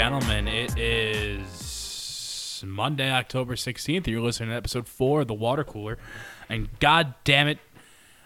evening, 0.00 0.46
ladies 0.46 0.46
and 0.46 0.46
gentlemen. 0.46 0.48
It 0.48 0.78
is 0.78 2.64
Monday, 2.66 3.10
October 3.10 3.54
16th. 3.54 4.06
You're 4.06 4.20
listening 4.20 4.50
to 4.50 4.54
episode 4.54 4.88
four 4.88 5.22
of 5.22 5.28
The 5.28 5.34
Water 5.34 5.64
Cooler. 5.64 5.98
And 6.48 6.68
god 6.80 7.14
damn 7.24 7.48
it, 7.48 7.58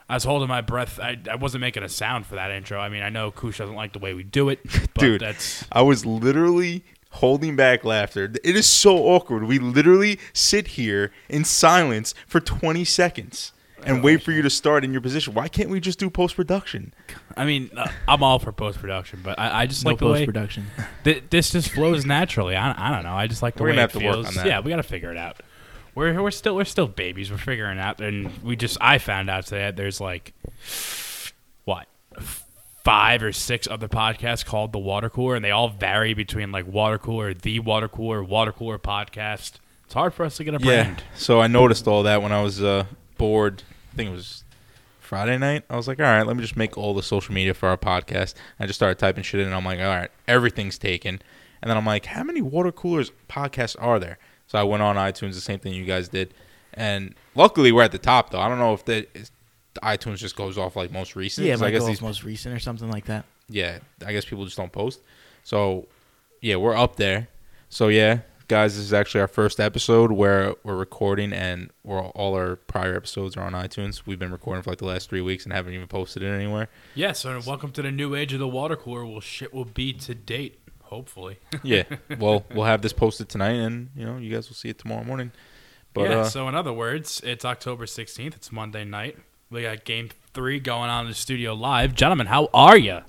I 0.08 0.14
was 0.14 0.24
holding 0.24 0.48
my 0.48 0.60
breath. 0.60 1.00
I, 1.00 1.18
I 1.30 1.36
wasn't 1.36 1.62
making 1.62 1.82
a 1.82 1.88
sound 1.88 2.26
for 2.26 2.36
that 2.36 2.50
intro. 2.50 2.78
I 2.78 2.88
mean, 2.88 3.02
I 3.02 3.10
know 3.10 3.30
Kush 3.30 3.58
doesn't 3.58 3.74
like 3.74 3.92
the 3.92 3.98
way 3.98 4.14
we 4.14 4.22
do 4.22 4.48
it, 4.48 4.60
but 4.94 5.00
Dude, 5.00 5.20
that's. 5.20 5.64
I 5.72 5.82
was 5.82 6.06
literally 6.06 6.84
holding 7.10 7.56
back 7.56 7.84
laughter. 7.84 8.24
It 8.42 8.56
is 8.56 8.66
so 8.66 8.96
awkward. 8.98 9.44
We 9.44 9.58
literally 9.58 10.18
sit 10.32 10.68
here 10.68 11.12
in 11.28 11.44
silence 11.44 12.14
for 12.26 12.40
20 12.40 12.84
seconds 12.84 13.52
and 13.86 14.02
wait 14.02 14.22
for 14.22 14.32
you 14.32 14.42
to 14.42 14.50
start 14.50 14.84
in 14.84 14.92
your 14.92 15.00
position. 15.00 15.34
Why 15.34 15.48
can't 15.48 15.68
we 15.70 15.80
just 15.80 15.98
do 15.98 16.10
post 16.10 16.36
production? 16.36 16.92
I 17.36 17.44
mean, 17.44 17.70
uh, 17.76 17.86
I'm 18.08 18.22
all 18.22 18.38
for 18.38 18.52
post 18.52 18.78
production, 18.78 19.20
but 19.22 19.38
I, 19.38 19.62
I 19.62 19.66
just 19.66 19.84
No 19.84 19.90
like 19.90 19.98
the 19.98 20.06
way 20.06 20.12
post 20.20 20.26
production. 20.26 20.66
th- 21.04 21.24
this 21.30 21.50
just 21.50 21.70
flows 21.70 22.04
naturally. 22.06 22.56
I, 22.56 22.74
I 22.88 22.94
don't 22.94 23.04
know. 23.04 23.14
I 23.14 23.26
just 23.26 23.42
like 23.42 23.54
the 23.56 23.62
We're 23.62 23.70
way 23.70 23.76
gonna 23.76 23.84
it 23.84 23.92
have 23.92 24.00
to 24.00 24.06
work 24.06 24.14
feels. 24.16 24.26
on 24.28 24.34
that. 24.34 24.46
Yeah, 24.46 24.60
we 24.60 24.70
got 24.70 24.76
to 24.76 24.82
figure 24.82 25.10
it 25.10 25.16
out. 25.18 25.40
We're 25.94 26.20
we're 26.22 26.30
still 26.32 26.56
we're 26.56 26.64
still 26.64 26.88
babies. 26.88 27.30
We're 27.30 27.38
figuring 27.38 27.78
out, 27.78 28.00
and 28.00 28.42
we 28.42 28.56
just 28.56 28.76
I 28.80 28.98
found 28.98 29.30
out 29.30 29.44
today 29.46 29.60
that 29.62 29.76
there's 29.76 30.00
like 30.00 30.32
what 31.64 31.86
five 32.84 33.22
or 33.22 33.32
six 33.32 33.66
other 33.68 33.88
podcasts 33.88 34.44
called 34.44 34.72
the 34.72 34.78
Water 34.78 35.08
Cooler, 35.08 35.36
and 35.36 35.44
they 35.44 35.50
all 35.50 35.68
vary 35.68 36.12
between 36.14 36.52
like 36.52 36.66
Water 36.66 36.98
Cooler, 36.98 37.32
the 37.32 37.60
Water 37.60 37.88
Cooler, 37.88 38.22
Water 38.22 38.52
Cooler 38.52 38.78
podcast. 38.78 39.52
It's 39.84 39.94
hard 39.94 40.14
for 40.14 40.24
us 40.24 40.36
to 40.38 40.44
get 40.44 40.54
a 40.54 40.58
brand. 40.58 40.98
Yeah. 40.98 41.04
So 41.16 41.40
I 41.40 41.46
noticed 41.46 41.86
all 41.86 42.02
that 42.04 42.22
when 42.22 42.32
I 42.32 42.42
was 42.42 42.62
uh, 42.62 42.84
bored. 43.18 43.62
I 43.94 43.96
think 43.96 44.10
it 44.10 44.12
was 44.12 44.42
Friday 44.98 45.38
night. 45.38 45.62
I 45.70 45.76
was 45.76 45.86
like, 45.86 46.00
all 46.00 46.04
right, 46.06 46.26
let 46.26 46.34
me 46.34 46.42
just 46.42 46.56
make 46.56 46.76
all 46.76 46.94
the 46.94 47.02
social 47.02 47.32
media 47.32 47.54
for 47.54 47.68
our 47.68 47.76
podcast. 47.76 48.34
I 48.58 48.66
just 48.66 48.76
started 48.76 48.98
typing 48.98 49.22
shit 49.22 49.38
in, 49.40 49.46
and 49.46 49.54
I'm 49.54 49.64
like, 49.64 49.78
all 49.78 49.86
right, 49.86 50.10
everything's 50.26 50.78
taken. 50.78 51.22
And 51.62 51.70
then 51.70 51.76
I'm 51.76 51.86
like, 51.86 52.06
how 52.06 52.24
many 52.24 52.42
water 52.42 52.72
coolers 52.72 53.12
podcasts 53.28 53.76
are 53.78 54.00
there? 54.00 54.18
So 54.48 54.58
I 54.58 54.64
went 54.64 54.82
on 54.82 54.96
iTunes, 54.96 55.34
the 55.34 55.40
same 55.40 55.60
thing 55.60 55.74
you 55.74 55.84
guys 55.84 56.08
did, 56.08 56.34
and 56.72 57.14
luckily 57.36 57.70
we're 57.70 57.84
at 57.84 57.92
the 57.92 57.98
top 57.98 58.30
though. 58.30 58.40
I 58.40 58.48
don't 58.48 58.58
know 58.58 58.74
if 58.74 58.84
the 58.84 59.06
iTunes 59.82 60.16
just 60.16 60.34
goes 60.34 60.58
off 60.58 60.74
like 60.74 60.90
most 60.90 61.14
recent. 61.14 61.46
Yeah, 61.46 61.54
it 61.54 61.62
I 61.62 61.70
guess 61.70 61.82
go 61.82 61.86
these 61.86 62.02
most 62.02 62.24
recent 62.24 62.54
or 62.54 62.58
something 62.58 62.90
like 62.90 63.04
that. 63.06 63.24
yeah, 63.48 63.78
I 64.04 64.12
guess 64.12 64.24
people 64.24 64.44
just 64.44 64.56
don't 64.56 64.72
post. 64.72 65.00
So, 65.44 65.86
yeah, 66.40 66.56
we're 66.56 66.76
up 66.76 66.96
there. 66.96 67.28
So, 67.68 67.88
yeah, 67.88 68.18
guys, 68.54 68.76
this 68.76 68.84
is 68.84 68.92
actually 68.92 69.20
our 69.20 69.26
first 69.26 69.58
episode 69.58 70.12
where 70.12 70.54
we're 70.62 70.76
recording 70.76 71.32
and 71.32 71.72
we're 71.82 72.00
all 72.00 72.36
our 72.36 72.54
prior 72.54 72.94
episodes 72.94 73.36
are 73.36 73.42
on 73.42 73.52
iTunes. 73.52 74.02
We've 74.06 74.16
been 74.16 74.30
recording 74.30 74.62
for 74.62 74.70
like 74.70 74.78
the 74.78 74.84
last 74.84 75.10
three 75.10 75.22
weeks 75.22 75.42
and 75.42 75.52
haven't 75.52 75.74
even 75.74 75.88
posted 75.88 76.22
it 76.22 76.28
anywhere. 76.28 76.68
Yeah. 76.94 77.10
So 77.10 77.40
welcome 77.44 77.72
to 77.72 77.82
the 77.82 77.90
new 77.90 78.14
age 78.14 78.32
of 78.32 78.38
the 78.38 78.46
Water 78.46 78.76
Cooler. 78.76 79.04
Well, 79.04 79.18
shit 79.18 79.52
will 79.52 79.64
be 79.64 79.92
to 79.94 80.14
date. 80.14 80.60
Hopefully. 80.82 81.40
Yeah, 81.64 81.82
well, 82.20 82.44
we'll 82.54 82.66
have 82.66 82.80
this 82.80 82.92
posted 82.92 83.28
tonight, 83.28 83.54
and 83.54 83.88
you 83.96 84.04
know, 84.04 84.18
you 84.18 84.32
guys 84.32 84.48
will 84.48 84.54
see 84.54 84.68
it 84.68 84.78
tomorrow 84.78 85.02
morning. 85.02 85.32
But 85.92 86.10
yeah. 86.10 86.18
uh, 86.18 86.24
so 86.26 86.48
in 86.48 86.54
other 86.54 86.72
words, 86.72 87.20
it's 87.24 87.44
October 87.44 87.86
16th. 87.86 88.36
It's 88.36 88.52
Monday 88.52 88.84
night. 88.84 89.18
We 89.50 89.62
got 89.62 89.84
Game 89.84 90.10
Three 90.32 90.60
going 90.60 90.90
on 90.90 91.06
in 91.06 91.10
the 91.10 91.16
studio 91.16 91.54
live. 91.54 91.96
Gentlemen, 91.96 92.28
how 92.28 92.50
are 92.54 92.78
you? 92.78 93.00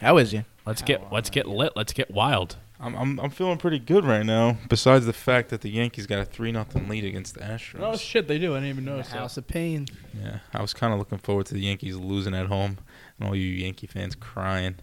How 0.00 0.16
is 0.16 0.32
you? 0.32 0.44
Let's 0.66 0.82
get 0.82 1.12
let's 1.12 1.30
get 1.30 1.46
lit. 1.46 1.74
Let's 1.76 1.92
get 1.92 2.10
wild. 2.10 2.56
I'm, 2.80 2.94
I'm 2.94 3.18
I'm 3.18 3.30
feeling 3.30 3.58
pretty 3.58 3.80
good 3.80 4.04
right 4.04 4.24
now. 4.24 4.56
Besides 4.68 5.04
the 5.04 5.12
fact 5.12 5.48
that 5.48 5.62
the 5.62 5.68
Yankees 5.70 6.06
got 6.06 6.20
a 6.20 6.24
three 6.24 6.52
nothing 6.52 6.88
lead 6.88 7.04
against 7.04 7.34
the 7.34 7.40
Astros. 7.40 7.80
Oh 7.80 7.96
shit, 7.96 8.28
they 8.28 8.38
do. 8.38 8.52
I 8.54 8.58
didn't 8.60 8.68
even 8.70 8.84
The 8.84 8.90
notice. 8.92 9.10
House 9.10 9.36
of 9.36 9.48
Pain. 9.48 9.86
Yeah, 10.16 10.38
I 10.54 10.62
was 10.62 10.74
kind 10.74 10.92
of 10.92 10.98
looking 11.00 11.18
forward 11.18 11.46
to 11.46 11.54
the 11.54 11.60
Yankees 11.60 11.96
losing 11.96 12.34
at 12.34 12.46
home 12.46 12.78
and 13.18 13.28
all 13.28 13.34
you 13.34 13.46
Yankee 13.48 13.88
fans 13.88 14.14
crying. 14.14 14.76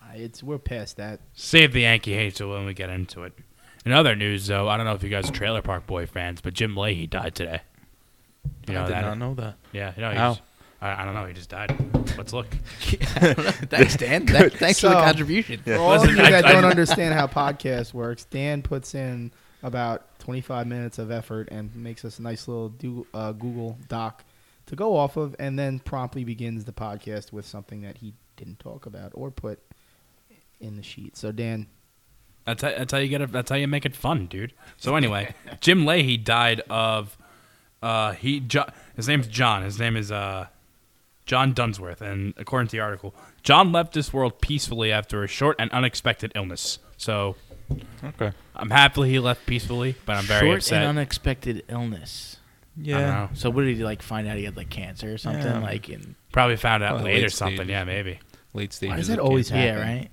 Uh, 0.00 0.12
It's 0.14 0.40
we're 0.42 0.58
past 0.58 0.96
that. 0.98 1.20
Save 1.32 1.72
the 1.72 1.80
Yankee 1.80 2.14
hate 2.14 2.36
till 2.36 2.50
when 2.50 2.64
we 2.64 2.74
get 2.74 2.90
into 2.90 3.24
it. 3.24 3.32
In 3.84 3.90
other 3.92 4.14
news, 4.14 4.46
though, 4.46 4.68
I 4.68 4.76
don't 4.76 4.86
know 4.86 4.94
if 4.94 5.02
you 5.02 5.08
guys 5.08 5.28
are 5.28 5.32
Trailer 5.32 5.62
Park 5.62 5.86
Boy 5.88 6.06
fans, 6.06 6.40
but 6.40 6.54
Jim 6.54 6.76
Lahey 6.76 7.10
died 7.10 7.34
today. 7.34 7.62
You 8.68 8.74
know 8.74 8.82
I 8.82 8.86
did 8.86 8.92
that? 8.94 9.00
not 9.02 9.18
know 9.18 9.34
that. 9.34 9.56
Yeah, 9.72 9.92
you 9.96 10.02
know, 10.02 10.10
he 10.12 10.16
How? 10.16 10.30
just- 10.34 10.42
I, 10.82 11.02
I 11.02 11.04
don't 11.04 11.14
know. 11.14 11.24
He 11.26 11.32
just 11.32 11.48
died. 11.50 11.74
Let's 12.18 12.32
look. 12.32 12.46
Thanks, 12.80 13.96
Dan. 13.96 14.26
That- 14.32 14.52
thanks 14.54 14.80
for 14.80 14.88
the 14.88 14.94
So- 14.94 15.00
contribution. 15.04 15.60
Yeah. 15.64 15.76
For 15.76 15.82
all 15.82 15.92
of 15.94 16.00
Listen, 16.02 16.16
you 16.16 16.22
I- 16.24 16.30
that 16.30 16.44
I- 16.46 16.52
don't 16.52 16.64
understand 16.76 17.14
how 17.14 17.26
podcast 17.26 17.94
works, 17.94 18.24
Dan 18.24 18.62
puts 18.62 18.94
in 18.94 19.32
about 19.62 20.18
25 20.18 20.66
minutes 20.66 20.98
of 20.98 21.10
effort 21.10 21.48
and 21.50 21.74
makes 21.76 22.04
us 22.04 22.18
a 22.18 22.22
nice 22.22 22.48
little 22.48 22.68
do, 22.68 23.06
uh, 23.14 23.32
Google 23.32 23.78
Doc 23.88 24.24
to 24.66 24.76
go 24.76 24.96
off 24.96 25.16
of, 25.16 25.34
and 25.38 25.58
then 25.58 25.78
promptly 25.78 26.24
begins 26.24 26.64
the 26.64 26.72
podcast 26.72 27.32
with 27.32 27.46
something 27.46 27.82
that 27.82 27.98
he 27.98 28.14
didn't 28.36 28.58
talk 28.58 28.86
about 28.86 29.12
or 29.14 29.30
put 29.30 29.60
in 30.60 30.76
the 30.76 30.82
sheet. 30.82 31.16
So 31.16 31.30
Dan, 31.32 31.66
That's 32.44 32.62
how, 32.62 32.70
that's 32.70 32.92
how 32.92 32.98
you 32.98 33.08
get 33.08 33.20
it. 33.20 33.30
That's 33.32 33.50
how 33.50 33.56
you 33.56 33.68
make 33.68 33.84
it 33.86 33.94
fun, 33.94 34.26
dude. 34.26 34.52
So 34.76 34.96
anyway, 34.96 35.34
Jim 35.60 35.84
Lahey 35.84 36.22
died 36.22 36.60
of 36.68 37.16
uh 37.82 38.12
he 38.12 38.38
jo- 38.40 38.68
his 38.96 39.06
name's 39.08 39.26
John. 39.28 39.62
His 39.62 39.78
name 39.78 39.96
is 39.96 40.10
uh 40.12 40.46
John 41.26 41.52
Dunsworth, 41.52 42.00
and 42.00 42.34
according 42.36 42.68
to 42.68 42.72
the 42.72 42.80
article, 42.80 43.14
John 43.42 43.72
left 43.72 43.92
this 43.94 44.12
world 44.12 44.40
peacefully 44.40 44.90
after 44.92 45.22
a 45.22 45.28
short 45.28 45.56
and 45.58 45.70
unexpected 45.70 46.32
illness. 46.34 46.78
So 46.96 47.36
Okay. 48.04 48.32
I'm 48.56 48.70
happy 48.70 49.08
he 49.08 49.18
left 49.18 49.46
peacefully, 49.46 49.94
but 50.04 50.16
I'm 50.16 50.24
very 50.24 50.46
Short 50.48 50.58
upset. 50.58 50.82
and 50.82 50.98
unexpected 50.98 51.64
illness. 51.68 52.38
I 52.78 52.82
don't 52.88 53.00
know. 53.00 53.28
So 53.34 53.50
what 53.50 53.62
did 53.62 53.76
he 53.76 53.84
like 53.84 54.02
find 54.02 54.26
out 54.28 54.36
he 54.36 54.44
had 54.44 54.56
like 54.56 54.68
cancer 54.70 55.12
or 55.12 55.18
something? 55.18 55.42
Yeah. 55.44 55.58
Like 55.60 55.88
in 55.88 56.16
Probably 56.32 56.56
found 56.56 56.82
out 56.82 56.90
Probably 56.96 57.14
late 57.14 57.24
or 57.24 57.28
something. 57.30 57.56
stages. 57.56 57.70
Yeah, 57.70 57.84
maybe. 57.84 58.18
Late 58.54 58.72
stages. 58.72 58.90
Why 58.92 58.96
does 58.96 59.08
that 59.08 59.18
of 59.20 59.26
always 59.26 59.48
cancer. 59.50 59.78
yeah, 59.80 59.86
right, 59.98 60.08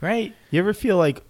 right. 0.00 0.34
you 0.50 0.58
ever 0.58 0.72
feel 0.74 0.96
like 0.96 1.16
y- 1.16 1.22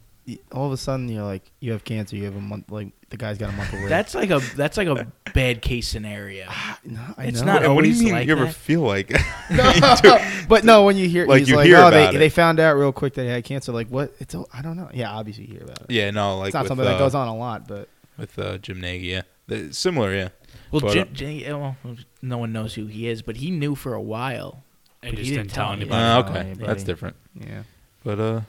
all 0.53 0.67
of 0.67 0.73
a 0.73 0.77
sudden 0.77 1.09
you're 1.09 1.23
like 1.25 1.43
you 1.61 1.73
have 1.73 1.85
cancer, 1.85 2.17
you 2.17 2.25
have 2.25 2.35
a 2.37 2.41
month, 2.41 2.71
like 2.71 2.89
the 3.11 3.17
guy's 3.17 3.39
got 3.39 3.51
a 3.51 3.53
month 3.57 3.73
away. 3.73 3.87
That's 3.89 4.15
like 4.15 4.31
a 4.31 4.41
that's 4.57 4.77
like 4.77 4.89
a 4.89 5.07
bad 5.35 5.63
case 5.63 5.87
scenario. 5.89 6.47
no, 6.85 7.01
I 7.17 7.27
it's 7.27 7.41
know. 7.41 7.47
not 7.47 7.65
And 7.65 7.75
what 7.75 7.85
do 7.85 7.91
you 7.91 8.03
mean 8.03 8.13
like 8.13 8.27
you 8.27 8.33
ever 8.33 8.47
that. 8.47 8.55
feel 8.55 8.81
like? 8.81 9.13
but 10.49 10.65
no, 10.65 10.85
when 10.85 10.97
you 10.97 11.09
hear 11.09 11.27
Like, 11.27 11.41
he's 11.41 11.51
you 11.51 11.57
like, 11.57 11.67
hear 11.67 11.77
oh, 11.77 11.89
about 11.89 12.11
they, 12.13 12.17
it. 12.17 12.19
they 12.19 12.29
found 12.29 12.59
out 12.61 12.75
real 12.77 12.93
quick 12.93 13.15
that 13.15 13.23
he 13.23 13.29
had 13.29 13.45
cancer. 13.45 13.73
Like 13.73 13.89
what? 13.89 14.15
It's 14.19 14.35
a, 14.35 14.45
I 14.53 14.63
don't 14.63 14.77
know. 14.77 14.91
Yeah, 14.93 15.13
obviously 15.13 15.45
you 15.45 15.55
hear 15.55 15.63
about 15.65 15.83
it. 15.83 15.91
yeah, 15.91 16.11
no, 16.11 16.39
like 16.39 16.49
it's 16.49 16.55
not 16.55 16.63
with, 16.65 16.69
something 16.69 16.87
uh, 16.87 16.91
that 16.93 16.99
goes 16.99 17.15
on 17.15 17.29
a 17.29 17.37
lot, 17.37 17.69
but 17.69 17.89
with 18.19 18.39
uh, 18.39 18.59
Jim 18.59 18.81
Nagy. 18.81 19.07
Yeah, 19.07 19.23
The- 19.47 19.73
similar. 19.73 20.15
Yeah, 20.15 20.29
Well, 20.73 20.81
But, 20.81 20.93
Jim, 20.93 21.09
uh, 21.09 21.15
Jim, 21.15 21.31
yeah, 21.33 21.53
well, 21.55 21.77
no 22.23 22.39
one 22.39 22.53
knows 22.53 22.75
who 22.75 22.87
he 22.87 23.09
is, 23.09 23.23
but 23.23 23.37
he 23.37 23.51
knew 23.51 23.75
for 23.75 23.95
a 23.95 24.03
while. 24.03 24.65
And 25.03 25.13
But 25.13 25.19
just 25.19 25.29
he 25.31 25.37
didn't 25.37 25.49
didn't 25.49 25.55
tell 25.55 25.65
tell 25.67 25.73
anybody. 25.75 26.03
anybody. 26.03 26.29
uh, 26.29 26.31
okay, 26.31 26.41
anybody. 26.51 26.67
that's 26.67 26.83
different. 26.83 27.17
yeah. 27.39 27.63
But 28.03 28.19
uh, 28.19 28.41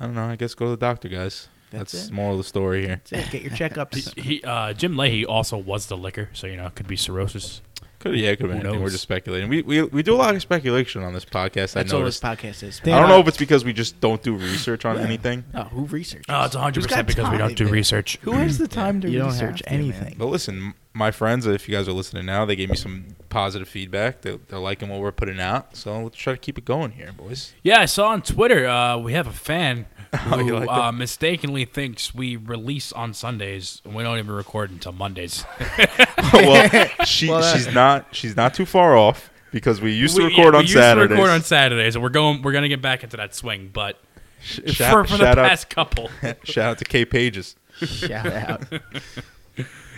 I 0.00 0.06
don't 0.06 0.14
know. 0.14 0.24
I 0.24 0.36
guess 0.36 0.54
go 0.54 0.66
to 0.66 0.70
the 0.72 0.76
doctor, 0.76 1.08
guys. 1.08 1.48
That's 1.70 1.92
That's, 1.92 2.10
moral 2.10 2.32
of 2.32 2.38
the 2.38 2.44
story 2.44 2.86
here. 2.86 3.02
That's 3.10 3.26
it. 3.26 3.30
Get 3.30 3.42
your 3.42 3.52
checkups. 3.52 4.14
He, 4.14 4.22
he 4.36 4.42
uh, 4.42 4.72
Jim 4.72 4.94
Lahey 4.94 5.26
also 5.28 5.58
was 5.58 5.86
the 5.86 5.96
liquor, 5.96 6.30
so 6.32 6.46
you 6.46 6.56
know 6.56 6.66
it 6.66 6.74
could 6.74 6.86
be 6.88 6.96
cirrhosis. 6.96 7.60
Could 7.98 8.14
yeah, 8.14 8.30
it 8.30 8.36
could 8.36 8.46
Who 8.46 8.52
be 8.52 8.60
anything. 8.60 8.80
We're 8.82 8.90
just 8.90 9.02
speculating. 9.02 9.48
We, 9.48 9.62
we 9.62 9.82
we 9.82 10.02
do 10.04 10.14
a 10.14 10.16
lot 10.16 10.32
of 10.34 10.40
speculation 10.40 11.02
on 11.02 11.12
this 11.14 11.24
podcast. 11.24 11.72
That's 11.72 11.92
I 11.92 11.96
all 11.96 12.04
this 12.04 12.22
noticed. 12.22 12.42
podcast 12.44 12.62
is. 12.62 12.80
Dan- 12.80 12.94
I 12.94 13.00
don't 13.00 13.08
know 13.08 13.18
if 13.18 13.26
it's 13.26 13.36
because 13.36 13.64
we 13.64 13.72
just 13.72 14.00
don't 14.00 14.22
do 14.22 14.36
research 14.36 14.84
on 14.84 14.96
Yeah. 14.96 15.02
anything. 15.02 15.44
Oh, 15.52 15.64
who 15.64 15.84
researches? 15.86 16.26
Oh, 16.28 16.44
it's 16.44 16.54
100 16.54 16.76
Who's 16.76 16.86
got 16.86 17.06
percent 17.06 17.08
because 17.08 17.30
we 17.32 17.38
don't 17.38 17.56
do 17.56 17.64
time? 17.64 17.72
research. 17.72 18.18
Who 18.22 18.32
has 18.32 18.58
the 18.58 18.68
time 18.68 19.00
to 19.00 19.10
You 19.10 19.18
don't 19.18 19.32
have 19.32 19.40
research 19.40 19.62
to, 19.64 19.70
man. 19.70 19.80
anything? 19.80 20.14
But 20.16 20.26
listen, 20.26 20.74
my 20.94 21.10
friends, 21.10 21.44
if 21.46 21.68
you 21.68 21.74
guys 21.74 21.88
are 21.88 21.92
listening 21.92 22.26
now, 22.26 22.44
they 22.44 22.54
gave 22.54 22.70
me 22.70 22.76
some 22.76 23.16
positive 23.30 23.68
feedback. 23.68 24.20
They, 24.20 24.38
they're 24.48 24.58
liking 24.60 24.88
what 24.90 25.00
we're 25.00 25.10
putting 25.10 25.40
out. 25.40 25.74
So 25.76 26.02
let's 26.04 26.16
try 26.16 26.34
to 26.34 26.38
keep 26.38 26.56
it 26.56 26.64
going 26.64 26.92
here, 26.92 27.10
boys. 27.12 27.52
Yeah, 27.64 27.80
I 27.80 27.86
saw 27.86 28.08
on 28.10 28.22
Twitter 28.22 28.68
uh, 28.68 28.96
we 28.98 29.12
have 29.14 29.26
a 29.26 29.32
fan 29.32 29.86
Oh, 30.14 30.38
who 30.38 30.46
you 30.46 30.58
like 30.58 30.68
uh, 30.68 30.90
mistakenly 30.92 31.64
thinks 31.64 32.14
we 32.14 32.36
release 32.36 32.92
on 32.92 33.12
Sundays 33.14 33.82
and 33.84 33.94
we 33.94 34.02
don't 34.02 34.18
even 34.18 34.30
record 34.32 34.70
until 34.70 34.92
Mondays. 34.92 35.44
well, 36.32 36.88
she 37.04 37.28
Well, 37.28 37.42
she's 37.42 37.72
not 37.72 38.06
she's 38.12 38.36
not 38.36 38.54
too 38.54 38.64
far 38.66 38.96
off 38.96 39.30
because 39.52 39.80
we 39.80 39.92
used 39.92 40.16
to 40.16 40.22
We- 40.22 40.28
record 40.30 40.54
yeah, 40.54 40.58
on 40.58 40.64
we 40.64 40.68
used 40.70 40.72
Saturdays. 40.74 41.08
To 41.08 41.14
record 41.22 41.30
on 41.30 41.42
Saturdays, 41.42 41.94
and 41.94 42.02
we're 42.02 42.08
going. 42.10 42.42
We're 42.42 42.52
gonna 42.52 42.68
get 42.68 42.80
back 42.82 43.04
into 43.04 43.16
that 43.18 43.34
swing, 43.34 43.70
but 43.72 43.98
Sh- 44.40 44.60
for, 44.60 44.72
shout, 44.72 45.08
for 45.08 45.16
the 45.16 45.24
shout 45.24 45.38
out, 45.38 45.48
past 45.48 45.68
couple, 45.70 46.10
shout 46.44 46.70
out 46.70 46.78
to 46.78 46.84
K 46.84 47.04
Pages. 47.04 47.56
Shout 47.80 48.26
out. 48.26 48.62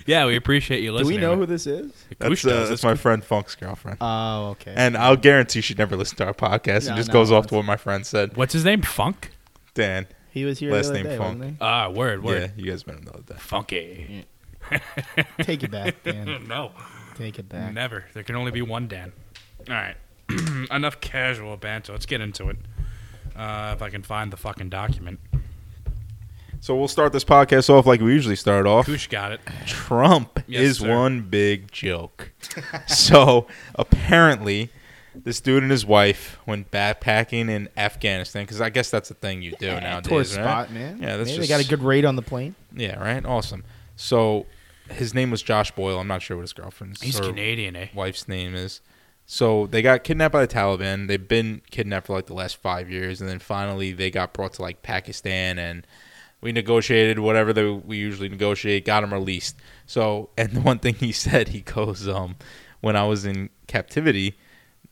yeah, 0.07 0.27
we 0.27 0.37
appreciate 0.37 0.83
you 0.83 0.97
Do 0.97 1.05
we 1.07 1.17
know 1.19 1.37
who 1.37 1.47
this 1.47 1.67
is? 1.67 1.93
Kush 2.19 2.43
That's, 2.43 2.45
uh, 2.45 2.49
does. 2.49 2.69
that's 2.71 2.83
my 2.85 2.95
friend 2.95 3.23
Funk's 3.25 3.55
girlfriend. 3.55 3.99
Oh, 4.01 4.49
okay. 4.51 4.75
And 4.77 4.97
I'll 4.97 5.17
guarantee 5.17 5.61
she'd 5.61 5.79
never 5.79 5.97
listen 5.97 6.17
to 6.19 6.27
our 6.27 6.35
podcast. 6.35 6.87
No, 6.89 6.95
it 6.95 6.97
just 6.97 7.09
no, 7.09 7.13
goes 7.15 7.31
off 7.31 7.47
to 7.49 7.55
what 7.55 7.65
my 7.65 7.77
friend 7.77 8.05
said. 8.05 8.37
What's 8.37 8.53
his 8.53 8.65
name? 8.65 8.83
Funk. 8.83 9.31
Dan. 9.75 10.07
he 10.31 10.45
was 10.45 10.59
here 10.59 10.73
last 10.73 10.87
the 10.89 10.91
other 10.95 11.03
name 11.03 11.13
day, 11.13 11.19
Funk. 11.19 11.39
wasn't 11.39 11.57
Ah, 11.61 11.89
word, 11.91 12.23
word. 12.23 12.53
Yeah, 12.57 12.63
you 12.65 12.71
guys 12.71 12.87
met 12.87 12.97
him 12.97 13.05
the 13.05 13.13
other 13.13 13.23
day. 13.23 13.35
Funky. 13.39 14.25
he? 14.71 14.79
Take 15.43 15.63
it 15.65 15.71
back, 15.71 16.03
Dan. 16.05 16.45
no, 16.49 16.73
Take 17.17 17.39
it 17.39 17.49
back. 17.49 17.73
never. 17.73 18.05
There 18.15 18.23
can 18.23 18.37
only 18.37 18.51
be 18.53 18.63
one 18.63 18.87
Dan. 18.89 19.13
All 19.69 19.75
right, 19.75 19.97
enough 20.71 21.01
casual 21.01 21.57
banter. 21.57 21.93
Let's 21.93 22.07
get 22.07 22.21
into 22.21 22.49
it. 22.51 22.57
Uh, 23.37 23.73
if 23.75 23.83
I 23.83 23.91
can 23.91 24.03
find 24.03 24.33
the 24.33 24.37
fucking 24.37 24.69
document. 24.69 25.19
So 26.63 26.77
we'll 26.77 26.89
start 26.89 27.15
this 27.15 27.25
podcast 27.25 27.71
off 27.71 27.87
like 27.87 28.03
we 28.03 28.13
usually 28.13 28.37
start 28.37 28.67
off. 28.67 28.85
Kush 28.85 29.07
got 29.09 29.33
it. 29.33 29.41
Trump 29.67 30.41
Yes, 30.47 30.63
is 30.63 30.79
sir. 30.79 30.95
one 30.95 31.23
big 31.23 31.73
joke. 31.73 32.33
so 32.87 33.47
apparently, 33.77 34.69
this 35.15 35.41
dude 35.41 35.63
and 35.63 35.71
his 35.73 35.85
wife 35.85 36.39
went 36.47 36.71
backpacking 36.71 37.49
in 37.49 37.69
Afghanistan 37.77 38.45
because 38.45 38.61
I 38.61 38.71
guess 38.71 38.91
that's 38.91 39.11
a 39.11 39.15
thing 39.15 39.43
you 39.43 39.53
do 39.59 39.69
nowadays, 39.69 40.09
Tourist 40.09 40.37
right? 40.37 40.43
spot, 40.43 40.73
man. 40.73 40.99
Yeah, 41.01 41.17
that's 41.17 41.29
Maybe 41.29 41.39
just 41.39 41.49
they 41.49 41.55
got 41.55 41.65
a 41.65 41.69
good 41.69 41.83
rate 41.83 42.05
on 42.05 42.17
the 42.17 42.23
plane. 42.23 42.55
Yeah, 42.75 43.03
right. 43.03 43.25
Awesome. 43.25 43.65
So 43.97 44.47
his 44.91 45.15
name 45.15 45.31
was 45.31 45.43
Josh 45.43 45.71
Boyle. 45.73 45.99
I'm 45.99 46.09
not 46.09 46.23
sure 46.23 46.37
what 46.37 46.43
his 46.43 46.53
girlfriend's 46.53 47.01
He's 47.03 47.19
or 47.19 47.25
Canadian, 47.25 47.77
eh? 47.77 47.89
wife's 47.95 48.29
name 48.29 48.55
is. 48.55 48.81
So 49.27 49.67
they 49.69 49.83
got 49.83 50.03
kidnapped 50.03 50.33
by 50.33 50.45
the 50.45 50.53
Taliban. 50.53 51.07
They've 51.07 51.29
been 51.29 51.63
kidnapped 51.71 52.07
for 52.07 52.15
like 52.15 52.27
the 52.27 52.35
last 52.35 52.57
five 52.57 52.91
years, 52.91 53.21
and 53.21 53.31
then 53.31 53.39
finally 53.39 53.93
they 53.93 54.11
got 54.11 54.33
brought 54.33 54.55
to 54.55 54.63
like 54.63 54.83
Pakistan, 54.83 55.59
and 55.59 55.87
we 56.41 56.53
negotiated 56.53 57.19
whatever 57.19 57.53
the, 57.53 57.73
we 57.73 57.97
usually 57.97 58.29
negotiate, 58.29 58.85
got 58.85 59.05
him 59.05 59.13
released. 59.13 59.57
So, 59.87 60.31
and 60.37 60.51
the 60.53 60.61
one 60.61 60.79
thing 60.79 60.95
he 60.95 61.13
said, 61.13 61.49
he 61.49 61.61
goes, 61.61 62.09
um, 62.09 62.37
when 62.81 62.97
I 62.97 63.07
was 63.07 63.25
in 63.25 63.51
captivity, 63.67 64.37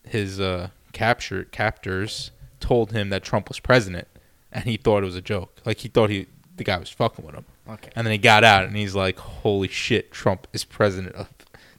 his 0.09 0.39
uh, 0.39 0.69
capture 0.93 1.43
captors 1.45 2.31
told 2.59 2.91
him 2.91 3.09
that 3.09 3.23
Trump 3.23 3.47
was 3.49 3.59
president, 3.59 4.07
and 4.51 4.65
he 4.65 4.77
thought 4.77 5.03
it 5.03 5.05
was 5.05 5.15
a 5.15 5.21
joke. 5.21 5.59
Like 5.65 5.77
he 5.79 5.87
thought 5.87 6.09
he 6.09 6.27
the 6.57 6.63
guy 6.63 6.77
was 6.77 6.89
fucking 6.89 7.25
with 7.25 7.35
him. 7.35 7.45
Okay. 7.69 7.89
And 7.95 8.05
then 8.05 8.11
he 8.11 8.17
got 8.17 8.43
out, 8.43 8.65
and 8.65 8.75
he's 8.75 8.95
like, 8.95 9.17
"Holy 9.19 9.67
shit, 9.67 10.11
Trump 10.11 10.47
is 10.53 10.65
president 10.65 11.15
of 11.15 11.29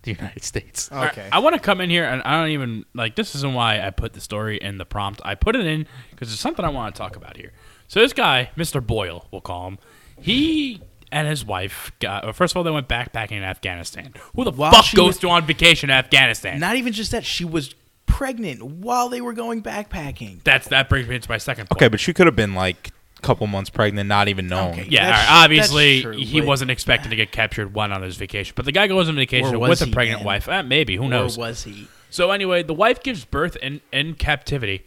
the 0.02 0.12
United 0.12 0.42
States." 0.44 0.90
All 0.90 0.98
right, 0.98 1.12
Okay. 1.12 1.28
I 1.32 1.40
want 1.40 1.54
to 1.54 1.60
come 1.60 1.80
in 1.80 1.90
here, 1.90 2.04
and 2.04 2.22
I 2.22 2.40
don't 2.40 2.50
even 2.52 2.84
like. 2.94 3.16
This 3.16 3.34
isn't 3.34 3.54
why 3.54 3.80
I 3.80 3.90
put 3.90 4.12
the 4.14 4.20
story 4.20 4.56
in 4.56 4.78
the 4.78 4.84
prompt. 4.86 5.20
I 5.24 5.34
put 5.34 5.56
it 5.56 5.66
in 5.66 5.86
because 6.10 6.28
there's 6.28 6.40
something 6.40 6.64
I 6.64 6.68
want 6.70 6.94
to 6.94 6.98
talk 6.98 7.16
about 7.16 7.36
here. 7.36 7.52
So 7.88 7.98
this 8.00 8.12
guy, 8.12 8.50
Mr. 8.56 8.84
Boyle, 8.86 9.26
we'll 9.32 9.40
call 9.40 9.66
him. 9.66 9.78
He 10.20 10.80
and 11.10 11.26
his 11.26 11.44
wife 11.44 11.90
got. 11.98 12.22
Well, 12.24 12.32
first 12.32 12.52
of 12.52 12.56
all, 12.58 12.62
they 12.62 12.70
went 12.70 12.86
backpacking 12.88 13.32
in 13.32 13.42
Afghanistan. 13.42 14.14
Who 14.36 14.44
the 14.44 14.52
While 14.52 14.70
fuck 14.70 14.84
she 14.84 14.96
goes 14.96 15.06
was- 15.08 15.18
to 15.18 15.28
on 15.30 15.44
vacation 15.44 15.90
in 15.90 15.96
Afghanistan? 15.96 16.60
Not 16.60 16.76
even 16.76 16.92
just 16.92 17.10
that, 17.10 17.24
she 17.24 17.44
was 17.44 17.74
pregnant 18.10 18.62
while 18.62 19.08
they 19.08 19.20
were 19.20 19.32
going 19.32 19.62
backpacking. 19.62 20.42
That's 20.44 20.68
that 20.68 20.88
brings 20.88 21.08
me 21.08 21.18
to 21.18 21.28
my 21.30 21.38
second 21.38 21.68
point. 21.68 21.78
Okay, 21.78 21.88
but 21.88 22.00
she 22.00 22.12
could 22.12 22.26
have 22.26 22.36
been 22.36 22.54
like 22.54 22.90
a 23.18 23.20
couple 23.22 23.46
months 23.46 23.70
pregnant, 23.70 24.08
not 24.08 24.28
even 24.28 24.46
known. 24.48 24.72
Okay. 24.72 24.86
Yeah, 24.88 25.04
That's- 25.06 25.28
all 25.28 25.34
right, 25.36 25.44
obviously 25.44 26.02
that's 26.02 26.14
true, 26.16 26.24
he 26.24 26.40
but- 26.40 26.46
wasn't 26.48 26.70
expecting 26.70 27.10
to 27.10 27.16
get 27.16 27.32
captured 27.32 27.74
one 27.74 27.92
on 27.92 28.02
his 28.02 28.16
vacation, 28.16 28.52
but 28.56 28.64
the 28.64 28.72
guy 28.72 28.86
goes 28.86 29.08
on 29.08 29.14
vacation 29.16 29.58
was 29.58 29.70
with 29.70 29.82
a 29.82 29.86
he, 29.86 29.92
pregnant 29.92 30.20
man? 30.20 30.26
wife. 30.26 30.48
Eh, 30.48 30.62
maybe 30.62 30.96
who 30.96 31.08
knows? 31.08 31.36
Or 31.36 31.42
was 31.42 31.64
he? 31.64 31.88
So 32.10 32.30
anyway, 32.30 32.62
the 32.62 32.74
wife 32.74 33.02
gives 33.02 33.24
birth 33.24 33.56
in, 33.56 33.80
in 33.92 34.14
captivity. 34.14 34.84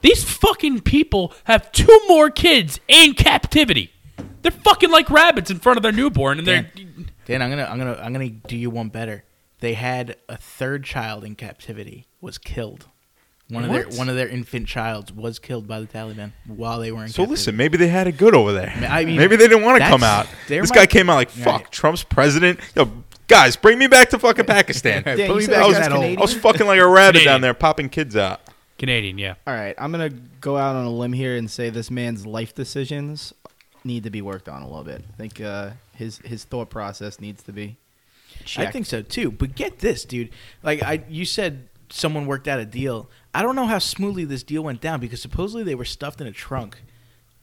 These 0.00 0.24
fucking 0.24 0.80
people 0.80 1.32
have 1.44 1.70
two 1.72 2.00
more 2.08 2.30
kids 2.30 2.80
in 2.88 3.14
captivity. 3.14 3.92
They're 4.42 4.50
fucking 4.50 4.90
like 4.90 5.08
rabbits 5.10 5.50
in 5.50 5.60
front 5.60 5.76
of 5.76 5.82
their 5.82 5.92
newborn, 5.92 6.38
and 6.38 6.46
they're 6.46 6.70
Dan, 7.26 7.40
I'm 7.40 7.50
gonna, 7.50 7.64
I'm 7.64 7.78
gonna, 7.78 8.00
I'm 8.02 8.12
gonna 8.12 8.28
do 8.30 8.56
you 8.56 8.68
one 8.70 8.88
better. 8.88 9.22
They 9.60 9.74
had 9.74 10.16
a 10.28 10.36
third 10.36 10.82
child 10.84 11.22
in 11.22 11.36
captivity. 11.36 12.06
Was 12.22 12.38
killed. 12.38 12.86
One 13.50 13.64
of 13.64 13.70
What? 13.70 13.90
their, 13.90 13.98
one 13.98 14.08
of 14.08 14.16
their 14.16 14.28
infant 14.28 14.66
childs 14.66 15.12
was 15.12 15.38
killed 15.38 15.68
by 15.68 15.80
the 15.80 15.86
Taliban 15.86 16.32
while 16.46 16.78
they 16.78 16.90
were 16.90 17.02
in. 17.02 17.08
So 17.08 17.16
captivity. 17.24 17.30
listen, 17.32 17.56
maybe 17.56 17.76
they 17.76 17.88
had 17.88 18.06
it 18.06 18.12
good 18.16 18.34
over 18.34 18.52
there. 18.52 18.72
I 18.88 19.04
mean, 19.04 19.16
maybe 19.18 19.36
they 19.36 19.46
didn't 19.48 19.64
want 19.64 19.82
to 19.82 19.88
come 19.88 20.02
out. 20.02 20.24
that's- 20.24 20.48
there 20.48 20.60
This 20.62 20.70
might- 20.70 20.76
guy 20.76 20.86
came 20.86 21.10
out 21.10 21.16
like, 21.16 21.28
"Fuck, 21.30 21.62
Right. 21.62 21.70
Trump's 21.72 22.02
president." 22.04 22.60
Yo, 22.74 22.90
guys, 23.28 23.56
bring 23.56 23.78
me 23.78 23.88
back 23.88 24.08
to 24.10 24.18
fucking 24.18 24.46
Pakistan. 24.46 25.02
Right, 25.04 25.16
Dan, 25.18 25.26
put 25.28 25.36
me 25.36 25.42
said 25.42 25.50
back 25.50 25.62
I 25.64 25.66
was, 25.66 25.76
that's 25.76 25.88
that 25.88 25.94
hole. 25.94 26.04
I 26.04 26.20
was 26.20 26.32
fucking 26.34 26.66
like 26.66 26.80
a 26.80 26.86
rabbit 26.86 27.18
Canadian. 27.18 27.32
down 27.34 27.40
there, 27.42 27.52
popping 27.54 27.88
kids 27.90 28.16
out. 28.16 28.40
Canadian. 28.78 29.18
Yeah, 29.18 29.34
All 29.46 29.54
right, 29.54 29.74
I'm 29.78 29.90
gonna 29.92 30.08
go 30.40 30.56
out 30.56 30.74
on 30.76 30.86
a 30.86 30.90
limb 30.90 31.12
here 31.12 31.36
and 31.36 31.50
say 31.50 31.68
this 31.68 31.90
man's 31.90 32.24
life 32.24 32.54
decisions 32.54 33.34
need 33.84 34.04
to 34.04 34.10
be 34.10 34.22
worked 34.22 34.48
on 34.48 34.62
a 34.62 34.66
little 34.66 34.84
bit. 34.84 35.04
I 35.12 35.16
think 35.16 35.40
uh, 35.42 35.70
his 35.94 36.18
his 36.24 36.44
thought 36.44 36.70
process 36.70 37.20
needs 37.20 37.42
to 37.42 37.52
be. 37.52 37.76
I 38.56 38.66
think 38.66 38.86
so 38.86 39.02
too. 39.02 39.30
But 39.30 39.54
get 39.56 39.80
this, 39.80 40.04
dude. 40.04 40.30
Like 40.62 40.82
I, 40.82 41.04
you 41.08 41.24
said, 41.24 41.68
someone 41.92 42.26
worked 42.26 42.48
out 42.48 42.58
a 42.60 42.64
deal. 42.66 43.08
I 43.34 43.42
don't 43.42 43.56
know 43.56 43.66
how 43.66 43.78
smoothly 43.78 44.24
this 44.24 44.42
deal 44.42 44.62
went 44.62 44.80
down 44.80 45.00
because 45.00 45.20
supposedly 45.20 45.62
they 45.62 45.74
were 45.74 45.84
stuffed 45.84 46.20
in 46.20 46.26
a 46.26 46.32
trunk, 46.32 46.82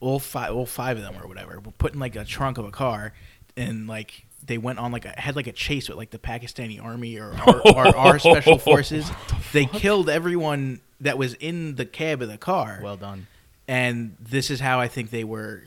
all 0.00 0.18
five, 0.18 0.54
all 0.54 0.66
five 0.66 0.96
of 0.96 1.02
them 1.02 1.14
or 1.22 1.26
whatever, 1.26 1.60
were 1.60 1.72
put 1.72 1.94
in 1.94 2.00
like 2.00 2.16
a 2.16 2.24
trunk 2.24 2.58
of 2.58 2.64
a 2.64 2.70
car, 2.70 3.12
and 3.56 3.86
like 3.86 4.26
they 4.44 4.58
went 4.58 4.78
on 4.78 4.90
like 4.92 5.04
a 5.04 5.14
had 5.20 5.36
like 5.36 5.46
a 5.46 5.52
chase 5.52 5.88
with 5.88 5.98
like 5.98 6.10
the 6.10 6.18
Pakistani 6.18 6.82
army 6.82 7.18
or 7.18 7.32
our, 7.46 7.76
our, 7.76 7.96
our 7.96 8.18
special 8.18 8.58
forces. 8.58 9.10
They 9.52 9.66
killed 9.66 10.08
everyone 10.08 10.80
that 11.00 11.16
was 11.18 11.34
in 11.34 11.76
the 11.76 11.86
cab 11.86 12.22
of 12.22 12.28
the 12.28 12.38
car. 12.38 12.80
Well 12.82 12.96
done. 12.96 13.26
and 13.68 14.16
this 14.20 14.50
is 14.50 14.60
how 14.60 14.80
I 14.80 14.88
think 14.88 15.10
they 15.10 15.24
were. 15.24 15.64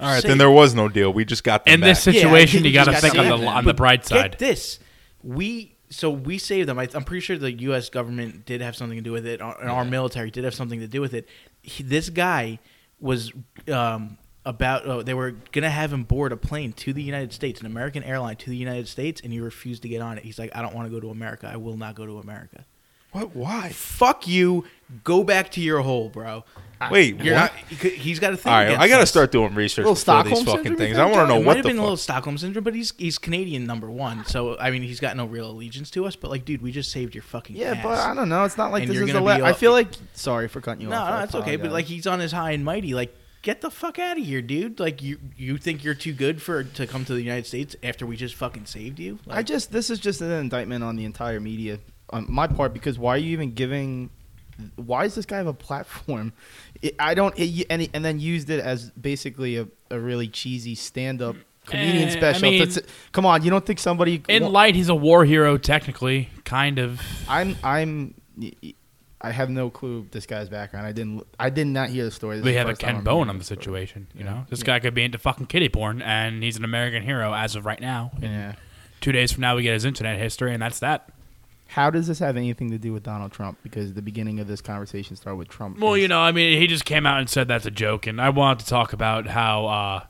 All 0.00 0.08
right, 0.08 0.16
saved. 0.22 0.30
then 0.30 0.38
there 0.38 0.50
was 0.50 0.74
no 0.74 0.88
deal. 0.88 1.12
We 1.12 1.24
just 1.24 1.44
got 1.44 1.64
them 1.64 1.74
in 1.74 1.80
back. 1.80 1.90
this 1.90 2.02
situation, 2.02 2.64
Yeah, 2.64 2.68
you 2.68 2.74
got 2.74 2.84
to 2.86 2.94
think 2.96 3.16
on 3.16 3.28
the 3.28 3.36
them. 3.36 3.46
on 3.46 3.64
the 3.64 3.74
bright 3.74 4.04
side. 4.04 4.32
Get 4.32 4.38
this, 4.40 4.80
we 5.22 5.76
so 5.92 6.10
we 6.10 6.38
saved 6.38 6.68
them. 6.68 6.78
I, 6.78 6.88
I'm 6.94 7.04
pretty 7.04 7.20
sure 7.20 7.36
the 7.36 7.52
U.S. 7.52 7.90
government 7.90 8.46
did 8.46 8.60
have 8.60 8.74
something 8.74 8.96
to 8.96 9.02
do 9.02 9.12
with 9.12 9.26
it, 9.26 9.40
and 9.40 9.70
our 9.70 9.84
military 9.84 10.30
did 10.30 10.44
have 10.44 10.54
something 10.54 10.80
to 10.80 10.88
do 10.88 11.00
with 11.00 11.14
it. 11.14 11.28
He, 11.62 11.82
this 11.82 12.08
guy 12.08 12.58
was 12.98 13.32
um, 13.70 14.16
about. 14.44 14.86
Uh, 14.86 15.02
they 15.02 15.14
were 15.14 15.32
gonna 15.52 15.70
have 15.70 15.92
him 15.92 16.04
board 16.04 16.32
a 16.32 16.36
plane 16.36 16.72
to 16.72 16.92
the 16.92 17.02
United 17.02 17.32
States, 17.32 17.60
an 17.60 17.66
American 17.66 18.02
airline 18.02 18.36
to 18.36 18.50
the 18.50 18.56
United 18.56 18.88
States, 18.88 19.20
and 19.22 19.32
he 19.32 19.40
refused 19.40 19.82
to 19.82 19.88
get 19.88 20.00
on 20.00 20.16
it. 20.16 20.24
He's 20.24 20.38
like, 20.38 20.50
I 20.56 20.62
don't 20.62 20.74
want 20.74 20.88
to 20.88 20.90
go 20.92 21.00
to 21.00 21.10
America. 21.10 21.50
I 21.52 21.56
will 21.56 21.76
not 21.76 21.94
go 21.94 22.06
to 22.06 22.18
America. 22.18 22.64
What? 23.12 23.36
Why? 23.36 23.68
Fuck 23.68 24.26
you. 24.26 24.64
Go 25.04 25.24
back 25.24 25.50
to 25.52 25.60
your 25.60 25.80
hole, 25.80 26.08
bro. 26.08 26.44
Wait, 26.90 27.20
You're 27.22 27.34
what? 27.34 27.40
not. 27.52 27.52
he 27.68 27.76
could- 27.76 27.92
He's 27.92 28.18
got 28.18 28.32
a 28.32 28.36
thing. 28.36 28.52
All 28.52 28.58
right, 28.58 28.64
against 28.64 28.82
I 28.82 28.88
gotta 28.88 29.02
us. 29.04 29.08
start 29.10 29.30
doing 29.30 29.54
research 29.54 29.84
Little 29.86 29.94
before 29.94 30.24
these 30.24 30.32
fucking 30.42 30.46
syndrome, 30.64 30.76
things. 30.78 30.96
you 30.96 31.02
I 31.02 31.04
think, 31.06 31.16
want 31.16 31.28
to 31.28 31.34
know 31.34 31.40
it 31.40 31.46
what 31.46 31.46
might 31.46 31.56
have 31.58 31.62
the 31.62 31.68
been 31.70 31.78
a 31.78 31.82
little. 31.82 31.96
Stockholm 31.96 32.36
syndrome, 32.38 32.64
but 32.64 32.74
he's 32.74 32.92
he's 32.98 33.18
Canadian 33.18 33.66
number 33.66 33.88
one. 33.88 34.24
So 34.24 34.58
I 34.58 34.72
mean, 34.72 34.82
he's 34.82 34.98
got 34.98 35.16
no 35.16 35.24
real 35.26 35.48
allegiance 35.48 35.90
to 35.92 36.06
us. 36.06 36.16
But 36.16 36.32
like, 36.32 36.44
dude, 36.44 36.60
we 36.60 36.72
just 36.72 36.90
saved 36.90 37.14
your 37.14 37.22
fucking 37.22 37.54
Yeah, 37.54 37.74
ass. 37.74 37.84
but 37.84 37.98
I 37.98 38.14
don't 38.14 38.28
know. 38.28 38.42
It's 38.42 38.56
not 38.58 38.72
like 38.72 38.82
And 38.82 38.90
this 38.90 38.96
you're 38.96 39.04
is 39.04 39.12
the. 39.12 39.20
gonna 39.20 39.36
be 39.38 39.42
I 39.44 39.50
all- 39.50 39.54
feel 39.54 39.70
like. 39.70 39.88
Sorry 40.14 40.48
for 40.48 40.60
cutting 40.60 40.82
you 40.82 40.88
no, 40.88 40.96
off. 40.96 41.08
no, 41.08 41.14
I 41.14 41.22
it's 41.22 41.34
okay. 41.36 41.54
But 41.56 41.66
apologize. 41.66 41.72
like, 41.72 41.84
he's 41.84 42.06
on 42.08 42.18
his 42.18 42.32
high 42.32 42.50
and 42.50 42.64
mighty. 42.64 42.94
Like, 42.94 43.14
get 43.42 43.60
the 43.60 43.70
fuck 43.70 44.00
out 44.00 44.18
of 44.18 44.24
here, 44.24 44.42
dude. 44.42 44.80
Like, 44.80 45.00
you 45.02 45.18
you 45.36 45.58
think 45.58 45.84
you're 45.84 45.94
too 45.94 46.12
good 46.12 46.42
for 46.42 46.64
to 46.64 46.86
come 46.88 47.04
to 47.04 47.14
the 47.14 47.22
United 47.22 47.46
States 47.46 47.76
after 47.84 48.04
we 48.06 48.16
just 48.16 48.34
fucking 48.34 48.66
saved 48.66 48.98
you? 48.98 49.20
Like, 49.24 49.38
I 49.38 49.42
just 49.44 49.70
this 49.70 49.88
is 49.88 50.00
just 50.00 50.20
an 50.20 50.32
indictment 50.32 50.82
on 50.82 50.96
the 50.96 51.04
entire 51.04 51.38
media 51.38 51.78
on 52.10 52.26
my 52.28 52.48
part 52.48 52.74
because 52.74 52.98
why 52.98 53.14
are 53.14 53.18
you 53.18 53.30
even 53.30 53.52
giving? 53.54 54.10
Why 54.76 55.04
does 55.04 55.14
this 55.14 55.26
guy 55.26 55.36
have 55.38 55.46
a 55.46 55.54
platform? 55.54 56.32
It, 56.82 56.96
I 56.98 57.14
don't 57.14 57.32
it, 57.38 57.66
and 57.70 57.88
and 57.94 58.04
then 58.04 58.18
used 58.18 58.50
it 58.50 58.58
as 58.58 58.90
basically 58.90 59.56
a, 59.56 59.68
a 59.90 60.00
really 60.00 60.26
cheesy 60.26 60.74
stand 60.74 61.22
up 61.22 61.36
comedian 61.64 62.08
Eh, 62.08 62.10
I 62.10 62.10
special. 62.10 62.42
mean- 62.50 62.58
That's- 62.58 62.80
come 63.12 63.24
on, 63.24 63.44
you 63.44 63.50
don't 63.50 63.64
think 63.64 63.78
somebody? 63.78 64.20
in 64.28 64.42
light, 64.52 64.74
he's 64.74 64.88
a 64.88 64.94
war 64.94 65.24
hero, 65.24 65.58
technically, 65.58 66.28
kind 66.44 66.80
of. 66.80 67.00
I'm 67.28 67.54
I'm. 67.62 68.14
I 69.24 69.30
have 69.30 69.48
no 69.50 69.70
clue 69.70 70.08
this 70.10 70.26
guy's 70.26 70.48
background. 70.48 70.84
I 70.86 70.90
didn't. 70.92 71.24
I 71.38 71.50
did 71.50 71.68
not 71.68 71.90
hear 71.90 72.04
the 72.04 72.10
story. 72.10 72.38
This 72.38 72.44
We 72.44 72.54
have 72.54 72.68
a 72.68 72.74
Ken 72.74 73.04
Bone 73.04 73.28
on 73.28 73.38
the 73.38 73.44
situation. 73.44 74.08
You 74.14 74.24
Yeah. 74.24 74.30
know, 74.32 74.46
this 74.50 74.58
Yeah. 74.60 74.66
guy 74.66 74.80
could 74.80 74.94
be 74.94 75.04
into 75.04 75.18
fucking 75.18 75.46
kitty 75.46 75.68
porn, 75.68 76.02
and 76.02 76.42
he's 76.42 76.56
an 76.56 76.64
American 76.64 77.04
hero 77.04 77.32
as 77.32 77.54
of 77.54 77.64
right 77.64 77.80
now. 77.80 78.10
Yeah. 78.20 78.54
Two 79.00 79.12
days 79.12 79.30
from 79.30 79.42
now, 79.42 79.54
we 79.54 79.62
get 79.62 79.74
his 79.74 79.84
internet 79.84 80.18
history, 80.18 80.52
and 80.52 80.60
that's 80.60 80.80
that. 80.80 81.08
How 81.72 81.88
does 81.88 82.06
this 82.06 82.18
have 82.18 82.36
anything 82.36 82.70
to 82.72 82.78
do 82.78 82.92
with 82.92 83.02
Donald 83.02 83.32
Trump? 83.32 83.56
Because 83.62 83.94
the 83.94 84.02
beginning 84.02 84.40
of 84.40 84.46
this 84.46 84.60
conversation 84.60 85.16
started 85.16 85.36
with 85.36 85.48
Trump. 85.48 85.78
Well, 85.78 85.96
you 85.96 86.06
know, 86.06 86.20
I 86.20 86.30
mean, 86.30 86.58
he 86.58 86.66
just 86.66 86.84
came 86.84 87.06
out 87.06 87.18
and 87.18 87.30
said 87.30 87.48
that's 87.48 87.64
a 87.64 87.70
joke, 87.70 88.06
and 88.06 88.20
I 88.20 88.28
wanted 88.28 88.58
to 88.60 88.66
talk 88.66 88.92
about 88.92 89.26
how 89.26 89.66
uh, 89.66 90.04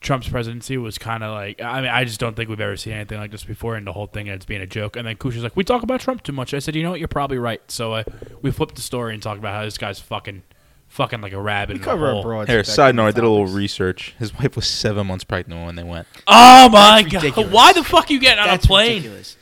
Trump's 0.00 0.30
presidency 0.30 0.78
was 0.78 0.96
kind 0.96 1.22
of 1.22 1.32
like. 1.34 1.60
I 1.60 1.82
mean, 1.82 1.90
I 1.90 2.04
just 2.04 2.18
don't 2.18 2.34
think 2.34 2.48
we've 2.48 2.58
ever 2.58 2.78
seen 2.78 2.94
anything 2.94 3.18
like 3.18 3.30
this 3.30 3.44
before, 3.44 3.76
and 3.76 3.86
the 3.86 3.92
whole 3.92 4.06
thing 4.06 4.28
it's 4.28 4.46
being 4.46 4.62
a 4.62 4.66
joke. 4.66 4.96
And 4.96 5.06
then 5.06 5.16
Kushner's 5.16 5.42
like, 5.42 5.56
"We 5.56 5.62
talk 5.62 5.82
about 5.82 6.00
Trump 6.00 6.22
too 6.22 6.32
much." 6.32 6.54
I 6.54 6.58
said, 6.58 6.74
"You 6.74 6.82
know 6.82 6.92
what? 6.92 7.00
You're 7.00 7.08
probably 7.08 7.36
right." 7.36 7.60
So 7.70 7.92
uh, 7.92 8.04
we 8.40 8.50
flipped 8.50 8.76
the 8.76 8.80
story 8.80 9.12
and 9.12 9.22
talked 9.22 9.38
about 9.38 9.54
how 9.54 9.64
this 9.64 9.76
guy's 9.76 10.00
fucking, 10.00 10.42
fucking 10.88 11.20
like 11.20 11.34
a 11.34 11.40
rabbit. 11.42 11.74
we 11.74 11.80
in 11.80 11.82
a 11.82 11.84
cover 11.84 12.08
a 12.08 12.12
hole. 12.14 12.22
broad. 12.22 12.48
Here, 12.48 12.64
side 12.64 12.94
note, 12.94 13.08
I 13.08 13.10
did 13.10 13.24
a 13.24 13.28
little 13.28 13.46
research. 13.46 14.14
His 14.18 14.32
wife 14.32 14.56
was 14.56 14.66
seven 14.66 15.06
months 15.06 15.24
pregnant 15.24 15.66
when 15.66 15.76
they 15.76 15.84
went. 15.84 16.06
Oh 16.26 16.70
my 16.70 17.02
god! 17.02 17.12
ridiculous. 17.12 17.52
Why 17.52 17.74
the 17.74 17.84
fuck 17.84 18.08
you 18.08 18.20
getting 18.20 18.38
on 18.38 18.46
that's 18.46 18.64
a 18.64 18.68
plane? 18.68 18.96
ridiculous. 19.02 19.36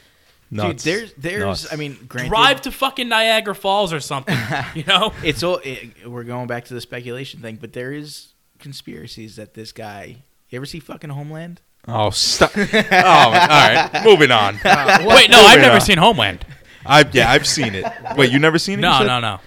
Nuts. 0.51 0.85
Dude, 0.85 0.95
there's 0.95 1.13
there's. 1.15 1.41
Nuts. 1.45 1.73
I 1.73 1.77
mean, 1.77 1.99
granted, 2.09 2.29
Drive 2.31 2.61
to 2.63 2.71
fucking 2.71 3.09
Niagara 3.09 3.55
Falls 3.55 3.93
or 3.93 4.01
something. 4.01 4.37
you 4.75 4.85
know? 4.85 5.13
it's 5.25 5.43
all 5.43 5.61
it, 5.65 6.07
we're 6.09 6.25
going 6.25 6.47
back 6.47 6.67
to 6.67 6.75
the 6.75 6.81
speculation 6.81 7.41
thing, 7.41 7.57
but 7.61 7.73
there 7.73 7.93
is 7.93 8.33
conspiracies 8.59 9.37
that 9.37 9.55
this 9.55 9.73
guy. 9.73 10.17
You 10.49 10.57
ever 10.59 10.67
see 10.67 10.79
fucking 10.81 11.11
Homeland? 11.11 11.61
Oh, 11.89 12.11
stop. 12.11 12.53
oh, 12.57 12.61
all 12.63 13.33
right. 13.33 14.03
Moving 14.05 14.31
on. 14.31 14.59
Uh, 14.65 14.99
wait, 15.01 15.31
no, 15.31 15.37
Moving 15.37 15.51
I've 15.51 15.61
never 15.61 15.75
on. 15.77 15.81
seen 15.81 15.99
Homeland. 15.99 16.45
I 16.85 17.05
yeah, 17.13 17.31
I've 17.31 17.47
seen 17.47 17.75
it. 17.75 17.85
Wait, 18.17 18.31
you 18.31 18.39
never 18.39 18.59
seen 18.59 18.75
it? 18.75 18.83
you 18.83 18.83
No, 18.83 19.05
no, 19.05 19.21
no. 19.21 19.41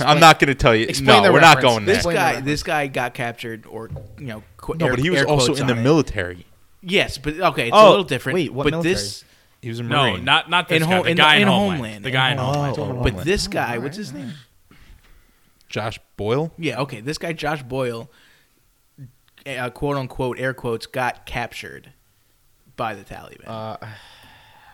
I'm 0.00 0.18
not 0.20 0.38
gonna 0.40 0.54
tell 0.54 0.74
you. 0.74 0.86
Explain 0.86 1.22
no, 1.22 1.28
the 1.28 1.32
we're 1.32 1.40
not 1.40 1.60
going 1.60 1.84
This 1.84 2.04
there. 2.04 2.12
Explain 2.12 2.14
the 2.14 2.20
guy, 2.20 2.26
reference. 2.28 2.46
this 2.46 2.62
guy 2.62 2.86
got 2.88 3.14
captured, 3.14 3.66
or 3.66 3.88
you 4.18 4.26
know, 4.26 4.42
qu- 4.56 4.74
No, 4.76 4.86
air- 4.86 4.92
but 4.92 5.00
he 5.00 5.10
was 5.10 5.22
also 5.24 5.54
in 5.54 5.66
the 5.66 5.72
on 5.74 5.78
it. 5.80 5.82
military. 5.82 6.46
Yes, 6.82 7.18
but 7.18 7.38
okay, 7.38 7.68
it's 7.68 7.76
Oh, 7.76 7.88
a 7.88 7.90
little 7.90 8.04
different. 8.04 8.34
wait, 8.34 8.52
what 8.52 8.64
but 8.64 8.70
military? 8.70 8.94
this 8.94 9.24
He 9.62 9.68
was 9.68 9.80
a 9.80 9.82
No, 9.82 10.16
not 10.16 10.48
not 10.48 10.68
this 10.68 10.82
in, 10.82 10.88
guy. 10.88 10.96
Ho- 10.96 11.02
the 11.02 11.10
in, 11.10 11.16
guy 11.16 11.34
in, 11.36 11.42
in 11.42 11.48
Homeland. 11.48 11.76
Homeland, 11.76 12.04
The 12.04 12.10
guy 12.10 12.32
in 12.32 12.38
Homeland. 12.38 12.76
Homeland. 12.76 12.98
Oh, 13.06 13.10
But 13.10 13.24
this 13.24 13.46
guy, 13.48 13.78
what's 13.78 13.96
his 13.96 14.12
name? 14.12 14.32
Josh 15.68 15.98
Boyle. 16.16 16.52
Yeah, 16.58 16.80
okay, 16.80 17.00
this 17.00 17.18
guy 17.18 17.32
Josh 17.32 17.62
Boyle, 17.62 18.10
uh, 19.46 19.70
quote 19.70 19.96
unquote, 19.96 20.38
air 20.38 20.54
quotes, 20.54 20.86
got 20.86 21.26
captured 21.26 21.92
by 22.76 22.94
the 22.94 23.04
Taliban. 23.04 23.46
Uh, 23.46 23.76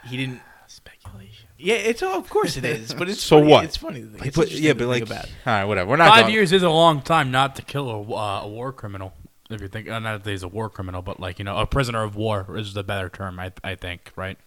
he 0.08 0.16
didn't. 0.16 0.40
speculation. 0.68 1.46
Yeah, 1.58 1.74
it's 1.74 2.02
oh, 2.02 2.18
of 2.18 2.28
course 2.30 2.56
it 2.56 2.64
is, 2.64 2.94
but 2.94 3.08
it's 3.08 3.22
So 3.22 3.38
funny. 3.40 3.50
what? 3.50 3.64
It's 3.64 3.76
funny. 3.76 4.02
Like, 4.02 4.26
It's 4.26 4.36
but, 4.36 4.50
yeah, 4.50 4.72
but 4.72 4.86
like, 4.88 5.06
think 5.06 5.10
about. 5.10 5.24
all 5.26 5.52
right, 5.52 5.64
whatever. 5.64 5.90
We're 5.90 5.96
not 5.96 6.08
Five 6.10 6.22
going- 6.24 6.34
years 6.34 6.52
is 6.52 6.62
a 6.62 6.70
long 6.70 7.02
time 7.02 7.30
not 7.30 7.56
to 7.56 7.62
kill 7.62 7.90
a, 7.90 8.02
uh, 8.02 8.40
a 8.44 8.48
war 8.48 8.72
criminal. 8.72 9.12
If 9.48 9.60
you 9.60 9.68
think, 9.68 9.88
uh, 9.88 9.98
not 10.00 10.24
that 10.24 10.30
he's 10.30 10.42
a 10.42 10.48
war 10.48 10.68
criminal, 10.68 11.02
but 11.02 11.20
like 11.20 11.38
you 11.38 11.44
know, 11.44 11.56
a 11.58 11.66
prisoner 11.66 12.02
of 12.02 12.16
war 12.16 12.56
is 12.58 12.72
the 12.74 12.82
better 12.82 13.08
term. 13.08 13.38
I 13.38 13.52
I 13.62 13.74
think, 13.76 14.12
right? 14.16 14.38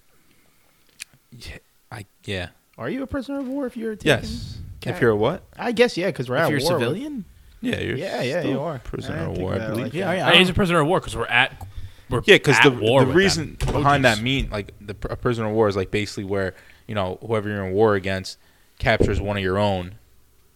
I 1.92 2.06
yeah. 2.26 2.50
Are 2.78 2.90
you 2.90 3.04
a 3.04 3.08
prisoner 3.08 3.40
of 3.40 3.48
war 3.48 3.66
if 3.66 3.76
you're 3.76 3.96
taking? 3.96 4.08
Yes. 4.24 4.58
Cat- 4.82 4.96
If 4.96 5.02
you're 5.02 5.12
a 5.12 5.16
what? 5.16 5.44
I 5.58 5.72
guess 5.74 5.98
yeah, 5.98 6.08
because 6.08 6.30
we're 6.30 6.38
If 6.38 6.44
at 6.44 6.50
you're 6.52 6.60
a 6.60 6.64
war. 6.64 6.72
civilian, 6.80 7.26
Yeah, 7.62 7.80
you're. 7.82 7.98
Yeah, 7.98 8.22
yeah, 8.22 8.40
still 8.40 8.52
you 8.52 8.60
are. 8.62 8.76
a 8.76 8.80
Prisoner 8.80 9.18
I 9.18 9.22
of 9.24 9.38
war, 9.38 9.54
I 9.56 9.58
believe. 9.68 9.84
like 9.86 9.94
yeah, 9.94 10.06
that. 10.08 10.18
yeah. 10.18 10.32
Hey, 10.32 10.38
he's 10.40 10.50
a 10.50 10.54
prisoner 10.54 10.80
of 10.80 10.88
war 10.88 11.00
because 11.02 11.16
we're 11.18 11.26
at. 11.26 11.68
We're 12.10 12.22
Yeah, 12.26 12.36
because 12.36 12.58
at 12.58 12.64
the 12.64 12.72
war 12.72 13.02
the 13.02 13.08
with 13.08 13.16
reason 13.18 13.58
them. 13.60 13.70
Oh, 13.70 13.74
behind 13.80 14.06
that 14.06 14.22
mean 14.22 14.50
like 14.50 14.74
the 14.80 14.94
pr- 14.94 15.08
a 15.10 15.18
prisoner 15.18 15.48
of 15.50 15.54
war 15.54 15.68
is 15.68 15.76
like 15.76 15.92
basically 15.92 16.24
where 16.24 16.56
you 16.88 16.96
know 16.96 17.18
whoever 17.26 17.50
you're 17.50 17.66
in 17.66 17.74
war 17.74 17.96
against 17.96 18.38
captures 18.80 19.20
one 19.20 19.36
of 19.38 19.44
your 19.44 19.58
own 19.60 19.96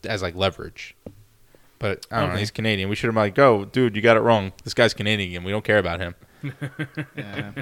as 0.05 0.21
like 0.21 0.35
leverage. 0.35 0.95
But 1.79 2.05
I 2.09 2.19
don't 2.21 2.27
know. 2.29 2.33
Okay. 2.33 2.39
He's 2.39 2.51
Canadian. 2.51 2.87
We 2.89 2.95
should 2.95 3.07
have 3.07 3.13
been 3.15 3.23
like, 3.23 3.35
go, 3.35 3.65
dude. 3.65 3.95
You 3.97 4.01
got 4.01 4.15
it 4.15 4.21
wrong. 4.21 4.53
This 4.63 4.73
guy's 4.73 4.93
Canadian. 4.93 5.43
We 5.43 5.51
don't 5.51 5.65
care 5.65 5.79
about 5.79 5.99
him. 5.99 6.15
Yeah. 7.15 7.51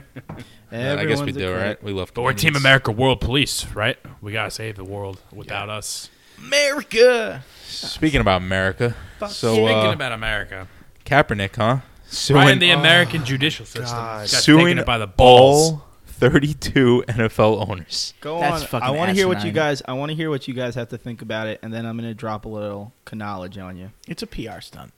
Yeah, 0.71 0.95
I 0.97 1.05
guess 1.05 1.21
we 1.21 1.33
do, 1.33 1.39
credit. 1.39 1.57
right? 1.57 1.83
We 1.83 1.91
love. 1.91 2.13
But 2.13 2.21
we're 2.21 2.31
Team 2.31 2.55
America 2.55 2.93
World 2.93 3.19
Police, 3.19 3.65
right? 3.75 3.97
We 4.21 4.31
gotta 4.31 4.51
save 4.51 4.77
the 4.77 4.85
world 4.85 5.19
without 5.33 5.69
us. 5.69 6.09
America. 6.37 7.43
Speaking 7.65 8.21
about 8.21 8.41
America, 8.41 8.95
so 9.19 9.53
Speaking 9.53 9.67
uh, 9.69 9.91
about 9.91 10.13
America, 10.13 10.69
Kaepernick, 11.05 11.57
huh? 11.57 11.79
Suing 12.05 12.41
right 12.41 12.53
in 12.53 12.59
the 12.59 12.71
American 12.71 13.25
judicial 13.25 13.65
system, 13.65 13.97
God. 13.97 14.29
Suing 14.29 14.77
it 14.77 14.85
by 14.85 14.97
the 14.97 15.07
balls. 15.07 15.71
all 15.71 15.83
32 16.05 17.03
NFL 17.07 17.67
owners. 17.67 18.13
Go 18.21 18.39
That's 18.39 18.61
on. 18.61 18.67
fucking 18.67 18.87
I 18.87 18.91
want 18.91 19.09
to 19.09 19.15
hear 19.15 19.27
what 19.27 19.43
you 19.43 19.51
guys. 19.51 19.81
I 19.87 19.93
want 19.93 20.11
to 20.11 20.15
hear 20.15 20.29
what 20.29 20.47
you 20.47 20.53
guys 20.53 20.75
have 20.75 20.89
to 20.89 20.97
think 20.97 21.21
about 21.21 21.47
it, 21.47 21.59
and 21.63 21.73
then 21.73 21.85
I'm 21.85 21.97
gonna 21.97 22.13
drop 22.13 22.45
a 22.45 22.49
little 22.49 22.93
knowledge 23.11 23.57
on 23.57 23.75
you. 23.75 23.91
It's 24.07 24.21
a 24.23 24.27
PR 24.27 24.61
stunt, 24.61 24.93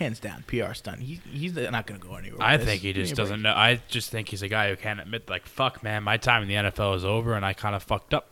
hands 0.00 0.18
down. 0.18 0.42
PR 0.48 0.72
stunt. 0.74 1.00
He, 1.00 1.20
he's 1.30 1.54
not 1.54 1.86
going 1.86 2.00
to 2.00 2.06
go 2.06 2.16
anywhere. 2.16 2.38
I 2.42 2.56
think 2.58 2.68
this. 2.68 2.82
he 2.82 2.92
just 2.92 3.14
doesn't 3.14 3.42
know. 3.42 3.52
I 3.52 3.80
just 3.88 4.10
think 4.10 4.28
he's 4.28 4.42
a 4.42 4.48
guy 4.48 4.70
who 4.70 4.76
can't 4.76 4.98
admit, 4.98 5.30
like, 5.30 5.46
fuck, 5.46 5.82
man, 5.84 6.02
my 6.02 6.16
time 6.16 6.42
in 6.42 6.48
the 6.48 6.54
NFL 6.54 6.96
is 6.96 7.04
over, 7.04 7.34
and 7.34 7.44
I 7.44 7.52
kind 7.52 7.74
of 7.76 7.82
fucked 7.84 8.12
up, 8.14 8.28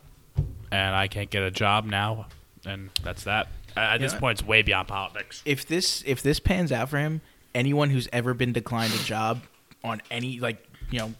and 0.72 0.96
I 0.96 1.06
can't 1.06 1.30
get 1.30 1.42
a 1.44 1.50
job 1.50 1.84
now, 1.84 2.26
and 2.66 2.90
that's 3.04 3.24
that. 3.24 3.48
At 3.76 3.94
at 3.94 4.00
this 4.00 4.14
Yeah. 4.14 4.18
point, 4.18 4.40
it's 4.40 4.48
way 4.48 4.62
beyond 4.62 4.88
politics. 4.88 5.42
If 5.44 5.64
this 5.66 6.02
if 6.06 6.22
this 6.22 6.40
pans 6.40 6.72
out 6.72 6.88
for 6.88 6.98
him, 6.98 7.20
anyone 7.54 7.90
who's 7.90 8.08
ever 8.12 8.34
been 8.34 8.52
declined 8.52 8.92
a 8.94 9.04
job 9.04 9.42
on 9.84 10.02
any 10.10 10.40
like 10.40 10.66
you 10.90 10.98
know 10.98 11.14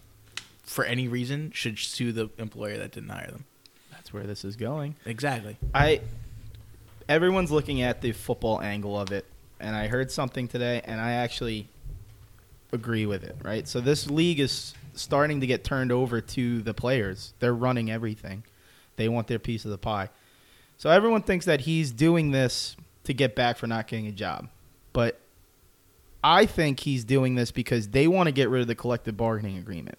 for 0.65 0.85
any 0.85 1.07
reason 1.07 1.53
should 1.53 1.79
sue 1.79 2.11
the 2.11 2.31
employer 2.39 2.77
that 2.79 2.91
didn't 2.93 3.11
hire 3.11 3.31
them. 3.31 3.45
That's 3.93 4.13
where 4.13 4.25
this 4.25 4.45
is 4.45 4.57
going. 4.57 4.97
Exactly. 5.05 5.57
I. 5.75 6.01
Everyone's 7.09 7.51
looking 7.51 7.81
at 7.81 8.01
the 8.03 8.13
football 8.13 8.61
angle 8.61 8.99
of 9.01 9.13
it, 9.13 9.25
and 9.61 9.75
I 9.75 9.89
heard 9.89 10.11
something 10.11 10.49
today, 10.49 10.81
and 10.85 11.01
I 11.01 11.13
actually 11.13 11.69
agree 12.73 13.07
with 13.07 13.25
it. 13.25 13.37
Right. 13.43 13.67
So 13.67 13.81
this 13.81 14.11
league 14.11 14.41
is 14.41 14.75
starting 14.95 15.41
to 15.41 15.47
get 15.47 15.65
turned 15.65 15.93
over 15.93 16.21
to 16.21 16.63
the 16.63 16.75
players. 16.75 17.33
They're 17.39 17.55
running 17.55 17.91
everything. 17.91 18.45
They 18.97 19.09
want 19.09 19.29
their 19.29 19.39
piece 19.39 19.65
of 19.65 19.71
the 19.71 19.79
pie. 19.79 20.11
So 20.77 20.91
everyone 20.91 21.23
thinks 21.23 21.47
that 21.47 21.63
he's 21.63 21.91
doing 21.91 22.31
this 22.31 22.77
to 23.05 23.15
get 23.15 23.35
back 23.35 23.57
for 23.57 23.67
not 23.67 23.87
getting 23.87 24.07
a 24.07 24.13
job. 24.13 24.49
But 24.93 25.21
I 26.23 26.47
think 26.47 26.81
he's 26.81 27.05
doing 27.05 27.37
this 27.37 27.51
because 27.51 27.89
they 27.89 28.09
want 28.09 28.27
to 28.27 28.33
get 28.33 28.49
rid 28.49 28.61
of 28.61 28.67
the 28.67 28.75
collective 28.75 29.17
bargaining 29.17 29.59
agreement, 29.59 29.99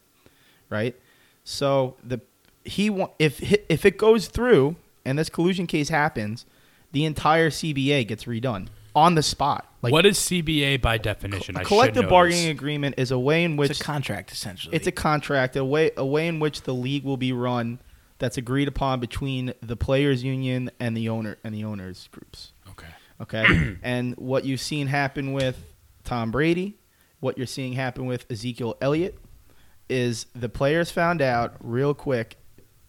right? 0.69 0.95
So 1.43 1.95
the 2.03 2.21
he 2.65 2.87
if 3.17 3.41
if 3.69 3.85
it 3.85 3.97
goes 3.97 4.27
through 4.27 4.75
and 5.05 5.17
this 5.17 5.29
collusion 5.29 5.65
case 5.65 5.89
happens, 5.89 6.45
the 6.91 7.05
entire 7.05 7.49
CBA 7.49 8.07
gets 8.07 8.25
redone 8.25 8.67
on 8.99 9.15
the 9.15 9.23
spot. 9.23 9.65
Like 9.81 9.93
what 9.93 10.05
is 10.05 10.17
CBA 10.17 10.81
by 10.81 10.97
definition? 10.97 11.55
a 11.55 11.59
I 11.59 11.61
should 11.61 11.67
collective 11.67 12.03
know 12.03 12.09
bargaining 12.09 12.47
this. 12.47 12.51
agreement 12.51 12.95
is 12.97 13.11
a 13.11 13.19
way 13.19 13.43
in 13.43 13.55
which 13.55 13.71
it's 13.71 13.81
a 13.81 13.83
contract 13.83 14.31
essentially. 14.31 14.75
it's 14.75 14.87
a 14.87 14.91
contract, 14.91 15.55
a 15.55 15.63
way 15.63 15.91
a 15.95 16.05
way 16.05 16.27
in 16.27 16.39
which 16.39 16.63
the 16.63 16.73
league 16.73 17.03
will 17.03 17.17
be 17.17 17.31
run 17.31 17.79
that's 18.19 18.37
agreed 18.37 18.67
upon 18.67 18.99
between 18.99 19.53
the 19.61 19.77
players 19.77 20.23
union 20.23 20.69
and 20.79 20.95
the 20.95 21.07
owner 21.09 21.37
and 21.43 21.55
the 21.55 21.63
owners 21.63 22.09
groups. 22.11 22.51
Okay. 22.69 22.87
Okay. 23.21 23.77
and 23.83 24.15
what 24.17 24.43
you've 24.45 24.61
seen 24.61 24.87
happen 24.87 25.31
with 25.33 25.57
Tom 26.03 26.31
Brady, 26.31 26.77
what 27.21 27.37
you're 27.37 27.47
seeing 27.47 27.73
happen 27.73 28.05
with 28.05 28.29
Ezekiel 28.29 28.75
Elliott, 28.81 29.17
is 29.87 30.25
the 30.35 30.49
players 30.49 30.91
found 30.91 31.21
out 31.21 31.55
real 31.61 31.93
quick 31.93 32.37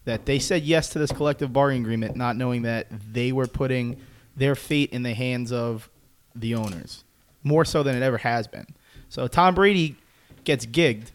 that 0.05 0.25
they 0.25 0.39
said 0.39 0.63
yes 0.63 0.89
to 0.89 0.99
this 0.99 1.11
collective 1.11 1.53
bargaining 1.53 1.83
agreement, 1.83 2.15
not 2.15 2.35
knowing 2.35 2.63
that 2.63 2.87
they 3.13 3.31
were 3.31 3.47
putting 3.47 3.97
their 4.35 4.55
fate 4.55 4.91
in 4.91 5.03
the 5.03 5.13
hands 5.13 5.51
of 5.51 5.89
the 6.35 6.55
owners, 6.55 7.03
more 7.43 7.65
so 7.65 7.83
than 7.83 7.95
it 7.95 8.01
ever 8.01 8.17
has 8.19 8.47
been. 8.47 8.67
So 9.09 9.27
Tom 9.27 9.55
Brady 9.55 9.97
gets 10.43 10.65
gigged. 10.65 11.07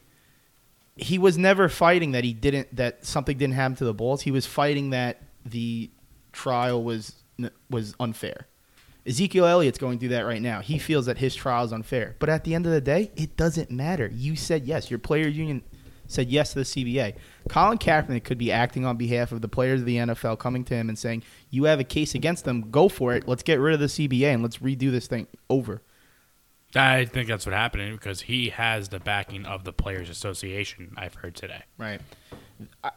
He 0.96 1.18
was 1.18 1.36
never 1.36 1.68
fighting 1.68 2.12
that 2.12 2.24
he 2.24 2.32
didn't 2.32 2.74
that 2.76 3.04
something 3.04 3.36
didn't 3.36 3.54
happen 3.54 3.76
to 3.76 3.84
the 3.84 3.94
Bulls. 3.94 4.22
He 4.22 4.30
was 4.30 4.46
fighting 4.46 4.90
that 4.90 5.22
the 5.44 5.90
trial 6.32 6.82
was 6.82 7.14
was 7.70 7.94
unfair. 8.00 8.46
Ezekiel 9.06 9.46
Elliott's 9.46 9.78
going 9.78 9.98
through 9.98 10.08
that 10.08 10.22
right 10.26 10.42
now. 10.42 10.60
He 10.60 10.78
feels 10.78 11.06
that 11.06 11.18
his 11.18 11.34
trial 11.34 11.64
is 11.64 11.72
unfair. 11.72 12.16
But 12.18 12.28
at 12.28 12.44
the 12.44 12.54
end 12.54 12.66
of 12.66 12.72
the 12.72 12.80
day, 12.80 13.12
it 13.14 13.36
doesn't 13.36 13.70
matter. 13.70 14.10
You 14.12 14.34
said 14.34 14.66
yes. 14.66 14.90
Your 14.90 14.98
player 14.98 15.28
union 15.28 15.62
said 16.06 16.28
yes 16.28 16.52
to 16.52 16.60
the 16.60 16.64
CBA. 16.64 17.14
Colin 17.48 17.78
Kaepernick 17.78 18.24
could 18.24 18.38
be 18.38 18.52
acting 18.52 18.84
on 18.84 18.96
behalf 18.96 19.32
of 19.32 19.40
the 19.40 19.48
players 19.48 19.80
of 19.80 19.86
the 19.86 19.96
NFL, 19.96 20.38
coming 20.38 20.64
to 20.64 20.74
him 20.74 20.88
and 20.88 20.98
saying, 20.98 21.22
"You 21.50 21.64
have 21.64 21.80
a 21.80 21.84
case 21.84 22.14
against 22.14 22.44
them. 22.44 22.70
Go 22.70 22.88
for 22.88 23.14
it. 23.14 23.26
Let's 23.28 23.42
get 23.42 23.60
rid 23.60 23.74
of 23.74 23.80
the 23.80 23.88
CBA 23.88 24.32
and 24.32 24.42
let's 24.42 24.58
redo 24.58 24.90
this 24.90 25.06
thing 25.06 25.26
over." 25.48 25.82
I 26.74 27.04
think 27.06 27.28
that's 27.28 27.46
what 27.46 27.54
happened 27.54 27.92
because 27.92 28.22
he 28.22 28.50
has 28.50 28.88
the 28.88 29.00
backing 29.00 29.46
of 29.46 29.64
the 29.64 29.72
Players 29.72 30.10
Association. 30.10 30.92
I've 30.96 31.14
heard 31.14 31.34
today. 31.34 31.62
Right. 31.78 32.00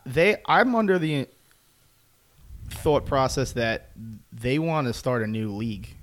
They. 0.06 0.38
I'm 0.46 0.76
under 0.76 1.00
the 1.00 1.28
thought 2.70 3.06
process 3.06 3.54
that 3.54 3.90
they 4.32 4.60
want 4.60 4.88
to 4.88 4.94
start 4.94 5.24
a 5.24 5.28
new 5.28 5.52
league. 5.52 5.96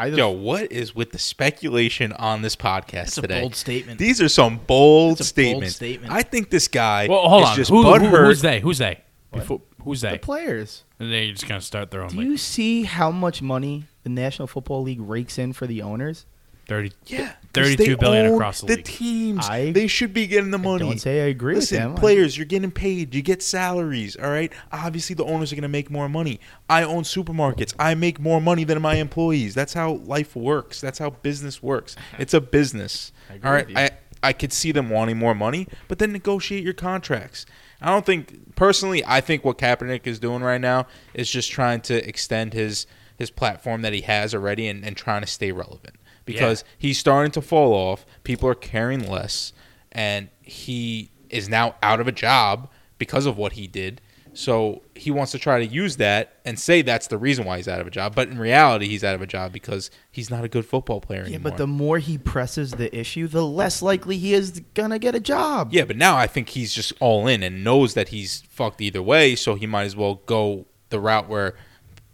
I 0.00 0.06
Yo, 0.06 0.30
what 0.30 0.72
is 0.72 0.94
with 0.94 1.10
the 1.12 1.18
speculation 1.18 2.12
on 2.14 2.40
this 2.42 2.56
podcast 2.56 3.02
It's 3.08 3.18
a 3.18 3.22
today? 3.22 3.40
bold 3.42 3.54
statement. 3.54 3.98
These 3.98 4.20
are 4.22 4.28
some 4.30 4.56
bold 4.66 5.20
It's 5.20 5.30
a 5.30 5.34
bold 5.34 5.46
statements. 5.46 5.76
statement. 5.76 6.12
I 6.12 6.22
think 6.22 6.48
this 6.48 6.68
guy 6.68 7.06
Well, 7.08 7.28
hold 7.28 7.42
is 7.42 7.48
on. 7.50 7.56
just 7.56 7.70
Who, 7.70 7.82
who, 7.82 7.88
butthurt. 7.90 8.24
who's 8.26 8.40
they? 8.40 8.60
Who's 8.60 8.78
they? 8.78 9.00
Before, 9.32 9.60
who's 9.84 10.00
they? 10.00 10.12
the 10.12 10.18
players. 10.18 10.84
And 10.98 11.12
they're 11.12 11.30
just 11.32 11.46
gonna 11.46 11.60
start 11.60 11.90
their 11.90 12.02
own 12.02 12.08
Do 12.08 12.18
league. 12.18 12.28
you 12.28 12.36
see 12.38 12.84
how 12.84 13.10
much 13.10 13.42
money 13.42 13.84
the 14.02 14.08
National 14.10 14.48
Football 14.48 14.82
League 14.82 15.00
rakes 15.02 15.38
in 15.38 15.52
for 15.52 15.66
the 15.66 15.82
owners? 15.82 16.24
Thirty. 16.66 16.92
Yeah, 17.06 17.32
32 17.52 17.96
billion 17.96 18.34
across 18.34 18.60
the 18.60 18.66
league. 18.66 18.76
the 18.76 18.76
league. 18.76 18.84
teams. 18.98 19.48
I- 19.48 19.72
they 19.72 19.86
should 19.86 20.12
be 20.12 20.26
getting 20.26 20.50
the 20.50 20.58
money. 20.58 20.84
Don't 20.84 20.98
say 21.00 21.22
I 21.22 21.26
agree 21.26 21.54
Listen, 21.56 21.76
with 21.76 21.94
them. 21.94 22.00
players, 22.00 22.36
you're 22.36 22.46
getting 22.46 22.70
paid. 22.70 23.14
You 23.14 23.22
get 23.22 23.42
salaries. 23.42 24.16
All 24.16 24.30
right. 24.30 24.52
Obviously, 24.72 25.14
the 25.14 25.24
owners 25.24 25.52
are 25.52 25.56
going 25.56 25.62
to 25.62 25.68
make 25.68 25.90
more 25.90 26.08
money. 26.08 26.40
I 26.68 26.82
own 26.82 27.02
supermarkets. 27.02 27.74
I 27.78 27.94
make 27.94 28.20
more 28.20 28.40
money 28.40 28.64
than 28.64 28.80
my 28.80 28.94
employees. 28.96 29.54
That's 29.54 29.72
how 29.74 29.94
life 30.04 30.36
works. 30.36 30.80
That's 30.80 30.98
how 30.98 31.10
business 31.10 31.62
works. 31.62 31.96
It's 32.18 32.34
a 32.34 32.40
business. 32.40 33.12
I 33.30 33.34
agree 33.34 33.48
all 33.48 33.54
right. 33.54 33.66
with 33.66 33.76
you. 33.76 33.82
I 33.82 33.90
I 34.22 34.32
could 34.34 34.52
see 34.52 34.70
them 34.72 34.90
wanting 34.90 35.16
more 35.16 35.34
money, 35.34 35.66
but 35.88 35.98
then 35.98 36.12
negotiate 36.12 36.62
your 36.62 36.74
contracts. 36.74 37.46
I 37.80 37.86
don't 37.88 38.04
think 38.04 38.54
personally. 38.56 39.02
I 39.06 39.22
think 39.22 39.44
what 39.44 39.56
Kaepernick 39.56 40.06
is 40.06 40.18
doing 40.18 40.42
right 40.42 40.60
now 40.60 40.86
is 41.14 41.30
just 41.30 41.50
trying 41.50 41.80
to 41.82 42.06
extend 42.06 42.52
his 42.52 42.86
his 43.18 43.30
platform 43.30 43.82
that 43.82 43.92
he 43.92 44.02
has 44.02 44.34
already 44.34 44.66
and, 44.68 44.84
and 44.84 44.96
trying 44.96 45.20
to 45.22 45.26
stay 45.26 45.52
relevant 45.52 45.94
because 46.32 46.64
he's 46.78 46.98
starting 46.98 47.32
to 47.32 47.40
fall 47.42 47.72
off. 47.72 48.04
People 48.24 48.48
are 48.48 48.54
caring 48.54 49.08
less, 49.08 49.52
and 49.92 50.28
he 50.42 51.10
is 51.28 51.48
now 51.48 51.74
out 51.82 52.00
of 52.00 52.08
a 52.08 52.12
job 52.12 52.68
because 52.98 53.26
of 53.26 53.36
what 53.36 53.52
he 53.52 53.66
did. 53.66 54.00
So 54.32 54.82
he 54.94 55.10
wants 55.10 55.32
to 55.32 55.40
try 55.40 55.58
to 55.58 55.66
use 55.66 55.96
that 55.96 56.34
and 56.44 56.56
say 56.58 56.82
that's 56.82 57.08
the 57.08 57.18
reason 57.18 57.44
why 57.44 57.56
he's 57.56 57.66
out 57.66 57.80
of 57.80 57.86
a 57.88 57.90
job. 57.90 58.14
But 58.14 58.28
in 58.28 58.38
reality, 58.38 58.86
he's 58.86 59.02
out 59.02 59.16
of 59.16 59.20
a 59.22 59.26
job 59.26 59.52
because 59.52 59.90
he's 60.10 60.30
not 60.30 60.44
a 60.44 60.48
good 60.48 60.64
football 60.64 61.00
player 61.00 61.22
Yeah, 61.22 61.34
anymore. 61.34 61.50
but 61.50 61.58
the 61.58 61.66
more 61.66 61.98
he 61.98 62.16
presses 62.16 62.70
the 62.70 62.96
issue, 62.96 63.26
the 63.26 63.44
less 63.44 63.82
likely 63.82 64.18
he 64.18 64.32
is 64.32 64.60
gonna 64.74 65.00
get 65.00 65.16
a 65.16 65.20
job. 65.20 65.72
Yeah, 65.72 65.84
but 65.84 65.96
now 65.96 66.16
I 66.16 66.28
think 66.28 66.50
he's 66.50 66.72
just 66.72 66.92
all 67.00 67.26
in 67.26 67.42
and 67.42 67.64
knows 67.64 67.94
that 67.94 68.10
he's 68.10 68.42
fucked 68.48 68.80
either 68.80 69.02
way, 69.02 69.34
so 69.34 69.56
he 69.56 69.66
might 69.66 69.84
as 69.84 69.96
well 69.96 70.22
go 70.26 70.66
the 70.90 71.00
route 71.00 71.28
where 71.28 71.56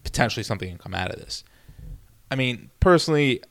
potentially 0.02 0.42
something 0.42 0.68
can 0.70 0.78
come 0.78 0.94
out 0.94 1.10
of 1.10 1.18
this. 1.20 1.44
I 2.30 2.34
mean, 2.36 2.70
personally, 2.80 3.42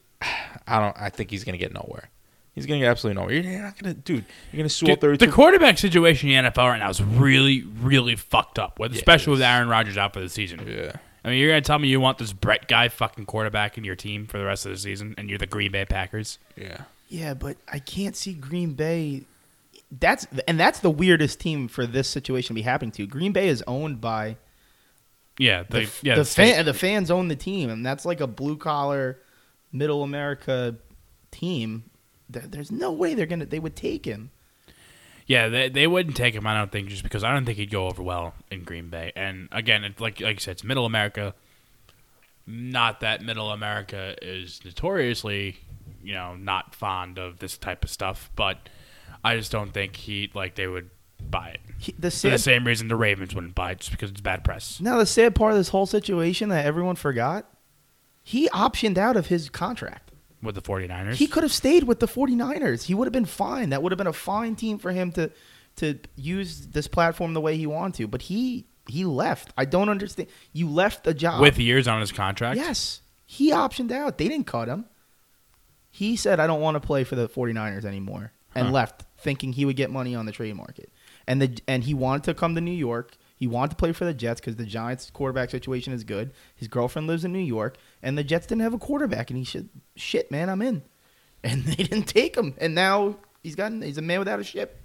I 0.68 0.80
don't. 0.80 0.96
I 1.00 1.10
think 1.10 1.30
he's 1.32 1.44
gonna 1.44 1.58
get 1.58 1.74
nowhere. 1.74 2.10
He's 2.54 2.66
gonna 2.66 2.80
get 2.80 2.88
absolutely 2.90 3.22
nowhere. 3.22 3.36
You're 3.36 3.62
not 3.64 3.78
gonna, 3.78 3.94
dude. 3.94 4.26
You're 4.52 4.60
gonna 4.60 4.70
sue 4.70 4.86
all 4.88 4.94
Dude, 4.96 5.02
32. 5.02 5.26
the 5.26 5.32
quarterback 5.32 5.78
situation 5.78 6.30
in 6.30 6.44
the 6.46 6.52
NFL 6.52 6.70
right 6.70 6.80
now 6.80 6.90
is 6.90 7.04
really, 7.04 7.64
really 7.64 8.16
fucked 8.16 8.58
up. 8.60 8.80
With, 8.80 8.94
Yeah, 8.94 8.98
especially 9.00 9.32
it 9.32 9.36
with. 9.36 9.42
Aaron 9.44 9.68
Rodgers 9.68 9.98
out 9.98 10.14
for 10.14 10.22
the 10.22 10.30
season. 10.30 10.66
yeah. 10.68 10.94
I 11.24 11.30
mean, 11.30 11.40
you're 11.40 11.50
gonna 11.50 11.62
tell 11.62 11.80
me 11.80 11.88
you 11.90 12.00
want 12.00 12.18
this 12.18 12.32
Brett 12.34 12.68
guy 12.68 12.88
fucking 12.88 13.26
quarterback 13.26 13.78
in 13.78 13.84
your 13.84 13.96
team 13.96 14.26
for 14.28 14.38
the 14.38 14.46
rest 14.46 14.66
of 14.66 14.72
the 14.72 14.78
season, 14.78 15.16
and 15.18 15.30
you're 15.30 15.40
the 15.40 15.48
Green 15.48 15.72
Bay 15.72 15.84
Packers. 15.86 16.40
Yeah. 16.56 16.82
Yeah, 17.10 17.34
but 17.34 17.58
I 17.72 17.80
can't 17.80 18.16
see 18.16 18.34
Green 18.34 18.74
Bay 18.74 19.24
that's 20.00 20.26
and 20.48 20.60
that's 20.60 20.80
the 20.80 20.90
weirdest 20.90 21.40
team 21.40 21.68
for 21.68 21.86
this 21.86 22.10
situation 22.10 22.50
to 22.50 22.54
be 22.56 22.62
happening 22.64 22.92
to. 22.94 23.06
Green 23.06 23.32
Bay 23.34 23.48
is 23.50 23.64
owned 23.68 24.02
by 24.02 24.38
Yeah, 25.38 25.64
the, 25.64 25.70
they, 25.78 25.84
f- 25.84 26.04
yeah, 26.04 26.16
the, 26.16 26.22
the 26.22 26.26
fan, 26.26 26.66
the 26.66 26.74
fans 26.74 27.12
own 27.12 27.28
the 27.28 27.36
team, 27.36 27.70
and 27.70 27.86
that's 27.86 28.06
like 28.06 28.22
a 28.22 28.28
blue 28.28 28.58
collar, 28.58 29.20
middle 29.78 30.04
America 30.04 30.76
team. 31.32 31.90
There, 32.30 32.44
there's 32.44 32.72
no 32.72 32.92
way 32.92 33.14
they're 33.14 33.26
gonna 33.26 33.46
they 33.46 33.60
would 33.60 33.76
take 33.76 34.06
him. 34.06 34.32
Yeah, 35.28 35.50
they, 35.50 35.70
they 35.70 35.88
wouldn't 35.88 36.16
take 36.16 36.36
him. 36.36 36.46
I 36.46 36.56
don't 36.56 36.72
think 36.72 36.90
just 36.90 37.02
because 37.02 37.24
I 37.24 37.34
don't 37.34 37.46
think 37.46 37.58
he'd 37.58 37.72
go 37.72 37.88
over 37.88 38.04
well 38.04 38.36
in 38.52 38.64
Green 38.64 38.90
Bay. 38.90 39.12
And 39.16 39.50
again, 39.52 39.84
it, 39.84 40.00
like 40.00 40.22
like 40.22 40.36
you 40.36 40.40
said, 40.40 40.52
it's 40.52 40.64
Middle 40.64 40.86
America. 40.86 41.34
Not 42.48 43.00
that 43.00 43.24
Middle 43.24 43.50
America 43.52 44.16
is 44.22 44.62
notoriously, 44.64 45.58
you 46.04 46.14
know, 46.14 46.36
not 46.36 46.76
fond 46.76 47.18
of 47.18 47.40
this 47.40 47.58
type 47.58 47.84
of 47.84 47.90
stuff, 47.90 48.30
but 48.36 48.70
I 49.24 49.36
just 49.36 49.52
don't 49.52 49.74
think 49.74 49.96
he 49.96 50.30
like 50.36 50.54
they 50.54 50.68
would 50.68 50.92
buy 51.20 51.50
it. 51.50 51.62
He, 51.80 51.96
the 51.98 52.12
For 52.12 52.30
the 52.30 52.38
same 52.38 52.66
reason 52.68 52.88
the 52.88 52.96
Ravens 52.96 53.34
wouldn't 53.34 53.56
buy 53.56 53.72
it, 53.72 53.80
just 53.80 53.92
because 53.92 54.12
it's 54.12 54.22
bad 54.22 54.44
press. 54.44 54.80
now 54.80 55.00
the 55.00 55.08
sad 55.08 55.34
part 55.34 55.52
of 55.52 55.58
this 55.58 55.70
whole 55.70 55.88
situation 55.88 56.50
that 56.50 56.66
everyone 56.66 56.96
forgot, 56.96 57.50
he 58.28 58.50
optioned 58.50 58.98
out 58.98 59.16
of 59.16 59.28
his 59.28 59.50
contract. 59.50 60.12
With 60.42 60.56
the 60.56 60.62
49ers. 60.62 61.14
He 61.14 61.28
could 61.28 61.44
have 61.44 61.52
stayed 61.54 61.84
with 61.84 62.00
the 62.00 62.08
49ers. 62.08 62.84
He 62.84 62.94
would 62.94 63.06
have 63.06 63.14
been 63.14 63.26
fine. 63.26 63.70
That 63.70 63.82
would 63.84 63.92
have 63.92 63.98
been 63.98 64.08
a 64.08 64.14
fine 64.14 64.56
team 64.56 64.78
for 64.80 64.92
him 64.92 65.12
to 65.14 65.32
to 65.78 66.00
use 66.16 66.68
this 66.68 66.88
platform 66.88 67.34
the 67.34 67.42
way 67.42 67.56
he 67.58 67.68
wanted 67.68 67.96
to. 67.98 68.08
But 68.08 68.24
he 68.24 68.66
he 68.88 69.06
left. 69.06 69.54
I 69.58 69.66
don't 69.66 69.90
understand. 69.90 70.30
You 70.54 70.68
left 70.70 71.06
a 71.08 71.14
job 71.14 71.40
with 71.40 71.58
years 71.60 71.88
on 71.88 72.02
his 72.02 72.12
contract. 72.12 72.58
Yes. 72.58 73.02
He 73.26 73.52
optioned 73.52 73.92
out. 73.92 74.18
They 74.18 74.28
didn't 74.28 74.48
cut 74.48 74.68
him. 74.68 74.86
He 75.92 76.16
said 76.16 76.40
I 76.40 76.48
don't 76.48 76.62
want 76.62 76.76
to 76.76 76.80
play 76.86 77.04
for 77.04 77.16
the 77.16 77.30
49ers 77.30 77.86
anymore 77.86 78.32
and 78.56 78.68
Huh. 78.68 78.74
left 78.74 79.04
thinking 79.18 79.54
he 79.54 79.66
would 79.66 79.76
get 79.76 79.90
money 79.92 80.16
on 80.16 80.26
the 80.26 80.32
trade 80.32 80.56
market. 80.56 80.92
And 81.28 81.42
the 81.42 81.60
and 81.68 81.84
he 81.84 81.94
wanted 81.94 82.24
to 82.26 82.34
come 82.34 82.56
to 82.56 82.62
New 82.62 82.72
York. 82.72 83.18
He 83.38 83.48
wanted 83.48 83.72
to 83.72 83.76
play 83.76 83.92
for 83.92 84.06
the 84.06 84.14
Jets 84.14 84.40
because 84.40 84.56
the 84.56 84.66
Giants 84.66 85.10
quarterback 85.12 85.50
situation 85.50 85.92
is 85.92 86.06
good. 86.06 86.32
His 86.56 86.70
girlfriend 86.70 87.08
lives 87.08 87.26
in 87.26 87.34
New 87.34 87.40
York, 87.40 87.78
and 88.06 88.18
the 88.18 88.24
Jets 88.24 88.46
didn't 88.46 88.62
have 88.62 88.74
a 88.74 88.78
quarterback. 88.78 89.30
And 89.30 89.38
he 89.38 89.44
said, 89.44 89.68
"Shit, 89.98 90.32
man, 90.32 90.50
I'm 90.50 90.62
in." 90.62 90.84
And 91.44 91.64
they 91.64 91.84
didn't 91.84 92.06
take 92.06 92.36
him. 92.36 92.56
And 92.58 92.74
now 92.74 93.18
he's 93.44 93.54
gotten 93.54 93.80
he's 93.84 94.00
a 94.00 94.02
man 94.02 94.18
without 94.18 94.40
a 94.40 94.44
ship. 94.44 94.82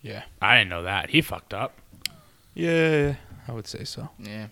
Yeah. 0.00 0.24
I 0.42 0.58
didn't 0.58 0.70
know 0.70 0.82
that. 0.82 1.10
He 1.10 1.22
fucked 1.22 1.54
up. 1.54 1.78
Yeah, 2.54 3.14
I 3.46 3.52
would 3.52 3.68
say 3.68 3.84
so. 3.84 4.08
Yeah. 4.18 4.48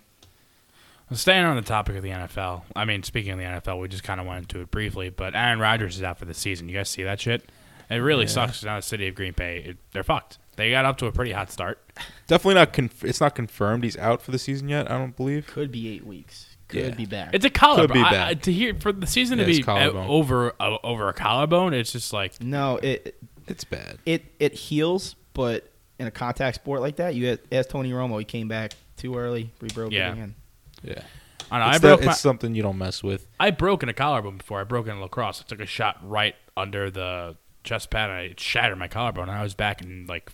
Well, 1.10 1.16
Staying 1.18 1.44
on 1.44 1.56
the 1.56 1.62
topic 1.62 1.96
of 1.96 2.04
the 2.04 2.10
NFL, 2.10 2.62
I 2.76 2.84
mean, 2.84 3.02
speaking 3.02 3.32
of 3.32 3.38
the 3.38 3.44
NFL, 3.44 3.80
we 3.80 3.88
just 3.88 4.04
kind 4.04 4.20
of 4.20 4.28
went 4.28 4.42
into 4.42 4.60
it 4.60 4.70
briefly, 4.70 5.10
but 5.10 5.34
Aaron 5.34 5.58
Rodgers 5.58 5.96
is 5.96 6.04
out 6.04 6.18
for 6.18 6.24
the 6.24 6.34
season. 6.34 6.68
You 6.68 6.76
guys 6.76 6.88
see 6.88 7.02
that 7.02 7.20
shit? 7.20 7.50
It 7.90 7.96
really 7.96 8.28
sucks. 8.28 8.62
Now 8.62 8.76
the 8.76 8.82
city 8.82 9.08
of 9.08 9.16
Green 9.16 9.32
Bay, 9.32 9.58
it, 9.58 9.78
they're 9.92 10.04
fucked. 10.04 10.38
They 10.54 10.70
got 10.70 10.84
up 10.84 10.98
to 10.98 11.06
a 11.06 11.12
pretty 11.12 11.32
hot 11.32 11.50
start. 11.50 11.80
Definitely 12.28 12.54
not. 12.54 12.72
Conf- 12.72 13.04
it's 13.04 13.20
not 13.20 13.34
confirmed 13.34 13.82
he's 13.82 13.96
out 13.96 14.22
for 14.22 14.30
the 14.30 14.38
season 14.38 14.68
yet. 14.68 14.88
I 14.88 14.96
don't 14.98 15.16
believe. 15.16 15.48
Could 15.48 15.72
be 15.72 15.88
eight 15.88 16.06
weeks. 16.06 16.51
Could 16.72 16.84
Yeah. 16.84 16.94
be 16.94 17.06
back. 17.06 17.30
It's 17.34 17.44
a 17.44 17.50
collarbone. 17.50 17.84
It 17.84 17.88
could 17.88 17.94
be 17.94 18.00
I- 18.06 18.10
bad. 18.10 18.28
I- 18.28 18.34
to 18.34 18.52
hear 18.52 18.74
for 18.74 18.92
the 18.92 19.06
season 19.06 19.38
Yeah, 19.38 19.44
to 19.46 19.50
be 19.52 19.62
collarbone. 19.62 20.08
over 20.08 20.52
uh, 20.58 20.78
over 20.82 21.08
a 21.08 21.12
collarbone, 21.12 21.74
it's 21.74 21.92
just 21.92 22.12
like 22.12 22.40
no, 22.42 22.78
it 22.78 23.16
It's 23.46 23.64
bad. 23.64 23.98
it 24.06 24.24
it 24.40 24.54
heals, 24.54 25.14
but 25.34 25.70
in 25.98 26.06
a 26.06 26.10
contact 26.10 26.56
sport 26.56 26.80
like 26.80 26.96
that, 26.96 27.14
you 27.14 27.38
ask 27.52 27.68
Tony 27.68 27.92
Romo. 27.92 28.18
He 28.18 28.24
came 28.24 28.48
back 28.48 28.72
too 28.96 29.14
early. 29.16 29.52
We 29.60 29.68
broke 29.68 29.92
Yeah. 29.92 30.08
it 30.08 30.12
again. 30.14 30.34
Yeah. 30.82 31.02
I 31.50 31.58
know. 31.58 31.66
It's, 31.68 31.74
I 31.76 31.78
the- 31.78 31.88
broke 31.88 32.04
my, 32.04 32.12
it's 32.12 32.20
something 32.20 32.54
you 32.54 32.62
don't 32.62 32.78
mess 32.78 33.02
with. 33.02 33.26
I 33.38 33.50
broke 33.50 33.82
in 33.82 33.88
a 33.88 33.92
collarbone 33.92 34.38
before. 34.38 34.60
I 34.60 34.64
broke 34.64 34.88
in 34.88 35.00
lacrosse. 35.00 35.42
I 35.42 35.44
took 35.48 35.60
a 35.60 35.66
shot 35.66 35.98
right 36.02 36.34
under 36.56 36.90
the 36.90 37.36
chest 37.62 37.90
pad 37.90 38.10
and 38.10 38.18
I 38.18 38.34
shattered 38.38 38.78
my 38.78 38.88
collarbone. 38.88 39.28
And 39.28 39.38
I 39.38 39.42
was 39.42 39.54
back 39.54 39.82
in 39.82 40.06
like, 40.08 40.30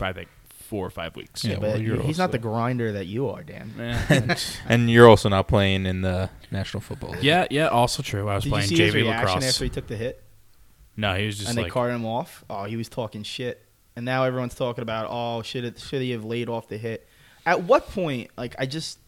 I 0.00 0.12
think 0.12 0.28
four 0.72 0.86
or 0.86 0.90
five 0.90 1.14
weeks. 1.14 1.44
Yeah, 1.44 1.56
but 1.56 1.62
well, 1.62 1.80
you're 1.80 2.00
he's 2.00 2.18
not 2.18 2.32
the 2.32 2.38
grinder 2.38 2.92
that 2.92 3.04
you 3.06 3.28
are, 3.28 3.42
Dan. 3.42 3.74
Yeah. 3.78 4.34
And 4.66 4.90
you're 4.90 5.06
also 5.06 5.28
not 5.28 5.46
playing 5.46 5.84
in 5.86 6.00
the 6.00 6.30
National 6.50 6.80
Football 6.80 7.10
League. 7.10 7.22
yeah, 7.22 7.46
yeah. 7.50 7.68
Also 7.68 8.02
true. 8.02 8.28
I 8.28 8.36
was 8.36 8.44
Did 8.44 8.48
you 8.48 8.52
playing 8.52 8.68
see 8.68 8.76
his 8.82 8.94
JV 8.94 8.96
reaction 9.02 9.26
lacrosse. 9.26 9.48
after 9.50 9.64
he 9.64 9.70
took 9.70 9.86
the 9.86 9.96
hit 9.96 10.24
no, 10.96 11.14
he 11.14 11.26
was 11.26 11.38
just 11.38 11.48
and 11.48 11.58
they 11.58 11.68
carted 11.68 11.96
him 11.96 12.06
off? 12.06 12.44
Oh, 12.50 12.64
he 12.64 12.76
was 12.76 12.88
talking 12.88 13.22
shit, 13.22 13.64
and 13.96 14.04
now 14.04 14.24
everyone's 14.24 14.54
talking 14.54 14.82
about 14.82 15.08
oh 15.10 15.42
should 15.42 15.64
it 15.64 15.78
should 15.78 16.02
he 16.02 16.10
have 16.10 16.24
laid 16.24 16.48
off 16.48 16.68
the 16.68 16.76
hit? 16.76 17.06
At 17.46 17.62
what 17.64 17.90
point, 17.90 18.30
like 18.36 18.54
I 18.58 18.66
just 18.66 18.98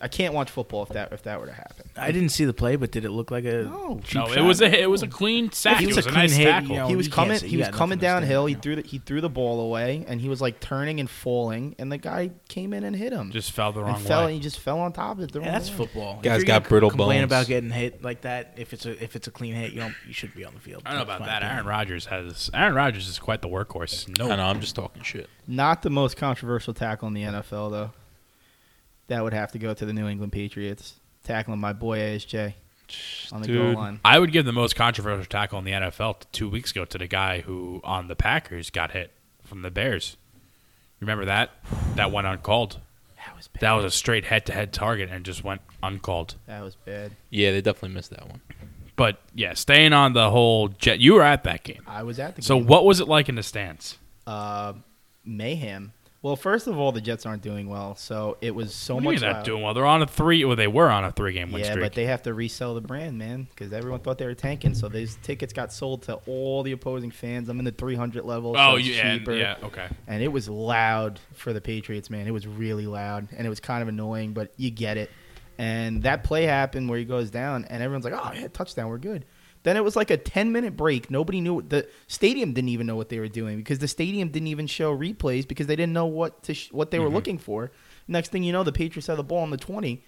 I 0.00 0.08
can't 0.08 0.34
watch 0.34 0.50
football 0.50 0.82
if 0.82 0.90
that 0.90 1.12
if 1.12 1.22
that 1.22 1.40
were 1.40 1.46
to 1.46 1.52
happen. 1.52 1.88
I 1.96 2.10
didn't 2.10 2.30
see 2.30 2.44
the 2.44 2.52
play, 2.52 2.74
but 2.76 2.90
did 2.90 3.04
it 3.04 3.10
look 3.10 3.30
like 3.30 3.44
a 3.44 3.62
No. 3.62 4.00
cheap 4.04 4.16
no, 4.16 4.32
it 4.32 4.40
was 4.42 4.60
a 4.60 4.82
it 4.82 4.90
was 4.90 5.02
a 5.02 5.06
clean 5.06 5.52
sack. 5.52 5.78
He 5.78 5.84
It 5.84 5.86
was 5.88 5.96
was 5.96 6.06
a 6.06 6.08
a 6.08 6.12
nice 6.12 6.30
clean 6.34 6.40
hit, 6.46 6.50
tackle. 6.50 6.68
you 6.70 6.76
know. 6.76 6.88
he 6.88 6.96
was 6.96 7.08
coming. 7.08 7.38
can't 7.38 7.50
He 7.50 7.56
was 7.56 7.68
coming 7.68 7.78
nothing 7.78 7.98
to 8.00 8.02
say, 8.04 8.06
downhill. 8.06 8.46
He 8.46 8.54
threw 8.54 8.76
the, 8.76 8.82
he 8.82 8.98
threw 8.98 9.20
the 9.20 9.28
ball 9.30 9.60
away, 9.60 10.04
and 10.08 10.20
he 10.20 10.28
was 10.28 10.40
like 10.40 10.58
turning 10.60 10.98
and 11.00 11.08
falling, 11.08 11.76
and 11.78 11.90
the 11.92 11.96
guy 11.96 12.32
came 12.48 12.72
in 12.74 12.82
and 12.84 12.94
hit 12.96 13.12
him. 13.12 13.30
just 13.30 13.52
fell 13.52 13.72
the 13.72 13.82
wrong 13.82 13.94
and 13.94 14.04
fell, 14.04 14.20
way. 14.22 14.24
and 14.26 14.34
he 14.34 14.40
just 14.40 14.58
fell 14.58 14.80
on 14.80 14.92
top 14.92 15.18
of 15.18 15.24
it. 15.24 15.32
the 15.32 15.38
Yeah, 15.38 15.44
wrong 15.46 15.54
that's 15.54 15.70
way. 15.70 15.76
football. 15.76 16.16
If 16.16 16.22
Guys 16.22 16.38
you're 16.38 16.46
got 16.46 16.62
gonna 16.64 16.68
brittle 16.70 16.90
complain 16.90 17.20
bones. 17.20 17.24
about 17.24 17.46
getting 17.46 17.70
hit 17.70 18.02
like 18.02 18.22
that. 18.22 18.54
If 18.56 18.72
it's 18.72 18.84
a 18.86 19.02
if 19.02 19.14
it's 19.16 19.28
a 19.28 19.30
clean 19.30 19.54
hit, 19.54 19.72
you 19.72 19.80
don't 19.80 19.94
you 20.06 20.12
should 20.12 20.34
be 20.34 20.44
on 20.44 20.54
the 20.54 20.60
field. 20.60 20.82
I 20.84 20.90
don't 20.90 20.98
know 20.98 21.02
about 21.04 21.20
that. 21.20 21.38
opinion. 21.38 21.52
Aaron 21.54 21.66
Rodgers 21.66 22.06
has 22.06 22.50
Aaron 22.52 22.74
Rodgers 22.74 23.08
is 23.08 23.18
quite 23.20 23.42
the 23.42 23.48
workhorse. 23.48 24.08
I 24.08 24.24
No, 24.28 24.34
know. 24.34 24.42
I'm 24.42 24.60
just 24.60 24.74
talking 24.74 25.02
shit. 25.02 25.30
Not 25.46 25.82
the 25.82 25.90
most 25.90 26.16
controversial 26.16 26.74
tackle 26.74 27.06
in 27.08 27.14
the 27.14 27.22
NFL, 27.22 27.70
though. 27.70 27.90
That 29.08 29.22
would 29.22 29.34
have 29.34 29.52
to 29.52 29.58
go 29.58 29.74
to 29.74 29.84
the 29.84 29.92
New 29.92 30.08
England 30.08 30.32
Patriots 30.32 30.94
tackling 31.24 31.58
my 31.58 31.72
boy 31.72 31.98
ASJ 31.98 32.54
on 33.32 33.42
the 33.42 33.48
goal 33.48 33.72
line. 33.72 34.00
I 34.04 34.18
would 34.18 34.32
give 34.32 34.44
the 34.44 34.52
most 34.52 34.76
controversial 34.76 35.24
tackle 35.24 35.58
in 35.58 35.64
the 35.64 35.72
NFL 35.72 36.22
two 36.32 36.48
weeks 36.48 36.70
ago 36.70 36.84
to 36.84 36.98
the 36.98 37.06
guy 37.06 37.40
who 37.40 37.80
on 37.84 38.08
the 38.08 38.16
Packers 38.16 38.70
got 38.70 38.92
hit 38.92 39.10
from 39.42 39.62
the 39.62 39.70
Bears. 39.70 40.16
Remember 41.00 41.24
that? 41.24 41.50
That 41.96 42.12
went 42.12 42.26
uncalled. 42.26 42.80
That 43.16 43.36
was 43.36 43.48
bad. 43.48 43.60
That 43.60 43.72
was 43.72 43.84
a 43.84 43.90
straight 43.90 44.26
head-to-head 44.26 44.72
target 44.72 45.10
and 45.10 45.24
just 45.24 45.44
went 45.44 45.60
uncalled. 45.82 46.36
That 46.46 46.62
was 46.62 46.76
bad. 46.76 47.12
Yeah, 47.30 47.52
they 47.52 47.60
definitely 47.60 47.94
missed 47.94 48.10
that 48.10 48.28
one. 48.28 48.40
But 48.96 49.18
yeah, 49.34 49.54
staying 49.54 49.92
on 49.92 50.12
the 50.12 50.30
whole 50.30 50.68
jet. 50.68 51.00
You 51.00 51.14
were 51.14 51.22
at 51.22 51.44
that 51.44 51.64
game. 51.64 51.82
I 51.86 52.04
was 52.04 52.18
at 52.18 52.36
the 52.36 52.42
game. 52.42 52.46
So 52.46 52.58
game. 52.58 52.66
what 52.66 52.84
was 52.84 53.00
it 53.00 53.08
like 53.08 53.28
in 53.28 53.34
the 53.34 53.42
stands? 53.42 53.98
Uh, 54.26 54.74
mayhem. 55.24 55.92
Well, 56.24 56.36
first 56.36 56.66
of 56.68 56.78
all, 56.78 56.90
the 56.90 57.02
Jets 57.02 57.26
aren't 57.26 57.42
doing 57.42 57.68
well, 57.68 57.96
so 57.96 58.38
it 58.40 58.54
was 58.54 58.74
so 58.74 58.94
What 58.94 59.04
much. 59.04 59.20
mean 59.20 59.30
not 59.30 59.44
doing 59.44 59.62
well? 59.62 59.74
They're 59.74 59.84
on 59.84 60.00
a 60.00 60.06
three. 60.06 60.42
Well, 60.46 60.56
they 60.56 60.66
were 60.66 60.88
on 60.88 61.04
a 61.04 61.12
three-game 61.12 61.52
win 61.52 61.62
yeah, 61.62 61.72
streak. 61.72 61.84
but 61.84 61.92
they 61.92 62.06
have 62.06 62.22
to 62.22 62.32
resell 62.32 62.74
the 62.74 62.80
brand, 62.80 63.18
man, 63.18 63.46
because 63.50 63.74
everyone 63.74 64.00
thought 64.00 64.16
they 64.16 64.24
were 64.24 64.32
tanking. 64.32 64.74
So 64.74 64.88
these 64.88 65.18
tickets 65.22 65.52
got 65.52 65.70
sold 65.70 66.04
to 66.04 66.14
all 66.26 66.62
the 66.62 66.72
opposing 66.72 67.10
fans. 67.10 67.50
I'm 67.50 67.58
in 67.58 67.66
the 67.66 67.72
300 67.72 68.24
level. 68.24 68.54
so 68.54 68.58
oh, 68.58 68.76
it's 68.76 68.88
yeah, 68.88 69.18
cheaper. 69.18 69.34
yeah, 69.34 69.56
okay. 69.64 69.86
and 70.06 70.22
it 70.22 70.28
was 70.28 70.48
loud 70.48 71.20
for 71.34 71.52
the 71.52 71.60
Patriots, 71.60 72.08
man. 72.08 72.26
It 72.26 72.30
was 72.32 72.46
really 72.46 72.86
loud, 72.86 73.28
and 73.36 73.46
it 73.46 73.50
was 73.50 73.60
kind 73.60 73.82
of 73.82 73.88
annoying, 73.88 74.32
but 74.32 74.50
you 74.56 74.70
get 74.70 74.96
it. 74.96 75.10
And 75.58 76.04
that 76.04 76.24
play 76.24 76.44
happened 76.44 76.88
where 76.88 76.98
he 76.98 77.04
goes 77.04 77.30
down, 77.30 77.66
and 77.66 77.82
everyone's 77.82 78.06
like, 78.06 78.14
"Oh, 78.14 78.32
yeah, 78.32 78.48
touchdown, 78.48 78.88
we're 78.88 78.96
good." 78.96 79.26
Then 79.64 79.76
it 79.76 79.82
was 79.82 79.96
like 79.96 80.10
a 80.10 80.16
ten 80.16 80.52
minute 80.52 80.76
break. 80.76 81.10
Nobody 81.10 81.40
knew 81.40 81.62
the 81.62 81.88
stadium 82.06 82.52
didn't 82.52 82.68
even 82.68 82.86
know 82.86 82.96
what 82.96 83.08
they 83.08 83.18
were 83.18 83.28
doing 83.28 83.56
because 83.56 83.80
the 83.80 83.88
stadium 83.88 84.28
didn't 84.28 84.48
even 84.48 84.66
show 84.66 84.96
replays 84.96 85.48
because 85.48 85.66
they 85.66 85.74
didn't 85.74 85.94
know 85.94 86.06
what 86.06 86.42
to 86.44 86.54
sh- 86.54 86.70
what 86.70 86.90
they 86.90 86.98
were 86.98 87.06
mm-hmm. 87.06 87.14
looking 87.16 87.38
for. 87.38 87.72
Next 88.06 88.30
thing 88.30 88.44
you 88.44 88.52
know, 88.52 88.62
the 88.62 88.72
Patriots 88.72 89.08
had 89.08 89.16
the 89.16 89.24
ball 89.24 89.38
on 89.38 89.50
the 89.50 89.56
twenty. 89.56 90.04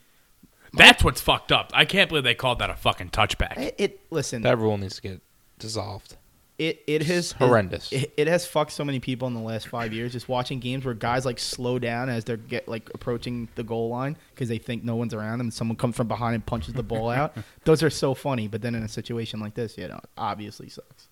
That's 0.74 1.02
what's 1.02 1.22
fucked 1.22 1.52
up. 1.52 1.70
I 1.74 1.86
can't 1.86 2.08
believe 2.08 2.24
they 2.24 2.34
called 2.34 2.58
that 2.58 2.68
a 2.68 2.74
fucking 2.74 3.10
touchback. 3.10 3.56
It, 3.56 3.74
it 3.78 4.00
listen, 4.10 4.42
That 4.42 4.58
rule 4.58 4.76
needs 4.76 4.96
to 4.96 5.02
get 5.02 5.22
dissolved. 5.58 6.16
It 6.58 6.82
it 6.86 7.02
has 7.02 7.32
horrendous. 7.32 7.92
It, 7.92 8.12
it 8.16 8.28
has 8.28 8.46
fucked 8.46 8.72
so 8.72 8.84
many 8.84 8.98
people 8.98 9.28
in 9.28 9.34
the 9.34 9.40
last 9.40 9.68
five 9.68 9.92
years. 9.92 10.12
Just 10.12 10.28
watching 10.28 10.58
games 10.58 10.84
where 10.84 10.94
guys 10.94 11.26
like 11.26 11.38
slow 11.38 11.78
down 11.78 12.08
as 12.08 12.24
they're 12.24 12.36
get 12.36 12.66
like 12.66 12.90
approaching 12.94 13.48
the 13.56 13.62
goal 13.62 13.90
line 13.90 14.16
because 14.34 14.48
they 14.48 14.58
think 14.58 14.82
no 14.82 14.96
one's 14.96 15.12
around 15.12 15.38
them, 15.38 15.46
and 15.46 15.54
someone 15.54 15.76
comes 15.76 15.96
from 15.96 16.08
behind 16.08 16.34
and 16.34 16.46
punches 16.46 16.74
the 16.74 16.82
ball 16.82 17.10
out. 17.10 17.36
Those 17.64 17.82
are 17.82 17.90
so 17.90 18.14
funny. 18.14 18.48
But 18.48 18.62
then 18.62 18.74
in 18.74 18.82
a 18.82 18.88
situation 18.88 19.40
like 19.40 19.54
this, 19.54 19.76
you 19.76 19.88
know, 19.88 19.96
it 19.96 20.08
obviously 20.16 20.68
sucks. 20.68 21.08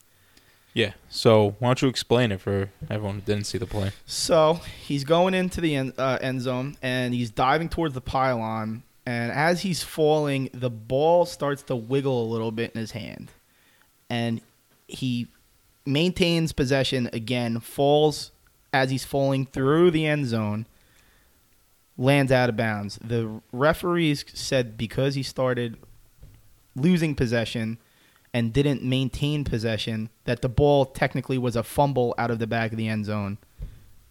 Yeah. 0.73 0.93
So 1.09 1.55
why 1.61 1.69
don't 1.69 1.83
you 1.83 1.89
explain 1.89 2.33
it 2.33 2.41
for 2.41 2.71
everyone 2.91 3.17
who 3.17 3.21
didn't 3.21 3.45
see 3.45 3.59
the 3.59 3.67
play? 3.67 3.93
So 4.07 4.61
he's 4.85 5.05
going 5.05 5.33
into 5.33 5.61
the 5.61 5.77
end, 5.77 5.95
uh, 5.97 6.19
end 6.21 6.43
zone 6.43 6.77
and 6.83 7.15
he's 7.15 7.31
diving 7.31 7.69
towards 7.69 7.95
the 7.95 8.01
pylon. 8.01 8.83
And 9.07 9.31
as 9.31 9.63
he's 9.63 9.85
falling, 9.85 10.51
the 10.53 10.71
ball 10.71 11.27
starts 11.27 11.63
to 11.65 11.77
wiggle 11.77 12.25
a 12.25 12.29
little 12.29 12.51
bit 12.51 12.73
in 12.73 12.81
his 12.81 12.91
hand. 12.91 13.31
And 14.11 14.41
he 14.89 15.29
maintains 15.87 16.53
possession 16.53 17.09
again, 17.13 17.61
falls 17.61 18.33
as 18.73 18.91
he's 18.91 19.05
falling 19.05 19.47
through 19.47 19.91
the 19.91 20.07
end 20.07 20.27
zone, 20.27 20.67
lands 21.97 22.33
out 22.33 22.49
of 22.49 22.57
bounds. 22.57 22.99
The 23.03 23.41
referees 23.53 24.25
said 24.35 24.77
because 24.77 25.15
he 25.15 25.23
started 25.23 25.77
losing 26.75 27.15
possession 27.15 27.79
and 28.33 28.53
didn't 28.53 28.83
maintain 28.83 29.45
possession, 29.45 30.11
that 30.25 30.43
the 30.43 30.49
ball 30.49 30.87
technically 30.87 31.39
was 31.39 31.55
a 31.55 31.63
fumble 31.63 32.15
out 32.19 32.33
of 32.33 32.41
the 32.41 32.49
back 32.49 32.73
of 32.73 32.77
the 32.77 32.89
end 32.89 33.05
zone, 33.05 33.39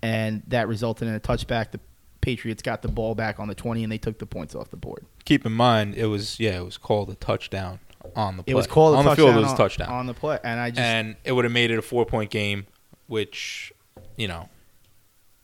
and 0.02 0.44
that 0.48 0.68
resulted 0.70 1.10
in 1.10 1.14
a 1.14 1.20
touchback. 1.20 1.72
The 1.72 1.80
Patriots 2.22 2.62
got 2.62 2.82
the 2.84 2.88
ball 2.88 3.16
back 3.16 3.38
on 3.38 3.50
the 3.50 3.56
20, 3.56 3.84
and 3.84 3.92
they 3.92 3.98
took 3.98 4.20
the 4.20 4.26
points 4.26 4.56
off 4.56 4.70
the 4.70 4.78
board. 4.78 5.06
Keep 5.26 5.46
in 5.46 5.52
mind, 5.52 5.96
it 5.96 6.06
was 6.06 6.40
yeah, 6.40 6.60
it 6.60 6.64
was 6.64 6.78
called 6.78 7.10
a 7.10 7.16
touchdown 7.16 7.80
on 8.16 8.38
the 8.38 8.44
play. 8.44 8.52
It 8.52 8.56
was 8.56 8.68
called 8.68 8.96
on 8.96 9.06
the 9.06 9.16
field. 9.16 9.36
It 9.36 9.40
was 9.40 9.52
a 9.54 9.58
touchdown, 9.58 9.90
on 9.90 10.06
the 10.08 10.14
play, 10.14 10.40
and 10.44 10.60
I 10.60 10.70
just 10.70 10.80
and 10.82 11.16
it 11.24 11.32
would 11.32 11.46
have 11.46 11.52
made 11.52 11.72
it 11.72 11.78
a 11.78 11.82
four 11.82 12.06
point 12.06 12.30
game, 12.32 12.66
which 13.08 13.74
you 14.18 14.28
know, 14.28 14.50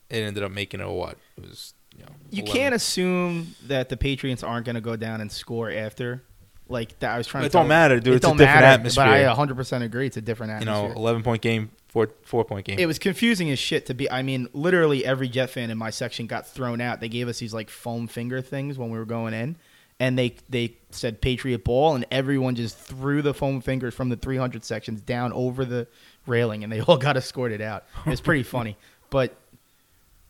it 0.08 0.18
ended 0.18 0.42
up 0.42 0.52
making 0.52 0.80
it 0.80 0.86
a 0.86 0.90
what? 0.90 1.16
It 1.36 1.42
was 1.48 1.74
you 1.96 2.04
know. 2.04 2.10
you 2.30 2.42
can't 2.42 2.74
assume 2.74 3.54
that 3.66 3.88
the 3.88 3.96
Patriots 3.96 4.42
aren't 4.42 4.64
going 4.66 4.74
to 4.74 4.80
go 4.80 4.96
down 4.96 5.20
and 5.20 5.30
score 5.30 5.70
after. 5.70 6.22
Like 6.68 6.96
that, 7.00 7.10
I 7.14 7.18
was 7.18 7.26
trying 7.26 7.42
It 7.44 7.48
to. 7.48 7.52
don't 7.54 7.66
matter, 7.66 7.98
dude. 7.98 8.12
It 8.12 8.16
It's 8.18 8.24
a 8.24 8.28
don't 8.28 8.36
different 8.36 8.60
matter, 8.60 8.66
atmosphere. 8.66 9.04
But 9.06 9.10
I 9.14 9.26
100 9.26 9.56
percent 9.56 9.82
agree. 9.82 10.06
It's 10.06 10.16
a 10.16 10.20
different 10.20 10.52
atmosphere. 10.52 10.88
You 10.88 10.94
know, 10.94 11.00
eleven 11.00 11.24
point 11.24 11.42
game, 11.42 11.72
four 11.88 12.10
four 12.22 12.44
point 12.44 12.64
game. 12.64 12.78
It 12.78 12.86
was 12.86 13.00
confusing 13.00 13.50
as 13.50 13.58
shit 13.58 13.86
to 13.86 13.94
be. 13.94 14.08
I 14.08 14.22
mean, 14.22 14.48
literally 14.52 15.04
every 15.04 15.28
Jet 15.28 15.50
fan 15.50 15.70
in 15.70 15.78
my 15.78 15.90
section 15.90 16.28
got 16.28 16.46
thrown 16.46 16.80
out. 16.80 17.00
They 17.00 17.08
gave 17.08 17.26
us 17.26 17.40
these 17.40 17.52
like 17.52 17.70
foam 17.70 18.06
finger 18.06 18.40
things 18.40 18.78
when 18.78 18.88
we 18.90 18.98
were 18.98 19.04
going 19.04 19.34
in, 19.34 19.56
and 20.00 20.18
they 20.18 20.34
they 20.48 20.74
said 20.90 21.20
Patriot 21.20 21.62
ball, 21.62 21.94
and 21.94 22.04
everyone 22.10 22.56
just 22.56 22.76
threw 22.76 23.22
the 23.22 23.34
foam 23.34 23.60
fingers 23.60 23.94
from 23.94 24.08
the 24.08 24.16
300 24.16 24.64
sections 24.64 25.02
down 25.02 25.32
over 25.32 25.64
the 25.64 25.86
railing, 26.26 26.64
and 26.64 26.72
they 26.72 26.80
all 26.88 26.96
got 26.96 27.16
escorted 27.16 27.60
out. 27.60 27.84
It 28.04 28.10
was 28.10 28.20
pretty 28.20 28.42
funny, 28.56 28.76
but 29.10 29.36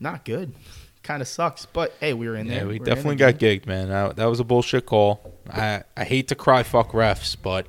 not 0.00 0.24
good. 0.26 0.52
Kind 1.02 1.22
of 1.22 1.28
sucks, 1.28 1.64
but 1.64 1.94
hey, 2.00 2.12
we 2.12 2.28
were 2.28 2.36
in 2.36 2.46
yeah, 2.46 2.56
there. 2.56 2.66
we 2.66 2.78
were 2.78 2.84
in 2.84 2.84
definitely 2.84 3.16
got 3.16 3.34
gigged, 3.34 3.66
man. 3.66 3.88
That, 3.88 4.16
that 4.16 4.26
was 4.26 4.38
a 4.40 4.44
bullshit 4.44 4.84
call. 4.84 5.38
I 5.48 5.84
I 5.96 6.04
hate 6.04 6.28
to 6.28 6.34
cry 6.34 6.62
fuck 6.62 6.90
refs, 6.90 7.36
but 7.40 7.66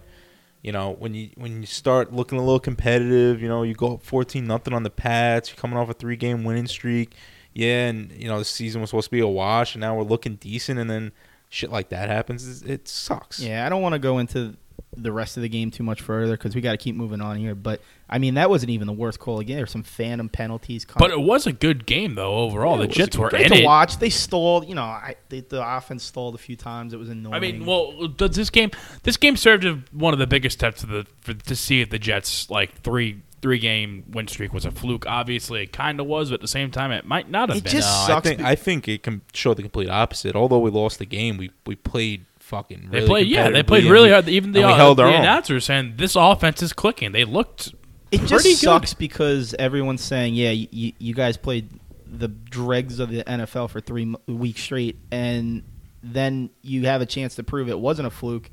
you 0.64 0.72
know 0.72 0.96
when 1.00 1.14
you 1.14 1.30
when 1.36 1.62
you 1.62 1.68
start 1.68 2.12
looking 2.12 2.40
a 2.40 2.42
little 2.42 2.60
competitive, 2.60 3.42
you 3.42 3.48
know 3.48 3.64
you 3.64 3.76
go 3.76 3.94
up 3.94 4.04
fourteen 4.04 4.48
nothing 4.48 4.74
on 4.74 4.84
the 4.84 4.90
Pats. 4.90 5.50
You're 5.50 5.58
coming 5.58 5.78
off 5.78 5.88
a 5.88 5.94
three 5.94 6.18
game 6.18 6.44
winning 6.44 6.68
streak. 6.68 7.14
Yeah, 7.54 7.88
and 7.88 8.12
you 8.12 8.28
know 8.28 8.40
the 8.40 8.46
season 8.46 8.82
was 8.82 8.90
supposed 8.90 9.08
to 9.08 9.12
be 9.12 9.20
a 9.20 9.28
wash, 9.28 9.76
and 9.76 9.82
now 9.82 9.96
we're 9.96 10.04
looking 10.04 10.36
decent, 10.36 10.80
and 10.80 10.90
then 10.90 11.12
shit 11.52 11.70
like 11.70 11.90
that 11.90 12.10
happens. 12.10 12.64
It, 12.64 12.70
it 12.70 12.88
sucks. 12.88 13.40
Yeah, 13.40 13.66
I 13.66 13.70
don't 13.70 13.84
want 13.84 13.94
to 13.94 14.00
go 14.00 14.18
into 14.18 14.56
the 14.98 15.12
rest 15.12 15.38
of 15.38 15.44
the 15.44 15.50
game 15.50 15.72
too 15.72 15.84
much 15.84 16.02
further 16.02 16.34
because 16.34 16.54
we 16.54 16.62
got 16.62 16.72
to 16.72 16.78
keep 16.78 16.96
moving 16.96 17.22
on 17.22 17.38
here. 17.38 17.56
But 17.56 17.82
I 18.10 18.18
mean, 18.18 18.34
that 18.34 18.50
wasn't 18.50 18.72
even 18.72 18.88
the 18.88 18.94
worst 18.94 19.20
call 19.20 19.40
again. 19.40 19.58
There's 19.58 19.72
some 19.72 19.84
phantom 19.84 20.28
penalties. 20.30 20.86
coming. 20.86 21.08
But 21.08 21.18
it 21.18 21.22
was 21.22 21.46
a 21.46 21.54
good 21.54 21.86
game 21.86 22.16
though 22.16 22.36
overall. 22.36 22.74
Yeah, 22.74 22.78
the 22.78 22.84
it 22.84 22.88
was 22.88 22.98
Jets 22.98 23.18
were 23.18 23.30
great 23.30 23.46
in 23.46 23.52
to 23.52 23.58
it. 23.60 23.66
watch. 23.66 24.00
They 24.00 24.10
stalled. 24.10 24.68
You 24.68 24.76
know, 24.76 24.84
I, 24.84 25.16
they, 25.30 25.42
the 25.42 25.66
offense 25.66 26.04
stalled 26.04 26.36
a 26.36 26.40
few 26.40 26.56
times. 26.56 26.94
It 26.94 26.98
was 26.98 27.10
annoying. 27.10 27.36
I 27.36 27.40
mean, 27.40 27.66
well, 27.66 28.08
does 28.08 28.36
this 28.36 28.50
game 28.50 28.72
this 29.04 29.18
game 29.18 29.38
served 29.38 29.66
as 29.66 29.78
one 29.92 30.14
of 30.14 30.20
the 30.20 30.28
biggest 30.28 30.60
tests 30.60 30.82
to 30.82 30.88
the 30.88 31.08
for, 31.22 31.34
to 31.34 31.56
see 31.56 31.82
if 31.82 31.90
the 31.90 32.00
Jets 32.00 32.50
like 32.50 32.82
three 32.82 33.22
three 33.42 33.60
game 33.60 34.04
win 34.10 34.28
streak 34.28 34.54
was 34.54 34.66
a 34.66 34.72
fluke. 34.72 35.06
Obviously, 35.08 35.64
it 35.64 35.74
kind 35.74 36.00
of 36.00 36.06
was, 36.06 36.30
but 36.30 36.36
at 36.36 36.42
the 36.42 36.48
same 36.48 36.72
time, 36.72 36.92
it 36.92 37.06
might 37.06 37.30
not 37.30 37.50
have 37.50 37.58
It 37.58 37.64
been. 37.64 37.72
just 37.74 38.08
No, 38.10 38.16
I 38.18 38.20
think 38.22 38.42
I 38.42 38.56
think 38.56 38.88
it 38.88 39.04
can 39.04 39.22
show 39.34 39.54
the 39.54 39.62
complete 39.64 39.90
opposite. 39.90 40.36
Although 40.36 40.60
we 40.60 40.72
lost 40.72 41.00
the 41.00 41.06
game, 41.06 41.38
we 41.38 41.52
we 41.66 41.76
played 41.76 42.26
fucking. 42.40 42.90
they 42.92 43.06
played, 43.06 43.28
yeah, 43.28 43.50
they 43.50 43.64
played 43.64 43.86
really 43.86 44.12
hard. 44.12 44.28
Even 44.28 44.52
the, 44.52 44.60
and 44.60 44.68
we 44.68 44.74
uh, 44.74 44.78
held 44.78 45.00
our 45.00 45.08
the 45.08 45.14
own. 45.16 45.22
announcer 45.22 45.54
was 45.54 45.66
saying 45.66 45.94
this 45.98 46.16
offense 46.16 46.62
is 46.62 46.74
clicking. 46.74 47.12
They 47.14 47.26
looked 47.26 47.74
it 48.12 48.22
just 48.26 48.44
good. 48.46 48.58
sucks 48.58 48.94
because 48.94 49.54
everyone's 49.58 50.04
saying, 50.04 50.34
yeah, 50.36 50.52
you, 50.52 50.92
you 51.00 51.14
guys 51.14 51.38
played 51.38 51.70
the 52.06 52.28
dregs 52.28 53.00
of 53.00 53.10
the 53.10 53.24
NFL 53.24 53.70
for 53.70 53.80
three 53.80 54.14
weeks 54.28 54.62
straight, 54.62 54.98
and 55.12 55.64
then 56.04 56.50
you 56.62 56.86
have 56.88 57.02
a 57.02 57.06
chance 57.06 57.36
to 57.36 57.44
prove 57.44 57.70
it 57.70 57.80
wasn't 57.80 58.06
a 58.06 58.12
fluke, 58.12 58.52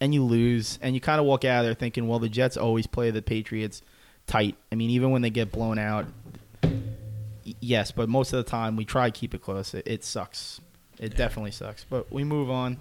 and 0.00 0.14
you 0.14 0.24
lose, 0.24 0.78
and 0.80 0.94
you 0.94 1.02
kind 1.02 1.20
of 1.20 1.26
walk 1.26 1.44
out 1.44 1.60
of 1.60 1.66
there 1.66 1.74
thinking, 1.74 2.08
well, 2.08 2.18
the 2.18 2.30
Jets 2.30 2.56
always 2.56 2.86
play 2.86 3.10
the 3.10 3.20
Patriots 3.20 3.82
tight. 4.26 4.56
I 4.72 4.74
mean, 4.74 4.90
even 4.90 5.10
when 5.10 5.22
they 5.22 5.30
get 5.30 5.52
blown 5.52 5.78
out, 5.78 6.06
yes, 7.60 7.92
but 7.92 8.08
most 8.08 8.32
of 8.32 8.44
the 8.44 8.50
time 8.50 8.76
we 8.76 8.84
try 8.84 9.10
to 9.10 9.18
keep 9.18 9.34
it 9.34 9.42
close. 9.42 9.74
It, 9.74 9.86
it 9.86 10.04
sucks. 10.04 10.60
It 10.98 11.16
definitely 11.16 11.50
sucks. 11.50 11.84
But 11.84 12.12
we 12.12 12.24
move 12.24 12.50
on. 12.50 12.78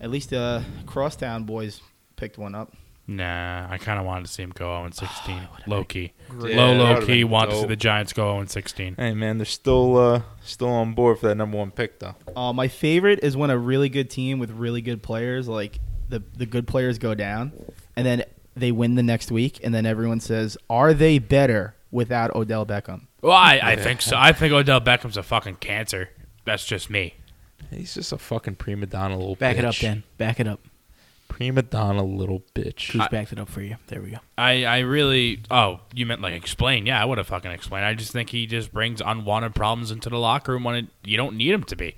At 0.00 0.10
least 0.10 0.30
the 0.30 0.64
Crosstown 0.86 1.44
boys 1.44 1.80
picked 2.16 2.38
one 2.38 2.54
up. 2.54 2.74
Nah, 3.06 3.66
I 3.68 3.78
kind 3.78 3.98
of 3.98 4.06
wanted 4.06 4.26
to 4.26 4.30
see 4.30 4.44
him 4.44 4.52
go 4.54 4.66
0 4.78 4.90
16. 4.92 5.48
low 5.66 5.82
key. 5.82 6.12
Yeah, 6.30 6.56
low, 6.56 6.72
low 6.74 7.00
key. 7.00 7.24
been 7.24 7.30
Want 7.30 7.50
to 7.50 7.60
see 7.60 7.66
the 7.66 7.74
Giants 7.74 8.12
go 8.12 8.34
0 8.34 8.46
16. 8.46 8.94
Hey 8.96 9.14
man, 9.14 9.38
they're 9.38 9.44
still 9.44 9.96
uh 9.96 10.22
still 10.44 10.68
on 10.68 10.94
board 10.94 11.18
for 11.18 11.26
that 11.26 11.34
number 11.34 11.58
one 11.58 11.72
pick 11.72 11.98
though. 11.98 12.14
Uh, 12.36 12.52
my 12.52 12.68
favorite 12.68 13.24
is 13.24 13.36
when 13.36 13.50
a 13.50 13.58
really 13.58 13.88
good 13.88 14.10
team 14.10 14.38
with 14.38 14.52
really 14.52 14.80
good 14.80 15.02
players, 15.02 15.48
like 15.48 15.80
the 16.08 16.22
the 16.36 16.46
good 16.46 16.68
players, 16.68 16.98
go 16.98 17.14
down, 17.14 17.52
and 17.96 18.06
then 18.06 18.22
they 18.56 18.72
win 18.72 18.94
the 18.94 19.02
next 19.02 19.30
week, 19.30 19.60
and 19.62 19.74
then 19.74 19.86
everyone 19.86 20.20
says, 20.20 20.56
"Are 20.68 20.92
they 20.94 21.18
better 21.18 21.74
without 21.90 22.34
Odell 22.34 22.66
Beckham?" 22.66 23.06
Well, 23.22 23.32
I, 23.32 23.60
I 23.62 23.76
think 23.76 24.00
so. 24.02 24.16
I 24.18 24.32
think 24.32 24.52
Odell 24.52 24.80
Beckham's 24.80 25.16
a 25.16 25.22
fucking 25.22 25.56
cancer. 25.56 26.10
That's 26.44 26.64
just 26.64 26.88
me. 26.90 27.14
He's 27.70 27.94
just 27.94 28.12
a 28.12 28.18
fucking 28.18 28.56
prima 28.56 28.86
donna 28.86 29.16
little 29.16 29.36
Back 29.36 29.56
it 29.56 29.64
bitch. 29.64 29.68
up, 29.68 29.74
Dan. 29.76 30.02
Back 30.18 30.40
it 30.40 30.48
up. 30.48 30.60
Prima 31.28 31.62
donna 31.62 32.02
little 32.02 32.42
bitch. 32.54 32.90
Who's 32.90 33.06
backed 33.08 33.32
it 33.32 33.38
up 33.38 33.48
for 33.48 33.62
you? 33.62 33.76
There 33.86 34.02
we 34.02 34.10
go. 34.10 34.18
I, 34.36 34.64
I 34.64 34.78
really. 34.80 35.42
Oh, 35.50 35.80
you 35.94 36.04
meant 36.04 36.20
like 36.20 36.34
explain? 36.34 36.86
Yeah, 36.86 37.00
I 37.00 37.04
would 37.04 37.18
have 37.18 37.28
fucking 37.28 37.52
explained. 37.52 37.84
I 37.86 37.94
just 37.94 38.10
think 38.12 38.30
he 38.30 38.46
just 38.46 38.72
brings 38.72 39.00
unwanted 39.00 39.54
problems 39.54 39.92
into 39.92 40.10
the 40.10 40.18
locker 40.18 40.52
room 40.52 40.64
when 40.64 40.74
it, 40.74 40.86
you 41.04 41.16
don't 41.16 41.36
need 41.36 41.52
him 41.52 41.62
to 41.64 41.76
be. 41.76 41.94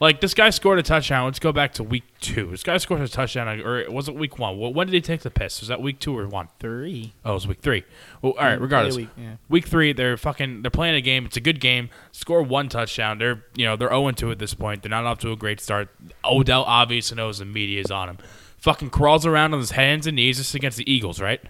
Like 0.00 0.20
this 0.20 0.34
guy 0.34 0.50
scored 0.50 0.78
a 0.78 0.82
touchdown. 0.82 1.26
Let's 1.26 1.38
go 1.38 1.52
back 1.52 1.74
to 1.74 1.82
week 1.82 2.04
two. 2.20 2.50
This 2.50 2.62
guy 2.62 2.76
scored 2.78 3.00
a 3.00 3.08
touchdown, 3.08 3.60
or 3.60 3.90
was 3.90 4.08
it 4.08 4.14
week 4.14 4.38
one? 4.38 4.58
When 4.58 4.86
did 4.86 4.94
he 4.94 5.00
take 5.00 5.22
the 5.22 5.30
piss? 5.30 5.60
Was 5.60 5.68
that 5.68 5.80
week 5.80 6.00
two 6.00 6.16
or 6.16 6.26
one? 6.26 6.48
Three. 6.58 7.14
Oh, 7.24 7.32
it 7.32 7.34
was 7.34 7.46
week 7.46 7.60
three. 7.60 7.84
Well, 8.22 8.32
all 8.32 8.44
right. 8.44 8.60
Regardless, 8.60 8.96
week, 8.96 9.08
yeah. 9.16 9.36
week 9.48 9.66
three, 9.66 9.92
they're 9.92 10.16
fucking. 10.16 10.62
They're 10.62 10.70
playing 10.70 10.96
a 10.96 11.00
game. 11.00 11.26
It's 11.26 11.36
a 11.36 11.40
good 11.40 11.60
game. 11.60 11.90
Score 12.12 12.42
one 12.42 12.68
touchdown. 12.68 13.18
They're 13.18 13.44
you 13.54 13.64
know 13.64 13.76
they're 13.76 13.92
oh 13.92 14.02
zero 14.02 14.12
two 14.12 14.30
at 14.30 14.38
this 14.38 14.54
point. 14.54 14.82
They're 14.82 14.90
not 14.90 15.04
off 15.04 15.18
to 15.20 15.32
a 15.32 15.36
great 15.36 15.60
start. 15.60 15.88
Odell 16.24 16.64
obviously 16.64 17.16
knows 17.16 17.38
the 17.38 17.44
media 17.44 17.80
is 17.80 17.90
on 17.90 18.08
him. 18.08 18.18
Fucking 18.58 18.90
crawls 18.90 19.26
around 19.26 19.52
on 19.52 19.60
his 19.60 19.72
hands 19.72 20.06
and 20.06 20.16
knees. 20.16 20.38
This 20.38 20.48
is 20.48 20.54
against 20.54 20.78
the 20.78 20.90
Eagles, 20.90 21.20
right? 21.20 21.40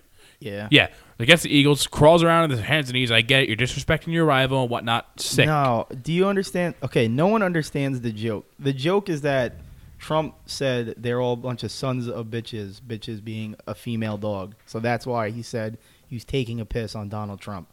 Yeah. 0.41 0.69
Yeah, 0.71 0.89
against 1.19 1.45
the 1.45 1.55
Eagles, 1.55 1.87
crawls 1.87 2.23
around 2.23 2.45
on 2.45 2.51
his 2.51 2.61
hands 2.61 2.89
and 2.89 2.95
knees. 2.95 3.11
I 3.11 3.21
get 3.21 3.43
it. 3.43 3.49
You're 3.49 3.57
disrespecting 3.57 4.13
your 4.13 4.25
rival 4.25 4.63
and 4.63 4.71
whatnot. 4.71 5.21
Sick. 5.21 5.47
No. 5.47 5.87
Do 6.03 6.13
you 6.13 6.27
understand? 6.27 6.75
Okay, 6.83 7.09
no 7.09 7.27
one 7.29 7.43
understands 7.43 8.01
the 8.01 8.13
joke. 8.13 8.47
The 8.59 8.73
joke 8.73 9.09
is 9.09 9.21
that 9.23 9.55
Trump 9.99 10.35
said 10.47 10.95
they're 10.99 11.21
all 11.21 11.35
a 11.35 11.37
bunch 11.37 11.63
of 11.63 11.71
sons 11.71 12.09
of 12.09 12.27
bitches. 12.27 12.81
Bitches 12.81 13.23
being 13.23 13.57
a 13.67 13.75
female 13.75 14.19
dog. 14.19 14.55
So 14.67 14.81
that's 14.81 15.07
why 15.07 15.31
he 15.31 15.43
said 15.43 15.79
he's 16.07 16.25
taking 16.25 16.61
a 16.61 16.65
piss 16.65 16.95
on 16.95 17.09
Donald 17.09 17.41
Trump. 17.41 17.69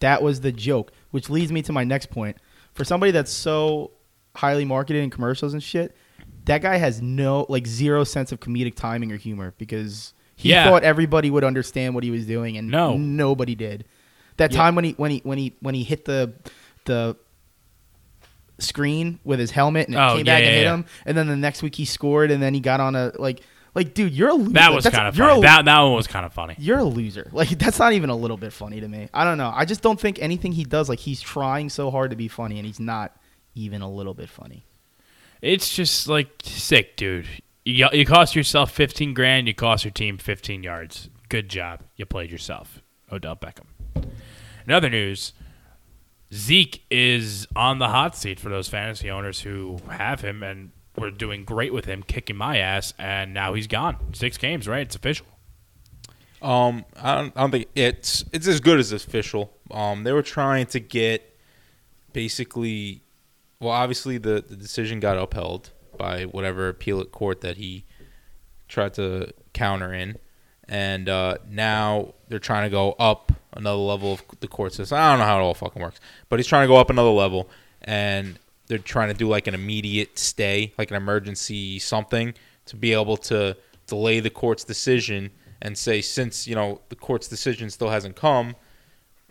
That 0.00 0.22
was 0.22 0.40
the 0.40 0.52
joke, 0.52 0.92
which 1.10 1.28
leads 1.28 1.50
me 1.50 1.62
to 1.62 1.72
my 1.72 1.84
next 1.84 2.10
point. 2.10 2.36
For 2.74 2.84
somebody 2.84 3.10
that's 3.10 3.32
so 3.32 3.90
highly 4.36 4.64
marketed 4.64 5.02
in 5.02 5.10
commercials 5.10 5.52
and 5.52 5.62
shit, 5.62 5.96
that 6.44 6.62
guy 6.62 6.76
has 6.76 7.02
no 7.02 7.44
like 7.48 7.66
zero 7.66 8.04
sense 8.04 8.32
of 8.32 8.40
comedic 8.40 8.74
timing 8.74 9.12
or 9.12 9.16
humor 9.16 9.54
because 9.58 10.14
he 10.38 10.50
Yeah. 10.50 10.64
thought 10.70 10.84
everybody 10.84 11.30
would 11.30 11.44
understand 11.44 11.94
what 11.94 12.04
he 12.04 12.10
was 12.10 12.24
doing 12.24 12.56
and 12.56 12.68
No. 12.70 12.96
nobody 12.96 13.54
did. 13.54 13.84
That 14.38 14.52
Yeah. 14.52 14.56
time 14.58 14.74
when 14.76 14.84
he 14.84 14.92
when 14.92 15.10
he 15.10 15.20
when 15.24 15.36
he 15.36 15.52
when 15.60 15.74
he 15.74 15.82
hit 15.82 16.04
the 16.06 16.32
the 16.86 17.16
screen 18.58 19.18
with 19.24 19.38
his 19.38 19.50
helmet 19.50 19.86
and 19.86 19.94
it 19.94 19.98
Oh, 19.98 20.16
came 20.16 20.26
yeah, 20.26 20.34
back 20.34 20.42
and 20.44 20.54
hit 20.54 20.66
him, 20.66 20.84
and 21.06 21.16
then 21.16 21.26
the 21.28 21.36
next 21.36 21.62
week 21.62 21.74
he 21.74 21.84
scored, 21.84 22.30
and 22.30 22.42
then 22.42 22.54
he 22.54 22.60
got 22.60 22.80
on 22.80 22.94
a 22.96 23.12
like 23.18 23.40
like 23.74 23.94
dude, 23.94 24.12
you're 24.12 24.30
a 24.30 24.34
loser. 24.34 24.52
That 24.54 24.72
was 24.72 24.86
kind 24.86 25.06
of 25.08 25.14
funny. 25.16 25.38
A, 25.38 25.42
that 25.42 25.64
that 25.64 25.80
one 25.80 25.92
was 25.94 26.06
kind 26.06 26.24
of 26.26 26.32
funny. 26.32 26.54
you're 26.58 26.78
a 26.78 26.84
loser. 26.84 27.28
Like 27.32 27.48
that's 27.58 27.78
not 27.78 27.92
even 27.92 28.10
a 28.10 28.16
little 28.16 28.36
bit 28.36 28.52
funny 28.52 28.80
to 28.80 28.88
me. 28.88 29.08
I 29.12 29.24
don't 29.24 29.38
know. 29.38 29.52
I 29.54 29.64
just 29.64 29.82
don't 29.82 30.00
think 30.00 30.18
anything 30.20 30.52
he 30.52 30.64
does 30.64 30.88
like 30.88 30.98
he's 31.00 31.20
trying 31.20 31.68
so 31.68 31.90
hard 31.90 32.10
to 32.10 32.16
be 32.16 32.28
funny, 32.28 32.58
and 32.58 32.66
he's 32.66 32.80
not 32.80 33.16
even 33.54 33.82
a 33.82 33.90
little 33.90 34.14
bit 34.14 34.28
funny. 34.28 34.64
It's 35.42 35.74
just 35.74 36.08
like 36.08 36.28
sick, 36.42 36.96
dude. 36.96 37.26
You 37.68 37.86
you 37.92 38.06
cost 38.06 38.34
yourself 38.34 38.70
fifteen 38.70 39.12
grand. 39.12 39.46
You 39.46 39.52
cost 39.52 39.84
your 39.84 39.92
team 39.92 40.16
fifteen 40.16 40.62
yards. 40.62 41.10
Good 41.28 41.50
job. 41.50 41.82
You 41.96 42.06
played 42.06 42.30
yourself, 42.30 42.80
Odell 43.12 43.36
Beckham. 43.36 43.66
In 44.66 44.72
other 44.72 44.88
news, 44.88 45.34
Zeke 46.32 46.82
is 46.90 47.46
on 47.54 47.78
the 47.78 47.88
hot 47.88 48.16
seat 48.16 48.40
for 48.40 48.48
those 48.48 48.68
fantasy 48.68 49.10
owners 49.10 49.42
who 49.42 49.80
have 49.90 50.22
him 50.22 50.42
and 50.42 50.70
were 50.96 51.10
doing 51.10 51.44
great 51.44 51.74
with 51.74 51.84
him, 51.84 52.02
kicking 52.02 52.36
my 52.36 52.56
ass, 52.56 52.94
and 52.98 53.34
now 53.34 53.52
he's 53.52 53.66
gone. 53.66 54.14
Six 54.14 54.38
games, 54.38 54.66
right? 54.66 54.86
It's 54.86 54.96
official. 54.96 55.26
Um, 56.40 56.86
I 56.96 57.16
don't, 57.16 57.36
I 57.36 57.40
don't 57.42 57.50
think 57.50 57.68
it's 57.74 58.24
it's 58.32 58.46
as 58.46 58.60
good 58.60 58.78
as 58.78 58.92
official. 58.92 59.52
Um, 59.70 60.04
they 60.04 60.12
were 60.14 60.22
trying 60.22 60.64
to 60.68 60.80
get 60.80 61.38
basically, 62.14 63.02
well, 63.60 63.72
obviously 63.72 64.16
the 64.16 64.42
the 64.48 64.56
decision 64.56 65.00
got 65.00 65.18
upheld 65.18 65.72
by 65.98 66.24
whatever 66.24 66.68
appellate 66.68 67.12
court 67.12 67.40
that 67.42 67.56
he 67.56 67.84
tried 68.68 68.94
to 68.94 69.32
counter 69.52 69.92
in, 69.92 70.16
and 70.68 71.08
uh, 71.08 71.38
now 71.48 72.14
they're 72.28 72.38
trying 72.38 72.64
to 72.64 72.70
go 72.70 72.92
up 72.92 73.32
another 73.54 73.78
level 73.78 74.12
of 74.12 74.22
the 74.40 74.48
court 74.48 74.72
system. 74.72 74.98
I 74.98 75.10
don't 75.10 75.18
know 75.18 75.24
how 75.24 75.38
it 75.38 75.42
all 75.42 75.54
fucking 75.54 75.82
works, 75.82 76.00
but 76.28 76.38
he's 76.38 76.46
trying 76.46 76.64
to 76.64 76.68
go 76.68 76.76
up 76.76 76.90
another 76.90 77.10
level, 77.10 77.48
and 77.82 78.38
they're 78.66 78.78
trying 78.78 79.08
to 79.08 79.14
do 79.14 79.28
like 79.28 79.46
an 79.46 79.54
immediate 79.54 80.18
stay, 80.18 80.72
like 80.78 80.90
an 80.90 80.96
emergency 80.96 81.78
something, 81.78 82.34
to 82.66 82.76
be 82.76 82.92
able 82.92 83.16
to 83.16 83.56
delay 83.86 84.20
the 84.20 84.30
court's 84.30 84.64
decision 84.64 85.30
and 85.60 85.76
say 85.76 86.00
since 86.00 86.46
you 86.46 86.54
know 86.54 86.80
the 86.88 86.96
court's 86.96 87.26
decision 87.28 87.70
still 87.70 87.88
hasn't 87.88 88.14
come, 88.14 88.54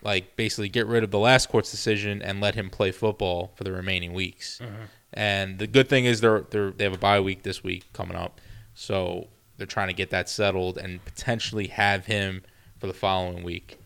like 0.02 0.36
basically 0.36 0.68
get 0.68 0.86
rid 0.86 1.04
of 1.04 1.10
the 1.10 1.18
last 1.18 1.48
court's 1.48 1.70
decision 1.70 2.20
and 2.20 2.40
let 2.40 2.54
him 2.54 2.68
play 2.68 2.90
football 2.90 3.52
for 3.54 3.64
the 3.64 3.72
remaining 3.72 4.12
weeks. 4.12 4.60
And 5.12 5.58
the 5.58 5.66
good 5.66 5.88
thing 5.88 6.04
is 6.04 6.20
they're 6.20 6.40
they 6.50 6.58
are 6.58 6.70
they 6.70 6.84
have 6.84 6.94
a 6.94 6.98
bye 6.98 7.20
week 7.20 7.42
this 7.42 7.64
week 7.64 7.92
coming 7.92 8.16
up, 8.16 8.40
so 8.74 9.28
they're 9.56 9.66
trying 9.66 9.88
to 9.88 9.94
get 9.94 10.10
that 10.10 10.28
settled 10.28 10.78
and 10.78 11.04
potentially 11.04 11.68
have 11.68 12.06
him 12.06 12.42
for 12.78 12.86
the 12.86 12.94
following 12.94 13.42
week. 13.42 13.78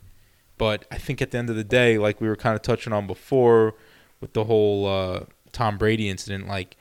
But 0.59 0.85
I 0.91 0.99
think 0.99 1.23
at 1.23 1.31
the 1.31 1.39
end 1.39 1.51
of 1.51 1.57
the 1.57 1.65
day, 1.65 1.99
like 1.99 2.21
we 2.21 2.29
were 2.29 2.37
kind 2.37 2.55
of 2.55 2.63
touching 2.63 2.93
on 2.93 3.07
before 3.07 3.75
with 4.21 4.33
the 4.33 4.45
whole 4.45 4.87
uh, 4.87 5.25
Tom 5.53 5.79
Brady 5.79 6.09
incident, 6.09 6.47
like, 6.47 6.77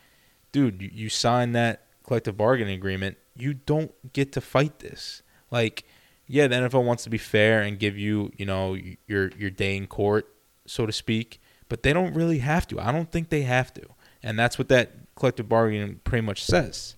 dude, 0.52 0.82
you, 0.82 0.90
you 0.94 1.10
signed 1.10 1.56
that 1.56 1.88
collective 2.06 2.38
bargaining 2.38 2.76
agreement. 2.76 3.18
You 3.36 3.54
don't 3.54 3.92
get 4.14 4.32
to 4.34 4.42
fight 4.42 4.80
this. 4.80 5.24
Like, 5.50 5.86
yeah, 6.28 6.48
the 6.48 6.56
NFL 6.56 6.84
wants 6.84 7.04
to 7.06 7.10
be 7.10 7.18
fair 7.18 7.62
and 7.62 7.80
give 7.80 7.98
you, 7.98 8.32
you 8.38 8.46
know, 8.46 8.78
your 9.08 9.32
your 9.38 9.50
day 9.50 9.76
in 9.76 9.88
court, 9.88 10.34
so 10.66 10.86
to 10.86 10.92
speak, 10.94 11.42
but 11.68 11.84
they 11.84 11.94
don't 11.94 12.14
really 12.14 12.40
have 12.40 12.68
to. 12.68 12.80
I 12.80 12.92
don't 12.92 13.12
think 13.12 13.30
they 13.30 13.42
have 13.44 13.74
to, 13.74 13.82
and 14.24 14.38
that's 14.38 14.58
what 14.58 14.70
that 14.70 14.92
collective 15.16 15.50
bargaining 15.50 16.00
pretty 16.04 16.26
much 16.26 16.44
says. 16.44 16.96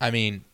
I 0.00 0.10
mean, 0.10 0.44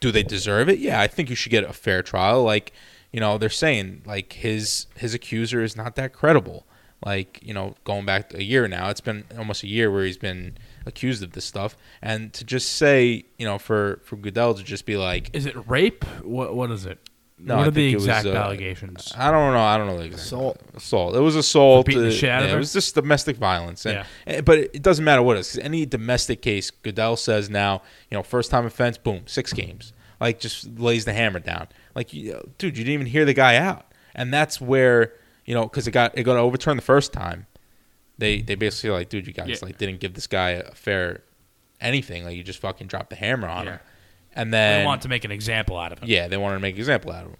do 0.00 0.10
they 0.10 0.22
deserve 0.22 0.68
it? 0.68 0.78
Yeah, 0.78 1.00
I 1.00 1.06
think 1.06 1.30
you 1.30 1.36
should 1.36 1.50
get 1.50 1.64
a 1.64 1.72
fair 1.72 2.02
trial. 2.02 2.42
Like, 2.42 2.72
you 3.12 3.20
know, 3.20 3.38
they're 3.38 3.48
saying 3.48 4.02
like 4.04 4.34
his 4.34 4.86
his 4.96 5.14
accuser 5.14 5.62
is 5.62 5.76
not 5.76 5.96
that 5.96 6.12
credible. 6.12 6.66
Like, 7.04 7.38
you 7.42 7.52
know, 7.52 7.74
going 7.84 8.06
back 8.06 8.32
a 8.34 8.42
year 8.42 8.66
now, 8.66 8.88
it's 8.88 9.02
been 9.02 9.24
almost 9.36 9.62
a 9.62 9.68
year 9.68 9.90
where 9.90 10.04
he's 10.04 10.16
been 10.16 10.56
accused 10.86 11.22
of 11.22 11.32
this 11.32 11.44
stuff, 11.44 11.76
and 12.00 12.32
to 12.32 12.44
just 12.44 12.72
say, 12.72 13.26
you 13.38 13.46
know, 13.46 13.58
for 13.58 14.00
for 14.04 14.16
Goodell 14.16 14.54
to 14.54 14.62
just 14.62 14.86
be 14.86 14.96
like, 14.96 15.30
Is 15.32 15.46
it 15.46 15.54
rape? 15.68 16.04
What 16.22 16.54
what 16.54 16.70
is 16.70 16.86
it? 16.86 16.98
No, 17.38 17.56
what 17.56 17.64
I 17.64 17.66
are 17.66 17.70
the 17.70 17.80
think 17.82 17.92
it 17.92 17.96
was, 17.96 18.04
exact 18.04 18.26
uh, 18.26 18.30
allegations? 18.32 19.12
I 19.16 19.30
don't 19.30 19.52
know, 19.52 19.60
I 19.60 19.76
don't 19.76 19.86
know 19.88 19.98
the 19.98 20.04
exact 20.06 20.22
Assault. 20.24 20.60
assault. 20.74 21.14
It 21.16 21.20
was 21.20 21.36
assault. 21.36 21.84
For 21.84 21.88
beating 21.90 22.02
the 22.04 22.08
uh, 22.08 22.12
shit 22.12 22.30
out 22.30 22.40
of 22.42 22.46
yeah, 22.46 22.50
her? 22.52 22.56
It 22.56 22.60
was 22.60 22.72
just 22.72 22.94
domestic 22.94 23.36
violence, 23.36 23.84
and, 23.84 23.94
Yeah. 24.26 24.34
eh, 24.36 24.40
but 24.40 24.58
it 24.58 24.80
doesn't 24.82 25.04
matter 25.04 25.20
what 25.22 25.36
it 25.36 25.40
is. 25.40 25.48
'cause 25.52 25.58
any 25.58 25.84
domestic 25.84 26.40
case, 26.40 26.70
Goodell 26.70 27.16
says 27.16 27.50
now, 27.50 27.82
you 28.10 28.16
know, 28.16 28.22
first 28.22 28.50
time 28.50 28.64
offense, 28.64 28.96
boom, 28.96 29.22
six 29.26 29.52
games. 29.52 29.92
Like 30.18 30.40
just 30.40 30.78
lays 30.78 31.04
the 31.04 31.12
hammer 31.12 31.38
down. 31.40 31.68
Like, 31.94 32.14
you, 32.14 32.32
dude, 32.56 32.78
you 32.78 32.84
didn't 32.84 32.94
even 32.94 33.06
hear 33.06 33.26
the 33.26 33.34
guy 33.34 33.56
out, 33.56 33.84
and 34.14 34.32
that's 34.32 34.60
where 34.60 35.12
you 35.44 35.54
know, 35.54 35.62
because 35.64 35.86
it 35.86 35.90
got 35.92 36.16
it 36.16 36.22
got 36.24 36.36
overturned 36.38 36.78
the 36.78 36.82
first 36.84 37.12
time. 37.12 37.46
They 38.18 38.40
they 38.40 38.54
basically 38.54 38.90
like, 38.90 39.10
dude, 39.10 39.26
you 39.26 39.34
guys 39.34 39.48
Yeah. 39.48 39.56
like 39.60 39.76
didn't 39.76 40.00
give 40.00 40.14
this 40.14 40.26
guy 40.26 40.50
a 40.52 40.72
fair 40.72 41.20
anything. 41.82 42.24
Like 42.24 42.34
you 42.34 42.42
just 42.42 42.60
fucking 42.60 42.86
dropped 42.86 43.10
the 43.10 43.16
hammer 43.16 43.46
on 43.46 43.66
Yeah. 43.66 43.72
him, 43.72 43.80
and 44.36 44.52
then 44.54 44.80
They 44.82 44.86
want 44.86 45.02
to 45.02 45.08
make 45.08 45.24
an 45.24 45.32
example 45.32 45.76
out 45.76 45.92
of 45.92 45.98
him. 45.98 46.08
yeah, 46.08 46.28
they 46.28 46.36
wanted 46.36 46.56
to 46.56 46.60
make 46.60 46.74
an 46.76 46.80
example 46.80 47.10
out 47.10 47.24
of 47.24 47.30
him, 47.30 47.36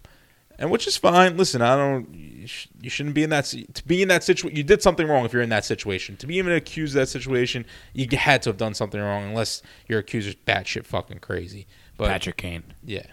and 0.59 0.69
which 0.71 0.87
is 0.87 0.97
fine. 0.97 1.37
Listen, 1.37 1.61
I 1.61 1.75
don't. 1.77 2.13
You, 2.13 2.47
sh- 2.47 2.67
you 2.81 2.89
shouldn't 2.89 3.15
be 3.15 3.23
in 3.23 3.29
that 3.29 3.45
to 3.45 3.87
be 3.87 4.01
in 4.01 4.07
that 4.09 4.23
situation. 4.23 4.57
You 4.57 4.63
did 4.63 4.81
something 4.81 5.07
wrong 5.07 5.23
if 5.23 5.31
you're 5.31 5.41
in 5.41 5.49
that 5.49 5.63
situation. 5.65 6.17
To 6.17 6.27
be 6.27 6.35
even 6.37 6.51
accused 6.51 6.95
of 6.95 7.01
that 7.01 7.07
situation, 7.07 7.65
you 7.93 8.07
had 8.17 8.41
to 8.43 8.49
have 8.49 8.57
done 8.57 8.73
something 8.73 8.99
wrong, 8.99 9.23
unless 9.25 9.61
your 9.87 9.99
accuser's 9.99 10.35
batshit 10.35 10.85
fucking 10.85 11.19
crazy. 11.19 11.67
But 11.97 12.09
Patrick 12.09 12.37
Kane. 12.37 12.63
yeah, 12.83 13.05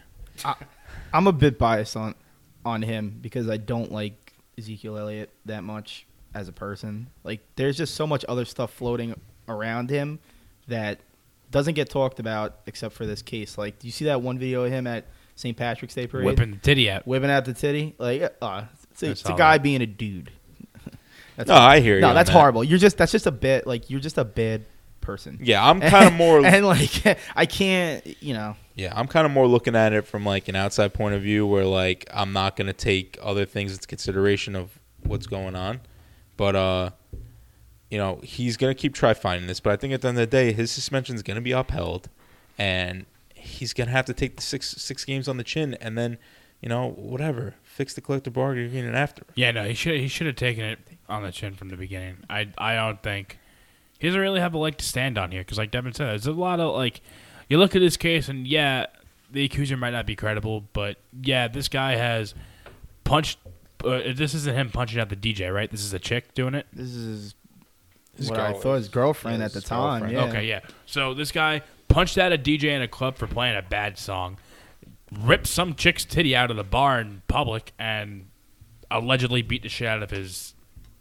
I'm 1.13 1.27
a 1.27 1.33
bit 1.33 1.59
biased 1.59 1.97
on 1.97 2.15
on 2.65 2.83
him 2.83 3.19
because 3.21 3.49
I 3.49 3.57
don't 3.59 3.93
like 3.93 4.33
Ezekiel 4.59 4.97
Elliott 4.99 5.31
that 5.45 5.63
much 5.65 6.07
as 6.35 6.49
a 6.49 6.53
person. 6.53 7.09
Like 7.23 7.41
there's 7.57 7.77
just 7.77 7.95
so 7.95 8.07
much 8.07 8.25
other 8.29 8.45
stuff 8.45 8.73
floating 8.73 9.15
around 9.49 9.91
him 9.91 10.19
that 10.69 11.01
doesn't 11.55 11.75
get 11.75 11.89
talked 11.89 12.19
about 12.19 12.59
except 12.67 12.97
for 12.97 13.07
this 13.07 13.23
case. 13.23 13.57
Like, 13.57 13.79
do 13.79 13.87
you 13.87 13.93
see 13.93 14.07
that 14.07 14.21
one 14.21 14.41
video 14.41 14.65
of 14.65 14.73
him 14.73 14.89
at 14.89 15.07
St. 15.37 15.57
Patrick's 15.57 15.95
Day 15.95 16.09
parade 16.09 16.27
Whipping 16.27 16.51
the 16.51 16.57
titty 16.57 16.91
out. 16.91 17.07
whipping 17.07 17.31
out 17.31 17.45
the 17.45 17.55
titty? 17.55 17.95
Like, 17.97 18.23
uh, 18.43 18.65
it's, 18.91 19.03
a, 19.05 19.07
I 19.07 19.11
it's 19.11 19.25
a 19.25 19.35
guy 19.35 19.57
that. 19.57 19.63
being 19.63 19.81
a 19.81 19.87
dude. 19.87 20.33
that's 21.37 21.49
no, 21.49 21.55
I 21.55 21.79
hear 21.79 21.95
you. 21.95 22.01
no, 22.01 22.09
on 22.09 22.15
that's 22.17 22.29
that. 22.29 22.37
horrible. 22.37 22.65
You're 22.65 22.81
just 22.81 22.99
that's 22.99 23.13
just 23.13 23.29
a 23.29 23.31
bit 23.31 23.69
like 23.69 23.89
you're 23.89 24.01
just 24.01 24.19
a 24.19 24.25
bad 24.25 24.65
person. 25.01 25.39
Yeah, 25.41 25.65
I'm 25.65 25.81
kind 25.81 26.09
of 26.09 26.13
more. 26.15 26.45
and 26.45 26.67
like 26.67 27.07
I 27.37 27.47
can't, 27.47 28.05
you 28.21 28.35
know. 28.35 28.57
Yeah, 28.75 28.93
I'm 28.93 29.07
kind 29.07 29.25
of 29.25 29.31
more 29.31 29.47
looking 29.47 29.77
at 29.77 29.93
it 29.93 30.09
from 30.09 30.25
like 30.25 30.49
an 30.49 30.57
outside 30.57 30.93
point 30.93 31.15
of 31.15 31.23
view 31.23 31.47
where 31.47 31.65
like 31.65 32.05
I'm 32.13 32.33
not 32.33 32.57
going 32.57 32.67
to 32.67 32.73
take 32.73 33.17
other 33.23 33.45
things 33.45 33.73
into 33.73 33.87
consideration 33.87 34.57
of 34.57 34.77
what's 35.05 35.29
going 35.29 35.55
on. 35.55 35.83
But 36.37 36.57
uh 36.57 36.91
you 37.91 37.99
know, 37.99 38.21
he's 38.23 38.57
going 38.57 38.75
to 38.75 38.81
keep 38.81 38.95
try 38.95 39.15
finding 39.15 39.47
this, 39.47 39.61
but 39.61 39.73
I 39.73 39.77
think 39.77 39.93
at 39.93 40.03
the 40.03 40.09
end 40.09 40.19
of 40.19 40.23
the 40.23 40.27
day 40.27 40.53
his 40.53 40.71
suspension 40.71 41.15
is 41.15 41.23
going 41.23 41.37
to 41.37 41.41
be 41.41 41.53
upheld 41.53 42.09
and 42.59 43.07
he's 43.35 43.73
going 43.73 43.89
to 43.89 43.93
have 43.93 44.07
to 44.07 44.15
take 44.15 44.37
the 44.37 44.43
6 44.43 44.67
6 44.67 45.05
games 45.05 45.29
on 45.29 45.37
the 45.37 45.45
chin 45.45 45.75
and 45.75 45.97
then, 45.97 46.19
you 46.61 46.69
know, 46.69 46.91
whatever, 46.91 47.55
fix 47.63 47.95
the 47.95 48.01
collective 48.01 48.33
bargaining 48.33 48.69
agreement 48.69 48.97
after. 48.97 49.25
Yeah, 49.35 49.51
no, 49.51 49.65
he 49.65 49.75
should 49.75 50.01
he 50.01 50.09
should 50.09 50.27
have 50.27 50.37
taken 50.37 50.65
it 50.65 50.79
on 51.09 51.23
the 51.23 51.33
chin 51.33 51.55
from 51.55 51.69
the 51.69 51.77
beginning. 51.77 52.19
I 52.29 52.49
I 52.57 52.75
don't 52.77 53.03
think 53.03 53.39
he 53.99 54.09
doesn't 54.09 54.21
really 54.21 54.41
have 54.41 54.55
a 54.55 54.59
leg 54.59 54.79
to 54.79 54.85
stand 54.85 55.19
on 55.19 55.31
here 55.31 55.43
because, 55.43 55.59
like 55.59 55.71
Devin 55.71 55.95
said, 55.95 56.09
there's 56.09 56.27
a 56.27 56.33
lot 56.33 56.61
of 56.61 56.75
like 56.75 57.01
you 57.49 57.59
look 57.59 57.77
at 57.77 57.81
this 57.81 57.97
case 57.97 58.29
and 58.29 58.47
yeah, 58.47 58.87
the 59.31 59.45
accuser 59.45 59.77
might 59.77 59.91
not 59.91 60.07
be 60.07 60.17
credible, 60.17 60.65
but 60.73 60.97
yeah, 61.23 61.49
this 61.49 61.69
guy 61.69 61.97
has 61.97 62.35
punched. 63.05 63.39
Uh, 63.85 64.01
this 64.15 64.33
isn't 64.33 64.55
him 64.55 64.71
punching 64.71 64.99
out 64.99 65.11
the 65.11 65.17
DJ, 65.17 65.53
right? 65.53 65.71
This 65.71 65.85
is 65.85 65.93
a 65.93 65.99
chick 65.99 66.33
doing 66.35 66.55
it. 66.55 66.67
This 66.73 66.95
is 66.95 67.35
His 68.17 68.31
what 68.31 68.39
I 68.41 68.53
girl- 68.53 68.61
thought 68.61 68.75
his 68.77 68.89
girlfriend 68.89 69.43
at 69.43 69.53
the 69.53 69.61
his 69.61 69.65
time. 69.69 70.01
girlfriend. 70.03 70.13
Yeah. 70.13 70.25
Okay, 70.39 70.47
yeah. 70.49 70.61
So 70.87 71.15
this 71.15 71.33
guy 71.33 71.63
punched 71.89 72.19
out 72.19 72.33
a 72.33 72.39
DJ 72.39 72.65
in 72.75 72.83
a 72.83 72.89
club 72.89 73.17
for 73.17 73.27
playing 73.27 73.57
a 73.57 73.63
bad 73.63 73.99
song, 73.99 74.39
ripped 75.21 75.47
some 75.47 75.75
chick's 75.75 76.05
titty 76.05 76.35
out 76.35 76.51
of 76.51 76.57
the 76.57 76.65
bar 76.65 77.01
in 77.01 77.23
public, 77.29 77.73
and 77.79 78.27
allegedly 78.91 79.43
beat 79.43 79.63
the 79.63 79.69
shit 79.69 79.89
out 79.89 80.03
of 80.03 80.11
his 80.11 80.55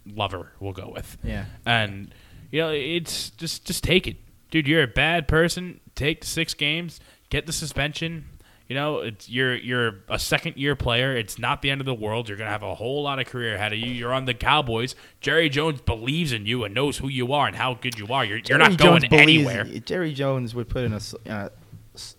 lover. 0.06 0.52
We'll 0.60 0.72
go 0.72 0.90
with. 0.94 1.16
Yeah. 1.22 1.46
And 1.64 2.12
you 2.50 2.60
know, 2.60 2.70
it's 2.70 3.30
just 3.30 3.64
just 3.64 3.82
take 3.84 4.06
it, 4.06 4.16
dude. 4.50 4.66
You're 4.68 4.82
a 4.82 4.88
bad 4.88 5.26
person. 5.28 5.80
Take 5.94 6.20
the 6.22 6.26
six 6.26 6.54
games. 6.54 7.00
Get 7.30 7.46
the 7.46 7.52
suspension. 7.52 8.26
You 8.74 8.80
know, 8.80 8.98
it's 8.98 9.28
you're 9.28 9.54
you're 9.54 10.00
a 10.08 10.18
second 10.18 10.56
year 10.56 10.74
player. 10.74 11.16
It's 11.16 11.38
not 11.38 11.62
the 11.62 11.70
end 11.70 11.80
of 11.80 11.84
the 11.84 11.94
world. 11.94 12.28
You're 12.28 12.36
gonna 12.36 12.50
have 12.50 12.64
a 12.64 12.74
whole 12.74 13.04
lot 13.04 13.20
of 13.20 13.26
career 13.26 13.54
ahead 13.54 13.72
of 13.72 13.78
you. 13.78 13.86
You're 13.86 14.12
on 14.12 14.24
the 14.24 14.34
Cowboys. 14.34 14.96
Jerry 15.20 15.48
Jones 15.48 15.80
believes 15.80 16.32
in 16.32 16.44
you 16.44 16.64
and 16.64 16.74
knows 16.74 16.98
who 16.98 17.06
you 17.06 17.32
are 17.34 17.46
and 17.46 17.54
how 17.54 17.74
good 17.74 17.96
you 17.96 18.08
are. 18.08 18.24
You're, 18.24 18.40
you're 18.48 18.58
not 18.58 18.76
going 18.76 19.02
believes- 19.08 19.46
anywhere. 19.48 19.64
Jerry 19.78 20.12
Jones 20.12 20.56
would 20.56 20.68
put 20.68 20.82
in 20.82 20.92
a, 20.92 21.00
uh, 21.30 21.50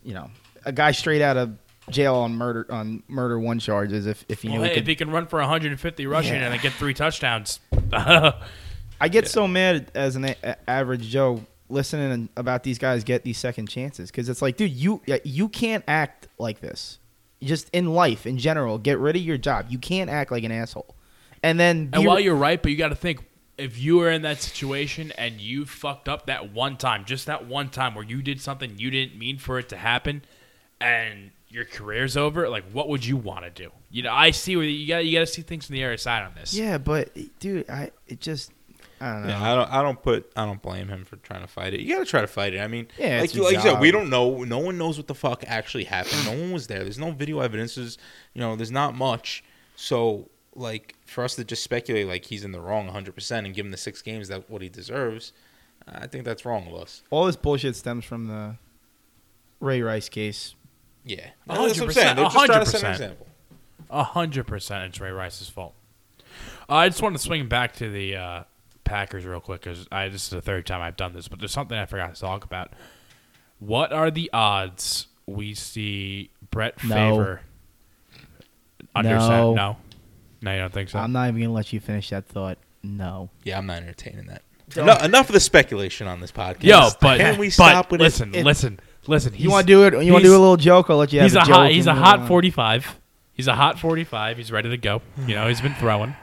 you 0.01 0.13
know, 0.13 0.31
a 0.63 0.71
guy 0.71 0.91
straight 0.93 1.21
out 1.21 1.35
of 1.35 1.57
jail 1.89 2.15
on 2.15 2.35
murder 2.35 2.65
on 2.69 3.03
murder 3.09 3.37
one 3.37 3.59
charges 3.59 4.05
if 4.07 4.23
if 4.29 4.41
he 4.41 4.47
knew 4.47 4.53
Well, 4.53 4.63
he 4.63 4.69
hey, 4.69 4.75
could 4.75 4.83
if 4.83 4.87
he 4.87 4.95
can 4.95 5.11
run 5.11 5.27
for 5.27 5.39
150 5.41 6.07
rushing 6.07 6.35
Yeah. 6.35 6.53
and 6.53 6.61
get 6.61 6.71
three 6.71 6.93
touchdowns, 6.93 7.59
I 7.91 9.09
get 9.11 9.27
so 9.27 9.45
mad 9.45 9.91
as 9.93 10.15
an 10.15 10.23
a- 10.23 10.69
average 10.69 11.01
Joe 11.09 11.45
listening 11.69 12.29
about 12.37 12.63
these 12.63 12.77
guys 12.77 13.03
get 13.03 13.23
these 13.23 13.37
second 13.37 13.67
chances 13.67 14.11
because 14.11 14.29
it's 14.29 14.41
like, 14.41 14.57
dude, 14.57 14.71
you 14.71 15.01
you 15.23 15.49
can't 15.49 15.83
act 15.87 16.27
like 16.37 16.59
this. 16.59 16.99
Just 17.41 17.69
in 17.71 17.93
life 17.93 18.25
in 18.25 18.37
general, 18.37 18.77
get 18.77 18.97
rid 18.97 19.15
of 19.15 19.21
your 19.21 19.37
job. 19.37 19.67
You 19.69 19.77
can't 19.77 20.09
act 20.09 20.31
like 20.31 20.43
an 20.43 20.51
asshole. 20.51 20.95
And 21.43 21.59
then 21.59 21.89
And 21.93 22.05
while 22.05 22.19
you're 22.19 22.35
right, 22.35 22.61
but 22.61 22.71
you 22.71 22.77
got 22.77 22.89
to 22.89 22.95
think 22.95 23.23
if 23.57 23.77
you 23.77 23.97
were 23.97 24.09
in 24.09 24.23
that 24.23 24.41
situation 24.41 25.11
and 25.17 25.39
you 25.39 25.65
fucked 25.65 26.09
up 26.09 26.25
that 26.25 26.51
one 26.53 26.77
time, 26.77 27.05
just 27.05 27.27
that 27.27 27.45
one 27.45 27.69
time 27.69 27.95
where 27.95 28.03
you 28.03 28.21
did 28.21 28.41
something 28.41 28.77
you 28.77 28.89
didn't 28.89 29.17
mean 29.17 29.37
for 29.37 29.59
it 29.59 29.69
to 29.69 29.77
happen, 29.77 30.23
and 30.81 31.31
your 31.49 31.65
career's 31.65 32.17
over, 32.17 32.49
like 32.49 32.63
what 32.71 32.89
would 32.89 33.05
you 33.05 33.17
want 33.17 33.43
to 33.45 33.49
do? 33.49 33.71
You 33.91 34.03
know, 34.03 34.13
I 34.13 34.31
see 34.31 34.55
where 34.55 34.65
you 34.65 34.87
got 34.87 35.05
you 35.05 35.13
got 35.13 35.21
to 35.21 35.27
see 35.27 35.41
things 35.41 35.67
from 35.67 35.75
the 35.75 35.83
other 35.83 35.97
side 35.97 36.23
on 36.23 36.33
this. 36.35 36.53
yeah, 36.53 36.77
but 36.77 37.15
dude, 37.39 37.69
I 37.69 37.91
it 38.07 38.19
just 38.19 38.51
I 39.01 39.11
don't 39.13 39.21
know. 39.23 39.27
Yeah, 39.29 39.43
I 39.51 39.55
don't. 39.55 39.71
I 39.71 39.81
don't 39.81 40.01
put. 40.01 40.31
I 40.35 40.45
don't 40.45 40.61
blame 40.61 40.87
him 40.87 41.03
for 41.05 41.17
trying 41.17 41.41
to 41.41 41.47
fight 41.47 41.73
it. 41.73 41.81
You 41.81 41.93
got 41.93 41.99
to 41.99 42.05
try 42.05 42.21
to 42.21 42.27
fight 42.27 42.53
it. 42.53 42.59
I 42.59 42.67
mean, 42.67 42.87
Yeah, 42.97 43.19
like 43.21 43.35
you, 43.35 43.43
like 43.43 43.55
you 43.55 43.61
said, 43.61 43.79
we 43.79 43.91
don't 43.91 44.09
know. 44.09 44.43
No 44.43 44.59
one 44.59 44.77
knows 44.77 44.97
what 44.97 45.07
the 45.07 45.15
fuck 45.15 45.43
actually 45.47 45.83
happened. 45.83 46.25
No 46.25 46.31
one 46.31 46.51
was 46.51 46.67
there. 46.67 46.79
There's 46.83 46.97
no 46.99 47.11
video 47.11 47.39
evidence. 47.41 47.75
There's, 47.75 47.97
you 48.33 48.39
know, 48.41 48.55
there's 48.55 48.71
not 48.71 48.95
much. 48.95 49.43
So, 49.75 50.29
like, 50.55 50.95
for 51.05 51.23
us 51.25 51.35
to 51.35 51.43
just 51.43 51.61
speculate 51.63 52.07
like 52.07 52.23
he's 52.25 52.45
in 52.45 52.53
the 52.53 52.61
wrong 52.61 52.85
100 52.85 53.13
percent 53.13 53.45
and 53.45 53.53
give 53.53 53.65
him 53.65 53.71
the 53.71 53.77
six 53.77 54.01
games 54.01 54.29
that 54.29 54.49
what 54.49 54.61
he 54.61 54.69
deserves, 54.69 55.33
I 55.87 56.07
think 56.07 56.23
that's 56.23 56.45
wrong 56.45 56.65
of 56.67 56.75
us. 56.75 57.03
All 57.09 57.25
this 57.25 57.35
bullshit 57.35 57.75
stems 57.75 58.05
from 58.05 58.27
the 58.27 58.55
Ray 59.59 59.81
Rice 59.81 60.07
case. 60.07 60.55
Yeah, 61.03 61.17
A 61.17 61.19
that's 61.19 61.29
what 61.47 61.55
I'm 61.57 61.57
hundred 61.59 61.93
saying. 61.93 62.15
They're 62.15 62.25
percent, 62.25 62.33
just 62.33 62.33
trying 62.35 62.47
to 62.47 62.53
hundred 62.53 62.65
set 62.65 62.83
an 62.83 62.91
percent. 62.91 63.11
example. 63.11 63.27
Hundred 64.05 64.47
percent, 64.47 64.83
it's 64.85 64.99
Ray 65.01 65.11
Rice's 65.11 65.49
fault. 65.49 65.73
Uh, 66.69 66.73
I 66.75 66.89
just 66.89 67.01
want 67.01 67.15
to 67.15 67.21
swing 67.21 67.47
back 67.47 67.73
to 67.75 67.89
the 67.89 68.15
uh, 68.15 68.43
Packers 68.85 69.25
real 69.25 69.41
quick 69.41 69.61
because 69.61 69.87
I 69.91 70.07
this 70.07 70.23
is 70.23 70.29
the 70.29 70.41
third 70.41 70.65
time 70.65 70.81
I've 70.81 70.95
done 70.95 71.13
this, 71.13 71.27
but 71.27 71.39
there's 71.39 71.51
something 71.51 71.77
I 71.77 71.85
forgot 71.85 72.15
to 72.15 72.21
talk 72.21 72.43
about. 72.45 72.71
What 73.59 73.91
are 73.91 74.09
the 74.11 74.29
odds 74.31 75.07
we 75.25 75.53
see 75.53 76.29
Brett 76.51 76.81
No. 76.83 76.95
Favre 76.95 77.41
under 78.95 79.09
No. 79.15 79.19
center? 79.19 79.53
No, 79.55 79.77
no, 80.41 80.51
you 80.53 80.59
don't 80.59 80.73
think 80.73 80.89
so? 80.89 80.99
I'm 80.99 81.11
not 81.11 81.27
even 81.29 81.41
gonna 81.41 81.53
let 81.53 81.73
you 81.73 81.79
finish 81.79 82.09
that 82.11 82.25
thought. 82.27 82.57
No. 82.83 83.29
Yeah, 83.43 83.57
I'm 83.57 83.65
not 83.65 83.77
entertaining 83.77 84.27
that. 84.27 84.41
Don't- 84.69 84.83
Enough, 84.85 85.03
enough 85.03 85.29
of 85.29 85.33
the 85.33 85.39
speculation 85.39 86.07
on 86.07 86.19
this 86.21 86.31
podcast. 86.31 86.63
Yo, 86.63 86.89
but 87.01 87.19
can 87.19 87.37
we 87.37 87.47
but 87.47 87.53
stop 87.53 87.91
with 87.91 88.01
listen, 88.01 88.33
it? 88.33 88.45
listen, 88.45 88.79
listen. 89.07 89.33
You 89.35 89.49
want 89.51 89.67
to 89.67 89.73
do 89.73 89.83
it? 89.85 90.03
You 90.03 90.11
want 90.11 90.23
to 90.23 90.29
do 90.29 90.35
a 90.35 90.39
little 90.39 90.57
joke? 90.57 90.89
I'll 90.89 90.97
let 90.97 91.11
you 91.13 91.19
have 91.19 91.25
He's 91.29 91.35
a 91.35 91.39
joke 91.45 91.47
hot. 91.55 91.71
He's 91.71 91.87
a 91.87 91.93
hot 91.93 92.19
on. 92.21 92.27
45. 92.27 92.99
He's 93.33 93.47
a 93.47 93.55
hot 93.55 93.79
45. 93.79 94.37
He's 94.37 94.51
ready 94.51 94.69
to 94.69 94.77
go. 94.77 95.01
You 95.27 95.35
know, 95.35 95.47
he's 95.47 95.61
been 95.61 95.75
throwing. 95.75 96.15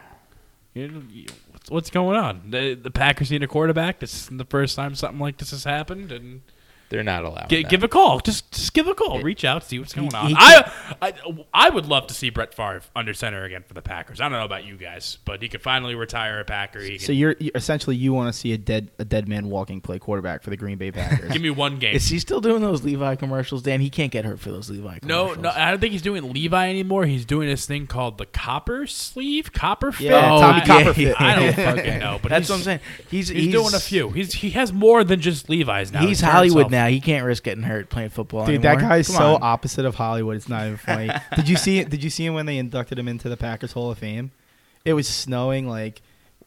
What's- 1.68 1.90
going 1.90 2.16
on? 2.18 2.42
The, 2.50 2.74
the 2.74 2.90
Packers 2.90 3.30
need 3.30 3.42
a 3.42 3.46
quarterback. 3.48 4.00
This 4.00 4.24
isn't 4.24 4.36
the 4.38 4.44
first 4.44 4.76
time 4.76 4.94
something 4.94 5.20
like 5.20 5.38
this 5.38 5.50
has 5.52 5.64
happened, 5.64 6.10
and 6.12 6.42
They're 6.92 7.02
not 7.02 7.24
allowed. 7.24 7.48
Gi- 7.48 7.64
give 7.64 7.82
a 7.82 7.88
call. 7.88 8.20
Just, 8.20 8.50
just 8.52 8.74
give 8.74 8.86
a 8.86 8.94
call. 8.94 9.20
Reach 9.22 9.44
out, 9.44 9.64
see 9.64 9.78
what's 9.78 9.94
going 9.94 10.14
on. 10.14 10.34
I, 10.36 10.70
I, 11.00 11.12
I 11.54 11.70
would 11.70 11.86
love 11.86 12.06
to 12.08 12.14
see 12.14 12.28
Brett 12.30 12.52
Favre 12.54 12.82
under 12.94 13.14
center 13.14 13.44
again 13.44 13.64
for 13.66 13.72
the 13.74 13.80
Packers. 13.82 14.20
I 14.20 14.24
don't 14.28 14.38
know 14.38 14.44
about 14.44 14.64
you 14.66 14.76
guys, 14.76 15.16
but 15.24 15.40
he 15.40 15.48
could 15.48 15.62
finally 15.62 15.94
retire 15.94 16.38
a 16.40 16.44
Packer. 16.44 16.80
He 16.80 16.98
So 16.98 17.06
can, 17.06 17.14
you're, 17.16 17.34
you 17.40 17.50
essentially 17.54 17.96
you 17.96 18.12
want 18.12 18.32
to 18.32 18.38
see 18.38 18.52
a 18.52 18.58
dead 18.58 18.90
a 18.98 19.04
dead 19.06 19.26
man 19.26 19.48
walking 19.48 19.80
play 19.80 19.98
quarterback 19.98 20.42
for 20.42 20.50
the 20.50 20.56
Green 20.56 20.76
Bay 20.76 20.92
Packers. 20.92 21.32
give 21.32 21.40
me 21.42 21.48
one 21.50 21.78
game. 21.78 21.94
Is 21.96 22.06
he 22.08 22.18
still 22.18 22.40
doing 22.42 22.60
those 22.60 22.84
Levi 22.84 23.14
commercials, 23.16 23.62
Dan? 23.62 23.80
He 23.80 23.88
can't 23.90 24.12
get 24.12 24.24
hurt 24.26 24.38
for 24.38 24.50
those 24.50 24.68
Levi 24.68 24.98
No, 25.02 25.24
commercials. 25.34 25.36
no, 25.42 25.50
no, 25.50 25.56
I 25.56 25.70
don't 25.70 25.80
think 25.80 25.92
he's 25.92 26.02
doing 26.02 26.32
Levi 26.32 26.68
anymore. 26.68 27.06
He's 27.06 27.24
doing 27.24 27.48
this 27.48 27.64
thing 27.64 27.86
called 27.86 28.18
the 28.18 28.26
Copper 28.26 28.86
Sleeve, 28.86 29.52
Copper 29.54 29.92
Fit. 29.92 30.12
Oh, 30.12 30.16
yeah, 30.16 30.32
Oh, 30.34 30.40
Tommy 30.40 30.58
yeah, 30.58 30.66
Copperfit. 30.66 31.14
I 31.20 31.34
don't 31.36 31.54
fucking 31.54 31.98
know, 32.00 32.18
but 32.22 32.28
That's 32.28 32.42
he's, 32.48 32.50
what 32.50 32.56
I'm 32.56 32.62
saying. 32.62 32.80
He's 33.10 33.28
He's, 33.28 33.44
he's, 33.44 33.52
doing 33.54 33.72
a 33.74 33.80
few. 33.80 34.10
He's 34.10 34.34
he 34.34 34.50
has 34.50 34.72
more 34.72 35.04
than 35.04 35.20
just 35.20 35.48
Levi's 35.48 35.92
now. 35.92 36.00
He's 36.06 36.18
He 36.20 36.24
turned 36.26 36.32
Hollywood 36.34 36.70
now. 36.84 36.88
He 36.88 37.00
can't 37.00 37.24
risk 37.24 37.42
getting 37.42 37.62
hurt 37.64 37.88
playing 37.90 38.10
football 38.10 38.46
Dude, 38.46 38.64
anymore. 38.64 38.80
that 38.80 38.88
guy's 38.88 39.06
Come 39.08 39.16
so 39.16 39.34
on. 39.36 39.42
opposite 39.42 39.84
of 39.84 39.94
Hollywood. 39.94 40.36
It's 40.36 40.48
not 40.48 40.64
even 40.66 40.76
funny. 40.78 41.10
did 41.36 41.48
you 41.48 41.56
see? 41.56 41.82
Did 41.84 42.02
you 42.04 42.10
see 42.10 42.24
him 42.26 42.34
when 42.34 42.46
they 42.46 42.58
inducted 42.58 42.98
him 42.98 43.08
into 43.08 43.28
the 43.28 43.36
Packers 43.36 43.72
Hall 43.72 43.90
of 43.90 43.98
Fame? 43.98 44.30
It 44.84 44.94
was 44.94 45.06
snowing 45.08 45.68
like 45.68 46.02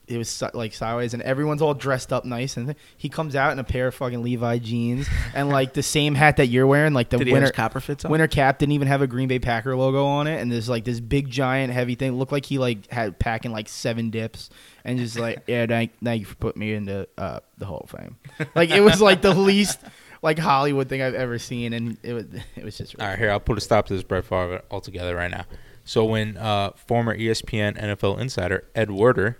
it 0.08 0.18
was 0.18 0.44
like 0.54 0.74
sideways, 0.74 1.14
and 1.14 1.24
everyone's 1.24 1.62
all 1.62 1.74
dressed 1.74 2.14
up 2.14 2.26
nice, 2.26 2.58
and 2.58 2.76
he 2.96 3.10
comes 3.10 3.36
out 3.36 3.52
in 3.52 3.60
a 3.60 3.64
pair 3.64 3.88
of 3.88 3.96
fucking 3.96 4.22
Levi 4.22 4.60
jeans 4.60 5.08
and 5.34 5.50
like 5.50 5.74
the 5.74 5.82
same 5.82 6.14
hat 6.16 6.38
that 6.38 6.48
you're 6.48 6.68
wearing, 6.68 6.94
like 6.94 7.10
the 7.10 7.18
Did 7.18 7.28
winter 7.30 7.42
his 7.48 7.52
copper 7.52 7.80
fits 7.80 8.06
on? 8.06 8.12
winter 8.12 8.28
cap 8.28 8.60
didn't 8.60 8.74
even 8.74 8.88
have 8.88 9.02
a 9.02 9.08
Green 9.08 9.28
Bay 9.28 9.40
Packer 9.40 9.76
logo 9.76 10.06
on 10.06 10.28
it, 10.28 10.40
and 10.40 10.52
there's 10.52 10.70
like 10.70 10.84
this 10.84 11.00
big 11.00 11.30
giant 11.30 11.74
heavy 11.74 11.96
thing. 11.96 12.14
Looked 12.20 12.32
like 12.32 12.46
he 12.46 12.60
like 12.60 12.92
had 12.92 13.18
packing 13.18 13.52
like 13.52 13.68
seven 13.68 14.12
dips, 14.12 14.50
and 14.84 15.00
just 15.00 15.18
like 15.18 15.42
yeah, 15.48 15.66
thank, 15.66 15.92
thank 16.04 16.20
you 16.20 16.26
for 16.28 16.36
putting 16.36 16.60
me 16.60 16.74
into 16.74 17.08
uh, 17.18 17.40
the 17.58 17.66
Hall 17.66 17.88
of 17.90 17.90
Fame. 17.90 18.18
Like 18.54 18.70
it 18.70 18.82
was 18.82 19.02
like 19.02 19.22
the 19.24 19.34
least 19.34 19.80
like 20.26 20.40
Hollywood 20.40 20.90
thing 20.90 21.02
I've 21.02 21.14
ever 21.14 21.40
seen, 21.40 21.72
and 21.72 21.98
it 22.04 22.14
was 22.14 22.26
it 22.58 22.64
was 22.66 22.78
just 22.78 23.00
All 23.00 23.08
right, 23.08 23.18
here 23.18 23.32
I'll 23.32 23.40
put 23.40 23.58
a 23.58 23.62
stop 23.62 23.86
to 23.88 23.94
this 23.94 24.04
Brett 24.04 24.26
Favre 24.26 24.62
altogether 24.70 25.16
right 25.16 25.32
now. 25.32 25.46
So 25.86 26.04
when 26.04 26.36
uh, 26.36 26.72
former 26.72 27.16
ESPN 27.16 27.80
NFL 27.80 28.20
insider 28.20 28.68
Ed 28.76 28.90
Werder 28.92 29.38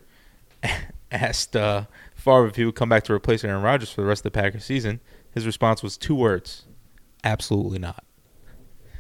asked 1.12 1.56
uh, 1.56 1.86
Favre 2.14 2.48
if 2.48 2.56
he 2.56 2.64
would 2.66 2.76
come 2.76 2.88
back 2.88 3.04
to 3.06 3.14
replace 3.14 3.44
Aaron 3.44 3.64
Rodgers 3.64 3.92
for 3.92 4.02
the 4.02 4.08
rest 4.08 4.20
of 4.20 4.32
the 4.32 4.40
Packers 4.40 4.64
season, 4.64 5.00
his 5.32 5.46
response 5.46 5.82
was 5.84 5.98
two 5.98 6.16
words: 6.16 6.66
"Absolutely 7.24 7.80
not." 7.80 8.06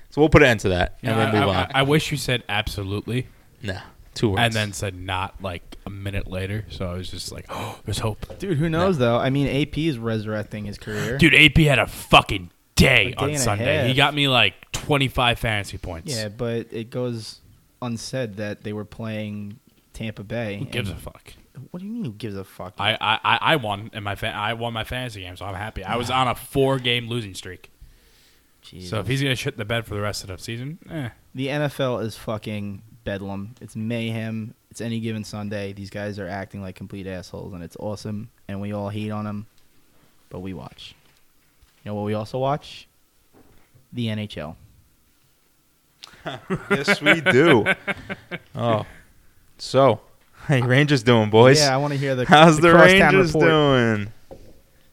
So 0.10 0.21
we'll 0.21 0.30
put 0.30 0.41
an 0.41 0.50
end 0.50 0.60
to 0.62 0.69
that 0.69 0.98
and 1.04 1.12
know, 1.15 1.17
then 1.17 1.34
move 1.39 1.50
I- 1.50 1.63
on. 1.63 1.71
I 1.76 1.84
wish 1.84 2.12
you 2.12 2.17
said 2.17 2.43
absolutely, 2.50 3.28
nah, 3.62 3.82
two 4.15 4.30
words. 4.30 4.41
and 4.41 4.54
then 4.54 4.73
said 4.73 4.95
not 4.95 5.36
like 5.41 5.78
a 5.86 5.89
minute 5.91 6.28
later. 6.28 6.65
So 6.69 6.89
I 6.89 6.95
was 6.95 7.10
just 7.12 7.32
like, 7.32 7.45
oh, 7.49 7.80
there's 7.86 7.99
hope. 7.99 8.39
Dude, 8.39 8.58
who 8.58 8.67
knows 8.69 8.97
though? 8.97 9.17
I 9.17 9.30
mean, 9.30 9.47
AP 9.47 9.78
is 9.78 9.97
resurrecting 9.99 10.65
his 10.65 10.78
career. 10.80 11.17
Dude, 11.19 11.36
AP 11.36 11.58
had 11.58 11.78
a 11.80 11.86
fucking 11.88 12.49
day, 12.75 13.08
A 13.08 13.10
day 13.12 13.13
on 13.17 13.30
and 13.30 13.36
a 13.36 13.39
Sunday. 13.39 13.82
He 13.84 13.88
half. 13.89 13.97
got 13.97 14.13
me 14.15 14.28
like 14.28 14.54
25 14.71 15.38
fantasy 15.39 15.78
points. 15.78 16.13
Yeah, 16.15 16.30
but 16.30 16.67
it 16.71 16.89
goes 16.89 17.41
unsaid 17.82 18.38
that 18.38 18.63
they 18.63 18.73
were 18.73 18.86
playing 18.86 19.60
Tampa 19.93 20.23
Bay. 20.23 20.58
Who 20.58 20.65
gives 20.65 20.89
a 20.89 20.93
and- 20.93 21.01
fuck? 21.01 21.34
What 21.71 21.80
do 21.80 21.86
you 21.86 21.91
mean? 21.93 22.04
Who 22.04 22.12
gives 22.12 22.36
a 22.36 22.43
fuck? 22.43 22.73
I, 22.80 22.95
I, 22.99 23.19
I- 23.23 23.39
I 23.41 23.56
won 23.56 23.89
in 23.93 24.04
my 24.04 24.15
fa- 24.15 24.36
I 24.36 24.54
won 24.56 24.73
my 24.73 24.84
fantasy 24.84 25.21
game, 25.21 25.38
so 25.38 25.45
I'm 25.45 25.56
happy. 25.56 25.86
I 25.86 25.95
was 25.95 26.10
on 26.10 26.28
a 26.28 26.36
four 26.36 26.80
game 26.80 27.08
losing 27.08 27.34
streak. 27.34 27.71
So 28.82 28.99
if 28.99 29.08
he's 29.08 29.21
gonna 29.21 29.36
shit 29.36 29.56
the 29.58 29.63
bed 29.63 29.86
for 29.86 29.93
the 29.93 30.01
rest 30.01 30.23
of 30.23 30.30
the 30.30 30.38
season, 30.38 30.80
eh. 30.89 31.10
the 31.36 31.47
NFL 31.47 32.04
is 32.04 32.17
fucking 32.17 32.82
bedlam. 33.06 33.56
It's 33.62 33.76
mayhem. 33.76 34.54
It's 34.70 34.82
any 34.82 35.00
given 35.00 35.24
Sunday. 35.24 35.72
These 35.72 35.89
guys 35.89 36.20
are 36.20 36.28
acting 36.28 36.62
like 36.62 36.76
complete 36.76 37.08
assholes, 37.08 37.54
and 37.54 37.63
it's 37.63 37.78
awesome. 37.80 38.30
And 38.50 38.60
we 38.60 38.74
all 38.74 38.89
hate 38.89 39.12
on 39.12 39.24
them, 39.24 39.48
but 40.30 40.39
we 40.39 40.54
watch. 40.54 40.96
You 41.84 41.91
know 41.91 41.96
what 41.96 42.04
we 42.04 42.13
also 42.13 42.39
watch? 42.39 42.88
The 43.94 44.08
NHL. 44.08 44.56
yes, 46.70 47.02
we 47.02 47.22
do. 47.22 47.65
oh, 48.56 48.86
so 49.58 50.02
hey, 50.48 50.62
Rangers 50.62 51.04
doing, 51.04 51.30
boys? 51.30 51.60
Yeah, 51.60 51.74
I 51.74 51.78
want 51.78 51.94
to 51.94 52.00
hear 52.00 52.15
the. 52.15 52.26
How's 52.26 52.60
the, 52.60 52.72
crosstown 52.72 53.13
Rangers 53.13 53.34
doing? 53.34 54.12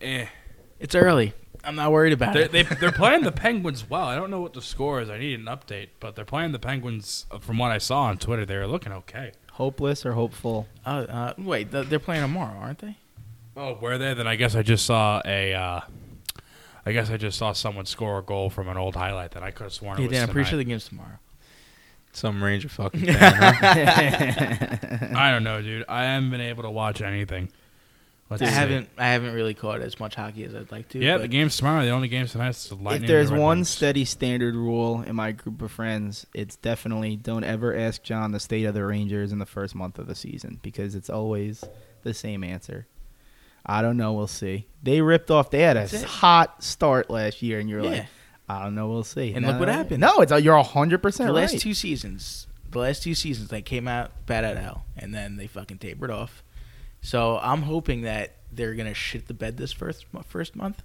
eh. 0.01 0.27
It's 0.79 0.95
early. 0.95 1.33
I'm 1.65 1.77
not 1.77 1.93
worried 1.93 2.13
about 2.13 2.33
They're, 2.35 2.43
it. 2.45 2.53
they, 2.53 2.63
they're 2.63 2.91
playing 2.93 3.23
the 3.23 3.33
Penguins 3.47 3.89
well. 3.89 4.05
I 4.05 4.15
don't 4.17 4.31
know 4.31 4.41
what 4.41 4.53
the 4.53 4.63
score 4.63 5.01
is. 5.01 5.09
I 5.09 5.19
need 5.19 5.39
an 5.39 5.47
update, 5.47 5.89
but 6.01 6.17
they're 6.17 6.25
playing 6.25 6.53
the 6.53 6.59
Penguins. 6.59 7.27
uh, 7.31 7.39
From 7.39 7.59
what 7.59 7.71
I 7.71 7.79
saw 7.79 8.03
on 8.03 8.19
Twitter, 8.19 8.45
they're 8.45 8.67
looking 8.67 8.93
okay. 8.93 9.33
Hopeless 9.53 10.05
or 10.05 10.13
hopeful? 10.13 10.67
Uh, 10.85 11.07
uh, 11.09 11.35
wait, 11.39 11.71
th- 11.71 11.87
they're 11.89 11.99
playing 11.99 12.23
tomorrow, 12.23 12.59
aren't 12.59 12.79
they? 12.81 12.97
Oh, 13.57 13.75
were 13.81 13.99
they? 13.99 14.15
Then 14.15 14.27
I 14.27 14.37
guess 14.37 14.55
I 14.57 14.63
just 14.63 14.87
saw 14.87 15.21
a. 15.25 15.53
Uh, 15.55 15.81
I 16.85 16.93
guess 16.93 17.11
I 17.11 17.17
just 17.17 17.39
saw 17.39 17.53
someone 17.53 17.87
score 17.87 18.19
a 18.19 18.23
goal 18.23 18.51
from 18.51 18.67
an 18.69 18.77
old 18.77 18.97
highlight 18.97 19.33
that 19.33 19.43
I 19.45 19.51
could 19.53 19.65
have 19.65 19.73
sworn 19.73 19.99
Yeah, 19.99 20.05
it 20.05 20.09
was 20.09 20.19
Dan, 20.19 20.29
I'm 20.29 20.33
pretty 20.33 20.49
sure 20.51 20.57
the 20.57 20.65
game's 20.65 20.89
tomorrow. 20.89 21.19
Some 22.13 22.43
Ranger 22.43 22.69
fucking 22.69 23.01
fan, 23.07 23.55
huh? 23.55 25.07
I 25.17 25.31
don't 25.31 25.45
know, 25.45 25.63
dude. 25.63 25.85
I 25.89 26.05
haven't 26.05 26.31
been 26.31 26.41
able 26.41 26.65
to 26.65 26.71
watch 26.71 27.01
anything. 27.01 27.51
Let's 28.33 28.43
I 28.43 28.47
see. 28.47 28.53
haven't 28.55 28.89
I 28.99 29.07
haven't 29.09 29.35
really 29.35 29.55
caught 29.55 29.81
as 29.81 29.99
much 30.01 30.15
hockey 30.15 30.45
as 30.45 30.55
I'd 30.55 30.71
like 30.73 30.89
to. 30.91 30.99
Yeah, 30.99 31.15
but 31.15 31.23
the 31.23 31.29
game's 31.29 31.57
tomorrow. 31.57 31.83
The 31.83 31.91
only 31.91 32.09
game's 32.09 32.33
tonight 32.33 32.51
is 32.51 32.69
the 32.69 32.75
Lightning. 32.75 33.03
if 33.05 33.09
there's 33.09 33.29
and 33.31 33.37
the 33.37 33.41
Red 33.41 33.47
one 33.47 33.59
Wings. 33.59 33.69
steady 33.71 34.05
standard 34.05 34.55
rule 34.57 35.03
in 35.03 35.15
my 35.17 35.33
group 35.33 35.63
of 35.63 35.71
friends, 35.71 36.27
it's 36.35 36.57
definitely 36.57 37.17
don't 37.17 37.45
ever 37.45 37.77
ask 37.77 38.03
John 38.03 38.33
the 38.33 38.41
state 38.41 38.65
of 38.65 38.75
the 38.75 38.85
Rangers 38.85 39.33
in 39.33 39.39
the 39.39 39.47
first 39.47 39.75
month 39.75 39.99
of 39.99 40.07
the 40.07 40.15
season 40.15 40.59
because 40.63 40.95
it's 40.95 41.09
always 41.11 41.63
the 42.03 42.13
same 42.15 42.43
answer. 42.43 42.87
I 43.65 43.81
don't 43.83 43.97
know. 43.97 44.13
We'll 44.13 44.27
see. 44.27 44.67
They 44.83 45.01
ripped 45.01 45.31
off. 45.31 45.51
They 45.51 45.61
had 45.61 45.77
a 45.77 45.81
That's 45.81 45.93
it. 45.95 46.03
hot 46.05 46.65
start 46.65 47.11
last 47.11 47.43
year, 47.43 47.61
and 47.61 47.71
you're 47.71 47.85
Yeah. 47.85 47.91
like, 47.91 48.07
I 48.49 48.63
don't 48.65 48.75
know. 48.75 48.89
We'll 48.89 49.05
see. 49.05 49.33
And 49.35 49.43
No, 49.47 49.53
look 49.53 49.61
what 49.61 49.67
no, 49.67 49.73
happened. 49.73 50.01
No, 50.01 50.19
it's 50.19 50.33
you're 50.43 50.61
hundred 50.65 50.97
the 50.99 51.03
percent 51.03 51.33
last 51.33 51.53
right. 51.53 51.61
two 51.61 51.73
seasons, 51.75 52.49
the 52.71 52.81
last 52.81 53.03
two 53.05 53.15
seasons 53.15 53.51
they 53.51 53.63
came 53.63 53.87
out 53.87 54.27
bad 54.27 54.45
at 54.45 54.57
hell, 54.59 54.85
and 54.97 55.15
then 55.15 55.37
they 55.37 55.47
fucking 55.47 55.79
tapered 55.79 56.11
off. 56.11 56.43
So 57.03 57.39
I'm 57.43 57.63
hoping 57.63 58.03
that 58.03 58.37
they're 58.51 58.75
gonna 58.75 58.95
shit 58.95 59.27
the 59.29 59.35
bed 59.35 59.57
this 59.59 59.73
first 59.73 60.07
first 60.27 60.55
month, 60.57 60.83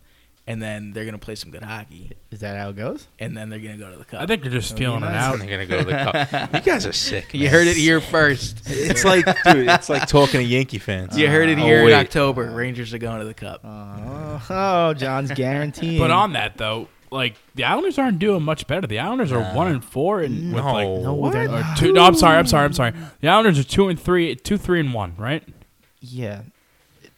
and 0.48 0.62
then 0.62 0.94
they're 0.94 1.06
gonna 1.06 1.18
play 1.18 1.36
some 1.36 1.52
good 1.52 1.62
hockey, 1.64 2.12
Is 2.32 2.40
that 2.40 2.58
how 2.58 2.70
it 2.70 2.76
goes? 2.76 3.08
and 3.20 3.36
then 3.38 3.50
they're 3.50 3.60
gonna 3.60 3.78
go 3.78 3.92
to 3.92 3.98
the 3.98 4.06
cup. 4.06 4.22
I 4.22 4.26
think 4.26 4.42
they're 4.42 4.52
just 4.52 4.70
That'd 4.72 4.80
be 4.80 4.86
feeling 4.86 5.04
it 5.04 5.08
nice. 5.08 5.24
out. 5.24 5.38
They're 5.40 5.48
gonna 5.50 5.66
go 5.66 5.78
to 5.80 5.86
the 5.86 6.28
cup. 6.32 6.54
You 6.54 6.60
guys 6.62 6.86
are 6.88 6.94
sick. 6.94 7.34
you 7.34 7.44
man. 7.46 7.52
heard 7.52 7.68
it 7.68 7.78
here 7.78 8.02
first. 8.02 8.62
It's 8.66 9.04
like, 9.06 9.26
dude, 9.26 9.68
it's 9.70 9.90
like 9.90 10.08
talking 10.08 10.40
to 10.40 10.44
Yankee 10.46 10.80
fans. 10.80 11.18
You 11.18 11.30
heard 11.30 11.50
it 11.50 11.60
Oh, 11.60 11.64
here 11.64 11.80
in 11.80 11.86
wait. 11.86 11.94
October. 11.94 12.50
Rangers 12.50 12.94
are 12.94 12.98
going 12.98 13.20
to 13.20 13.26
the 13.26 13.34
cup. 13.34 13.62
Oh, 13.64 14.42
oh 14.50 14.94
John's 14.96 15.32
guaranteeing. 15.32 16.00
But 16.00 16.12
on 16.12 16.34
that 16.34 16.58
though, 16.58 16.88
like 17.12 17.36
the 17.56 17.66
Islanders 17.66 18.00
aren't 18.00 18.20
doing 18.20 18.42
much 18.44 18.66
better. 18.68 18.88
The 18.88 19.00
Islanders 19.00 19.32
are 19.32 19.42
Nah. 19.42 19.54
one 19.56 19.68
and 19.68 19.84
four, 19.84 20.22
and 20.22 20.54
with 20.54 20.64
like 20.64 20.88
no, 20.88 21.14
What? 21.14 21.34
they're 21.34 21.46
or 21.46 21.60
not. 21.60 21.78
two. 21.78 21.94
No, 21.94 22.04
I'm 22.04 22.16
sorry. 22.16 22.38
I'm 22.38 22.48
sorry. 22.48 22.66
I'm 22.66 22.74
sorry. 22.74 22.94
The 23.22 23.28
Islanders 23.28 23.60
are 23.60 23.64
two 23.64 23.88
and 23.90 24.00
three, 24.00 24.36
two 24.36 24.58
three 24.58 24.80
and 24.80 24.94
one, 24.94 25.14
right? 25.18 25.44
Yeah, 26.00 26.44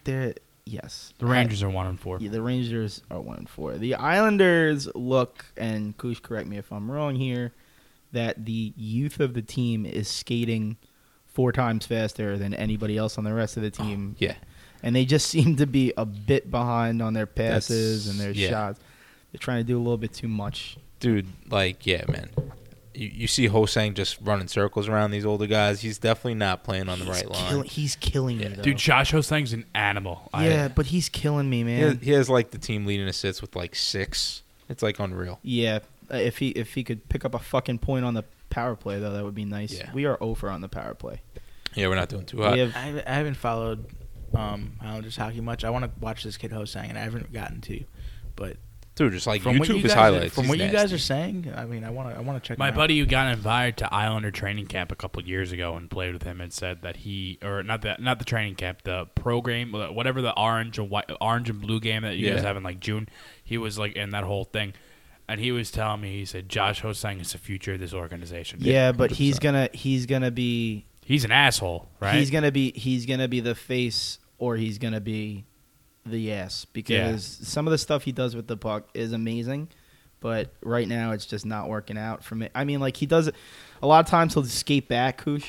they're 0.04 0.34
yes. 0.66 1.14
The 1.20 1.26
Rangers 1.26 1.64
are 1.64 1.70
one 1.70 1.88
and 1.88 2.00
four. 2.00 2.18
Yeah, 2.20 2.30
the 2.30 2.42
Rangers 2.42 3.02
are 3.12 3.20
one 3.20 3.38
and 3.38 3.50
four. 3.50 3.78
The 3.78 3.96
Islanders 3.96 4.88
look, 4.96 5.46
and 5.58 5.98
Kush, 5.98 6.20
correct 6.20 6.48
me 6.48 6.58
if 6.58 6.72
I'm 6.72 6.90
wrong 6.90 7.16
here, 7.16 7.54
that 8.12 8.46
the 8.46 8.74
youth 8.76 9.20
of 9.20 9.34
the 9.34 9.42
team 9.42 9.86
is 9.86 10.08
skating 10.08 10.78
four 11.26 11.52
times 11.52 11.86
faster 11.86 12.38
than 12.38 12.54
anybody 12.54 12.98
else 12.98 13.18
on 13.18 13.24
the 13.24 13.34
rest 13.34 13.56
of 13.58 13.64
the 13.64 13.72
oh, 13.80 13.84
team, 13.86 14.16
Yeah. 14.20 14.36
and 14.84 14.96
they 14.96 15.06
just 15.06 15.28
seem 15.30 15.56
to 15.58 15.68
be 15.68 15.94
a 15.96 16.06
bit 16.06 16.50
behind 16.50 17.02
on 17.02 17.14
their 17.14 17.28
passes 17.28 18.06
That's- 18.06 18.20
and 18.20 18.20
their 18.20 18.32
yeah. 18.44 18.50
shots. 18.50 18.80
They're 19.32 19.40
trying 19.40 19.60
to 19.60 19.64
do 19.64 19.78
a 19.78 19.80
little 19.82 19.98
bit 19.98 20.14
too 20.14 20.28
much. 20.28 20.78
Dude, 21.00 21.28
like, 21.50 21.86
yeah, 21.86 22.04
man. 22.10 22.30
You, 23.00 23.10
you 23.14 23.28
see 23.28 23.48
Hosang 23.48 23.94
just 23.94 24.18
running 24.22 24.48
circles 24.48 24.88
around 24.90 25.12
these 25.12 25.26
older 25.26 25.48
guys. 25.48 25.82
He's 25.82 25.98
definitely 25.98 26.34
not 26.36 26.64
playing 26.64 26.90
on 26.90 27.00
the 27.00 27.06
right 27.06 27.30
line. 27.30 27.64
He's 27.64 27.96
killing 27.96 28.40
Yeah. 28.40 28.50
me, 28.50 28.56
though. 28.56 28.64
Dude, 28.64 28.78
Josh 28.78 29.12
Hosang's 29.14 29.54
an 29.54 29.66
animal. 29.74 30.30
I- 30.34 30.48
yeah, 30.48 30.68
but 30.68 30.88
he's 30.88 31.08
killing 31.10 31.50
me, 31.50 31.64
He 31.64 31.80
has, 31.80 31.94
man. 31.96 32.04
he 32.04 32.12
has 32.12 32.30
like 32.30 32.52
the 32.52 32.58
team 32.58 32.86
leading 32.86 33.08
assists 33.08 33.42
with 33.42 33.56
like 33.56 33.76
six. 33.76 34.44
It's 34.68 34.84
like 34.84 35.00
unreal. 35.00 35.40
Yeah, 35.42 35.80
uh, 36.14 36.18
if 36.18 36.38
he 36.40 36.50
if 36.50 36.74
he 36.76 36.84
could 36.84 37.08
pick 37.10 37.24
up 37.26 37.34
a 37.34 37.40
fucking 37.40 37.80
point 37.80 38.06
on 38.06 38.14
the 38.14 38.24
power 38.50 38.76
play 38.76 39.00
though, 39.00 39.14
that 39.14 39.24
would 39.24 39.34
be 39.36 39.46
nice. 39.46 39.74
Yeah. 39.74 39.92
We 39.94 40.06
are 40.06 40.18
over 40.22 40.50
on 40.50 40.62
the 40.62 40.70
power 40.70 40.94
play. 40.94 41.22
Yeah, 41.76 41.88
we're 41.88 41.96
not 41.96 42.10
doing 42.10 42.26
too 42.26 42.38
We 42.38 42.44
hot. 42.44 42.58
have 42.58 42.76
I 42.76 42.80
haven't, 42.80 43.08
I 43.08 43.14
haven't 43.14 43.34
followed 43.36 43.86
um, 44.36 44.74
Islanders 44.82 45.16
hockey 45.16 45.42
much. 45.42 45.64
I 45.64 45.70
want 45.72 45.86
to 45.86 45.92
watch 46.00 46.24
this 46.24 46.36
kid 46.38 46.52
Hosang, 46.52 46.90
and 46.90 46.98
I 46.98 47.02
haven't 47.02 47.32
gotten 47.34 47.62
to. 47.62 47.84
But 48.36 48.58
Dude, 49.00 49.14
just 49.14 49.26
like 49.28 49.42
from 49.42 49.58
what 49.58 49.68
YouTube 49.68 49.78
you 49.80 49.86
is 49.86 49.88
guys, 49.88 49.94
highlights. 49.94 50.36
from 50.36 50.44
He's 50.44 50.50
what 50.50 50.58
you 50.60 50.66
guys 50.66 50.92
nasty. 50.92 50.96
are 50.96 51.00
saying, 51.00 51.54
I 51.56 51.66
mean, 51.66 51.84
I 51.84 51.90
want 51.90 52.10
to 52.12 52.16
I 52.18 52.20
want 52.22 52.42
to 52.44 52.48
check. 52.48 52.58
My 52.60 52.68
him 52.68 52.74
out. 52.74 52.78
buddy 52.78 53.00
who 53.00 53.06
got 53.06 53.32
invited 53.34 53.78
to 53.78 53.94
Islander 53.94 54.30
training 54.32 54.68
camp 54.68 54.92
a 54.92 54.96
couple 54.96 55.24
years 55.24 55.52
ago 55.52 55.76
and 55.76 55.90
played 55.90 56.14
with 56.14 56.24
him 56.24 56.42
and 56.42 56.54
said 56.54 56.82
that 56.84 56.98
he 56.98 57.40
or 57.42 57.64
not 57.64 57.82
the 57.82 57.96
not 58.00 58.20
the 58.20 58.26
training 58.26 58.56
camp 58.56 58.84
the 58.84 59.06
program 59.16 59.72
whatever 59.72 60.22
the 60.22 60.38
orange 60.38 60.78
and 60.78 60.90
white 60.90 61.10
orange 61.20 61.50
and 61.50 61.62
blue 61.62 61.80
game 61.80 62.04
that 62.04 62.18
you 62.18 62.30
guys 62.30 62.42
Yeah. 62.42 62.48
have 62.48 62.58
in 62.58 62.64
like 62.64 62.80
June 62.80 63.08
he 63.44 63.58
was 63.58 63.80
like 63.80 63.94
in 63.96 64.10
that 64.12 64.26
whole 64.26 64.44
thing 64.44 64.74
and 65.28 65.40
he 65.40 65.52
was 65.52 65.72
telling 65.72 66.02
me 66.02 66.18
he 66.18 66.26
said 66.26 66.50
Josh 66.50 66.82
Hosang 66.82 67.22
is 67.22 67.32
the 67.32 67.38
future 67.38 67.74
of 67.76 67.80
this 67.80 67.94
organization. 67.94 68.60
yeah, 68.62 68.92
but 68.92 69.12
he's 69.12 69.40
gonna 69.40 69.70
he's 69.74 70.06
gonna 70.08 70.32
be 70.32 70.86
he's 71.06 71.24
an 71.24 71.32
asshole, 71.32 71.88
right? 72.00 72.16
he's 72.16 72.32
gonna 72.32 72.52
be 72.52 72.72
he's 72.74 73.06
gonna 73.06 73.28
be 73.28 73.40
the 73.40 73.56
face 73.56 74.20
or 74.40 74.56
he's 74.58 74.78
gonna 74.78 75.00
be 75.02 75.46
the 76.12 76.32
ass 76.34 76.66
because 76.66 77.24
some 77.26 77.68
of 77.68 77.72
the 77.72 77.78
stuff 77.78 78.04
he 78.04 78.12
does 78.12 78.36
with 78.36 78.48
the 78.48 78.58
puck 78.58 78.88
is 78.94 79.12
amazing, 79.14 79.68
but 80.20 80.52
right 80.62 80.88
now 80.88 81.12
it's 81.12 81.26
just 81.26 81.46
not 81.46 81.70
working 81.70 81.98
out 81.98 82.24
for 82.24 82.36
me. 82.36 82.50
I 82.56 82.64
mean, 82.64 82.80
like 82.80 82.98
he 82.98 83.06
does 83.06 83.28
it 83.28 83.36
a 83.82 83.88
lot 83.88 84.04
of 84.04 84.10
times. 84.10 84.34
He'll 84.34 84.44
just 84.44 84.58
skate 84.58 84.88
back, 84.88 85.24
Koosh. 85.24 85.48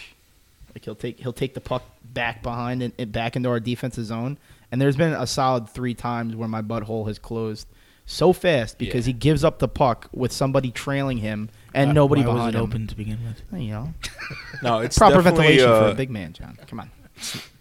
Like 0.75 0.85
he'll 0.85 0.95
take 0.95 1.19
he'll 1.21 1.33
take 1.33 1.55
the 1.55 1.61
puck 1.61 1.83
back 2.05 2.43
behind 2.43 2.83
and, 2.83 2.93
and 2.99 3.11
back 3.13 3.35
into 3.37 3.49
our 3.49 3.61
defensive 3.61 4.05
zone. 4.05 4.39
And 4.73 4.81
there's 4.81 4.97
been 4.97 5.13
a 5.13 5.27
solid 5.27 5.69
three 5.69 5.95
times 5.95 6.37
where 6.37 6.47
my 6.49 6.63
butthole 6.63 7.09
has 7.09 7.19
closed 7.19 7.67
so 8.07 8.33
fast 8.33 8.79
because 8.79 9.07
Yeah. 9.07 9.13
he 9.15 9.19
gives 9.19 9.43
up 9.45 9.59
the 9.59 9.67
puck 9.69 10.09
with 10.13 10.31
somebody 10.33 10.71
trailing 10.71 11.19
him 11.19 11.49
and 11.75 11.91
Why- 11.91 11.95
nobody 11.95 12.23
why 12.23 12.35
was 12.35 12.47
it 12.49 12.55
him. 12.57 12.63
open 12.63 12.87
to 12.87 12.95
begin 12.97 13.19
with? 13.25 13.43
You 13.61 13.71
know, 13.73 13.95
No, 14.63 14.79
it's 14.79 14.97
proper 14.97 15.17
definitely, 15.17 15.57
ventilation 15.59 15.69
for 15.69 15.89
uh, 15.89 15.91
a 15.91 15.95
big 15.95 16.11
man, 16.11 16.33
John. 16.33 16.57
Come 16.69 16.81
on. 16.81 16.91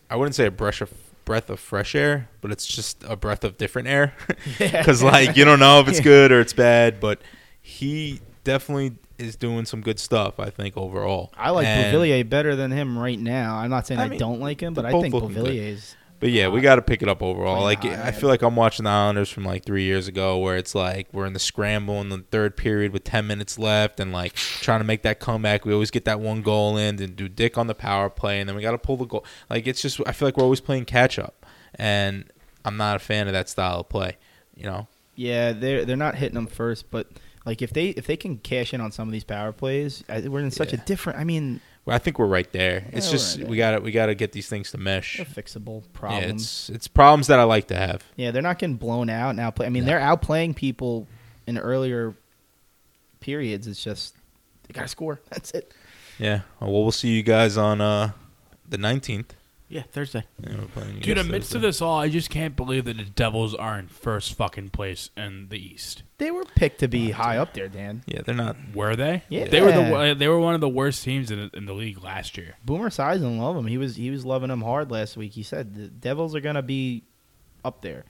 I 0.10 0.16
wouldn't 0.16 0.36
say 0.36 0.46
a 0.46 0.52
brush 0.52 0.82
of 0.82 0.92
breath 1.30 1.52
of 1.52 1.60
fresh 1.60 1.94
air, 1.94 2.28
but 2.42 2.52
it's 2.52 2.66
just 2.66 3.04
a 3.04 3.16
breath 3.16 3.44
of 3.44 3.56
different 3.56 3.88
air. 3.88 4.16
Because 4.58 5.04
like 5.04 5.38
you 5.38 5.46
don't 5.46 5.60
know 5.60 5.80
if 5.80 5.88
it's 5.88 6.00
good 6.16 6.32
or 6.32 6.40
it's 6.42 6.54
bad, 6.54 7.00
but 7.00 7.22
he 7.62 8.20
definitely 8.44 8.94
is 9.20 9.36
doing 9.36 9.66
some 9.66 9.82
good 9.82 10.00
stuff. 10.00 10.40
I 10.40 10.50
think 10.50 10.76
overall. 10.76 11.32
I 11.38 11.52
like 11.52 11.68
And- 11.68 11.96
Beauvillier 11.96 12.28
better 12.28 12.56
than 12.56 12.72
him 12.72 12.98
right 12.98 13.20
now. 13.20 13.58
I'm 13.58 13.70
not 13.70 13.86
saying 13.86 14.00
I 14.00 14.06
I, 14.06 14.10
mean, 14.10 14.18
don't 14.18 14.40
like 14.40 14.60
him, 14.60 14.74
but 14.74 14.86
I 14.88 15.00
think 15.00 15.14
looking 15.14 15.34
good. 15.34 15.80
But 16.20 16.32
yeah, 16.32 16.50
we 16.50 16.60
got 16.60 16.76
to 16.76 16.82
pick 16.82 17.02
it 17.02 17.08
up 17.08 17.24
overall. 17.24 17.62
Like. 17.64 17.86
I 17.86 18.12
feel 18.12 18.28
like 18.30 18.42
I'm 18.42 18.56
watching 18.56 18.84
the 18.84 18.90
Islanders 18.90 19.30
from 19.30 19.46
like 19.46 19.64
three 19.64 19.84
years 19.84 20.08
ago, 20.08 20.38
where 20.38 20.58
it's 20.58 20.76
like 20.76 21.08
we're 21.14 21.26
in 21.26 21.34
the 21.34 21.40
scramble 21.40 22.02
in 22.02 22.10
the 22.10 22.20
third 22.30 22.58
period 22.58 22.92
with 22.92 23.04
ten 23.06 23.26
minutes 23.26 23.58
left, 23.58 24.00
and 24.00 24.12
like 24.12 24.34
trying 24.34 24.80
to 24.82 24.84
make 24.86 25.04
that 25.04 25.20
comeback. 25.20 25.66
We 25.66 25.72
always 25.74 25.92
get 25.92 26.06
that 26.06 26.20
one 26.20 26.42
goal 26.42 26.76
in, 26.78 27.02
and 27.02 27.16
do 27.16 27.30
dick 27.30 27.58
on 27.58 27.68
the 27.68 27.76
power 27.76 28.10
play, 28.10 28.40
and 28.40 28.50
then 28.50 28.56
we 28.56 28.62
got 28.62 28.72
to 28.72 28.78
pull 28.78 28.98
the 28.98 29.06
goal. 29.06 29.26
Like 29.50 29.66
it's 29.68 29.82
just 29.82 30.02
I 30.06 30.12
feel 30.12 30.28
like 30.28 30.36
we're 30.36 30.44
always 30.44 30.60
playing 30.62 30.86
catch 30.86 31.18
up, 31.18 31.46
and 31.76 32.26
I'm 32.66 32.76
not 32.76 32.98
a 32.98 33.00
fan 33.00 33.28
of 33.28 33.34
that 33.34 33.48
style 33.48 33.80
of 33.80 33.90
play. 33.90 34.18
You 34.56 34.66
know, 34.66 34.88
Yeah, 35.16 35.54
they're 35.54 35.86
they're 35.86 35.96
not 35.96 36.16
hitting 36.16 36.36
them 36.36 36.48
first, 36.48 36.92
but 36.92 37.08
like 37.46 37.62
if 37.62 37.72
they 37.72 37.90
if 37.90 38.08
they 38.08 38.18
can 38.18 38.38
cash 38.40 38.74
in 38.74 38.82
on 38.82 38.92
some 38.92 39.08
of 39.08 39.14
these 39.14 39.24
power 39.24 39.54
plays, 39.54 40.04
I, 40.10 40.20
we're 40.28 40.42
in 40.42 40.52
such 40.52 40.74
a 40.74 40.76
Yeah. 40.76 40.84
different. 40.86 41.18
I 41.18 41.24
mean, 41.24 41.62
I 41.88 41.98
think 41.98 42.20
we're 42.20 42.28
right 42.28 42.52
there. 42.52 42.86
It's 42.92 43.08
Yeah, 43.08 43.12
just 43.12 43.38
right 43.40 43.48
we 43.48 43.58
got 43.58 43.72
to 43.72 43.80
we 43.80 43.92
got 43.92 44.08
to 44.08 44.16
get 44.16 44.32
these 44.32 44.48
things 44.48 44.70
to 44.72 44.78
mesh. 44.78 45.18
they're 45.18 45.26
fixable 45.26 45.82
Yeah, 45.84 45.90
problems. 45.94 46.42
it's 46.44 46.70
it's 46.70 46.88
problems 46.88 47.28
that 47.28 47.40
I 47.40 47.44
like 47.44 47.68
to 47.70 47.76
have. 47.76 48.04
Yeah, 48.16 48.30
they're 48.32 48.42
not 48.44 48.60
getting 48.60 48.76
blown 48.76 49.10
out 49.10 49.36
now. 49.36 49.50
Play. 49.50 49.66
I 49.66 49.70
mean, 49.70 49.86
No. 49.86 49.92
they're 49.92 50.00
outplaying 50.00 50.56
people 50.56 51.08
in 51.48 51.58
earlier 51.58 52.16
periods. 53.22 53.66
It's 53.68 53.84
just 53.84 54.16
they 54.68 54.74
got 54.74 54.84
to 54.84 54.88
score. 54.88 55.20
That's 55.32 55.52
it. 55.52 55.74
Yeah. 56.20 56.42
Well, 56.60 56.72
we'll 56.84 56.92
see 56.92 57.10
you 57.10 57.24
guys 57.24 57.58
on 57.58 57.82
uh 57.82 58.12
the 58.68 58.78
19th. 58.78 59.32
Yeah, 59.72 59.84
Thursday. 59.84 60.24
Yeah, 60.44 60.56
we're 60.58 60.66
playing 60.66 61.00
Dude, 61.00 61.20
amidst 61.20 61.52
Thursday. 61.52 61.58
of 61.58 61.62
this 61.62 61.82
all, 61.82 62.00
I 62.00 62.10
just 62.10 62.32
can't 62.32 62.56
believe 62.56 62.86
that 62.86 62.98
the 62.98 63.04
Devils 63.04 63.54
are 63.54 63.78
in 63.78 63.88
first 63.88 64.34
fucking 64.34 64.70
place 64.70 65.12
in 65.16 65.50
the 65.50 65.64
East. 65.64 66.02
They 66.18 66.32
were 66.32 66.44
picked 66.44 66.80
to 66.80 66.88
be 66.88 67.12
high 67.12 67.38
up 67.38 67.54
there, 67.54 67.70
Dan. 67.70 68.02
Yeah, 68.08 68.22
they're 68.26 68.34
not. 68.34 68.58
Were 68.74 68.96
they? 68.96 69.24
Yeah. 69.30 69.46
They 69.46 69.62
were 69.62 69.72
the 69.72 70.16
they 70.18 70.28
were 70.28 70.40
one 70.40 70.56
of 70.56 70.62
the 70.62 70.68
worst 70.68 71.04
teams 71.04 71.30
in, 71.30 71.52
in 71.54 71.66
the 71.66 71.74
league 71.74 72.04
last 72.04 72.36
year. 72.36 72.56
Boomer 72.66 72.90
Esiason 72.90 73.40
love 73.40 73.56
him. 73.56 73.68
He 73.68 73.78
was 73.78 73.96
he 73.96 74.10
was 74.10 74.26
loving 74.26 74.50
them 74.50 74.64
hard 74.64 74.90
last 74.90 75.16
week. 75.16 75.34
He 75.34 75.44
said 75.44 75.76
the 75.76 75.88
Devils 75.88 76.34
are 76.36 76.42
gonna 76.42 76.64
be 76.64 77.04
up 77.64 77.82
there. 77.82 78.06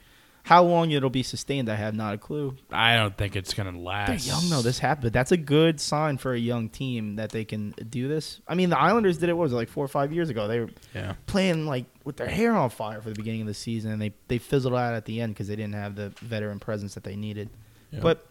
How 0.50 0.64
long 0.64 0.90
it'll 0.90 1.12
be 1.12 1.22
sustained, 1.22 1.70
I 1.70 1.76
have 1.76 1.94
not 1.94 2.16
a 2.16 2.18
clue. 2.18 2.58
I 2.72 2.96
don't 2.96 3.16
think 3.16 3.36
it's 3.36 3.54
gonna 3.54 3.78
last. 3.80 4.08
They're 4.08 4.34
young 4.36 4.50
though. 4.50 4.64
This 4.64 4.80
happened. 4.80 5.14
That's 5.14 5.32
a 5.32 5.38
good 5.38 5.80
sign 5.80 6.18
for 6.18 6.34
a 6.34 6.40
young 6.40 6.70
team 6.70 7.18
that 7.18 7.30
they 7.30 7.46
can 7.46 7.70
do 7.88 8.08
this. 8.08 8.42
I 8.48 8.56
mean, 8.56 8.72
the 8.72 8.80
Islanders 8.80 9.20
did 9.20 9.30
it. 9.30 9.34
What 9.34 9.44
was 9.44 9.54
it 9.54 9.58
like 9.58 9.70
four 9.70 9.86
or 9.86 9.88
five 9.88 10.12
years 10.12 10.30
ago? 10.32 10.48
They 10.48 10.60
were 10.62 10.70
Yeah. 10.96 11.14
playing 11.28 11.68
like 11.68 11.86
with 12.04 12.18
their 12.18 12.28
hair 12.28 12.56
on 12.56 12.72
fire 12.72 13.00
for 13.00 13.10
the 13.10 13.16
beginning 13.16 13.42
of 13.42 13.48
the 13.48 13.54
season, 13.54 13.92
and 13.92 14.02
they 14.02 14.12
they 14.28 14.40
fizzled 14.40 14.74
out 14.74 14.96
at 14.96 15.06
the 15.06 15.22
end 15.22 15.36
because 15.36 15.48
they 15.50 15.56
didn't 15.56 15.76
have 15.76 15.94
the 15.94 16.10
veteran 16.22 16.58
presence 16.60 16.96
that 16.96 17.04
they 17.04 17.16
needed. 17.16 17.52
Yeah. 17.92 18.00
But 18.02 18.26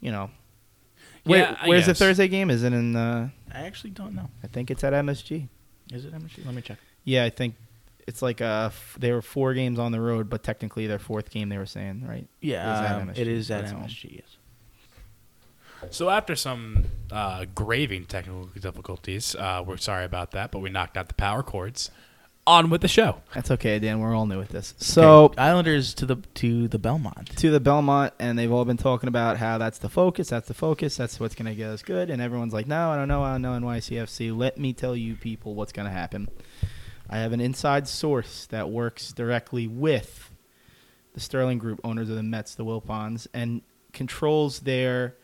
you 0.00 0.10
know, 0.10 0.30
where, 1.22 1.38
Yeah, 1.38 1.66
where's 1.68 1.86
the. 1.86 1.94
Thursday 1.94 2.26
game? 2.26 2.50
Is 2.50 2.64
it 2.64 2.72
in? 2.72 2.96
Uh, 2.96 3.28
I 3.54 3.60
actually 3.60 3.90
don't 3.90 4.16
know. 4.16 4.28
I 4.42 4.48
think 4.48 4.72
it's 4.72 4.82
at 4.82 4.92
MSG. 4.92 5.46
Is 5.92 6.04
it 6.04 6.12
MSG? 6.12 6.44
Let 6.44 6.54
me 6.56 6.62
check. 6.62 6.78
Yeah, 7.04 7.22
I 7.22 7.30
think 7.30 7.54
it's 8.08 8.22
like 8.22 8.40
uh 8.40 8.70
f- 8.72 8.96
they 8.98 9.12
were 9.12 9.22
four 9.22 9.54
games 9.54 9.78
on 9.78 9.92
the 9.92 10.00
road, 10.00 10.28
but 10.28 10.42
technically 10.42 10.86
their 10.88 10.98
fourth 10.98 11.30
game. 11.30 11.48
They 11.48 11.58
were 11.58 11.66
saying 11.66 12.04
right. 12.08 12.26
Yeah, 12.40 12.74
Is 12.74 12.90
at 12.90 13.00
um, 13.02 13.08
MSG. 13.08 13.18
it 13.18 13.26
is 13.28 13.50
at 13.50 13.60
That's. 13.66 13.72
MSG. 13.74 14.16
Yes. 14.16 14.36
So 15.90 16.10
after 16.10 16.34
some 16.34 16.86
uh, 17.12 17.44
graving 17.54 18.06
technical 18.06 18.46
difficulties, 18.46 19.36
uh, 19.36 19.62
we're 19.64 19.76
sorry 19.76 20.04
about 20.04 20.32
that, 20.32 20.50
but 20.50 20.58
we 20.58 20.70
knocked 20.70 20.96
out 20.96 21.06
the 21.08 21.14
power 21.14 21.42
cords. 21.44 21.90
On 22.48 22.70
with 22.70 22.80
the 22.80 22.88
show. 22.88 23.20
That's 23.34 23.50
okay, 23.50 23.78
Dan. 23.78 24.00
We're 24.00 24.14
all 24.16 24.24
new 24.24 24.40
at 24.40 24.48
this. 24.48 24.72
So 24.78 25.24
Okay, 25.24 25.38
Islanders 25.42 25.92
to 25.94 26.06
the 26.06 26.16
to 26.36 26.66
the 26.66 26.78
Belmont. 26.78 27.36
to 27.36 27.50
the 27.50 27.60
Belmont, 27.60 28.14
and 28.18 28.38
they've 28.38 28.50
all 28.50 28.64
been 28.64 28.78
talking 28.78 29.06
about 29.08 29.36
how 29.36 29.58
that's 29.58 29.76
the 29.76 29.90
focus, 29.90 30.30
that's 30.30 30.48
the 30.48 30.54
focus, 30.54 30.96
that's 30.96 31.20
what's 31.20 31.34
going 31.34 31.44
to 31.44 31.54
get 31.54 31.68
us 31.68 31.82
good. 31.82 32.08
And 32.08 32.22
everyone's 32.22 32.54
like, 32.54 32.66
no, 32.66 32.90
I 32.90 32.96
don't 32.96 33.06
know, 33.06 33.22
I 33.22 33.32
don't 33.32 33.42
know 33.42 33.52
NYCFC. 33.52 34.34
Let 34.34 34.56
me 34.56 34.72
tell 34.72 34.96
you, 34.96 35.14
people, 35.14 35.54
what's 35.54 35.72
going 35.72 35.86
to 35.88 35.92
happen. 35.92 36.26
I 37.08 37.18
have 37.18 37.32
an 37.32 37.40
inside 37.40 37.88
source 37.88 38.46
that 38.46 38.68
works 38.70 39.12
directly 39.12 39.66
with 39.66 40.30
the 41.14 41.20
Sterling 41.20 41.58
Group, 41.58 41.80
owners 41.84 42.10
of 42.10 42.16
the 42.16 42.22
Mets, 42.22 42.54
the 42.54 42.64
Wilpons, 42.64 43.26
and 43.32 43.62
controls 43.92 44.60
their 44.60 45.14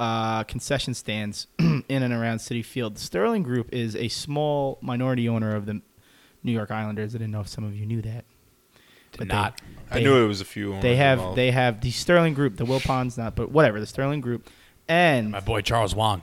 uh, 0.00 0.42
concession 0.44 0.94
stands 0.94 1.46
in 1.58 1.84
and 1.88 2.12
around 2.12 2.38
Citi 2.38 2.64
Field. 2.64 2.96
The 2.96 3.00
Sterling 3.00 3.42
Group 3.44 3.68
is 3.72 3.94
a 3.94 4.08
small 4.08 4.78
minority 4.82 5.28
owner 5.28 5.54
of 5.54 5.66
the 5.66 5.80
New 6.42 6.52
York 6.52 6.70
Islanders. 6.72 7.14
I 7.14 7.18
didn't 7.18 7.30
know 7.30 7.40
if 7.40 7.48
some 7.48 7.62
of 7.64 7.76
you 7.76 7.86
knew 7.86 8.02
that. 8.02 8.24
Did 9.12 9.18
But 9.18 9.28
they- 9.28 9.34
not. 9.34 9.60
I 9.90 9.94
They- 9.96 10.04
knew 10.04 10.24
it 10.24 10.26
was 10.26 10.40
a 10.40 10.44
few. 10.44 10.80
they 10.80 10.96
have 10.96 11.18
involved. 11.18 11.38
they 11.38 11.50
have 11.52 11.80
the 11.82 11.90
Sterling 11.92 12.34
Group, 12.34 12.56
the 12.56 12.64
Wilpons 12.64 13.16
not, 13.16 13.36
but 13.36 13.50
whatever 13.52 13.78
the 13.78 13.86
Sterling 13.86 14.20
Group, 14.22 14.50
and 14.88 15.30
My 15.30 15.40
boy 15.40 15.60
Charles 15.60 15.94
Wang. 15.94 16.22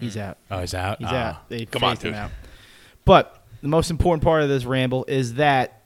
he's 0.00 0.16
out. 0.16 0.38
Oh, 0.50 0.58
he's 0.60 0.74
out. 0.74 0.98
He's 0.98 1.08
Oh. 1.08 1.14
out. 1.14 1.48
They 1.48 1.66
come 1.66 1.84
on, 1.84 1.92
phased 1.96 2.02
him 2.06 2.12
dude. 2.12 2.18
out. 2.18 2.30
But 3.04 3.37
the 3.62 3.68
most 3.68 3.90
important 3.90 4.22
part 4.22 4.42
of 4.42 4.48
this 4.48 4.64
ramble 4.64 5.04
is 5.08 5.34
that 5.34 5.82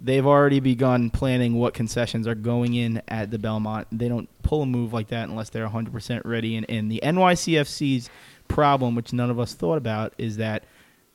they've 0.00 0.26
already 0.26 0.60
begun 0.60 1.10
planning 1.10 1.54
what 1.54 1.74
concessions 1.74 2.26
are 2.26 2.34
going 2.34 2.74
in 2.74 3.02
at 3.08 3.30
the 3.30 3.38
Belmont. 3.38 3.86
They 3.92 4.08
don't 4.08 4.28
pull 4.42 4.62
a 4.62 4.66
move 4.66 4.92
like 4.92 5.08
that 5.08 5.28
unless 5.28 5.50
they're 5.50 5.68
100% 5.68 6.22
ready. 6.24 6.56
And, 6.56 6.68
and 6.70 6.90
the 6.90 7.00
NYCFC's 7.02 8.08
problem, 8.48 8.94
which 8.94 9.12
none 9.12 9.30
of 9.30 9.38
us 9.38 9.54
thought 9.54 9.76
about, 9.76 10.14
is 10.18 10.38
that 10.38 10.64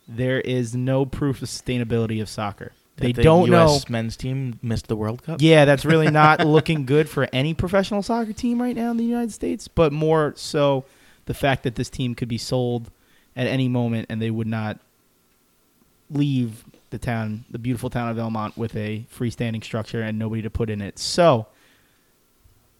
there 0.08 0.40
is 0.42 0.76
no 0.76 1.06
proof 1.06 1.42
of 1.42 1.50
sustainability 1.50 2.22
of 2.22 2.30
soccer. 2.30 2.72
They 2.98 3.12
the 3.12 3.24
don't 3.24 3.50
know. 3.50 3.76
US 3.76 3.90
men's 3.90 4.16
team 4.16 4.60
missed 4.62 4.88
the 4.88 4.96
World 4.96 5.24
Cup. 5.24 5.42
Yeah, 5.42 5.66
that's 5.66 5.84
really 5.84 6.10
not 6.12 6.46
looking 6.46 6.86
good 6.86 7.10
for 7.10 7.28
any 7.34 7.54
professional 7.54 8.04
soccer 8.04 8.34
team 8.34 8.62
right 8.62 8.76
now 8.76 8.92
in 8.92 8.98
the 8.98 9.04
United 9.04 9.34
States, 9.34 9.68
but 9.68 9.92
more 9.92 10.34
so 10.38 10.86
the 11.26 11.34
fact 11.34 11.64
that 11.64 11.76
this 11.76 11.90
team 11.90 12.16
could 12.16 12.28
be 12.30 12.38
sold 12.38 12.92
at 13.36 13.48
any 13.48 13.68
moment 13.68 14.06
and 14.10 14.22
they 14.22 14.32
would 14.32 14.48
not 14.48 14.80
leave 16.10 16.64
the 16.92 16.98
town, 16.98 17.46
the 17.50 17.60
beautiful 17.60 17.90
town 17.90 18.10
of 18.10 18.18
Elmont, 18.18 18.56
with 18.58 18.76
a 18.76 19.06
freestanding 19.14 19.64
structure 19.64 20.02
and 20.02 20.18
nobody 20.20 20.42
to 20.42 20.50
put 20.50 20.70
in 20.70 20.82
it. 20.82 20.98
So, 21.00 21.48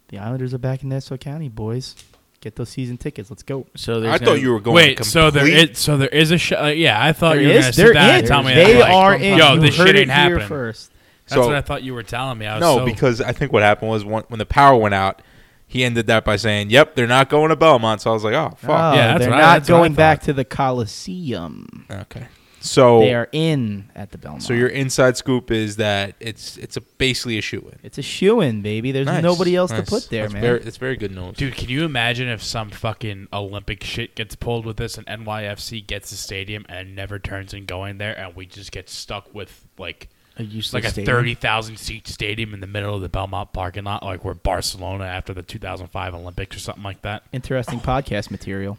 the 0.10 0.20
Islanders 0.20 0.54
are 0.54 0.58
back 0.60 0.84
in 0.84 0.90
Nassau 0.90 1.18
County, 1.18 1.50
boys. 1.50 1.96
Get 2.42 2.56
those 2.58 2.70
season 2.70 2.98
tickets. 2.98 3.32
Let's 3.32 3.42
go. 3.42 3.66
So 3.76 4.00
there's 4.00 4.14
I 4.14 4.18
thought 4.20 4.26
gonna- 4.26 4.40
you 4.40 4.52
were 4.52 4.60
going. 4.60 4.76
Wait, 4.76 4.98
to 4.98 5.04
so 5.04 5.32
there 5.32 5.44
complete- 5.46 5.78
so 5.78 5.98
there 5.98 6.10
is 6.10 6.30
a 6.30 6.38
show. 6.38 6.66
Uh, 6.66 6.68
yeah, 6.68 7.04
I 7.04 7.12
thought 7.12 7.34
There 7.36 7.42
you 7.42 7.48
were 7.48 7.54
gonna 7.56 7.64
they're 7.72 7.88
sit 7.88 7.94
down 7.94 8.10
in. 8.10 8.16
and 8.18 8.28
tell 8.28 8.44
me 8.44 8.54
They 8.54 8.74
that, 8.74 8.80
like, 8.82 8.94
are 8.94 9.16
in. 9.16 9.38
Yo, 9.40 9.54
You 9.56 9.60
this 9.62 9.74
shit 9.76 9.88
it 9.88 9.96
ain't 9.96 10.06
here 10.12 10.14
happening. 10.14 10.48
first. 10.48 10.92
That's 11.28 11.42
So- 11.42 11.48
what 11.48 11.56
I 11.56 11.62
thought 11.62 11.82
you 11.82 11.96
were 11.96 12.04
telling 12.04 12.38
me. 12.38 12.46
I 12.46 12.56
was 12.56 12.62
No, 12.62 12.78
so- 12.78 12.86
because 12.86 13.20
I 13.20 13.32
think 13.32 13.52
what 13.52 13.64
happened 13.64 13.90
was 13.90 14.06
when, 14.06 14.22
when 14.28 14.38
the 14.38 14.46
power 14.46 14.76
went 14.78 14.94
out, 14.94 15.24
he 15.68 15.84
ended 15.84 16.06
that 16.06 16.24
by 16.24 16.36
saying, 16.36 16.70
"Yep, 16.70 16.94
they're 16.94 17.08
not 17.08 17.30
going 17.30 17.50
to 17.50 17.56
Belmont." 17.56 18.02
So 18.02 18.12
I 18.12 18.14
was 18.14 18.24
like, 18.24 18.36
"Oh, 18.36 18.54
fuck." 18.60 18.70
Oh, 18.70 18.96
Yeah, 18.96 19.08
that's 19.08 19.20
they're 19.22 19.30
what 19.32 19.38
I- 19.40 19.42
not 19.42 19.54
that's 19.54 19.70
what 19.72 19.76
I 19.78 19.80
going 19.80 19.94
back 19.96 20.22
to 20.24 20.34
the 20.34 20.46
Coliseum. 20.46 21.86
Okay. 21.90 22.26
So 22.66 23.00
They 23.00 23.14
are 23.14 23.30
in 23.32 23.90
at 23.96 24.12
the 24.12 24.18
Belmont. 24.18 24.44
so 24.44 24.54
your 24.54 24.68
inside 24.68 25.18
scoop 25.18 25.52
is 25.52 25.76
that 25.78 26.16
it's 26.20 26.58
it's 26.58 26.78
a 26.78 26.82
basically 26.82 27.38
a 27.38 27.42
shoe 27.42 27.60
in. 27.72 27.80
It's 27.84 27.98
a 27.98 28.02
shoe 28.02 28.42
in, 28.42 28.62
baby. 28.62 28.92
There's 28.92 29.06
nobody 29.22 29.56
else 29.56 29.72
to 29.72 29.84
put 29.84 30.10
there, 30.10 30.24
That's 30.24 30.34
man. 30.34 30.42
Very, 30.42 30.62
it's 30.62 30.78
very 30.78 30.96
good 30.98 31.12
news. 31.12 31.36
Dude, 31.38 31.56
can 31.56 31.70
you 31.70 31.86
imagine 31.86 32.28
if 32.28 32.42
some 32.44 32.72
fucking 32.72 33.28
Olympic 33.32 33.84
shit 33.84 34.16
gets 34.16 34.36
pulled 34.36 34.66
with 34.66 34.78
this 34.78 34.98
and 34.98 35.06
NYFC 35.08 35.86
gets 35.86 36.10
the 36.10 36.18
stadium 36.18 36.66
and 36.68 36.96
never 36.96 37.20
turns 37.20 37.54
in 37.54 37.66
going 37.66 37.98
there 38.00 38.18
and 38.18 38.36
we 38.36 38.46
just 38.46 38.72
get 38.72 38.90
stuck 38.90 39.34
with 39.34 39.66
like 39.78 40.10
a 40.38 40.44
useless 40.44 40.74
like 40.74 40.84
a 40.86 40.90
stadium. 40.90 41.16
thirty 41.16 41.34
thousand 41.36 41.78
seat 41.78 42.08
stadium 42.08 42.54
in 42.54 42.60
the 42.60 42.68
middle 42.68 42.94
of 42.96 43.02
the 43.02 43.10
Belmont 43.10 43.54
parking 43.54 43.84
lot, 43.86 44.04
like 44.04 44.26
we're 44.26 44.34
Barcelona 44.34 45.06
after 45.06 45.34
the 45.34 45.44
two 45.44 45.60
thousand 45.60 45.88
five 45.88 46.14
Olympics 46.14 46.56
or 46.56 46.60
something 46.60 46.84
like 46.84 47.02
that. 47.04 47.24
Interesting 47.32 47.80
podcast 47.80 48.32
material. 48.32 48.78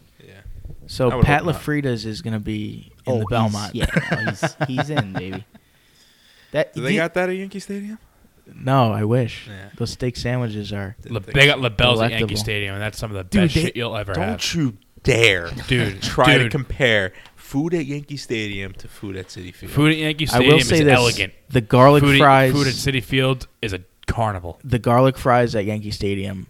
Yeah. 0.89 1.07
I 1.07 1.11
So 1.11 1.23
Pat 1.23 1.43
hope 1.43 1.47
not. 1.47 1.55
LaFrieda's 1.63 2.07
is 2.07 2.23
going 2.23 2.35
to 2.35 2.41
be 2.41 2.93
in 3.07 3.13
Oh, 3.13 3.19
the 3.21 3.27
Belmont. 3.31 3.73
He's, 3.73 3.81
yeah, 3.83 3.87
oh, 4.13 4.17
he's, 4.31 4.57
he's 4.69 4.91
in, 4.91 5.13
baby. 5.13 5.45
That 6.53 6.75
Do 6.75 6.81
they 6.83 6.93
you- 6.93 6.99
got 7.01 7.15
that 7.15 7.29
at 7.29 7.37
Yankee 7.37 7.61
Stadium? 7.61 7.99
No, 8.55 8.93
I 8.93 9.03
wish. 9.05 9.49
Yeah. 9.49 9.71
Those 9.77 9.91
steak 9.91 10.17
sandwiches 10.17 10.73
are. 10.73 10.95
Le- 11.09 11.19
they 11.19 11.47
got 11.47 11.59
Lobel's 11.61 12.01
at 12.01 12.13
Yankee 12.13 12.37
Stadium, 12.37 12.75
and 12.75 12.83
that's 12.83 12.97
some 12.97 13.11
of 13.11 13.17
the 13.17 13.25
Dude, 13.25 13.43
best 13.49 13.55
they- 13.57 13.63
shit 13.63 13.77
you'll 13.77 13.97
ever 13.97 14.13
have. 14.13 14.29
Don't 14.29 14.55
you 14.55 14.77
dare, 15.03 15.51
Dude, 15.69 16.01
try 16.03 16.39
to 16.39 16.49
compare 16.49 17.13
food 17.35 17.75
at 17.75 17.87
Yankee 17.87 18.17
Stadium 18.17 18.73
to 18.75 18.87
food 18.89 19.17
at 19.17 19.27
Citi 19.29 19.53
Field. 19.53 19.73
Food 19.73 19.91
at 19.93 19.99
Yankee 19.99 20.27
Stadium 20.27 20.55
I 20.55 20.59
Stadium 20.59 20.59
will 20.59 20.65
say 20.65 20.79
is 20.79 20.85
this: 20.85 20.97
elegant. 21.21 21.33
the 21.51 21.61
garlic 21.61 22.05
Food, 22.05 22.19
fries, 22.19 22.51
at, 22.51 22.57
food 22.57 22.67
at 22.69 22.75
Citi 22.75 23.03
Field 23.03 23.49
is 23.61 23.73
a 23.73 23.81
carnival. 24.07 24.61
the 24.63 24.79
garlic 24.79 25.19
fries 25.19 25.57
at 25.57 25.65
Yankee 25.65 25.91
Stadium 25.91 26.47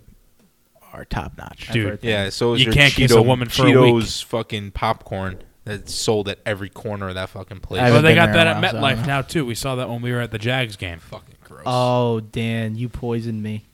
are 0.97 1.05
top 1.05 1.37
notch. 1.39 1.69
Dude. 1.73 1.99
Yeah, 2.03 2.31
so 2.31 2.55
is 2.55 2.61
You 2.61 2.67
your 2.67 2.75
can't 2.75 2.93
Cheeto, 2.93 2.97
kiss 2.97 3.13
a 3.13 3.23
woman 3.23 3.49
for 3.49 3.67
a 3.67 3.71
Cheetos 3.71 4.21
week. 4.23 4.29
fucking 4.29 4.71
popcorn 4.73 5.39
that's 5.65 5.93
sold 5.95 6.29
at 6.29 6.39
every 6.47 6.69
corner 6.71 7.09
of 7.09 7.15
that 7.17 7.29
fucking 7.29 7.61
place. 7.61 7.81
I 7.81 7.85
Well, 7.85 7.95
haven't 7.95 8.05
they 8.05 8.11
been 8.11 8.17
got 8.17 8.27
there 8.33 8.45
that 8.45 8.57
in 8.59 8.65
at 8.65 8.75
a 8.75 8.77
while, 8.77 8.83
so 8.83 8.87
I 8.87 8.91
don't 8.95 8.99
MetLife 8.99 9.01
know. 9.03 9.07
now 9.07 9.23
too. 9.23 9.45
We 9.47 9.55
saw 9.55 9.75
that 9.77 9.89
when 9.89 10.01
we 10.03 10.13
were 10.13 10.21
at 10.21 10.31
the 10.31 10.39
Jags 10.39 10.77
game. 10.77 10.99
fucking 10.99 11.35
gross. 11.45 11.63
Oh, 11.67 12.21
Dan, 12.21 12.77
you 12.77 12.89
poisoned 12.89 13.43
me. 13.43 13.65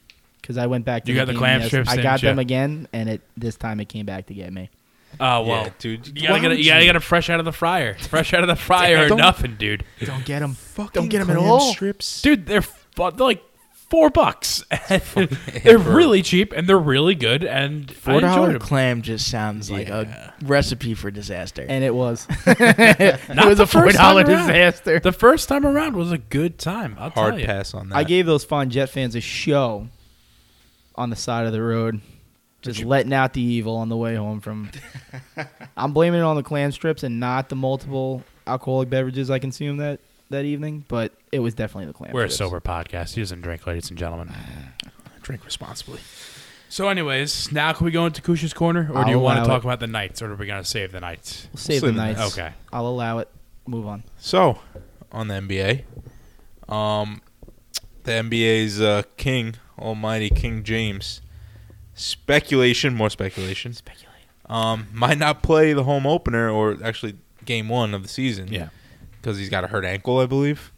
Because 0.41 0.59
I 0.59 0.67
went 0.67 0.85
back 0.85 1.05
to 1.05 1.13
You 1.13 1.17
got 1.17 1.27
the 1.27 1.33
game 1.35 1.39
clam 1.39 1.61
yes- 1.61 1.69
strips, 1.69 1.89
I 1.89 1.97
didn't 1.97 2.03
got 2.05 2.21
them 2.21 2.37
ya? 2.39 2.41
again, 2.41 2.89
and 2.93 3.09
it 3.09 3.21
this 3.37 3.57
time 3.57 3.79
it 3.79 3.89
came 3.89 4.07
back 4.07 4.27
to 4.27 4.35
get 4.35 4.53
me. 4.53 4.71
Oh 5.21 5.43
Yeah, 5.45 5.49
well, 5.49 5.69
dude, 5.79 6.07
you 6.09 6.15
gotta 6.23 6.33
why 6.33 6.39
get 6.41 6.49
would. 6.49 6.59
You 6.59 6.65
gotta 6.73 6.85
get 6.85 6.97
it 6.97 7.01
fresh 7.01 7.29
out 7.31 7.39
of 7.39 7.45
the 7.45 7.53
fryer. 7.53 7.95
Fresh 7.99 8.33
out 8.35 8.41
of 8.41 8.49
the 8.49 8.57
fryer 8.57 9.05
or 9.07 9.09
nothing, 9.15 9.57
dude. 9.57 9.85
Don't- 10.01 10.09
nothing, 10.09 10.09
dude. 10.09 10.09
Don't 10.09 10.25
get 10.25 10.39
them. 10.41 10.55
fucking 10.55 11.15
at 11.15 11.37
all. 11.37 11.61
strips. 11.73 12.23
Dude, 12.23 12.47
they're 12.47 12.63
fu- 12.63 13.11
they're 13.11 13.27
like 13.27 13.43
four 13.93 14.09
bucks. 14.11 14.65
they're 14.89 15.29
ever. 15.75 15.95
really 15.95 16.23
cheap 16.23 16.53
and 16.53 16.67
they're 16.69 16.79
really 16.79 17.15
good. 17.15 17.45
And 17.45 17.91
Four 17.95 18.21
dollar 18.23 18.59
clam 18.59 19.03
just 19.03 19.31
sounds 19.31 19.71
like 19.71 19.89
Yeah. 19.89 20.33
a 20.41 20.45
recipe 20.47 20.95
for 20.95 21.11
disaster. 21.11 21.67
And 21.69 21.85
it 21.85 21.95
was. 21.95 22.27
Not 22.47 22.59
it 22.59 23.21
was 23.47 23.59
the 23.59 23.65
a 23.65 23.67
four 23.67 23.83
first 23.83 23.99
dollar 23.99 24.23
time 24.25 24.33
around. 24.33 24.47
disaster. 24.49 24.99
The 24.99 25.13
first 25.13 25.49
time 25.49 25.67
around 25.67 25.95
was 25.95 26.11
a 26.11 26.19
good 26.19 26.59
time. 26.59 26.97
I'll 26.99 27.11
Hard 27.11 27.33
tell 27.35 27.41
you. 27.41 27.47
pass 27.47 27.75
on 27.75 27.91
that. 27.91 27.97
I 27.97 28.05
gave 28.05 28.25
those 28.27 28.45
fine 28.45 28.71
Jet 28.71 28.87
fans 28.89 29.15
a 29.15 29.21
show 29.21 29.89
on 30.95 31.11
the 31.11 31.17
side 31.17 31.47
of 31.47 31.53
the 31.53 31.63
road, 31.63 32.01
just 32.63 32.83
letting 32.85 33.13
out 33.13 33.35
the 33.35 33.41
evil 33.43 33.77
on 33.77 33.89
the 33.91 33.97
way 33.97 34.15
home 34.15 34.41
from. 34.41 34.71
I'm 35.77 35.93
blaming 35.93 36.21
it 36.21 36.25
on 36.25 36.37
the 36.37 36.43
clam 36.43 36.73
strips 36.73 37.03
and 37.03 37.21
not 37.21 37.49
the 37.51 37.57
multiple 37.57 38.23
alcoholic 38.47 38.89
beverages 38.91 39.31
I 39.31 39.39
consumed 39.39 39.81
that 39.81 40.01
that 40.33 40.45
evening, 40.45 40.85
but 40.89 41.13
it 41.31 41.39
was 41.39 41.55
definitely 41.55 41.87
the 41.87 41.93
clam 41.93 42.13
We're 42.13 42.25
a 42.25 42.31
strips. 42.31 42.51
sober 42.51 42.61
podcast. 42.61 43.15
He 43.15 43.21
doesn't 43.21 43.41
drink, 43.41 43.67
ladies 43.67 43.89
and 43.91 43.99
gentlemen. 43.99 44.33
drink 45.23 45.45
responsibly. 45.45 46.01
So, 46.69 46.89
anyways, 46.89 47.53
now 47.53 47.73
can 47.75 47.85
we 47.85 47.91
go 47.91 48.07
into 48.07 48.21
Kush's 48.23 48.53
corner, 48.55 48.83
or 48.91 48.95
do 48.95 48.99
I'll 49.01 49.09
you 49.11 49.19
want 49.19 49.37
to 49.37 49.43
allow 49.43 49.47
talk 49.49 49.63
it. 49.63 49.67
about 49.67 49.81
the 49.81 49.87
Knights, 49.87 50.21
or 50.23 50.33
are 50.33 50.35
we 50.35 50.47
gonna 50.47 50.65
save 50.65 50.91
the 50.93 51.01
Knights? 51.01 51.49
We'll 51.53 51.59
save 51.61 51.81
Slim 51.81 51.95
the 51.97 52.03
nights. 52.03 52.19
nights. 52.19 52.39
Okay. 52.39 52.53
I'll 52.73 52.87
allow 52.87 53.19
it. 53.19 53.29
Move 53.67 53.87
on. 53.87 54.03
So, 54.19 54.59
on 55.13 55.29
the 55.29 55.35
NBA, 55.35 55.85
um, 56.73 57.21
the 58.05 58.13
NBA's 58.13 58.81
uh, 58.81 59.03
king, 59.17 59.55
almighty 59.79 60.31
King 60.31 60.63
James, 60.65 61.21
speculation, 61.95 62.95
more 62.95 63.11
speculation, 63.11 63.73
Speculate. 63.75 64.15
um, 64.47 64.89
might 64.93 65.19
not 65.19 65.43
play 65.43 65.73
the 65.73 65.85
home 65.85 66.07
opener 66.07 66.49
or 66.51 66.79
actually 66.83 67.17
game 67.45 67.69
one 67.69 67.95
of 67.95 68.03
the 68.03 68.09
season. 68.09 68.49
Yeah. 68.51 68.69
Because 69.23 69.39
he's 69.39 69.49
got 69.49 69.63
a 69.65 69.69
hurt 69.69 69.85
ankle, 69.85 70.19
I 70.19 70.27
believe. 70.27 70.73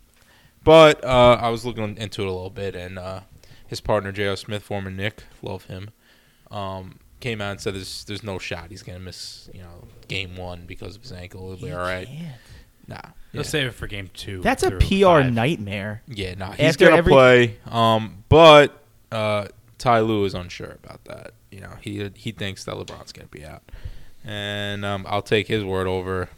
But 0.63 1.03
uh, 1.05 1.39
I 1.41 1.49
was 1.49 1.65
looking 1.67 1.97
into 1.97 2.23
it 2.23 2.29
a 2.29 2.31
little 2.33 2.51
bit, 2.51 2.77
and 2.77 2.99
uh, 2.99 3.21
his 3.67 3.81
partner 3.81 4.13
J.R. 4.13 4.37
Smith, 4.37 4.63
former 4.63 4.91
Knick, 4.91 5.23
love 5.43 5.65
him, 5.65 5.91
um, 6.51 6.99
came 7.21 7.41
out 7.41 7.53
and 7.53 7.61
said 7.61 7.75
there's 7.75 8.05
there's 8.05 8.23
no 8.23 8.39
shot 8.39 8.67
he's 8.71 8.83
gonna 8.83 8.99
miss 9.01 9.49
you 9.55 9.61
know 9.63 9.85
game 10.09 10.37
one 10.37 10.65
because 10.67 10.95
of 10.97 11.03
his 11.03 11.13
ankle. 11.13 11.49
He'll 11.55 11.67
be 11.69 11.73
all 11.73 11.81
right. 11.81 12.07
Nah, 12.87 12.97
yeah, 12.97 13.11
Let's 13.33 13.49
save 13.49 13.67
it 13.69 13.73
for 13.75 13.87
game 13.87 14.11
two. 14.13 14.43
That's 14.43 14.63
a 14.63 14.73
PR 14.73 15.05
five. 15.23 15.33
nightmare. 15.33 16.03
yeah, 16.07 16.35
nah, 16.35 16.53
he's 16.53 16.67
After 16.67 16.85
gonna 16.87 16.97
every- 16.99 17.13
play. 17.13 17.57
Um, 17.71 18.25
but 18.29 18.85
uh, 19.11 19.49
Ty 19.79 20.01
Lue 20.01 20.25
is 20.27 20.35
unsure 20.35 20.77
about 20.85 21.03
that. 21.07 21.33
You 21.51 21.61
know, 21.61 21.73
he 21.81 22.11
he 22.15 22.31
thinks 22.33 22.65
that 22.65 22.75
LeBron's 22.75 23.13
gonna 23.13 23.29
be 23.29 23.45
out, 23.45 23.63
and 24.25 24.85
um, 24.85 25.07
I'll 25.09 25.23
take 25.23 25.47
his 25.49 25.65
word 25.65 25.87
over 25.87 26.29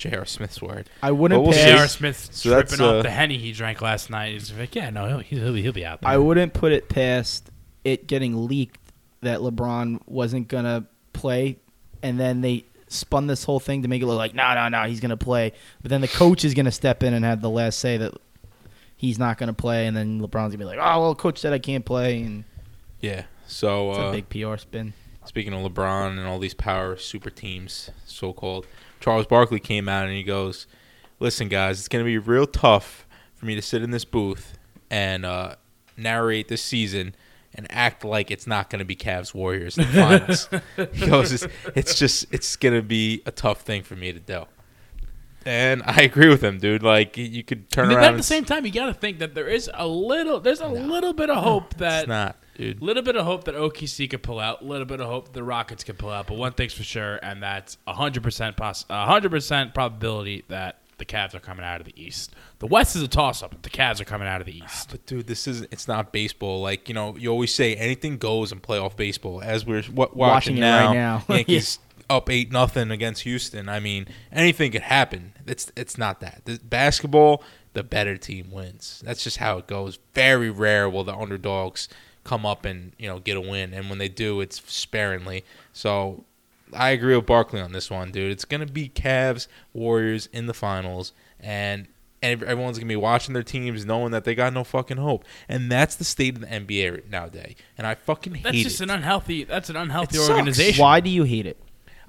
J.R. 0.00 0.24
Smith's 0.24 0.60
word. 0.60 0.90
I 1.02 1.12
wouldn't 1.12 1.40
Well, 1.40 1.50
we'll 1.50 1.56
pass. 1.58 1.64
see. 1.64 1.70
J.R. 1.72 1.88
Smith 1.88 2.28
So 2.32 2.50
that's, 2.50 2.70
tripping 2.70 2.84
uh, 2.86 2.98
off 2.98 3.02
the 3.04 3.10
henny 3.10 3.38
he 3.38 3.52
drank 3.52 3.80
last 3.80 4.10
night. 4.10 4.32
He's 4.32 4.52
like, 4.52 4.74
yeah, 4.74 4.90
no, 4.90 5.06
he'll, 5.06 5.18
he'll, 5.18 5.52
be, 5.52 5.62
he'll 5.62 5.72
be 5.72 5.84
out 5.84 6.00
there. 6.00 6.10
I 6.10 6.16
wouldn't 6.16 6.52
put 6.54 6.72
it 6.72 6.88
past 6.88 7.50
it 7.84 8.06
getting 8.06 8.46
leaked 8.48 8.80
that 9.22 9.40
LeBron 9.40 10.00
wasn't 10.06 10.48
gonna 10.48 10.86
play, 11.12 11.58
and 12.02 12.18
then 12.18 12.40
they 12.40 12.64
spun 12.88 13.26
this 13.26 13.44
whole 13.44 13.60
thing 13.60 13.82
to 13.82 13.88
make 13.88 14.02
it 14.02 14.06
look 14.06 14.16
like 14.18 14.34
no, 14.34 14.54
no, 14.54 14.68
no, 14.68 14.82
he's 14.84 15.00
gonna 15.00 15.16
play. 15.16 15.52
But 15.82 15.90
then 15.90 16.00
the 16.00 16.08
coach 16.08 16.44
is 16.44 16.54
gonna 16.54 16.72
step 16.72 17.02
in 17.02 17.12
and 17.14 17.24
have 17.24 17.40
the 17.42 17.50
last 17.50 17.78
say 17.78 17.96
that 17.98 18.14
he's 18.96 19.18
not 19.18 19.36
gonna 19.38 19.52
play, 19.52 19.86
and 19.86 19.96
then 19.96 20.20
LeBron's 20.20 20.52
gonna 20.54 20.58
be 20.58 20.64
like, 20.64 20.78
oh 20.80 21.00
well, 21.00 21.14
coach 21.14 21.38
said 21.38 21.52
I 21.52 21.58
can't 21.58 21.84
play, 21.84 22.22
and 22.22 22.44
Yeah. 23.00 23.24
So 23.46 23.90
it's 23.90 23.98
uh, 23.98 24.02
a 24.02 24.12
big 24.12 24.28
PR 24.28 24.56
spin. 24.56 24.92
speaking 25.26 25.52
of 25.52 25.70
LeBron 25.70 26.10
and 26.18 26.26
all 26.26 26.38
these 26.38 26.54
power 26.54 26.96
super 26.96 27.28
teams, 27.30 27.90
so 28.06 28.32
called, 28.32 28.66
Charles 29.00 29.26
Barkley 29.26 29.60
came 29.60 29.88
out 29.88 30.04
and 30.06 30.14
he 30.14 30.22
goes, 30.22 30.66
Listen, 31.18 31.48
guys, 31.48 31.78
it's 31.78 31.88
going 31.88 32.04
to 32.04 32.06
be 32.08 32.18
real 32.18 32.46
tough 32.46 33.06
for 33.34 33.46
me 33.46 33.54
to 33.54 33.62
sit 33.62 33.82
in 33.82 33.90
this 33.90 34.04
booth 34.04 34.56
and 34.90 35.24
uh, 35.26 35.56
narrate 35.96 36.48
this 36.48 36.62
season 36.62 37.14
and 37.54 37.66
act 37.70 38.04
like 38.04 38.30
it's 38.30 38.46
not 38.46 38.70
going 38.70 38.78
to 38.78 38.84
be 38.84 38.96
Cavs 38.96 39.34
Warriors 39.34 39.76
in 39.76 39.86
the 39.86 39.92
finals. 39.92 40.48
he 40.92 41.06
goes, 41.06 41.32
it's, 41.32 41.46
it's 41.74 41.98
just, 41.98 42.26
it's 42.32 42.56
going 42.56 42.74
to 42.74 42.82
be 42.82 43.22
a 43.26 43.30
tough 43.30 43.62
thing 43.62 43.82
for 43.82 43.96
me 43.96 44.12
to 44.12 44.20
do. 44.20 44.44
And 45.44 45.82
I 45.84 46.02
agree 46.02 46.28
with 46.28 46.44
him, 46.44 46.58
dude. 46.58 46.82
Like, 46.82 47.16
you 47.16 47.42
could 47.42 47.70
turn 47.70 47.86
And 47.86 47.94
around 47.94 48.14
at 48.14 48.16
the 48.18 48.22
same 48.22 48.44
time, 48.44 48.66
you 48.66 48.72
got 48.72 48.86
to 48.86 48.94
think 48.94 49.18
that 49.18 49.34
there 49.34 49.48
is 49.48 49.70
a 49.72 49.86
little, 49.86 50.38
there's 50.38 50.60
a 50.60 50.68
little 50.68 51.12
bit 51.12 51.30
of 51.30 51.42
hope 51.42 51.74
that 51.76 52.02
It's 52.02 52.08
not, 52.08 52.36
dude. 52.60 52.82
little 52.82 53.02
bit 53.02 53.16
of 53.16 53.24
hope 53.24 53.44
that 53.44 53.54
OKC 53.54 54.08
could 54.10 54.22
pull 54.22 54.38
out, 54.38 54.62
a 54.62 54.64
little 54.64 54.86
bit 54.86 55.00
of 55.00 55.06
hope 55.06 55.32
the 55.32 55.42
Rockets 55.42 55.84
could 55.84 55.98
pull 55.98 56.10
out, 56.10 56.26
but 56.26 56.36
one 56.36 56.52
thing's 56.52 56.74
for 56.74 56.82
sure, 56.82 57.18
and 57.22 57.42
that's 57.42 57.78
a 57.86 57.94
hundred 57.94 58.22
percent 58.22 58.56
poss, 58.56 58.84
a 58.90 59.06
hundred 59.06 59.30
percent 59.30 59.74
probability 59.74 60.44
that 60.48 60.78
the 60.98 61.06
Cavs 61.06 61.34
are 61.34 61.40
coming 61.40 61.64
out 61.64 61.80
of 61.80 61.86
the 61.86 62.00
East. 62.00 62.34
The 62.58 62.66
West 62.66 62.94
is 62.94 63.02
a 63.02 63.08
toss-up. 63.08 63.52
but 63.52 63.62
The 63.62 63.70
Cavs 63.70 64.00
are 64.00 64.04
coming 64.04 64.28
out 64.28 64.42
of 64.42 64.46
the 64.46 64.60
ah, 64.60 64.66
East. 64.66 64.88
But 64.90 65.06
dude, 65.06 65.26
this 65.26 65.48
is 65.48 65.62
it's 65.70 65.88
not 65.88 66.12
baseball. 66.12 66.60
Like 66.60 66.88
you 66.88 66.94
know, 66.94 67.16
you 67.16 67.30
always 67.30 67.54
say 67.54 67.74
anything 67.74 68.18
goes 68.18 68.52
in 68.52 68.60
playoff 68.60 68.96
baseball. 68.96 69.40
As 69.42 69.64
we're 69.66 69.82
w- 69.82 70.10
watching, 70.12 70.18
Watching 70.18 70.56
it 70.58 70.60
now, 70.60 70.86
right 70.86 70.94
now. 70.94 71.24
Yankees 71.34 71.78
up 72.08 72.28
eight 72.28 72.52
nothing 72.52 72.90
against 72.90 73.22
Houston. 73.22 73.68
I 73.68 73.80
mean, 73.80 74.06
anything 74.30 74.72
could 74.72 74.82
happen. 74.82 75.32
It's 75.46 75.72
it's 75.74 75.96
not 75.96 76.20
that. 76.20 76.42
The 76.44 76.60
basketball, 76.62 77.42
the 77.72 77.82
better 77.82 78.16
team 78.16 78.50
wins. 78.50 79.02
That's 79.04 79.24
just 79.24 79.38
how 79.38 79.58
it 79.58 79.66
goes. 79.66 79.98
Very 80.12 80.50
rare 80.50 80.90
will 80.90 81.04
the 81.04 81.14
underdogs 81.14 81.88
come 82.24 82.44
up 82.46 82.64
and 82.64 82.92
you 82.98 83.08
know 83.08 83.18
get 83.18 83.36
a 83.36 83.40
win, 83.40 83.72
and 83.74 83.88
when 83.88 83.98
they 83.98 84.08
do, 84.08 84.40
it's 84.40 84.60
sparingly. 84.72 85.44
So. 85.72 86.24
I 86.72 86.90
agree 86.90 87.16
with 87.16 87.26
Barkley 87.26 87.60
on 87.60 87.72
this 87.72 87.90
one, 87.90 88.12
dude. 88.12 88.30
It's 88.30 88.44
gonna 88.44 88.64
be 88.64 88.88
Cavs 88.88 89.48
Warriors 89.72 90.28
in 90.32 90.46
the 90.46 90.54
finals, 90.54 91.12
and 91.40 91.88
and 92.22 92.40
everyone's 92.44 92.78
gonna 92.78 92.86
be 92.88 92.94
watching 92.94 93.34
their 93.34 93.42
teams, 93.42 93.84
knowing 93.84 94.12
that 94.12 94.22
they 94.22 94.36
got 94.36 94.52
no 94.52 94.62
fucking 94.62 94.98
hope, 94.98 95.24
and 95.48 95.68
that's 95.68 95.96
the 95.96 96.04
state 96.04 96.36
of 96.36 96.42
the 96.42 96.46
NBA 96.46 97.10
nowadays. 97.10 97.56
And 97.76 97.88
I 97.88 97.96
fucking 97.96 98.34
hate 98.34 98.40
it. 98.40 98.44
That's 98.44 98.58
just 98.62 98.80
it. 98.80 98.84
an 98.84 98.90
unhealthy. 98.90 99.42
That's 99.42 99.68
an 99.68 99.74
unhealthy 99.74 100.16
It 100.16 100.20
sucks. 100.20 100.30
organization. 100.30 100.80
Why 100.80 101.00
do 101.00 101.10
you 101.10 101.24
hate 101.24 101.46
it? 101.46 101.56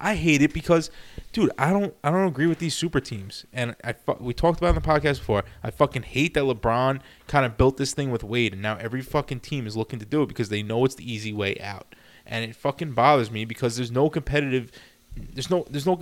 I 0.02 0.16
hate 0.16 0.42
it 0.42 0.52
because, 0.52 0.90
dude, 1.32 1.52
I 1.60 1.70
don't 1.70 1.94
I 2.04 2.10
don't 2.10 2.28
agree 2.28 2.48
with 2.48 2.58
these 2.58 2.74
super 2.74 3.00
teams, 3.00 3.46
and 3.54 3.76
I 3.84 3.96
we 4.20 4.34
talked 4.34 4.60
about 4.60 4.70
in 4.70 4.76
the 4.76 4.82
podcast 4.82 5.20
before. 5.20 5.44
I 5.64 5.70
fucking 5.70 6.02
hate 6.04 6.34
that 6.34 6.44
LeBron 6.44 7.00
kind 7.28 7.46
of 7.46 7.56
built 7.56 7.78
this 7.78 7.94
thing 7.94 8.10
with 8.10 8.24
Wade, 8.24 8.54
and 8.54 8.62
now 8.62 8.78
every 8.78 9.02
fucking 9.02 9.42
team 9.42 9.68
is 9.68 9.78
looking 9.78 10.00
to 10.00 10.06
do 10.06 10.24
it 10.24 10.28
because 10.28 10.50
they 10.50 10.64
know 10.64 10.84
it's 10.86 10.96
the 10.96 11.10
easy 11.10 11.32
way 11.32 11.56
out, 11.60 11.94
and 12.26 12.44
it 12.44 12.56
fucking 12.56 12.94
bothers 12.94 13.30
me 13.30 13.46
because 13.46 13.76
there's 13.78 13.92
no 13.92 14.10
competitive, 14.10 14.72
there's 15.16 15.52
no 15.52 15.66
there's 15.70 15.86
no 15.86 16.02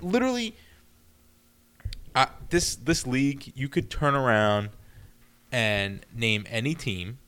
literally. 0.00 0.54
This 2.50 2.76
this 2.76 3.06
league, 3.06 3.52
you 3.56 3.68
could 3.68 3.90
turn 3.90 4.14
around 4.14 4.68
and 5.50 6.06
name 6.14 6.44
any 6.48 6.74
team, 6.74 7.18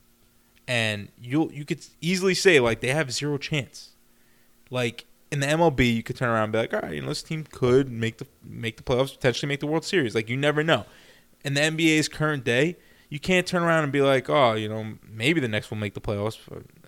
and 0.65 1.09
you'll 1.19 1.51
you 1.51 1.65
could 1.65 1.85
easily 1.99 2.33
say 2.33 2.59
like 2.61 2.79
they 2.79 2.89
have 2.89 3.11
zero 3.11 3.37
chance. 3.37 3.89
Like 4.69 5.06
in 5.31 5.39
the 5.39 5.47
MLB, 5.47 5.95
you 5.95 6.03
could 6.03 6.15
turn 6.15 6.29
around 6.29 6.45
and 6.45 6.53
be 6.53 6.59
like, 6.59 6.73
all 6.73 6.81
right, 6.81 6.93
you 6.93 7.01
know, 7.01 7.09
this 7.09 7.23
team 7.23 7.43
could 7.43 7.91
make 7.91 8.17
the 8.17 8.27
make 8.43 8.77
the 8.77 8.83
playoffs, 8.83 9.13
potentially 9.13 9.47
make 9.47 9.59
the 9.59 9.67
World 9.67 9.85
Series. 9.85 10.15
Like 10.15 10.29
you 10.29 10.37
never 10.37 10.63
know. 10.63 10.85
In 11.43 11.53
the 11.53 11.61
NBA's 11.61 12.07
current 12.07 12.43
day, 12.43 12.77
you 13.09 13.19
can't 13.19 13.45
turn 13.45 13.63
around 13.63 13.83
and 13.83 13.91
be 13.91 14.01
like, 14.01 14.29
oh, 14.29 14.53
you 14.53 14.67
know, 14.67 14.93
maybe 15.07 15.39
the 15.39 15.47
Knicks 15.47 15.69
will 15.69 15.77
make 15.77 15.93
the 15.93 16.01
playoffs. 16.01 16.37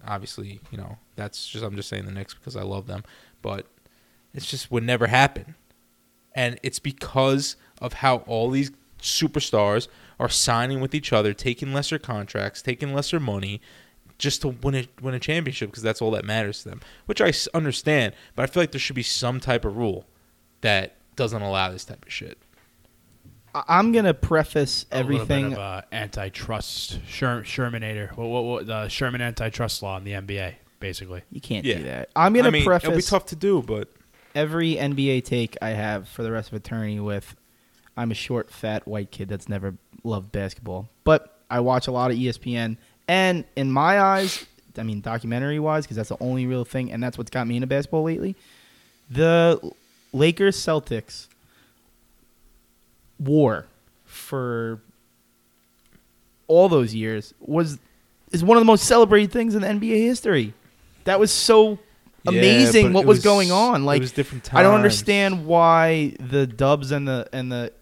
Obviously, 0.05 0.59
you 0.71 0.77
know, 0.77 0.97
that's 1.15 1.47
just 1.47 1.63
I'm 1.63 1.75
just 1.75 1.89
saying 1.89 2.05
the 2.05 2.11
Knicks 2.11 2.33
because 2.33 2.55
I 2.55 2.63
love 2.63 2.87
them, 2.87 3.03
but 3.41 3.67
it's 4.33 4.49
just 4.49 4.71
would 4.71 4.83
never 4.83 5.07
happen. 5.07 5.55
And 6.33 6.59
it's 6.63 6.79
because 6.79 7.55
of 7.81 7.93
how 7.93 8.17
all 8.19 8.49
these 8.49 8.71
superstars 9.01 9.87
are 10.19 10.29
signing 10.29 10.79
with 10.79 10.93
each 10.93 11.11
other, 11.11 11.33
taking 11.33 11.73
lesser 11.73 11.97
contracts, 11.97 12.61
taking 12.61 12.93
lesser 12.93 13.19
money, 13.19 13.61
just 14.19 14.41
to 14.43 14.49
win 14.49 14.75
a 14.75 14.87
win 15.01 15.15
a 15.15 15.19
championship 15.19 15.71
because 15.71 15.81
that's 15.81 16.01
all 16.01 16.11
that 16.11 16.25
matters 16.25 16.61
to 16.63 16.69
them. 16.69 16.81
Which 17.07 17.21
I 17.21 17.33
understand, 17.55 18.13
but 18.35 18.43
I 18.43 18.45
feel 18.47 18.61
like 18.61 18.71
there 18.71 18.79
should 18.79 18.95
be 18.95 19.01
some 19.03 19.39
type 19.39 19.65
of 19.65 19.75
rule 19.77 20.05
that 20.61 20.95
doesn't 21.15 21.41
allow 21.41 21.71
this 21.71 21.85
type 21.85 22.05
of 22.05 22.11
shit. 22.13 22.37
I- 23.55 23.63
I'm 23.67 23.91
gonna 23.91 24.13
preface 24.13 24.85
everything. 24.91 25.17
A 25.17 25.19
little 25.19 25.33
everything. 25.35 25.49
bit 25.51 25.59
of 25.59 25.63
uh, 25.63 25.81
antitrust 25.91 26.99
Sher- 27.07 27.41
Shermanator. 27.43 28.15
What, 28.15 28.27
what, 28.27 28.43
what 28.43 28.67
the 28.67 28.87
Sherman 28.89 29.21
antitrust 29.21 29.81
law 29.81 29.97
in 29.97 30.03
the 30.03 30.11
NBA? 30.13 30.55
basically. 30.79 31.21
You 31.29 31.41
can't 31.41 31.65
Yeah. 31.65 31.77
do 31.79 31.83
that. 31.83 32.09
I'm 32.15 32.31
gonna 32.31 32.47
I 32.47 32.51
mean, 32.51 32.63
preface 32.63 32.85
it'll 32.87 32.95
be 32.95 33.01
tough 33.01 33.25
to 33.27 33.35
do, 33.35 33.61
but 33.61 33.89
every 34.33 34.75
NBA 34.77 35.25
take 35.25 35.57
I 35.61 35.71
have 35.71 36.07
for 36.07 36.23
the 36.23 36.31
rest 36.31 36.47
of 36.49 36.53
eternity 36.53 37.01
with 37.01 37.35
I'm 37.97 38.11
a 38.11 38.15
short, 38.15 38.49
fat 38.49 38.87
white 38.87 39.11
kid 39.11 39.27
that's 39.27 39.49
never 39.49 39.75
loved 40.05 40.31
basketball. 40.31 40.87
But 41.03 41.37
I 41.51 41.59
watch 41.59 41.87
a 41.87 41.91
lot 41.91 42.11
of 42.11 42.17
ESPN, 42.17 42.77
and 43.09 43.43
in 43.55 43.71
my 43.71 43.99
eyes, 43.99 44.45
I 44.77 44.83
mean, 44.83 45.01
documentary 45.01 45.59
wise, 45.59 45.83
because 45.83 45.97
that's 45.97 46.09
the 46.09 46.17
only 46.21 46.45
real 46.45 46.63
thing, 46.63 46.91
and 46.91 47.01
that's 47.03 47.17
what's 47.17 47.31
got 47.31 47.47
me 47.47 47.55
into 47.57 47.67
basketball 47.67 48.03
lately. 48.03 48.35
The 49.09 49.59
Lakers 50.13 50.55
Celtics 50.57 51.27
war 53.19 53.65
for 54.05 54.79
all 56.47 56.69
those 56.69 56.93
years 56.95 57.33
was 57.39 57.79
is 58.31 58.43
one 58.43 58.57
of 58.57 58.61
the 58.61 58.65
most 58.65 58.85
celebrated 58.85 59.31
things 59.31 59.55
in 59.55 59.63
NBA 59.63 59.97
history. 60.03 60.53
That 61.05 61.19
was 61.19 61.31
so 61.31 61.79
amazing 62.27 62.87
but 62.87 62.93
what 62.93 63.05
was, 63.05 63.17
was- 63.17 63.23
going 63.23 63.51
on. 63.51 63.81
it 63.81 63.85
Like 63.85 64.01
was 64.01 64.11
different 64.11 64.53
I 64.53 64.61
don't 64.61 64.75
understand 64.75 65.45
why 65.47 66.15
the 66.19 66.45
Dubs 66.45 66.91
and 66.91 67.07
the 67.07 67.27
and 67.33 67.51
the 67.51 67.73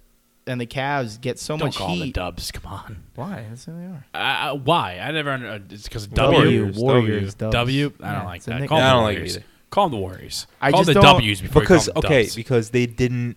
and 0.48 0.60
the 0.62 0.66
Cavs 0.66 1.20
get 1.20 1.38
so 1.39 1.58
Don't 1.58 1.68
much 1.68 1.76
call 1.78 1.89
them 1.89 2.00
the 2.00 2.06
heat. 2.06 2.16
Dubs. 2.16 2.52
Come 2.52 2.72
on. 2.72 3.04
Why? 3.16 3.45
That's 3.50 3.66
who 3.66 3.74
they 3.78 3.86
are. 3.86 4.06
Uh, 4.14 4.56
why? 4.56 5.00
I 5.00 5.12
never. 5.12 5.32
Under, 5.32 5.48
uh, 5.50 5.60
it's 5.70 5.84
because 5.84 6.08
W. 6.08 6.38
W. 6.39 6.62
Warriors, 6.64 6.78
Warriors, 6.78 7.34
W. 7.36 7.52
Dubs. 7.52 7.54
W. 7.54 7.86
I 8.02 8.12
don't 8.14 8.22
Yeah, 8.22 8.26
like 8.26 8.38
it's 8.38 8.48
a 8.48 8.50
that. 8.52 8.54
nickname. 8.62 8.68
Call 8.70 8.78
them 8.80 8.86
I 8.86 8.89
the 8.89 8.93
don't 8.95 9.04
like 9.04 9.14
it 9.16 9.20
Warriors. 9.20 9.36
either. 9.38 9.45
Call 9.70 9.86
them 9.89 9.91
the 9.91 10.02
Warriors. 10.02 10.48
I 10.62 10.72
call 10.72 10.80
just 10.80 10.88
them 10.88 10.93
the 10.95 11.02
don't- 11.02 11.14
W's 11.16 11.41
before 11.41 11.62
because 11.62 11.88
you 11.88 11.93
call 11.93 12.02
them 12.02 12.12
okay, 12.12 12.24
Dubs. 12.24 12.36
because 12.36 12.70
they 12.70 12.86
didn't 12.86 13.36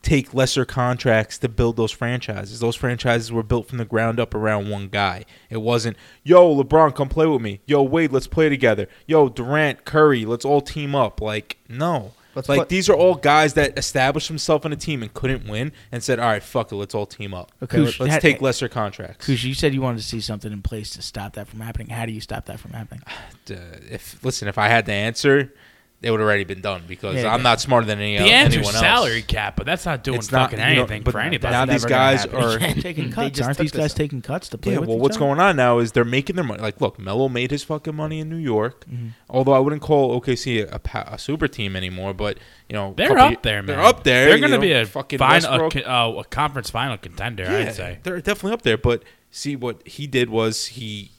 take 0.00 0.32
lesser 0.32 0.64
contracts 0.64 1.38
to 1.38 1.48
build 1.48 1.76
those 1.76 1.90
franchises. 1.90 2.60
Those 2.60 2.76
franchises 2.76 3.32
were 3.32 3.42
built 3.42 3.68
from 3.68 3.78
the 3.78 3.84
ground 3.84 4.20
up 4.20 4.32
around 4.32 4.70
one 4.70 4.86
guy. 4.88 5.24
It 5.50 5.56
wasn't, 5.56 5.96
yo, 6.22 6.54
LeBron, 6.54 6.94
come 6.94 7.08
play 7.08 7.26
with 7.26 7.42
me. 7.42 7.60
Yo, 7.66 7.82
Wade, 7.82 8.12
let's 8.12 8.28
play 8.28 8.48
together. 8.48 8.88
Yo, 9.06 9.28
Durant, 9.28 9.84
Curry, 9.84 10.24
let's 10.24 10.44
all 10.44 10.60
team 10.60 10.94
up. 10.94 11.20
Like, 11.20 11.58
no. 11.68 12.12
Let's 12.34 12.48
like 12.48 12.58
put- 12.60 12.68
these 12.68 12.88
are 12.88 12.94
all 12.94 13.14
guys 13.14 13.54
that 13.54 13.78
established 13.78 14.28
themselves 14.28 14.64
in 14.64 14.72
a 14.72 14.76
team 14.76 15.02
and 15.02 15.12
couldn't 15.12 15.48
win 15.48 15.72
and 15.90 16.02
said, 16.02 16.18
"All 16.18 16.26
right, 16.28 16.42
fuck 16.42 16.70
it, 16.72 16.76
let's 16.76 16.94
all 16.94 17.06
team 17.06 17.34
up. 17.34 17.52
Okay, 17.62 17.78
let's 17.78 17.96
had- 17.98 18.20
take 18.20 18.40
lesser 18.40 18.68
contracts." 18.68 19.26
Because 19.26 19.44
you 19.44 19.54
said 19.54 19.74
you 19.74 19.80
wanted 19.80 19.98
to 19.98 20.04
see 20.06 20.20
something 20.20 20.52
in 20.52 20.62
place 20.62 20.90
to 20.90 21.02
stop 21.02 21.34
that 21.34 21.48
from 21.48 21.60
happening. 21.60 21.88
How 21.88 22.06
do 22.06 22.12
you 22.12 22.20
stop 22.20 22.46
that 22.46 22.60
from 22.60 22.72
happening? 22.72 23.02
Uh, 23.50 23.54
if 23.90 24.22
listen, 24.22 24.46
if 24.46 24.58
I 24.58 24.68
had 24.68 24.84
the 24.84 24.92
answer, 24.92 25.54
it 26.00 26.12
would 26.12 26.20
already 26.20 26.44
been 26.44 26.60
done 26.60 26.82
because 26.86 27.16
Yeah, 27.16 27.32
I'm 27.32 27.40
yeah. 27.40 27.42
not 27.42 27.60
smarter 27.60 27.84
than 27.86 27.98
any 27.98 28.16
the 28.18 28.22
anyone 28.24 28.34
answer's 28.44 28.66
else. 28.66 28.78
salary 28.78 29.22
cap, 29.22 29.56
but 29.56 29.66
that's 29.66 29.84
not 29.84 30.04
doing 30.04 30.18
It's 30.18 30.30
not- 30.30 30.50
fucking 30.52 30.58
you 30.60 30.74
know, 30.76 30.80
anything 30.82 31.02
for 31.02 31.18
anybody. 31.18 31.50
now 31.50 31.64
these 31.64 31.84
guys 31.84 32.24
are 32.26 32.56
taking 32.80 33.10
cuts. 33.10 33.40
Aren't 33.40 33.58
these 33.58 33.72
guys 33.72 33.90
up. 33.90 33.96
taking 33.96 34.22
cuts 34.22 34.48
to 34.50 34.58
play 34.58 34.74
Yeah, 34.74 34.78
with 34.78 34.88
well, 34.90 34.98
each 34.98 35.02
what's 35.02 35.16
other? 35.16 35.26
going 35.26 35.40
on 35.40 35.56
now 35.56 35.80
is 35.80 35.90
they're 35.92 36.04
making 36.04 36.36
their 36.36 36.44
money. 36.44 36.62
Like, 36.62 36.80
look, 36.80 37.00
Melo 37.00 37.28
made 37.28 37.50
his 37.50 37.64
fucking 37.64 37.96
money 37.96 38.20
in 38.20 38.28
New 38.30 38.36
York. 38.36 38.84
Mhm. 38.88 39.10
Although 39.28 39.54
I 39.54 39.58
wouldn't 39.58 39.82
call 39.82 40.20
OKC 40.20 40.60
a, 40.62 40.80
a, 40.94 41.14
a 41.14 41.18
super 41.18 41.48
team 41.48 41.74
anymore, 41.74 42.14
but 42.14 42.38
you 42.68 42.74
know 42.74 42.94
They're 42.96 43.18
up 43.18 43.30
ye- 43.32 43.38
there, 43.42 43.62
man. 43.62 43.66
They're 43.66 43.84
up 43.84 44.04
there. 44.04 44.26
They're 44.28 44.38
going 44.38 44.52
to 44.52 44.58
be 44.60 44.72
a 44.72 44.86
fucking 44.86 45.18
final, 45.18 45.68
a, 45.74 45.80
uh, 45.82 46.20
a 46.20 46.24
conference 46.26 46.70
final 46.70 46.96
contender. 46.96 47.42
yeah, 47.42 47.58
I'd 47.70 47.74
say. 47.74 47.98
they're 48.04 48.20
definitely 48.20 48.52
up 48.52 48.62
there. 48.62 48.78
But 48.78 49.02
see, 49.32 49.56
what 49.56 49.84
he 49.86 50.06
did 50.06 50.30
was 50.30 50.66
he, 50.66 51.10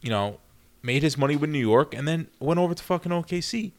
you 0.00 0.10
know, 0.10 0.38
made 0.80 1.02
his 1.02 1.18
money 1.18 1.34
with 1.34 1.50
New 1.50 1.58
York 1.58 1.92
and 1.92 2.06
then 2.06 2.28
went 2.38 2.60
over 2.60 2.72
to 2.72 2.82
fucking 2.84 3.10
OKC, 3.10 3.72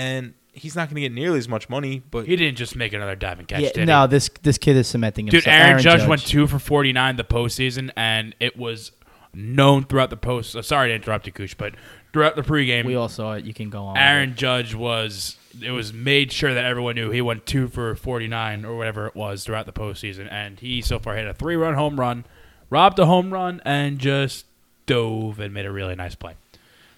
and 0.00 0.34
he's 0.52 0.74
not 0.74 0.88
going 0.88 0.96
to 0.96 1.00
get 1.02 1.12
nearly 1.12 1.38
as 1.38 1.48
much 1.48 1.68
money. 1.68 2.02
But 2.10 2.26
He 2.26 2.36
didn't 2.36 2.56
just 2.56 2.74
make 2.76 2.92
another 2.92 3.14
dive 3.16 3.38
and 3.38 3.46
catch. 3.46 3.60
Yeah, 3.60 3.70
did 3.72 3.86
no, 3.86 4.02
he? 4.02 4.08
this 4.08 4.30
this 4.42 4.58
kid 4.58 4.76
is 4.76 4.88
cementing 4.88 5.26
himself. 5.26 5.44
dude. 5.44 5.52
Aaron, 5.52 5.82
Judge, 5.82 6.06
went 6.06 6.22
two 6.26 6.46
for 6.46 6.58
forty 6.58 6.92
nine 6.92 7.16
the 7.16 7.24
postseason, 7.24 7.90
and 7.96 8.34
it 8.40 8.56
was 8.56 8.92
known 9.34 9.84
throughout 9.84 10.10
the 10.10 10.16
post. 10.16 10.56
Uh, 10.56 10.62
sorry 10.62 10.88
to 10.88 10.94
interrupt 10.94 11.26
you, 11.26 11.32
Koosh, 11.32 11.54
but 11.56 11.74
throughout 12.12 12.34
the 12.36 12.42
pregame, 12.42 12.84
We 12.84 12.96
all 12.96 13.08
saw 13.08 13.34
it. 13.34 13.44
You 13.44 13.54
can 13.54 13.70
go 13.70 13.84
on. 13.84 13.92
with 13.94 14.02
Aaron. 14.02 14.34
Judge 14.34 14.74
was 14.74 15.36
it 15.62 15.70
was 15.70 15.92
made 15.92 16.30
sure 16.32 16.54
that 16.54 16.64
everyone 16.64 16.94
knew 16.94 17.10
he 17.10 17.20
went 17.20 17.46
two 17.46 17.68
for 17.68 17.94
forty 17.94 18.26
nine 18.28 18.64
or 18.64 18.76
whatever 18.76 19.06
it 19.06 19.14
was 19.14 19.44
throughout 19.44 19.66
the 19.66 19.72
postseason, 19.72 20.30
and 20.30 20.58
he 20.60 20.80
so 20.82 20.98
far 20.98 21.14
hit 21.16 21.26
a 21.26 21.34
three 21.34 21.56
run 21.56 21.74
home 21.74 21.98
run, 21.98 22.24
robbed 22.70 22.98
a 22.98 23.06
home 23.06 23.32
run, 23.32 23.60
and 23.64 23.98
just 23.98 24.46
dove 24.86 25.38
and 25.38 25.54
made 25.54 25.66
a 25.66 25.70
really 25.72 25.94
nice 25.94 26.14
play. 26.16 26.34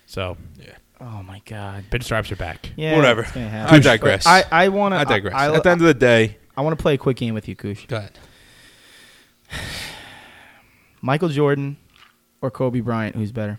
So 0.06 0.36
Oh 1.04 1.22
my 1.24 1.42
god. 1.44 1.84
pinstripes 1.90 2.30
are 2.30 2.36
back. 2.36 2.70
Yeah, 2.76 2.94
Whatever. 2.96 3.22
it's 3.22 3.32
gonna 3.32 3.46
I 3.46 3.48
happen. 3.48 3.82
digress. 3.82 4.24
I 4.26 4.44
I 4.52 4.68
want 4.68 4.94
to. 4.94 4.98
I 4.98 5.04
digress. 5.04 5.34
I, 5.34 5.52
At 5.54 5.62
the 5.64 5.70
end 5.70 5.80
of 5.80 5.86
the 5.88 5.94
day, 5.94 6.36
I 6.56 6.60
want 6.62 6.78
to 6.78 6.82
play 6.82 6.94
a 6.94 6.98
quick 6.98 7.16
game 7.16 7.34
with 7.34 7.48
you, 7.48 7.56
Kush. 7.56 7.86
go 7.86 7.96
ahead. 7.96 8.18
Michael 11.00 11.28
Jordan 11.28 11.76
or 12.40 12.50
Kobe 12.50 12.80
Bryant, 12.80 13.16
who's 13.16 13.32
better? 13.32 13.58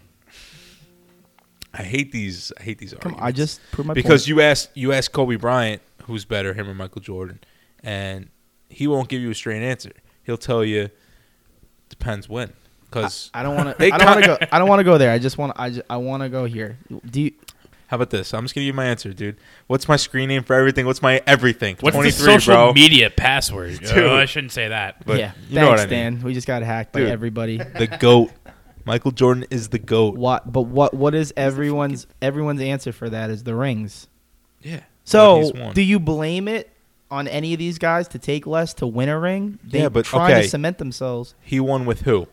I 1.73 1.83
hate 1.83 2.11
these. 2.11 2.51
I 2.59 2.63
hate 2.63 2.77
these 2.77 2.91
Come 2.93 3.13
arguments. 3.15 3.21
on, 3.21 3.27
I 3.27 3.31
just 3.31 3.61
proved 3.71 3.87
my 3.87 3.93
because 3.93 4.21
point. 4.21 4.27
you 4.29 4.41
asked 4.41 4.69
you 4.75 4.93
asked 4.93 5.11
Kobe 5.11 5.35
Bryant 5.35 5.81
who's 6.03 6.23
better, 6.25 6.53
him 6.53 6.69
or 6.69 6.73
Michael 6.75 7.01
Jordan, 7.01 7.39
and 7.83 8.29
he 8.69 8.87
won't 8.87 9.09
give 9.09 9.21
you 9.21 9.31
a 9.31 9.35
straight 9.35 9.63
answer. 9.63 9.91
He'll 10.23 10.37
tell 10.37 10.63
you 10.63 10.89
depends 11.89 12.29
when. 12.29 12.53
Because 13.01 13.31
I 13.33 13.43
don't 13.43 13.55
want 13.55 13.77
to. 13.77 13.93
I 13.93 13.97
don't 13.97 14.07
want 14.07 14.21
to 14.21 14.27
go. 14.27 14.37
I 14.51 14.59
don't 14.59 14.69
want 14.69 14.79
to 14.79 14.83
go 14.83 14.97
there. 14.97 15.11
I 15.11 15.19
just 15.19 15.37
want. 15.37 15.53
I 15.55 15.69
just, 15.69 15.85
I 15.89 15.97
want 15.97 16.23
to 16.23 16.29
go 16.29 16.45
here. 16.45 16.77
Do 17.09 17.21
you? 17.21 17.31
how 17.93 17.97
about 17.97 18.09
this? 18.09 18.33
I'm 18.33 18.43
just 18.43 18.55
gonna 18.55 18.63
give 18.63 18.73
you 18.73 18.73
my 18.73 18.85
answer, 18.85 19.13
dude. 19.13 19.37
What's 19.67 19.87
my 19.87 19.97
screen 19.97 20.29
name 20.29 20.41
for 20.41 20.55
everything? 20.55 20.87
What's 20.87 21.03
my 21.03 21.21
everything? 21.27 21.77
What's 21.79 21.95
the 21.95 22.09
social 22.09 22.55
bro. 22.55 22.73
media 22.73 23.11
password? 23.11 23.79
Dude. 23.81 23.97
Oh, 23.99 24.15
I 24.15 24.25
shouldn't 24.25 24.51
say 24.51 24.69
that. 24.69 25.05
But 25.05 25.19
yeah. 25.19 25.33
you 25.47 25.59
know 25.59 25.69
what 25.69 25.77
Thanks, 25.77 25.93
I 25.93 25.95
mean. 25.95 26.13
Dan. 26.15 26.23
We 26.23 26.33
just 26.33 26.47
got 26.47 26.63
hacked 26.63 26.91
by 26.91 27.01
everybody. 27.01 27.59
The 27.73 27.85
goat. 27.85 28.31
Michael 28.85 29.11
Jordan 29.11 29.45
is 29.51 29.69
the 29.69 29.77
goat. 29.77 30.15
What? 30.15 30.51
But 30.51 30.63
what? 30.63 30.95
What 30.95 31.13
is 31.13 31.33
everyone's 31.37 32.07
everyone's 32.19 32.61
answer 32.61 32.91
for 32.91 33.11
that? 33.11 33.29
Is 33.29 33.43
the 33.43 33.53
rings. 33.53 34.07
Yeah. 34.63 34.81
So, 35.03 35.51
do 35.73 35.83
you 35.83 35.99
blame 35.99 36.47
it 36.47 36.71
on 37.11 37.27
any 37.27 37.53
of 37.53 37.59
these 37.59 37.77
guys 37.77 38.07
to 38.09 38.19
take 38.19 38.47
less 38.47 38.73
to 38.75 38.87
win 38.87 39.09
a 39.09 39.19
ring? 39.19 39.59
They 39.63 39.81
Yeah, 39.81 39.89
but 39.89 40.05
trying 40.05 40.33
okay. 40.33 40.41
to 40.41 40.49
cement 40.49 40.79
themselves. 40.79 41.35
he 41.41 41.59
won 41.59 41.85
with 41.85 42.01
who? 42.01 42.27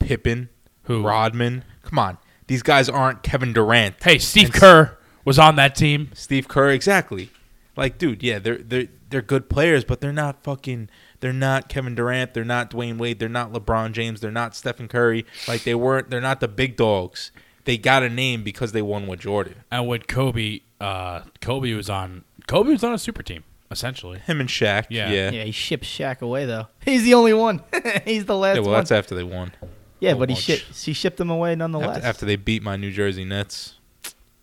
Pippen, 0.00 0.48
Who? 0.84 1.02
Rodman. 1.04 1.62
Come 1.84 1.98
on, 2.00 2.18
these 2.48 2.62
guys 2.62 2.88
aren't 2.88 3.22
Kevin 3.22 3.52
Durant. 3.52 3.96
Hey, 4.02 4.18
Steve 4.18 4.46
And 4.46 4.54
Kerr 4.54 4.98
was 5.24 5.38
on 5.38 5.54
that 5.56 5.74
team. 5.76 6.10
Steve 6.14 6.48
Kerr, 6.48 6.70
exactly. 6.70 7.30
Like, 7.76 7.96
dude, 7.98 8.22
yeah, 8.22 8.38
they're 8.40 8.58
they're 8.58 8.88
they're 9.08 9.22
good 9.22 9.48
players, 9.48 9.84
but 9.84 10.00
they're 10.00 10.12
not 10.12 10.42
fucking. 10.42 10.88
They're 11.20 11.32
not 11.32 11.68
Kevin 11.68 11.94
Durant. 11.94 12.32
They're 12.34 12.44
not 12.44 12.70
Dwyane 12.70 12.96
Wade. 12.98 13.18
They're 13.18 13.28
not 13.28 13.52
LeBron 13.52 13.92
James. 13.92 14.20
They're 14.20 14.30
not 14.30 14.56
Stephen 14.56 14.88
Curry. 14.88 15.24
Like 15.46 15.64
they 15.64 15.74
weren't. 15.74 16.10
They're 16.10 16.20
not 16.20 16.40
the 16.40 16.48
big 16.48 16.76
dogs. 16.76 17.30
They 17.64 17.76
got 17.76 18.02
a 18.02 18.08
name 18.08 18.42
because 18.42 18.72
they 18.72 18.80
won 18.82 19.06
with 19.06 19.20
Jordan. 19.20 19.56
And 19.70 19.86
with 19.86 20.06
Kobe, 20.06 20.60
uh, 20.80 21.20
Kobe 21.40 21.74
was 21.74 21.90
on. 21.90 22.24
Kobe 22.46 22.70
was 22.72 22.82
on 22.82 22.92
a 22.94 22.98
super 22.98 23.22
team 23.22 23.44
essentially. 23.70 24.18
Him 24.18 24.40
and 24.40 24.48
Shaq. 24.48 24.86
Yeah. 24.90 25.10
Yeah. 25.10 25.30
Yeah, 25.30 25.44
he 25.44 25.52
shipped 25.52 25.84
Shaq 25.84 26.20
away 26.22 26.44
though. 26.46 26.66
He's 26.84 27.04
the 27.04 27.14
only 27.14 27.34
one. 27.34 27.62
He's 28.04 28.24
the 28.24 28.36
last 28.36 28.56
Yeah, 28.56 28.62
well, 28.62 28.70
one. 28.72 28.78
that's 28.80 28.90
after 28.90 29.14
they 29.14 29.22
won. 29.22 29.52
Yeah, 30.00 30.14
but 30.14 30.28
he 30.30 30.34
bunch. 30.34 30.44
shipped. 30.44 30.84
He 30.84 30.92
shipped 30.92 31.20
him 31.20 31.30
away 31.30 31.54
nonetheless. 31.54 31.96
After, 31.98 32.06
after 32.08 32.26
they 32.26 32.36
beat 32.36 32.62
my 32.62 32.76
New 32.76 32.90
Jersey 32.90 33.24
Nets. 33.24 33.74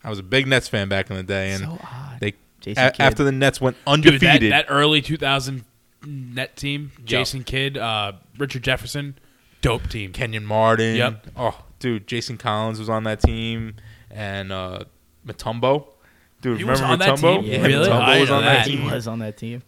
I 0.03 0.10
was 0.10 0.20
a 0.20 0.24
big 0.24 0.47
Nets 0.47 0.68
fan 0.68 0.88
back 0.88 1.10
in 1.10 1.16
the 1.18 1.24
day, 1.24 1.51
and 1.51 1.64
so 1.64 1.80
odd. 1.84 2.18
they 2.22 2.34
Jason 2.62 2.86
a- 2.86 2.91
Kidd. 2.91 3.01
after 3.01 3.24
the 3.24 3.32
Nets 3.32 3.60
went 3.60 3.76
Dude, 3.78 3.86
that, 3.86 3.91
undefeated. 4.14 4.51
that 4.53 4.66
early 4.70 5.01
2000 5.01 5.66
net 6.05 6.55
team, 6.55 6.91
Jason 7.03 7.43
Kidd, 7.43 7.78
uh, 7.78 8.14
Richard 8.38 8.64
Jefferson, 8.64 9.18
dope 9.62 9.89
team. 9.89 10.14
Kenyon 10.14 10.45
Martin. 10.45 10.95
Yep. 10.95 11.28
Oh, 11.36 11.64
dude, 11.80 12.08
Jason 12.08 12.38
Collins 12.38 12.80
was 12.80 12.89
on 12.89 13.03
that 13.05 13.20
team, 13.20 13.76
and 14.12 14.51
uh, 14.51 14.84
Mutombo. 15.26 15.88
Dude, 16.41 16.60
He 16.60 16.64
was 16.64 16.80
remember 16.82 16.93
on 16.93 16.99
that 16.99 17.18
Mutombo? 17.20 17.41
team? 17.41 17.51
Yeah, 17.51 17.62
Really? 17.66 17.89
Mutombo 17.89 17.91
I 18.01 18.20
was 18.20 18.30
didn't 18.30 18.36
on 18.36 18.41
know 18.43 18.47
that 18.49 18.58
that. 18.66 18.68
he 18.68 18.78
team. 18.78 18.91
was 18.91 19.08
on 19.08 19.20
that 19.20 19.38
team. 19.38 19.64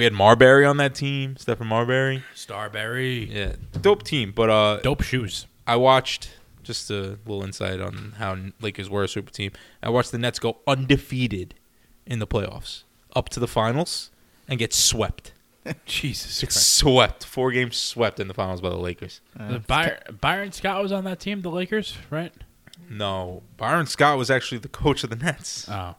We 0.00 0.04
had 0.04 0.14
Marbury 0.14 0.64
on 0.64 0.78
that 0.78 0.94
team, 0.94 1.36
Stephen 1.36 1.66
Marbury. 1.66 2.24
Starberry, 2.34 3.30
Yeah, 3.30 3.56
dope 3.82 4.02
team. 4.02 4.32
But 4.34 4.48
uh, 4.48 4.80
dope 4.80 5.02
shoes. 5.02 5.46
I 5.66 5.76
watched 5.76 6.30
just 6.62 6.90
a 6.90 7.18
little 7.26 7.44
insight 7.44 7.82
on 7.82 8.14
how 8.16 8.34
Lakers 8.62 8.88
were 8.88 9.04
a 9.04 9.08
super 9.08 9.30
team. 9.30 9.52
I 9.82 9.90
watched 9.90 10.10
the 10.10 10.16
Nets 10.16 10.38
go 10.38 10.56
undefeated 10.66 11.52
in 12.06 12.18
the 12.18 12.26
playoffs, 12.26 12.84
up 13.14 13.28
to 13.28 13.40
the 13.40 13.46
finals, 13.46 14.10
and 14.48 14.58
get 14.58 14.72
swept. 14.72 15.34
Jesus 15.84 16.40
Get 16.40 16.48
Christ. 16.48 16.72
swept. 16.72 17.24
Four 17.26 17.52
games 17.52 17.76
swept 17.76 18.18
in 18.20 18.26
the 18.26 18.32
finals 18.32 18.62
by 18.62 18.70
the 18.70 18.78
Lakers. 18.78 19.20
Uh, 19.38 19.52
The 19.52 19.58
Byron, 19.58 19.98
Byron 20.18 20.52
Scott 20.52 20.80
was 20.82 20.92
on 20.92 21.04
that 21.04 21.20
team, 21.20 21.42
the 21.42 21.50
Lakers, 21.50 21.98
right? 22.08 22.32
No, 22.88 23.42
Byron 23.58 23.84
Scott 23.84 24.16
was 24.16 24.30
actually 24.30 24.60
the 24.60 24.68
coach 24.68 25.04
of 25.04 25.10
the 25.10 25.16
Nets, 25.16 25.68
Oh, 25.68 25.96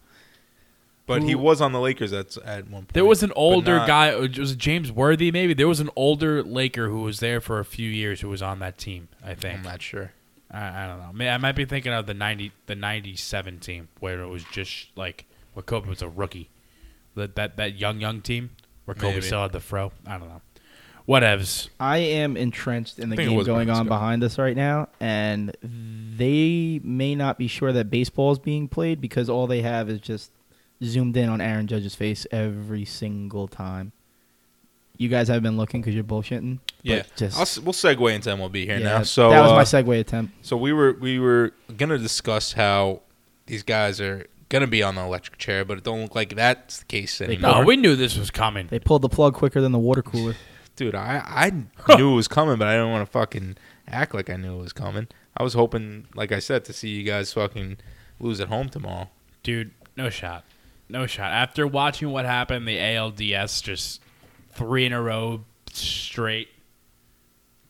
but 1.07 1.23
he 1.23 1.35
was 1.35 1.61
on 1.61 1.71
the 1.73 1.79
Lakers 1.79 2.13
at 2.13 2.37
at 2.37 2.65
one 2.69 2.83
point. 2.83 2.93
there 2.93 3.05
was 3.05 3.23
an 3.23 3.31
older 3.35 3.77
not- 3.77 3.87
guy. 3.87 4.13
Uh, 4.13 4.21
it 4.23 4.37
was 4.37 4.55
James 4.55 4.91
Worthy, 4.91 5.31
maybe. 5.31 5.53
There 5.53 5.67
was 5.67 5.79
an 5.79 5.89
older 5.95 6.43
Laker 6.43 6.87
who 6.89 7.01
was 7.01 7.19
there 7.19 7.41
for 7.41 7.59
a 7.59 7.65
few 7.65 7.89
years 7.89 8.21
who 8.21 8.29
was 8.29 8.41
on 8.41 8.59
that 8.59 8.77
team. 8.77 9.07
I 9.23 9.33
think. 9.35 9.59
I'm 9.59 9.63
not 9.63 9.81
sure. 9.81 10.11
I, 10.49 10.83
I 10.83 10.87
don't 10.87 11.17
know. 11.17 11.25
I 11.29 11.37
might 11.37 11.55
be 11.55 11.65
thinking 11.65 11.93
of 11.93 12.05
the 12.07 12.13
ninety, 12.13 12.51
the 12.65 12.75
ninety-seven 12.75 13.59
team 13.59 13.87
where 13.99 14.21
it 14.21 14.27
was 14.27 14.43
just 14.51 14.87
like 14.95 15.25
where 15.53 15.63
Kobe 15.63 15.87
was 15.89 16.01
a 16.01 16.09
rookie. 16.09 16.49
That 17.15 17.35
that 17.35 17.57
that 17.57 17.77
young 17.79 17.99
young 17.99 18.21
team 18.21 18.51
where 18.85 18.95
Kobe 18.95 19.13
Maybe. 19.15 19.25
still 19.25 19.41
had 19.41 19.51
the 19.51 19.59
fro. 19.59 19.91
I 20.05 20.17
don't 20.17 20.27
know. 20.29 20.41
Whatevs. 21.07 21.69
I 21.79 21.97
am 21.97 22.37
entrenched 22.37 22.99
in 22.99 23.09
the 23.09 23.15
I 23.15 23.17
think 23.17 23.31
it 23.31 23.35
game 23.35 23.43
going 23.45 23.67
Byron 23.67 23.69
on 23.69 23.75
Scott. 23.87 23.87
behind 23.87 24.23
us 24.23 24.37
right 24.37 24.55
now, 24.55 24.87
and 24.99 25.55
they 25.61 26.79
may 26.83 27.15
not 27.15 27.37
be 27.37 27.47
sure 27.47 27.73
that 27.73 27.89
baseball 27.89 28.31
is 28.31 28.39
being 28.39 28.67
played 28.67 29.01
because 29.01 29.29
all 29.29 29.47
they 29.47 29.61
have 29.61 29.89
is 29.89 29.99
just 29.99 30.31
zoomed 30.83 31.15
in 31.17 31.29
on 31.29 31.41
Aaron 31.41 31.67
Judge's 31.67 31.95
face 31.95 32.25
every 32.31 32.85
single 32.85 33.47
time. 33.47 33.91
You 34.97 35.09
guys 35.09 35.29
have 35.29 35.41
been 35.41 35.57
looking 35.57 35.81
because 35.81 35.95
you're 35.95 36.03
bullshitting. 36.03 36.59
Yeah, 36.83 37.03
just 37.15 37.35
I'll, 37.35 37.43
s- 37.43 37.57
we'll 37.57 37.73
segue 37.73 38.13
into 38.13 38.29
MLB 38.29 38.65
here 38.65 38.77
yeah, 38.77 38.97
now. 38.97 39.03
So 39.03 39.29
that 39.29 39.41
was 39.41 39.51
uh, 39.51 39.55
my 39.55 39.63
segue 39.63 39.99
attempt. 39.99 40.45
So 40.45 40.55
we 40.57 40.73
were 40.73 40.93
we 40.93 41.17
were 41.17 41.53
gonna 41.75 41.97
discuss 41.97 42.53
how 42.53 43.01
these 43.47 43.63
guys 43.63 43.99
are 43.99 44.27
gonna 44.49 44.67
be 44.67 44.83
on 44.83 44.95
the 44.95 45.01
electric 45.01 45.39
chair, 45.39 45.65
but 45.65 45.79
it 45.79 45.83
don't 45.83 46.01
look 46.01 46.13
like 46.13 46.35
that's 46.35 46.79
the 46.79 46.85
case 46.85 47.19
anymore. 47.19 47.51
No, 47.51 47.63
we 47.63 47.77
knew 47.77 47.95
this 47.95 48.17
was 48.17 48.29
coming. 48.29 48.67
They 48.67 48.79
pulled 48.79 49.01
the 49.01 49.09
plug 49.09 49.33
quicker 49.33 49.59
than 49.59 49.71
the 49.71 49.79
water 49.79 50.01
cooler. 50.03 50.35
Dude, 50.75 50.93
I 50.93 51.23
I 51.25 51.49
knew 51.97 52.11
it 52.11 52.15
was 52.15 52.27
coming, 52.27 52.57
but 52.57 52.67
I 52.67 52.73
didn't 52.73 52.91
want 52.91 53.07
to 53.07 53.11
fucking 53.11 53.57
act 53.87 54.13
like 54.13 54.29
I 54.29 54.35
knew 54.35 54.59
it 54.59 54.61
was 54.61 54.73
coming. 54.73 55.07
I 55.35 55.43
was 55.43 55.53
hoping, 55.53 56.07
like 56.13 56.31
I 56.31 56.39
said, 56.39 56.65
to 56.65 56.73
see 56.73 56.89
you 56.89 57.03
guys 57.03 57.33
fucking 57.33 57.77
lose 58.19 58.39
at 58.39 58.49
home 58.49 58.69
tomorrow. 58.69 59.09
Dude, 59.41 59.71
no 59.97 60.09
shot. 60.09 60.43
No 60.91 61.05
shot. 61.07 61.31
After 61.31 61.65
watching 61.65 62.11
what 62.11 62.25
happened, 62.25 62.67
the 62.67 62.77
ALDS 62.77 63.63
just 63.63 64.01
three 64.51 64.85
in 64.85 64.93
a 64.93 65.01
row 65.01 65.45
straight, 65.71 66.49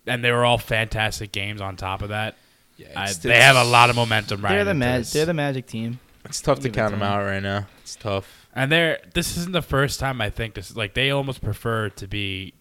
and 0.07 0.23
they 0.23 0.31
were 0.31 0.43
all 0.43 0.57
fantastic 0.57 1.31
games 1.31 1.61
on 1.61 1.75
top 1.75 2.01
of 2.01 2.09
that. 2.09 2.35
Yeah, 2.77 2.87
I, 2.95 3.05
it's, 3.05 3.17
they 3.17 3.39
have 3.39 3.55
a 3.55 3.63
lot 3.63 3.89
of 3.91 3.95
momentum 3.95 4.41
right 4.41 4.49
they're 4.51 4.63
the 4.65 4.71
into 4.71 4.85
mag- 4.85 5.03
They're 5.05 5.25
the 5.25 5.33
Magic 5.33 5.67
team. 5.67 5.99
It's 6.25 6.41
tough 6.41 6.59
to 6.61 6.69
count 6.69 6.91
them 6.91 6.99
them. 6.99 7.09
out 7.09 7.23
right 7.23 7.41
now. 7.41 7.67
It's 7.81 7.95
tough. 7.95 8.47
And 8.53 8.71
they're 8.71 8.99
this 9.13 9.37
isn't 9.37 9.53
the 9.53 9.61
first 9.61 9.99
time 9.99 10.19
I 10.19 10.29
think 10.29 10.55
this 10.55 10.75
like 10.75 10.93
they 10.93 11.11
almost 11.11 11.41
prefer 11.43 11.89
to 11.89 12.07
be 12.07 12.53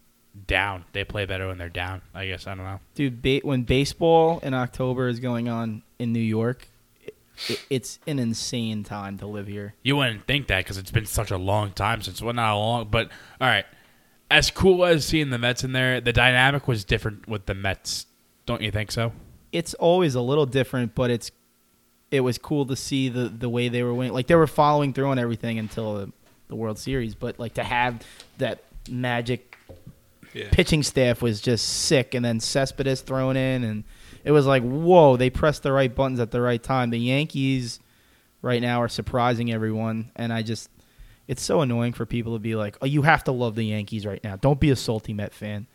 down. 0.46 0.84
They 0.92 1.04
play 1.04 1.24
better 1.24 1.48
when 1.48 1.58
they're 1.58 1.68
down. 1.68 2.02
I 2.14 2.26
guess 2.26 2.46
I 2.46 2.54
don't 2.54 2.64
know. 2.64 2.80
Dude, 2.94 3.22
ba- 3.22 3.40
when 3.42 3.62
baseball 3.62 4.40
in 4.40 4.54
October 4.54 5.08
is 5.08 5.20
going 5.20 5.48
on 5.48 5.82
in 5.98 6.12
New 6.12 6.20
York, 6.20 6.68
it, 7.48 7.60
it's 7.70 7.98
an 8.06 8.18
insane 8.18 8.84
time 8.84 9.18
to 9.18 9.26
live 9.26 9.46
here. 9.46 9.74
You 9.82 9.96
wouldn't 9.96 10.26
think 10.26 10.46
that 10.48 10.58
because 10.64 10.78
it's 10.78 10.90
been 10.90 11.06
such 11.06 11.30
a 11.30 11.36
long 11.38 11.72
time 11.72 12.02
since 12.02 12.20
well 12.22 12.34
not 12.34 12.54
a 12.54 12.56
long 12.56 12.88
but 12.90 13.08
all 13.40 13.48
right. 13.48 13.64
As 14.30 14.50
cool 14.50 14.84
as 14.84 15.04
seeing 15.04 15.30
the 15.30 15.38
Mets 15.38 15.64
in 15.64 15.72
there, 15.72 16.00
the 16.00 16.12
dynamic 16.12 16.68
was 16.68 16.84
different 16.84 17.26
with 17.28 17.46
the 17.46 17.54
Mets. 17.54 18.06
Don't 18.46 18.62
you 18.62 18.70
think 18.70 18.92
so? 18.92 19.12
It's 19.52 19.74
always 19.74 20.14
a 20.14 20.20
little 20.20 20.46
different, 20.46 20.94
but 20.94 21.10
it's 21.10 21.30
it 22.12 22.20
was 22.20 22.38
cool 22.38 22.66
to 22.66 22.76
see 22.76 23.08
the 23.08 23.28
the 23.28 23.48
way 23.48 23.68
they 23.68 23.82
were 23.82 23.92
winning. 23.94 24.12
Like 24.12 24.26
they 24.28 24.34
were 24.36 24.46
following 24.46 24.92
through 24.92 25.08
on 25.08 25.18
everything 25.18 25.58
until 25.58 25.94
the, 25.94 26.12
the 26.48 26.54
World 26.54 26.78
Series, 26.78 27.14
but 27.16 27.38
like 27.40 27.54
to 27.54 27.64
have 27.64 28.04
that 28.38 28.62
magic 28.88 29.56
Yeah. 30.32 30.48
pitching 30.52 30.82
staff 30.84 31.20
was 31.22 31.40
just 31.40 31.66
sick, 31.66 32.14
and 32.14 32.24
then 32.24 32.38
Cespedes 32.38 33.00
thrown 33.00 33.36
in, 33.36 33.64
and 33.64 33.84
it 34.24 34.32
was 34.32 34.46
like, 34.46 34.62
whoa, 34.62 35.16
they 35.16 35.30
pressed 35.30 35.62
the 35.62 35.72
right 35.72 35.94
buttons 35.94 36.20
at 36.20 36.30
the 36.30 36.40
right 36.40 36.62
time. 36.62 36.90
The 36.90 36.98
Yankees 36.98 37.80
right 38.42 38.60
now 38.62 38.80
are 38.82 38.88
surprising 38.88 39.52
everyone, 39.52 40.10
and 40.16 40.32
I 40.32 40.42
just, 40.42 40.68
it's 41.28 41.42
so 41.42 41.60
annoying 41.60 41.92
for 41.92 42.06
people 42.06 42.32
to 42.34 42.38
be 42.38 42.54
like, 42.54 42.76
oh, 42.82 42.86
you 42.86 43.02
have 43.02 43.24
to 43.24 43.32
love 43.32 43.54
the 43.54 43.64
Yankees 43.64 44.04
right 44.06 44.22
now. 44.24 44.36
Don't 44.36 44.60
be 44.60 44.70
a 44.70 44.76
salty 44.76 45.12
Met 45.12 45.32
fan. 45.32 45.66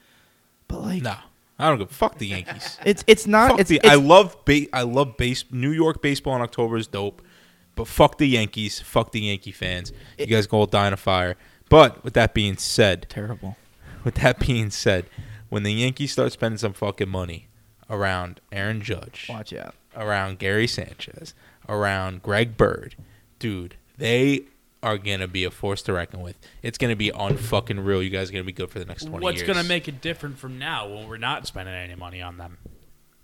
But 0.67 0.81
like, 0.81 1.03
No, 1.03 1.15
I 1.59 1.69
don't 1.69 1.77
give. 1.79 1.91
Fuck 1.91 2.17
the 2.17 2.27
Yankees. 2.27 2.77
it's 2.85 3.03
it's 3.07 3.27
not. 3.27 3.51
fuck 3.51 3.59
it's, 3.61 3.69
the, 3.69 3.77
it's 3.77 3.87
I 3.89 3.95
love 3.95 4.35
ba- 4.45 4.67
I 4.73 4.81
love 4.81 5.15
base. 5.17 5.45
New 5.51 5.71
York 5.71 6.01
baseball 6.01 6.35
in 6.35 6.41
October 6.41 6.75
is 6.77 6.87
dope, 6.87 7.21
but 7.75 7.87
fuck 7.87 8.17
the 8.17 8.27
Yankees. 8.27 8.79
Fuck 8.81 9.11
the 9.11 9.21
Yankee 9.21 9.51
fans. 9.51 9.91
You 10.17 10.23
It- 10.25 10.29
guys 10.29 10.47
go 10.47 10.57
all 10.57 10.65
die 10.65 10.87
in 10.87 10.93
a 10.93 10.97
fire. 10.97 11.35
But 11.69 12.03
with 12.03 12.13
that 12.15 12.33
being 12.33 12.57
said, 12.57 13.07
terrible. 13.09 13.57
with 14.03 14.15
that 14.15 14.39
being 14.39 14.69
said, 14.71 15.05
when 15.49 15.63
the 15.63 15.71
Yankees 15.73 16.11
start 16.11 16.31
spending 16.31 16.57
some 16.57 16.73
fucking 16.73 17.09
money 17.09 17.47
around 17.89 18.41
Aaron 18.51 18.81
Judge, 18.81 19.27
Watch 19.29 19.53
out. 19.53 19.75
around 19.95 20.39
Gary 20.39 20.67
Sanchez, 20.67 21.33
around 21.69 22.21
Greg 22.21 22.57
Bird, 22.57 22.95
dude, 23.39 23.75
they 23.97 24.43
are 24.83 24.97
gonna 24.97 25.27
be 25.27 25.43
a 25.43 25.51
force 25.51 25.81
to 25.83 25.93
reckon 25.93 26.21
with. 26.21 26.37
It's 26.61 26.77
gonna 26.77 26.95
be 26.95 27.09
unfucking 27.11 27.83
real. 27.85 28.03
You 28.03 28.09
guys 28.11 28.29
are 28.29 28.33
gonna 28.33 28.43
be 28.43 28.51
good 28.51 28.69
for 28.69 28.77
the 28.79 28.85
next 28.85 29.05
twenty 29.05 29.23
What's 29.23 29.37
years. 29.41 29.47
gonna 29.47 29.67
make 29.67 29.87
it 29.87 29.99
different 30.01 30.37
from 30.37 30.59
now 30.59 30.87
when 30.87 31.07
we're 31.07 31.17
not 31.17 31.47
spending 31.47 31.73
any 31.73 31.95
money 31.95 32.21
on 32.21 32.37
them? 32.37 32.57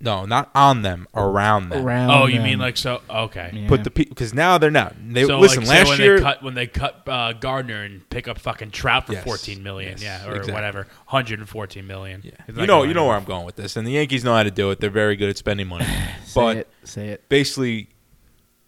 No, 0.02 0.26
not 0.26 0.50
on 0.56 0.82
them, 0.82 1.08
around 1.16 1.70
them. 1.70 1.86
Around. 1.86 2.12
oh, 2.12 2.26
you 2.26 2.36
them. 2.36 2.44
mean 2.44 2.60
like 2.60 2.78
so? 2.78 3.02
Okay. 3.10 3.52
Yeah. 3.54 3.68
Put 3.68 3.84
the 3.84 3.92
people 3.92 4.16
because 4.16 4.34
now 4.34 4.58
they're 4.58 4.72
not. 4.72 4.96
They 5.02 5.26
so 5.26 5.40
listen. 5.40 5.60
like, 5.60 5.68
say 5.68 5.80
last 5.80 5.90
when 5.90 6.00
year, 6.00 6.18
they 6.18 6.24
cut 6.24 6.44
when 6.44 6.54
they 6.54 6.68
cut 6.68 7.04
uh, 7.08 7.34
Gardner 7.34 7.84
and 7.84 8.08
pick 8.10 8.28
up 8.28 8.40
fucking 8.40 8.72
Trout 8.72 9.08
for 9.08 9.14
Yes, 9.14 9.24
fourteen 9.24 9.64
million, 9.64 9.94
yes, 9.94 10.04
yeah, 10.04 10.26
or 10.28 10.32
exactly. 10.32 10.54
whatever, 10.54 10.88
hundred 11.06 11.40
and 11.40 11.48
fourteen 11.48 11.88
million. 11.88 12.22
yeah, 12.24 12.32
It's 12.48 12.50
you 12.50 12.54
not 12.56 12.68
know, 12.68 12.78
going 12.80 12.90
you 12.90 12.94
know 12.96 13.06
where. 13.06 13.16
I'm 13.16 13.24
going 13.24 13.46
with 13.46 13.56
this, 13.56 13.76
and 13.76 13.86
the 13.86 13.92
Yankees 13.92 14.24
know 14.24 14.36
how 14.36 14.44
to 14.44 14.52
do 14.52 14.72
it. 14.72 14.80
They're 14.80 14.90
very 14.90 15.16
good 15.16 15.30
at 15.30 15.38
spending 15.38 15.68
money. 15.68 15.86
say 16.26 16.32
but 16.36 16.58
it. 16.58 16.68
Say 16.84 17.08
it. 17.10 17.30
basically, 17.30 17.90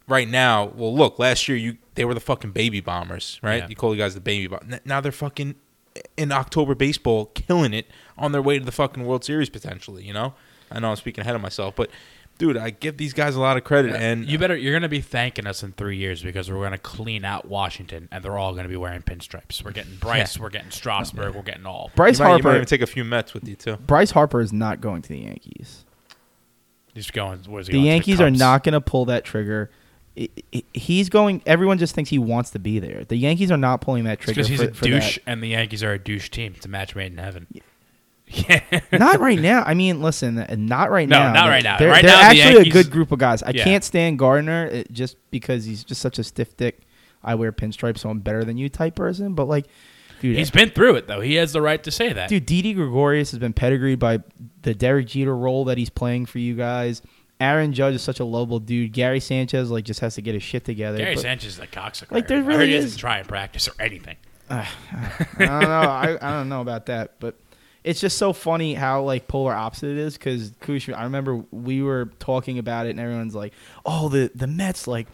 right 0.08 0.28
now, 0.28 0.66
well, 0.66 0.94
look, 0.94 1.18
last 1.18 1.48
year 1.48 1.56
you 1.56 1.78
they 1.94 2.04
were 2.04 2.14
the 2.14 2.20
fucking 2.20 2.50
baby 2.52 2.80
bombers, 2.80 3.38
right? 3.42 3.62
Yeah. 3.62 3.68
You 3.68 3.76
call 3.76 3.90
the 3.90 3.96
guys 3.96 4.14
the 4.14 4.20
baby 4.20 4.46
bombers. 4.46 4.80
Now 4.84 5.00
they're 5.00 5.12
fucking 5.12 5.54
in 6.16 6.32
October 6.32 6.74
baseball, 6.74 7.26
killing 7.26 7.72
it 7.72 7.86
on 8.18 8.32
their 8.32 8.42
way 8.42 8.58
to 8.58 8.64
the 8.64 8.72
fucking 8.72 9.04
World 9.04 9.24
Series 9.24 9.48
potentially. 9.48 10.04
You 10.04 10.12
know, 10.12 10.34
I 10.74 10.80
know 10.80 10.90
I'm 10.90 10.96
speaking 10.96 11.22
ahead 11.22 11.34
of 11.36 11.40
myself, 11.40 11.74
but 11.76 11.90
dude, 12.38 12.56
I 12.56 12.70
give 12.70 12.96
these 12.96 13.12
guys 13.12 13.36
a 13.36 13.40
lot 13.40 13.56
of 13.56 13.64
credit, 13.64 13.94
and 13.94 14.24
You 14.26 14.38
better. 14.38 14.56
You're 14.56 14.72
gonna 14.74 14.88
be 14.88 15.00
thanking 15.00 15.46
us 15.46 15.62
in 15.62 15.72
three 15.72 15.96
years 15.96 16.22
because 16.22 16.50
we're 16.50 16.62
gonna 16.62 16.78
clean 16.78 17.24
out 17.24 17.46
Washington, 17.46 18.08
and 18.10 18.24
they're 18.24 18.36
all 18.38 18.54
gonna 18.54 18.68
be 18.68 18.76
wearing 18.76 19.02
pinstripes. 19.02 19.64
We're 19.64 19.70
getting 19.72 19.96
Bryce. 19.96 20.38
We're 20.38 20.50
getting 20.50 20.70
Strasburg. 20.70 21.34
We're 21.34 21.42
getting 21.42 21.66
all. 21.66 21.90
Bryce 21.94 22.18
you 22.18 22.24
might, 22.24 22.30
you 22.30 22.34
might 22.38 22.42
Harper. 22.42 22.56
even 22.56 22.66
take 22.66 22.82
a 22.82 22.86
few 22.86 23.04
Mets 23.04 23.34
with 23.34 23.46
you 23.48 23.54
too. 23.56 23.76
Bryce 23.76 24.10
Harper 24.10 24.40
is 24.40 24.52
not 24.52 24.80
going 24.80 25.02
to 25.02 25.08
the 25.08 25.18
Yankees. 25.20 25.84
He's 26.94 27.10
going. 27.10 27.40
What 27.46 27.60
is 27.62 27.66
he 27.66 27.72
The 27.72 27.78
going 27.78 27.84
to 27.84 27.88
Yankees 27.90 28.20
are 28.20 28.30
not 28.30 28.62
going 28.62 28.72
to 28.74 28.80
pull 28.80 29.06
that 29.06 29.24
trigger. 29.24 29.70
I- 30.16 30.28
I- 30.54 30.62
He's 30.72 31.08
going. 31.08 31.42
Everyone 31.44 31.76
just 31.78 31.92
thinks 31.94 32.08
he 32.10 32.18
wants 32.20 32.50
to 32.50 32.60
be 32.60 32.78
there. 32.78 33.04
The 33.04 33.16
Yankees 33.16 33.50
are 33.50 33.56
not 33.56 33.80
pulling 33.80 34.04
that 34.04 34.20
trigger 34.20 34.34
because 34.42 34.46
he's 34.48 34.62
for, 34.62 34.68
a 34.68 34.88
douche, 34.88 35.16
that. 35.16 35.22
and 35.26 35.42
the 35.42 35.48
Yankees 35.48 35.82
are 35.82 35.92
a 35.92 35.98
douche 35.98 36.28
team. 36.30 36.52
It's 36.56 36.66
a 36.66 36.68
match 36.68 36.94
made 36.94 37.10
in 37.10 37.18
heaven. 37.18 37.48
Yeah. 38.48 38.80
not 38.92 39.20
right 39.20 39.38
now. 39.38 39.62
I 39.64 39.74
mean, 39.74 40.00
listen, 40.02 40.38
uh, 40.38 40.54
not 40.58 40.90
right 40.90 41.08
No, 41.08 41.18
now. 41.18 41.26
No, 41.32 41.40
not 41.40 41.48
right 41.48 41.62
now. 41.64 41.78
They're, 41.78 41.88
Right 41.90 42.02
they're 42.02 42.10
now, 42.12 42.32
the 42.32 42.40
actually 42.42 42.68
a 42.68 42.72
good 42.72 42.90
group 42.90 43.12
of 43.12 43.18
guys. 43.18 43.42
I 43.42 43.50
Yeah. 43.50 43.64
can't 43.64 43.84
stand 43.84 44.18
Gardner 44.18 44.68
uh, 44.72 44.82
just 44.92 45.16
because 45.30 45.64
he's 45.64 45.84
just 45.84 46.00
such 46.00 46.18
a 46.18 46.24
stiff 46.24 46.56
dick. 46.56 46.80
I 47.22 47.36
wear 47.36 47.52
pinstripes, 47.52 47.98
so 47.98 48.10
I'm 48.10 48.20
better 48.20 48.44
than 48.44 48.56
you 48.58 48.68
type 48.68 48.96
person. 48.96 49.34
But 49.34 49.46
like, 49.46 49.66
dude, 50.20 50.36
He's 50.36 50.50
been 50.50 50.70
through 50.70 50.96
it 50.96 51.06
though. 51.06 51.20
He 51.20 51.34
has 51.36 51.52
the 51.52 51.62
right 51.62 51.82
to 51.84 51.90
say 51.90 52.12
that. 52.12 52.28
Dude, 52.28 52.44
Didi 52.46 52.74
Gregorius 52.74 53.30
has 53.30 53.38
been 53.38 53.52
pedigreed 53.52 53.98
by 53.98 54.18
the 54.62 54.74
Derek 54.74 55.06
Jeter 55.06 55.36
role 55.36 55.64
that 55.66 55.78
he's 55.78 55.90
playing 55.90 56.26
for 56.26 56.38
you 56.38 56.54
guys. 56.54 57.00
Aaron 57.40 57.72
Judge 57.72 57.94
is 57.96 58.02
such 58.02 58.20
a 58.20 58.24
lovable 58.24 58.60
dude. 58.60 58.92
Gary 58.92 59.20
Sanchez 59.20 59.70
like 59.70 59.84
just 59.84 60.00
has 60.00 60.14
to 60.16 60.22
get 60.22 60.34
his 60.34 60.42
shit 60.42 60.64
together. 60.64 60.98
Gary 60.98 61.14
But- 61.14 61.22
Sanchez 61.22 61.54
is 61.54 61.58
a 61.60 61.66
cocksucker. 61.66 62.12
Like, 62.12 62.28
there 62.28 62.38
I 62.38 62.46
really 62.46 62.66
he 62.68 62.74
is- 62.74 62.84
doesn't 62.84 62.98
try 62.98 63.18
and 63.18 63.28
practice 63.28 63.68
or 63.68 63.72
anything. 63.80 64.16
I 64.50 64.66
don't 65.38 65.48
know. 65.62 65.66
I, 65.68 66.18
I 66.20 66.30
don't 66.32 66.48
know 66.48 66.60
about 66.60 66.86
that, 66.86 67.14
but 67.18 67.34
it's 67.84 68.00
just 68.00 68.18
so 68.18 68.32
funny 68.32 68.74
how 68.74 69.02
like 69.02 69.28
polar 69.28 69.52
opposite 69.52 69.90
it 69.90 69.98
is. 69.98 70.16
Because 70.16 70.52
Kush, 70.60 70.88
I 70.88 71.04
remember 71.04 71.44
we 71.50 71.82
were 71.82 72.06
talking 72.18 72.58
about 72.58 72.86
it, 72.86 72.90
and 72.90 73.00
everyone's 73.00 73.34
like, 73.34 73.52
"Oh, 73.86 74.08
the 74.08 74.30
the 74.34 74.46
Mets 74.46 74.86
like." 74.86 75.06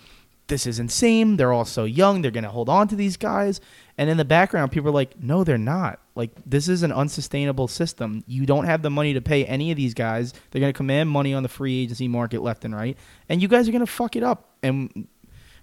This 0.46 0.66
is 0.66 0.80
insane. 0.80 1.36
They're 1.36 1.52
all 1.52 1.64
so 1.64 1.84
young. 1.84 2.22
They're 2.22 2.32
going 2.32 2.42
to 2.42 2.50
hold 2.50 2.68
on 2.68 2.88
to 2.88 2.96
these 2.96 3.16
guys. 3.16 3.60
And 3.96 4.10
in 4.10 4.16
the 4.16 4.24
background, 4.24 4.72
people 4.72 4.88
are 4.88 4.92
like, 4.92 5.16
no, 5.22 5.44
they're 5.44 5.56
not. 5.56 6.00
Like, 6.16 6.32
this 6.44 6.66
is 6.66 6.82
an 6.82 6.90
unsustainable 6.90 7.68
system. 7.68 8.24
You 8.26 8.46
don't 8.46 8.64
have 8.64 8.82
the 8.82 8.90
money 8.90 9.14
to 9.14 9.20
pay 9.20 9.44
any 9.44 9.70
of 9.70 9.76
these 9.76 9.94
guys. 9.94 10.32
They're 10.50 10.58
going 10.58 10.72
to 10.72 10.76
command 10.76 11.08
money 11.08 11.34
on 11.34 11.44
the 11.44 11.48
free 11.48 11.82
agency 11.82 12.08
market 12.08 12.42
left 12.42 12.64
and 12.64 12.74
right. 12.74 12.98
And 13.28 13.40
you 13.40 13.46
guys 13.46 13.68
are 13.68 13.70
going 13.70 13.86
to 13.86 13.92
fuck 13.92 14.16
it 14.16 14.24
up. 14.24 14.56
And 14.60 15.06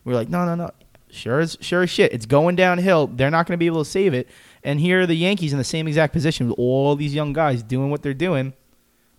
we're 0.05 0.15
like, 0.15 0.29
no, 0.29 0.45
no, 0.45 0.55
no. 0.55 0.71
Sure 1.09 1.39
as 1.39 1.57
sure 1.61 1.83
as 1.83 1.89
shit. 1.89 2.13
It's 2.13 2.25
going 2.25 2.55
downhill. 2.55 3.07
They're 3.07 3.31
not 3.31 3.45
going 3.45 3.53
to 3.53 3.57
be 3.57 3.65
able 3.65 3.83
to 3.83 3.89
save 3.89 4.13
it. 4.13 4.27
And 4.67 4.81
here 4.81 4.99
are 4.99 5.05
the 5.05 5.15
Yankees 5.15 5.53
in 5.53 5.57
the 5.57 5.63
same 5.63 5.87
exact 5.87 6.11
position 6.11 6.49
with 6.49 6.59
all 6.59 6.97
these 6.97 7.15
young 7.15 7.31
guys 7.31 7.63
doing 7.63 7.89
what 7.89 8.01
they're 8.01 8.13
doing, 8.13 8.51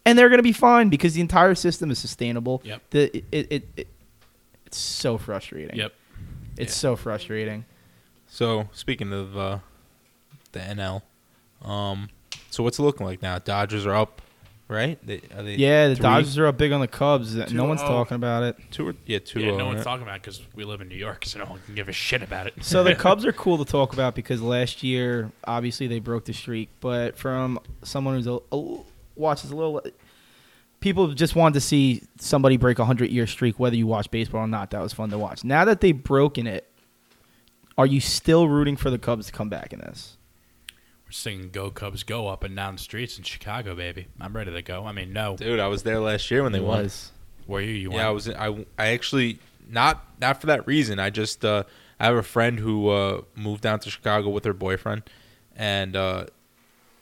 and 0.05 0.19
they're 0.19 0.29
going 0.29 0.41
to 0.41 0.43
be 0.43 0.53
fine 0.53 0.91
because 0.91 1.15
the 1.15 1.23
entire 1.23 1.55
system 1.55 1.91
is 1.91 1.99
sustainable. 1.99 2.61
Yep. 2.65 2.83
The 2.91 3.17
it 3.17 3.25
it, 3.33 3.47
it, 3.51 3.69
it 3.79 3.89
it's 4.67 4.77
so 4.77 5.17
frustrating. 5.17 5.75
Yep. 5.75 5.95
It's 6.59 6.77
so 6.77 6.97
frustrating. 6.97 7.65
So 8.27 8.69
speaking 8.75 9.11
of 9.15 9.39
uh, 9.39 9.59
the 10.53 10.59
NL, 10.59 11.01
um, 11.67 12.11
so 12.51 12.63
what's 12.63 12.79
it 12.79 12.83
looking 12.83 13.07
like 13.07 13.23
now? 13.23 13.39
Dodgers 13.39 13.87
are 13.87 13.95
up, 13.95 14.21
right? 14.69 14.99
They, 15.05 15.21
are 15.35 15.43
they 15.43 15.57
Yeah, 15.57 15.89
the 15.89 15.97
three- 15.97 16.03
Dodgers 16.03 16.39
are 16.39 16.47
up 16.47 16.59
big 16.59 16.73
on 16.73 16.81
the 16.81 16.89
Cubs. 16.89 17.35
No 17.35 17.45
2-0. 17.47 17.69
one's 17.69 17.81
oh. 17.83 17.89
talking 17.89 18.15
about 18.15 18.43
it. 18.43 18.57
two 18.71 18.89
or 18.89 18.95
yeah 19.07 19.19
two. 19.19 19.41
yeah, 19.41 19.53
oh, 19.53 19.57
no 19.57 19.67
one's 19.67 19.79
right? 19.79 19.85
talking 19.85 20.03
about 20.03 20.17
it 20.17 20.23
because 20.23 20.43
we 20.55 20.65
live 20.65 20.81
in 20.81 20.89
New 20.89 20.97
York, 20.97 21.25
so 21.25 21.39
no 21.39 21.47
one 21.47 21.61
can 21.65 21.75
give 21.75 21.89
a 21.89 21.93
shit 21.93 22.23
about 22.23 22.47
it. 22.47 22.55
So 22.61 22.85
the 22.85 22.95
Cubs 22.97 23.25
are 23.25 23.33
cool 23.33 23.59
to 23.59 23.65
talk 23.65 23.93
about 23.93 24.15
because 24.15 24.43
last 24.43 24.83
year, 24.83 25.33
obviously, 25.45 25.87
they 25.87 25.99
broke 26.01 26.27
the 26.27 26.35
streak. 26.35 26.69
But 26.81 27.17
from 27.17 27.59
someone 27.83 28.15
who's 28.15 28.27
a, 28.27 28.39
a 28.53 28.79
watches 29.17 29.51
a 29.51 29.57
little, 29.57 29.83
people 30.81 31.09
just 31.15 31.35
wanted 31.35 31.55
to 31.55 31.61
see 31.61 32.03
somebody 32.19 32.57
break 32.57 32.79
a 32.79 32.85
hundred 32.85 33.11
year 33.11 33.27
streak, 33.27 33.59
whether 33.59 33.77
you 33.77 33.87
watch 33.87 34.11
baseball 34.11 34.43
or 34.43 34.49
not. 34.49 34.71
That 34.71 34.83
was 34.83 34.93
fun 34.93 35.11
to 35.11 35.19
watch. 35.19 35.45
Now 35.45 35.65
that 35.65 35.81
they've 35.81 36.01
broken 36.01 36.47
it, 36.47 36.71
are 37.79 37.87
you 37.87 38.01
still 38.01 38.49
rooting 38.49 38.77
for 38.77 38.91
the 38.91 38.99
Cubs 38.99 39.27
to 39.27 39.33
come 39.33 39.49
back 39.49 39.73
in 39.73 39.79
this? 39.79 40.18
We're 41.09 41.13
singing 41.13 41.49
"Go 41.51 41.71
Cubs, 41.71 42.03
Go" 42.03 42.29
up 42.29 42.45
and 42.45 42.55
down 42.55 42.75
the 42.77 42.81
streets 42.83 43.17
in 43.17 43.25
Chicago, 43.25 43.75
baby. 43.75 44.09
I'm 44.21 44.37
ready 44.37 44.53
to 44.53 44.61
go. 44.61 44.85
I 44.85 44.93
mean, 44.93 45.13
no, 45.15 45.37
Dude, 45.39 45.59
I 45.59 45.67
was 45.69 45.83
there 45.83 46.01
last 46.01 46.31
year 46.31 46.43
when 46.43 46.53
they 46.53 46.59
It 46.59 46.65
won. 46.65 46.83
was. 46.83 47.13
Were 47.47 47.63
you? 47.63 47.73
You 47.73 47.93
yeah, 47.95 48.09
I 48.09 48.11
was. 48.11 48.29
I 48.29 48.67
I 48.79 48.89
actually 48.89 49.39
not 49.71 50.05
not 50.21 50.39
for 50.41 50.49
that 50.49 50.67
reason. 50.67 50.99
I 50.99 51.09
just 51.09 51.45
uh, 51.47 51.65
I 51.99 52.05
have 52.07 52.17
a 52.17 52.23
friend 52.23 52.59
who 52.59 52.89
uh, 52.91 53.23
moved 53.35 53.63
down 53.63 53.81
to 53.81 53.91
Chicago 53.91 54.29
with 54.29 54.45
her 54.45 54.53
boyfriend, 54.53 55.03
and 55.57 55.97
uh, 55.97 56.27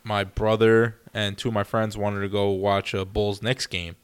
my 0.05 0.23
brother 0.23 0.97
and 1.13 1.37
two 1.37 1.49
of 1.49 1.55
my 1.55 1.65
friends 1.65 1.97
wanted 1.99 2.21
to 2.21 2.29
go 2.29 2.51
watch 2.51 2.95
a 2.95 3.05
Bulls 3.05 3.43
Knicks 3.43 3.67
game. 3.67 3.97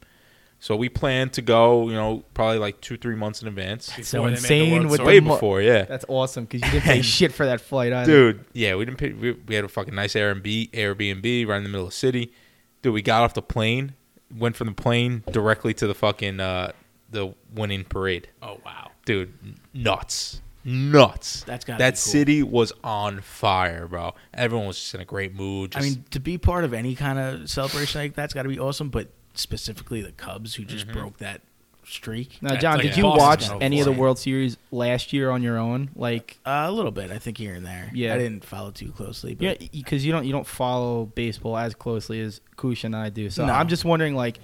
So 0.63 0.77
we 0.77 0.87
planned 0.87 1.33
to 1.33 1.41
go, 1.41 1.89
you 1.89 1.93
know, 1.93 2.23
probably 2.33 2.57
like 2.57 2.79
two 2.79 2.95
three 2.95 3.17
months 3.17 3.41
in 3.41 3.49
advance. 3.49 3.87
So 3.87 3.97
Before 3.97 4.29
the 4.29 4.35
insane 4.35 4.87
with 4.87 5.01
Series. 5.01 5.05
Way 5.05 5.19
the 5.19 5.25
mo- 5.25 5.33
before, 5.33 5.61
yeah. 5.61 5.83
That's 5.83 6.05
awesome 6.07 6.45
because 6.45 6.61
you 6.61 6.71
didn't 6.71 6.85
pay 6.85 7.01
shit 7.17 7.33
for 7.33 7.45
that 7.45 7.59
flight 7.59 7.91
either. 7.91 8.09
Dude, 8.09 8.45
yeah, 8.53 8.73
we 8.75 8.85
didn't 8.85 8.97
pay. 8.97 9.11
We, 9.11 9.33
we 9.33 9.55
had 9.55 9.65
a 9.65 9.67
fucking 9.67 9.93
nice 9.93 10.13
Airbnb, 10.13 10.71
Airbnb 10.71 11.47
right 11.47 11.57
in 11.57 11.63
the 11.63 11.69
middle 11.69 11.87
of 11.87 11.91
the 11.91 11.97
city. 11.97 12.31
Dude, 12.81 12.93
we 12.93 13.01
got 13.01 13.23
off 13.23 13.33
the 13.33 13.41
plane, 13.41 13.95
went 14.33 14.55
from 14.55 14.67
the 14.67 14.73
plane 14.73 15.25
directly 15.29 15.73
to 15.73 15.85
the 15.85 15.93
fucking 15.93 16.39
uh, 16.39 16.71
the 17.09 17.35
winning 17.53 17.83
parade. 17.83 18.29
Oh 18.41 18.61
wow. 18.65 18.91
Dude, 19.03 19.33
nuts, 19.73 20.39
nuts. 20.63 21.43
That's 21.43 21.65
gotta 21.65 21.79
that 21.79 21.95
be 21.95 21.95
cool. 21.95 21.97
city 21.97 22.41
was 22.41 22.71
on 22.85 23.19
fire, 23.19 23.85
bro. 23.89 24.15
Everyone 24.33 24.67
was 24.67 24.79
just 24.79 24.95
in 24.95 25.01
a 25.01 25.05
great 25.05 25.35
mood. 25.35 25.75
I 25.75 25.81
mean, 25.81 26.05
to 26.11 26.21
be 26.21 26.37
part 26.37 26.63
of 26.63 26.73
any 26.73 26.95
kind 26.95 27.19
of 27.19 27.49
celebration 27.49 27.99
like 27.99 28.13
that's 28.13 28.33
got 28.33 28.43
to 28.43 28.49
be 28.49 28.59
awesome. 28.59 28.87
But 28.87 29.09
specifically 29.33 30.01
the 30.01 30.11
Cubs, 30.11 30.55
who 30.55 30.63
just 30.63 30.87
broke 30.91 31.17
that 31.17 31.41
streak. 31.85 32.37
Now, 32.41 32.51
That's 32.51 32.61
John, 32.61 32.77
like 32.77 32.83
did 32.87 32.97
you 32.97 33.03
Boston 33.03 33.19
watch 33.19 33.49
Celtics 33.61 33.63
any 33.63 33.79
of 33.81 33.85
the 33.85 33.91
fan. 33.91 33.99
World 33.99 34.17
Series 34.19 34.57
last 34.71 35.11
year 35.11 35.29
on 35.29 35.43
your 35.43 35.57
own? 35.57 35.89
Like, 35.95 36.37
Uh, 36.45 36.65
a 36.67 36.71
little 36.71 36.91
bit, 36.91 37.11
I 37.11 37.19
think 37.19 37.37
here 37.37 37.53
and 37.55 37.65
there. 37.65 37.91
Yeah. 37.93 38.13
I 38.13 38.17
didn't 38.17 38.45
follow 38.45 38.71
too 38.71 38.91
closely. 38.91 39.35
But 39.35 39.61
yeah, 39.61 39.67
because 39.71 40.05
you 40.05 40.11
don't 40.13 40.25
you 40.25 40.31
don't 40.31 40.47
follow 40.47 41.05
baseball 41.07 41.57
as 41.57 41.75
closely 41.75 42.21
as 42.21 42.39
Kush 42.55 42.83
and 42.85 42.95
I 42.95 43.09
do. 43.09 43.29
So 43.29 43.45
No. 43.45 43.53
I'm 43.53 43.67
just 43.67 43.83
wondering, 43.83 44.15
like, 44.15 44.39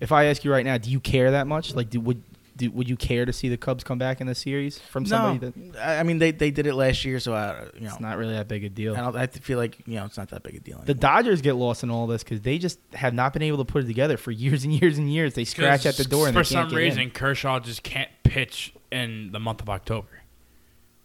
if 0.00 0.12
I 0.12 0.26
ask 0.26 0.44
you 0.44 0.52
right 0.52 0.64
now, 0.64 0.76
do 0.78 0.90
you 0.90 1.00
care 1.00 1.30
that 1.30 1.46
much? 1.46 1.74
Like, 1.74 1.88
do, 1.88 2.00
would 2.00 2.22
do, 2.56 2.70
would 2.70 2.88
you 2.88 2.96
care 2.96 3.24
to 3.24 3.32
see 3.32 3.48
the 3.48 3.56
Cubs 3.56 3.84
come 3.84 3.98
back 3.98 4.20
in 4.20 4.26
the 4.26 4.34
series 4.34 4.78
from 4.78 5.06
somebody 5.06 5.38
no, 5.38 5.70
that 5.70 5.80
I 5.80 6.00
I 6.00 6.02
mean 6.02 6.18
they 6.18 6.30
they 6.30 6.50
did 6.50 6.66
it 6.66 6.74
last 6.74 7.04
year, 7.04 7.20
so 7.20 7.32
I 7.32 7.64
you 7.74 7.80
know 7.82 7.92
it's 7.92 8.00
not 8.00 8.18
really 8.18 8.34
that 8.34 8.48
big 8.48 8.64
a 8.64 8.68
deal? 8.68 8.94
I, 8.94 9.00
don't, 9.00 9.16
I 9.16 9.26
feel 9.26 9.58
like 9.58 9.78
you 9.86 9.96
know 9.96 10.04
it's 10.04 10.16
not 10.16 10.28
that 10.30 10.42
big 10.42 10.56
a 10.56 10.60
deal. 10.60 10.82
The. 10.84 10.94
Dodgers 10.94 11.40
get 11.40 11.56
lost 11.56 11.82
in 11.82 11.90
all 11.90 12.06
this 12.06 12.22
because 12.22 12.42
they 12.42 12.58
just 12.58 12.78
have 12.94 13.14
not 13.14 13.32
been 13.32 13.42
able 13.42 13.58
to 13.58 13.64
put 13.64 13.84
it 13.84 13.86
together 13.86 14.16
for 14.16 14.30
years 14.30 14.64
and 14.64 14.72
years 14.72 14.98
and 14.98 15.12
years. 15.12 15.34
They 15.34 15.44
scratch 15.44 15.86
at 15.86 15.96
the 15.96 16.04
door 16.04 16.26
and 16.26 16.34
for 16.34 16.42
they 16.42 16.54
can't 16.54 16.68
some 16.68 16.70
get 16.70 16.76
reason 16.76 17.00
in. 17.02 17.10
Kershaw 17.10 17.60
just 17.60 17.82
can't 17.82 18.10
pitch 18.22 18.74
in 18.90 19.32
the 19.32 19.40
month 19.40 19.60
of 19.60 19.68
October. 19.68 20.22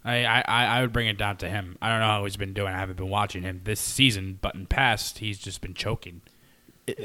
I, 0.03 0.23
I 0.23 0.43
I 0.47 0.65
I 0.65 0.81
would 0.81 0.93
bring 0.93 1.07
it 1.07 1.17
down 1.17 1.37
to 1.37 1.49
him. 1.49 1.77
I 1.81 1.89
don't 1.89 1.99
know 1.99 2.07
how 2.07 2.23
he's 2.23 2.37
been 2.37 2.53
doing. 2.53 2.73
I 2.73 2.77
haven't 2.79 2.97
been 2.97 3.09
watching 3.09 3.43
him 3.43 3.61
this 3.63 3.79
season, 3.79 4.39
but 4.41 4.55
in 4.55 4.65
past 4.65 5.19
he's 5.19 5.39
just 5.39 5.61
been 5.61 5.73
choking. 5.73 6.21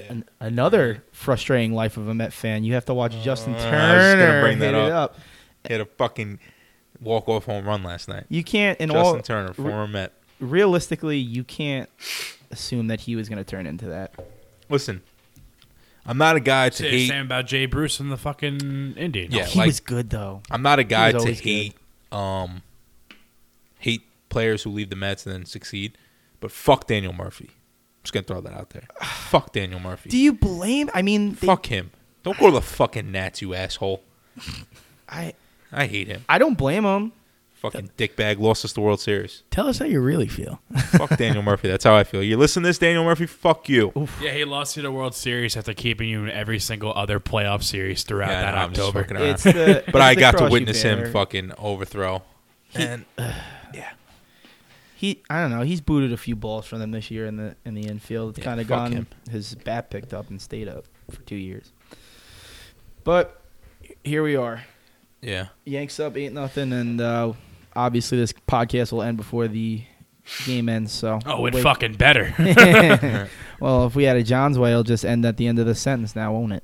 An- 0.08 0.24
another 0.40 1.02
frustrating 1.12 1.72
life 1.72 1.96
of 1.96 2.06
a 2.08 2.14
Met 2.14 2.32
fan. 2.32 2.62
You 2.64 2.74
have 2.74 2.84
to 2.86 2.94
watch 2.94 3.12
Justin 3.22 3.54
Uh, 3.54 3.56
I 3.56 3.58
was 3.58 3.64
just 3.66 3.72
gonna 3.72 4.16
Turner 4.26 4.40
bring 4.42 4.58
that 4.60 4.74
hit 4.74 4.84
it 4.86 4.92
up. 4.92 5.10
up. 5.14 5.18
he 5.66 5.72
had 5.74 5.80
a 5.80 5.86
fucking 5.86 6.38
walk 7.00 7.28
off 7.28 7.46
home 7.46 7.64
run 7.66 7.82
last 7.82 8.08
night. 8.08 8.24
You 8.28 8.44
can't, 8.44 8.78
in 8.80 8.90
Justin 8.90 9.16
all 9.16 9.22
Turner, 9.22 9.52
former 9.54 9.88
Met. 9.88 10.12
realistically, 10.38 11.18
you 11.18 11.42
can't 11.42 11.88
assume 12.52 12.86
that 12.88 13.00
he 13.00 13.16
was 13.16 13.28
going 13.28 13.38
to 13.42 13.44
turn 13.50 13.66
into 13.66 13.86
that. 13.86 14.14
Listen, 14.68 15.02
I'm 16.06 16.18
not 16.18 16.36
a 16.36 16.40
guy 16.40 16.68
to 16.68 16.76
Say 16.76 16.90
the 16.90 16.98
hate. 16.98 17.08
same 17.08 17.26
about 17.26 17.46
Jay 17.46 17.66
Bruce 17.66 17.98
and 17.98 18.10
the 18.12 18.16
fucking 18.16 18.94
Indians. 18.96 19.34
Yeah, 19.34 19.46
he 19.46 19.58
like- 19.58 19.66
was 19.66 19.80
good 19.80 20.10
though. 20.10 20.42
I'm 20.50 20.62
not 20.62 20.78
a 20.78 20.84
guy 20.84 21.10
to 21.12 21.18
always 21.18 21.40
good. 21.40 21.48
hate 21.48 21.74
um 22.12 22.62
hate 23.78 24.02
players 24.28 24.62
who 24.62 24.70
leave 24.70 24.90
the 24.90 24.96
Mets 24.96 25.26
and 25.26 25.34
then 25.34 25.44
succeed, 25.44 25.96
but 26.40 26.52
fuck 26.52 26.86
Daniel 26.86 27.12
Murphy. 27.12 27.50
I'm 28.02 28.04
just 28.04 28.12
gonna 28.12 28.24
throw 28.24 28.40
that 28.40 28.52
out 28.52 28.70
there. 28.70 28.82
fuck 29.02 29.52
Daniel 29.52 29.78
Murphy. 29.80 30.10
Do 30.10 30.18
you 30.18 30.32
blame? 30.32 30.90
I 30.92 31.02
mean, 31.02 31.34
they- 31.34 31.46
fuck 31.46 31.66
him. 31.66 31.90
Don't 32.24 32.38
go 32.38 32.46
to 32.46 32.52
the 32.52 32.60
fucking 32.60 33.10
Nats, 33.12 33.42
you 33.42 33.54
asshole. 33.54 34.02
I 35.08 35.34
I 35.70 35.86
hate 35.86 36.08
him. 36.08 36.24
I 36.28 36.38
don't 36.38 36.56
blame 36.58 36.84
him. 36.84 37.12
Fucking 37.54 37.90
dickbag 37.96 38.40
lost 38.40 38.64
us 38.64 38.72
the 38.72 38.80
World 38.80 39.00
Series. 39.00 39.44
Tell 39.52 39.68
us 39.68 39.78
how 39.78 39.84
you 39.84 40.00
really 40.00 40.26
feel. 40.26 40.60
fuck 40.90 41.16
Daniel 41.16 41.44
Murphy. 41.44 41.68
That's 41.68 41.84
how 41.84 41.94
I 41.94 42.02
feel. 42.02 42.20
You 42.20 42.36
listen 42.36 42.64
to 42.64 42.68
this, 42.68 42.78
Daniel 42.78 43.04
Murphy. 43.04 43.26
Fuck 43.26 43.68
you. 43.68 43.92
Yeah, 44.20 44.32
he 44.32 44.44
lost 44.44 44.76
you 44.76 44.82
the 44.82 44.90
World 44.90 45.14
Series 45.14 45.56
after 45.56 45.72
keeping 45.72 46.08
you 46.08 46.24
in 46.24 46.30
every 46.30 46.58
single 46.58 46.92
other 46.96 47.20
playoff 47.20 47.62
series 47.62 48.02
throughout 48.02 48.30
Yeah, 48.30 48.38
I 48.38 48.42
that 48.42 48.54
know, 48.56 48.58
I'm 48.62 48.70
just 48.72 48.80
October. 48.88 49.02
fucking 49.02 49.16
around. 49.16 49.28
It's 49.30 49.42
the, 49.44 49.84
But 49.92 50.02
I 50.02 50.14
the 50.16 50.20
got 50.20 50.30
to 50.32 50.36
cross 50.38 50.50
witness 50.50 50.82
him 50.82 50.98
bear. 50.98 51.12
fucking 51.12 51.52
overthrow. 51.56 52.22
And 52.74 53.04
He, 55.02 55.20
I 55.28 55.40
don't 55.40 55.50
know. 55.50 55.62
He's 55.62 55.80
booted 55.80 56.12
a 56.12 56.16
few 56.16 56.36
balls 56.36 56.64
from 56.64 56.78
them 56.78 56.92
this 56.92 57.10
year 57.10 57.26
in 57.26 57.36
the 57.36 57.56
in 57.64 57.74
the 57.74 57.88
infield. 57.88 58.30
It's 58.30 58.38
Yeah, 58.38 58.44
kind 58.44 58.60
of 58.60 58.68
gone 58.68 58.92
him. 58.92 59.06
his 59.28 59.56
bat 59.56 59.90
picked 59.90 60.14
up 60.14 60.30
and 60.30 60.40
stayed 60.40 60.68
up 60.68 60.84
for 61.10 61.20
two 61.22 61.34
years. 61.34 61.72
But 63.02 63.40
here 64.04 64.22
we 64.22 64.36
are. 64.36 64.62
yeah, 65.20 65.48
Yanks 65.64 65.98
up 65.98 66.16
eight 66.16 66.32
nothing, 66.32 66.72
and 66.72 67.00
uh, 67.00 67.32
obviously 67.74 68.18
this 68.18 68.32
podcast 68.32 68.92
will 68.92 69.02
end 69.02 69.16
before 69.16 69.48
the 69.48 69.82
game 70.46 70.68
ends. 70.68 70.92
So 70.92 71.18
Oh, 71.26 71.44
it 71.46 71.54
wait- 71.54 71.62
fucking 71.64 71.94
better. 71.94 72.32
well, 73.60 73.86
if 73.86 73.96
we 73.96 74.04
had 74.04 74.16
a 74.16 74.22
John's 74.22 74.56
way, 74.56 74.70
it'll 74.70 74.84
just 74.84 75.04
end 75.04 75.24
at 75.26 75.36
the 75.36 75.48
end 75.48 75.58
of 75.58 75.66
the 75.66 75.74
sentence 75.74 76.14
now, 76.14 76.32
won't 76.32 76.52
it? 76.52 76.62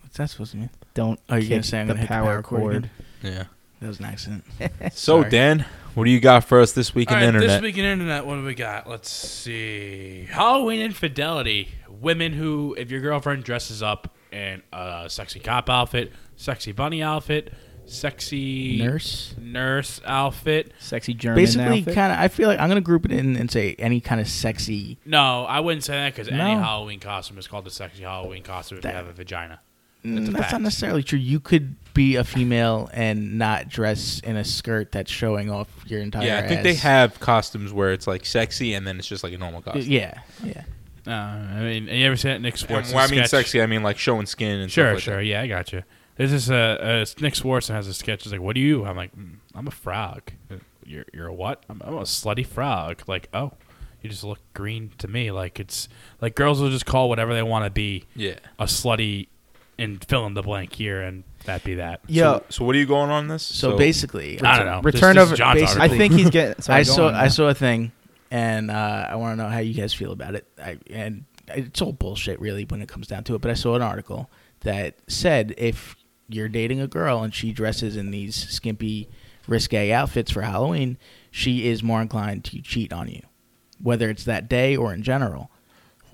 What's 0.00 0.16
that 0.16 0.30
supposed 0.30 0.52
to 0.52 0.56
mean? 0.56 0.70
Don't 0.94 1.20
Oh, 1.28 1.34
you're 1.34 1.42
kick 1.42 1.50
gonna 1.50 1.62
say 1.64 1.80
I'm 1.80 1.86
the 1.88 1.92
gonna 1.92 2.00
hit 2.00 2.08
the 2.08 2.14
power 2.14 2.24
power 2.24 2.42
cord 2.42 2.60
cord. 2.62 2.90
again? 3.22 3.32
yeah. 3.34 3.44
That 3.80 3.88
was 3.88 3.98
an 3.98 4.06
accident. 4.06 4.44
So 4.92 5.20
Sorry. 5.20 5.30
Dan, 5.30 5.64
what 5.94 6.04
do 6.04 6.10
you 6.10 6.20
got 6.20 6.44
for 6.44 6.60
us 6.60 6.72
this 6.72 6.94
week 6.94 7.10
All 7.10 7.16
in 7.16 7.20
the 7.20 7.26
right, 7.26 7.34
internet? 7.34 7.48
this 7.60 7.62
week 7.62 7.76
in 7.78 7.84
internet, 7.84 8.24
what 8.26 8.36
do 8.36 8.44
we 8.44 8.54
got? 8.54 8.88
Let's 8.88 9.10
see. 9.10 10.26
Halloween 10.30 10.80
infidelity. 10.80 11.68
Women 11.88 12.32
who, 12.32 12.74
if 12.78 12.90
your 12.90 13.00
girlfriend 13.00 13.44
dresses 13.44 13.82
up 13.82 14.14
in 14.32 14.62
a 14.72 15.06
sexy 15.08 15.40
cop 15.40 15.68
outfit, 15.70 16.12
sexy 16.36 16.72
bunny 16.72 17.02
outfit, 17.02 17.52
sexy 17.86 18.78
Nurse. 18.82 19.34
nurse 19.38 20.00
outfit. 20.04 20.72
Sexy 20.78 21.14
German 21.14 21.36
Basically, 21.42 21.78
outfit. 21.80 21.94
kind 21.94 22.12
of. 22.12 22.18
I 22.18 22.28
feel 22.28 22.48
like 22.48 22.58
I'm 22.60 22.68
gonna 22.68 22.80
group 22.80 23.04
it 23.06 23.12
in 23.12 23.36
and 23.36 23.50
say 23.50 23.74
any 23.78 24.00
kind 24.00 24.20
of 24.20 24.28
sexy. 24.28 24.98
No, 25.04 25.44
I 25.44 25.60
wouldn't 25.60 25.84
say 25.84 25.94
that 25.94 26.14
because 26.14 26.28
any 26.28 26.38
Halloween 26.38 27.00
costume 27.00 27.38
is 27.38 27.46
called 27.46 27.66
a 27.66 27.70
sexy 27.70 28.02
Halloween 28.02 28.42
costume 28.42 28.78
if 28.78 28.82
That- 28.82 28.90
you 28.90 28.96
have 28.96 29.06
a 29.08 29.12
vagina. 29.12 29.60
Mm, 30.06 30.26
that's 30.26 30.38
fact. 30.38 30.52
not 30.52 30.62
necessarily 30.62 31.02
true. 31.02 31.18
You 31.18 31.40
could 31.40 31.74
be 31.94 32.16
a 32.16 32.24
female 32.24 32.90
and 32.92 33.38
not 33.38 33.68
dress 33.68 34.20
in 34.20 34.36
a 34.36 34.44
skirt 34.44 34.92
that's 34.92 35.10
showing 35.10 35.50
off 35.50 35.68
your 35.86 36.00
entire. 36.00 36.26
yeah, 36.26 36.38
I 36.38 36.46
think 36.48 36.62
they 36.62 36.74
have 36.74 37.18
costumes 37.20 37.72
where 37.72 37.92
it's 37.92 38.06
like 38.06 38.26
sexy 38.26 38.74
and 38.74 38.86
then 38.86 38.98
it's 38.98 39.08
just 39.08 39.24
like 39.24 39.32
a 39.32 39.38
normal 39.38 39.62
costume. 39.62 39.84
Yeah, 39.90 40.20
yeah. 40.44 40.64
Uh, 41.06 41.10
I 41.10 41.60
mean, 41.62 41.86
you 41.88 42.04
ever 42.06 42.16
seen 42.16 42.32
that 42.32 42.40
Nick 42.42 42.54
And 42.60 42.68
Swartzen 42.68 42.94
when 42.94 43.04
I 43.04 43.06
mean 43.08 43.18
sketch? 43.20 43.30
sexy, 43.30 43.62
I 43.62 43.66
mean 43.66 43.82
like 43.82 43.96
showing 43.98 44.26
skin 44.26 44.58
and 44.60 44.70
Sure, 44.70 44.86
stuff 44.86 44.94
like 44.94 45.02
sure. 45.02 45.16
that. 45.16 45.24
Yeah, 45.24 45.40
I 45.42 45.46
got 45.46 45.72
you. 45.72 45.82
There's 46.16 46.30
this 46.32 46.50
uh, 46.50 46.54
uh 46.54 47.04
Nick 47.22 47.34
Swardson 47.34 47.74
has 47.74 47.86
a 47.88 47.94
sketch. 47.94 48.24
He's 48.24 48.32
like, 48.32 48.40
"What 48.40 48.56
are 48.56 48.60
you?" 48.60 48.84
I'm 48.86 48.96
like, 48.96 49.14
mm, 49.16 49.36
"I'm 49.54 49.66
a 49.66 49.70
frog." 49.70 50.22
You're 50.84 51.04
you're 51.12 51.26
a 51.28 51.34
what? 51.34 51.64
I'm, 51.68 51.80
I'm 51.84 51.94
a 51.94 52.00
slutty 52.02 52.46
frog. 52.46 53.02
Like, 53.06 53.28
oh, 53.34 53.52
you 54.02 54.08
just 54.10 54.24
look 54.24 54.38
green 54.54 54.92
to 54.98 55.08
me. 55.08 55.30
Like 55.30 55.60
it's 55.60 55.88
like 56.20 56.34
girls 56.34 56.60
will 56.60 56.70
just 56.70 56.86
call 56.86 57.08
whatever 57.08 57.34
they 57.34 57.42
want 57.42 57.64
to 57.66 57.70
be 57.70 58.04
Yeah. 58.16 58.36
a 58.58 58.64
slutty, 58.64 59.28
and 59.78 60.02
fill 60.04 60.26
in 60.26 60.34
the 60.34 60.42
blank 60.42 60.72
here, 60.72 61.02
and 61.02 61.24
that 61.44 61.62
be 61.64 61.74
that. 61.74 62.00
yeah. 62.06 62.22
So, 62.38 62.44
so 62.48 62.64
what 62.64 62.74
are 62.74 62.78
you 62.78 62.86
going 62.86 63.10
on 63.10 63.28
this? 63.28 63.42
So, 63.42 63.76
basically, 63.76 64.40
I 64.40 64.56
don't 64.56 64.66
know. 64.66 64.80
Return 64.82 65.16
This- 65.16 65.22
of 65.24 65.28
this 65.30 65.32
is 65.34 65.38
John's 65.38 65.60
basically- 65.60 65.80
I 65.80 65.84
article. 65.84 65.98
think 65.98 66.14
he's 66.14 66.30
getting. 66.30 66.54
Sorry, 66.62 66.80
I 66.80 66.84
go 66.84 66.92
saw 66.92 67.08
on, 67.08 67.14
I 67.14 67.28
saw 67.28 67.48
a 67.48 67.54
thing, 67.54 67.92
and 68.30 68.70
uh, 68.70 69.06
I 69.10 69.16
want 69.16 69.38
to 69.38 69.42
know 69.42 69.48
how 69.50 69.58
you 69.58 69.74
guys 69.74 69.92
feel 69.94 70.12
about 70.12 70.34
it. 70.34 70.46
I, 70.62 70.78
and 70.90 71.24
it's 71.48 71.80
all 71.82 71.92
bullshit, 71.92 72.40
really, 72.40 72.64
when 72.64 72.80
it 72.82 72.88
comes 72.88 73.06
down 73.06 73.24
to 73.24 73.34
it. 73.34 73.40
But 73.42 73.50
I 73.50 73.54
saw 73.54 73.74
an 73.76 73.82
article 73.82 74.30
that 74.60 74.96
said 75.08 75.54
if 75.58 75.94
you're 76.28 76.48
dating 76.48 76.80
a 76.80 76.88
girl 76.88 77.22
and 77.22 77.32
she 77.34 77.52
dresses 77.52 77.96
in 77.96 78.10
these 78.10 78.34
skimpy, 78.34 79.08
risque 79.46 79.92
outfits 79.92 80.30
for 80.32 80.42
Halloween, 80.42 80.98
she 81.30 81.68
is 81.68 81.82
more 81.82 82.02
inclined 82.02 82.44
to 82.46 82.60
cheat 82.62 82.92
on 82.92 83.08
you, 83.08 83.22
whether 83.80 84.10
it's 84.10 84.24
that 84.24 84.48
day 84.48 84.74
or 84.76 84.92
in 84.92 85.02
general. 85.02 85.50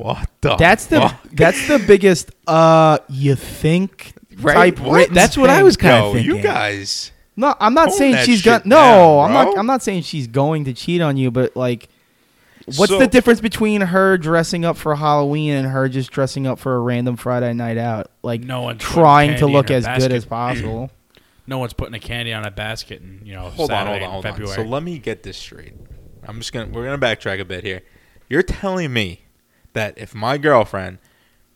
What 0.03 0.29
the? 0.41 0.57
That's 0.57 0.87
the 0.87 1.01
fuck? 1.03 1.23
that's 1.33 1.69
the 1.69 1.79
biggest. 1.79 2.31
Uh, 2.47 2.99
you 3.09 3.35
think 3.35 4.13
type 4.41 4.79
What? 4.81 4.97
written 4.97 5.15
That's 5.15 5.37
what 5.37 5.51
I 5.51 5.63
was 5.63 5.77
kind 5.77 5.97
Yo, 6.03 6.07
of 6.09 6.13
thinking. 6.15 6.37
you 6.37 6.43
guys. 6.43 7.13
No, 7.37 7.55
I'm 7.61 7.75
not 7.75 7.93
saying 7.93 8.13
that 8.13 8.27
she's 8.27 8.41
shit 8.41 8.45
gonna. 8.45 8.63
No, 8.67 8.77
down, 8.77 9.19
I'm 9.25 9.33
not. 9.33 9.59
I'm 9.59 9.67
not 9.67 9.83
saying 9.83 10.03
she's 10.03 10.27
going 10.27 10.65
to 10.67 10.73
cheat 10.75 11.01
on 11.01 11.17
you, 11.17 11.31
but 11.31 11.57
like, 11.57 11.89
what's 12.77 12.89
So- 12.93 12.99
the 12.99 13.07
difference 13.07 13.41
between 13.41 13.81
her 13.81 14.19
dressing 14.19 14.65
up 14.65 14.77
for 14.77 14.95
Halloween 14.97 15.55
and 15.55 15.67
her 15.69 15.89
just 15.89 16.11
dressing 16.11 16.47
up 16.47 16.59
for 16.59 16.77
a 16.77 16.81
random 16.81 17.17
Friday 17.17 17.53
night 17.55 17.79
out? 17.79 18.11
Like, 18.23 18.43
No 18.43 18.63
one's 18.63 18.83
trying 18.83 19.39
to 19.39 19.47
look 19.47 19.71
her 19.71 19.77
as 19.77 19.87
good 19.87 20.13
as 20.13 20.25
possible. 20.25 20.91
No 21.45 21.59
one's 21.59 21.73
putting 21.73 21.95
a 21.95 21.99
candy 21.99 22.33
on 22.33 22.45
a 22.47 22.53
basket, 22.53 23.03
and 23.03 23.27
you 23.27 23.35
know, 23.35 23.51
Hold 23.51 23.73
on, 23.73 23.89
hold 23.89 24.01
on, 24.01 24.11
hold 24.11 24.25
in 24.25 24.31
on. 24.31 24.37
February. 24.37 24.55
So 24.55 24.63
let 24.63 24.85
me 24.85 25.01
get 25.01 25.25
this 25.25 25.37
straight. 25.37 25.75
I'm 26.23 26.39
just 26.39 26.53
gonna 26.53 26.71
we're 26.71 26.85
gonna 26.85 26.99
backtrack 27.05 27.41
a 27.41 27.45
bit 27.45 27.65
here. 27.65 27.83
You're 28.29 28.45
telling 28.45 28.93
me 28.93 29.22
that 29.73 29.97
if 29.99 30.15
my 30.15 30.39
girlfriend 30.39 30.99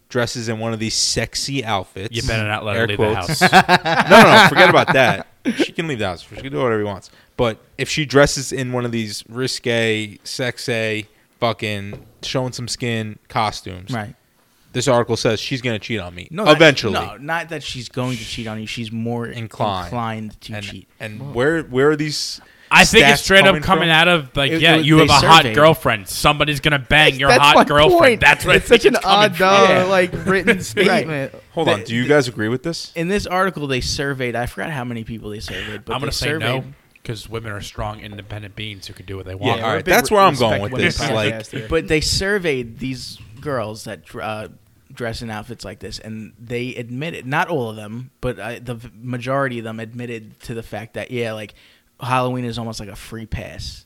dresses 0.08 0.48
in 0.48 0.58
one 0.58 0.72
of 0.72 0.78
these 0.78 0.94
sexy 0.94 1.64
outfits, 1.64 2.14
you 2.14 2.22
better 2.22 2.46
not 2.46 2.64
let 2.64 2.76
her 2.76 2.86
leave 2.86 2.96
quotes- 2.96 3.38
the 3.40 3.48
house. 3.48 4.08
no, 4.10 4.22
no, 4.22 4.42
no, 4.42 4.48
forget 4.48 4.70
about 4.70 4.92
that. 4.92 5.26
She 5.56 5.72
can 5.72 5.86
leave 5.88 5.98
the 5.98 6.06
house. 6.06 6.22
She 6.22 6.36
can 6.36 6.50
do 6.52 6.58
whatever 6.58 6.80
she 6.80 6.84
wants. 6.84 7.10
But 7.36 7.58
if 7.78 7.88
she 7.88 8.04
dresses 8.06 8.52
in 8.52 8.72
one 8.72 8.84
of 8.84 8.92
these 8.92 9.22
risque, 9.28 10.18
sexy, 10.24 11.06
fucking 11.40 12.04
showing 12.22 12.52
some 12.52 12.66
skin 12.68 13.18
costumes, 13.28 13.90
Right. 13.92 14.14
this 14.72 14.88
article 14.88 15.16
says 15.16 15.38
she's 15.38 15.60
gonna 15.62 15.78
cheat 15.78 16.00
on 16.00 16.14
me. 16.14 16.28
No, 16.30 16.44
not- 16.44 16.56
eventually. 16.56 16.94
no, 16.94 17.16
not 17.18 17.50
that 17.50 17.62
she's 17.62 17.88
going 17.88 18.16
to 18.16 18.24
cheat 18.24 18.46
on 18.46 18.60
you. 18.60 18.66
She's 18.66 18.90
more 18.90 19.26
Inclined. 19.26 19.86
inclined, 19.86 20.40
to 20.42 20.54
and 20.54 20.64
cheat. 20.64 20.88
and 20.98 21.34
where 21.34 21.62
where 21.62 21.90
are 21.90 21.96
these? 21.96 22.40
I 22.70 22.84
think 22.84 23.06
it's 23.06 23.20
stats 23.20 23.24
straight 23.24 23.40
up 23.40 23.46
coming 23.46 23.62
coming 23.62 23.82
from? 23.84 23.90
out 23.90 24.08
of 24.08 24.36
like, 24.36 24.52
It- 24.52 24.60
yeah, 24.60 24.76
it- 24.76 24.84
you 24.84 24.98
have 24.98 25.08
they 25.08 25.14
a 25.14 25.16
hot 25.30 25.54
girlfriend. 25.54 26.08
Somebody's 26.08 26.60
gonna 26.60 26.78
bang 26.78 27.14
your 27.16 27.28
That's 27.28 27.40
hot 27.42 27.68
girlfriend. 27.68 28.00
point. 28.00 28.20
That's 28.20 28.44
what 28.44 28.56
it's 28.56 28.66
I 28.66 28.68
think 28.68 28.82
such 28.82 28.88
an 28.88 28.94
it's 28.96 29.04
coming 29.04 29.24
odd, 29.30 29.36
from. 29.36 29.46
uh, 29.48 29.68
Yeah. 29.68 29.82
like 29.84 30.10
written 30.26 30.60
statement. 30.62 31.34
Hold 31.52 31.68
on. 31.68 31.84
Do 31.84 31.94
you 31.94 32.06
guys 32.08 32.28
agree 32.28 32.48
with 32.48 32.62
this? 32.62 32.92
In 32.94 33.08
this 33.08 33.26
article, 33.26 33.66
they 33.66 33.80
surveyed. 33.80 34.34
I 34.36 34.46
forgot 34.46 34.70
how 34.70 34.84
many 34.84 35.04
people 35.04 35.30
they 35.30 35.40
surveyed, 35.40 35.84
but 35.84 35.94
I'm 35.94 36.00
gonna 36.00 36.10
they 36.10 36.14
say 36.16 36.26
surveyed, 36.26 36.62
no 36.62 36.64
because 37.02 37.28
women 37.28 37.52
are 37.52 37.60
strong, 37.60 38.00
independent 38.00 38.56
beings 38.56 38.88
who 38.88 38.92
can 38.94 39.06
do 39.06 39.16
what 39.16 39.26
they 39.26 39.34
want. 39.36 39.60
all 39.60 39.68
we're 39.68 39.72
right, 39.74 39.80
a 39.80 39.84
big 39.84 39.94
that's 39.94 40.10
where 40.10 40.22
I'm 40.22 40.34
going 40.34 40.60
with 40.60 40.72
this, 40.72 40.98
like- 41.08 41.68
But 41.68 41.86
they 41.86 42.00
surveyed 42.00 42.80
these 42.80 43.18
girls 43.40 43.84
that 43.84 44.00
uh, 44.20 44.48
dress 44.92 45.22
in 45.22 45.30
outfits 45.30 45.64
like 45.64 45.78
this, 45.78 46.00
and 46.00 46.32
they 46.36 46.74
admitted, 46.74 47.24
not 47.24 47.46
all 47.48 47.70
of 47.70 47.76
them, 47.76 48.10
but 48.20 48.40
uh, 48.40 48.58
the 48.60 48.74
v- 48.74 48.90
majority 49.00 49.58
of 49.58 49.64
them 49.64 49.78
admitted 49.78 50.40
to 50.40 50.54
the 50.54 50.64
fact 50.64 50.94
that 50.94 51.12
yeah, 51.12 51.32
like 51.32 51.54
Halloween 52.00 52.44
is 52.44 52.58
almost 52.58 52.80
like 52.80 52.88
a 52.88 52.96
free 52.96 53.26
pass. 53.26 53.84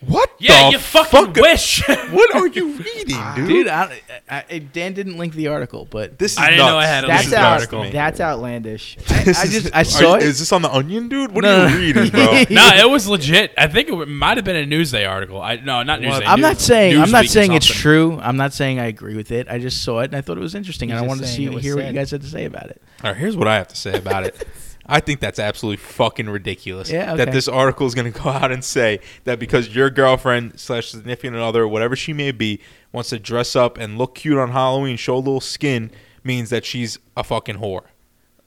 What? 0.00 0.30
Yeah, 0.38 0.66
the 0.66 0.72
you 0.72 0.78
fucking 0.78 1.32
fuck? 1.34 1.36
wish. 1.36 1.82
What 1.88 2.34
are 2.36 2.46
you 2.48 2.74
reading, 2.76 3.16
ah, 3.16 3.32
dude? 3.34 3.48
Dude, 3.48 3.66
I, 3.68 3.98
I, 4.28 4.44
I, 4.50 4.58
Dan 4.58 4.92
didn't 4.92 5.16
link 5.16 5.32
the 5.32 5.48
article, 5.48 5.86
but 5.90 6.18
This 6.18 6.32
is 6.32 6.38
I 6.38 6.50
didn't 6.50 6.58
know 6.66 6.74
nuts. 6.78 6.84
I 6.84 6.86
had 6.86 7.04
a 7.04 7.06
This 7.06 7.16
that's 7.16 7.24
is 7.26 7.32
link 7.32 7.38
out. 7.42 7.50
nuts 7.50 7.62
article. 7.64 7.90
That's 7.92 8.20
outlandish. 8.20 8.98
I, 9.08 9.24
This 9.24 9.38
I 9.38 9.42
is- 9.44 9.50
just 9.62 9.74
I 9.74 9.80
are 9.80 9.84
saw 9.84 10.10
you- 10.10 10.16
it. 10.16 10.22
Is 10.24 10.38
this 10.38 10.52
on 10.52 10.60
the 10.60 10.70
Onion, 10.72 11.08
dude? 11.08 11.32
What 11.32 11.44
No, 11.44 11.64
are 11.64 11.70
no. 11.70 11.76
you 11.76 11.80
reading, 11.94 12.10
bro? 12.10 12.24
no, 12.50 12.70
it 12.76 12.90
was 12.90 13.08
legit. 13.08 13.54
I 13.56 13.68
think 13.68 13.88
it 13.88 14.06
might 14.08 14.36
have 14.36 14.44
been 14.44 14.56
a 14.56 14.66
Newsday 14.66 15.08
article. 15.08 15.40
I 15.40 15.56
no, 15.56 15.82
not 15.82 16.00
Newsday. 16.00 16.22
I'm 16.26 16.42
not 16.42 16.54
News- 16.56 16.62
saying 16.66 17.00
I'm 17.00 17.10
not 17.10 17.24
or 17.24 17.28
saying 17.28 17.52
it's 17.54 17.66
something. 17.66 17.80
true. 17.82 18.18
I'm 18.20 18.36
not 18.36 18.52
saying 18.52 18.78
I 18.78 18.84
agree 18.86 19.16
with 19.16 19.32
it. 19.32 19.48
I 19.48 19.58
just 19.58 19.82
saw 19.82 20.00
it 20.00 20.04
and 20.06 20.14
I 20.16 20.20
thought 20.20 20.36
it 20.36 20.40
was 20.40 20.54
interesting, 20.54 20.90
He's 20.90 20.98
and 20.98 20.98
I 20.98 21.02
just 21.04 21.08
wanted 21.08 21.20
to 21.22 21.26
saying 21.28 21.36
see 21.38 21.44
it 21.46 21.54
was 21.54 21.64
hear 21.64 21.74
what 21.74 21.82
said. 21.84 21.94
you 21.94 21.98
guys 21.98 22.10
had 22.10 22.20
to 22.20 22.28
say 22.28 22.44
about 22.44 22.66
it. 22.68 22.82
All 23.02 23.10
right, 23.12 23.16
here's 23.18 23.36
what 23.36 23.48
I 23.48 23.56
have 23.56 23.68
to 23.68 23.76
say 23.76 23.96
about 23.96 24.24
it. 24.26 24.46
I 24.88 25.00
think 25.00 25.20
that's 25.20 25.38
absolutely 25.38 25.78
fucking 25.78 26.28
ridiculous. 26.28 26.90
Yeah, 26.90 27.14
That 27.16 27.32
this 27.32 27.48
article 27.48 27.86
is 27.86 27.94
going 27.94 28.12
to 28.12 28.18
go 28.22 28.30
out 28.30 28.52
and 28.52 28.64
say 28.64 29.00
that 29.24 29.38
because 29.38 29.74
your 29.74 29.90
girlfriend 29.90 30.60
slash 30.60 30.90
significant 30.90 31.36
other, 31.36 31.66
whatever 31.66 31.96
she 31.96 32.12
may 32.12 32.32
be, 32.32 32.60
wants 32.92 33.10
to 33.10 33.18
dress 33.18 33.56
up 33.56 33.78
and 33.78 33.98
look 33.98 34.14
cute 34.14 34.38
on 34.38 34.50
Halloween, 34.50 34.96
show 34.96 35.16
a 35.16 35.18
little 35.18 35.40
skin, 35.40 35.90
means 36.22 36.50
that 36.50 36.64
she's 36.64 36.98
a 37.16 37.24
fucking 37.24 37.56
whore 37.56 37.84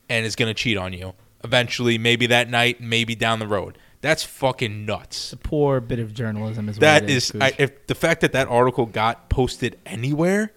and 0.09 0.25
is 0.25 0.35
going 0.35 0.49
to 0.49 0.53
cheat 0.53 0.77
on 0.77 0.93
you. 0.93 1.13
Eventually, 1.43 1.97
maybe 1.97 2.27
that 2.27 2.49
night, 2.49 2.81
maybe 2.81 3.15
down 3.15 3.39
the 3.39 3.47
road. 3.47 3.77
That's 4.01 4.23
fucking 4.23 4.85
nuts. 4.85 5.25
It's 5.25 5.33
a 5.33 5.37
poor 5.37 5.81
bit 5.81 5.99
of 5.99 6.13
journalism. 6.13 6.69
Is 6.69 6.77
That 6.77 7.09
is, 7.09 7.31
Gooch. 7.31 7.41
I, 7.41 7.53
if 7.57 7.87
the 7.87 7.95
fact 7.95 8.21
that 8.21 8.31
that 8.31 8.47
article 8.47 8.85
got 8.85 9.29
posted 9.29 9.77
anywhere, 9.85 10.53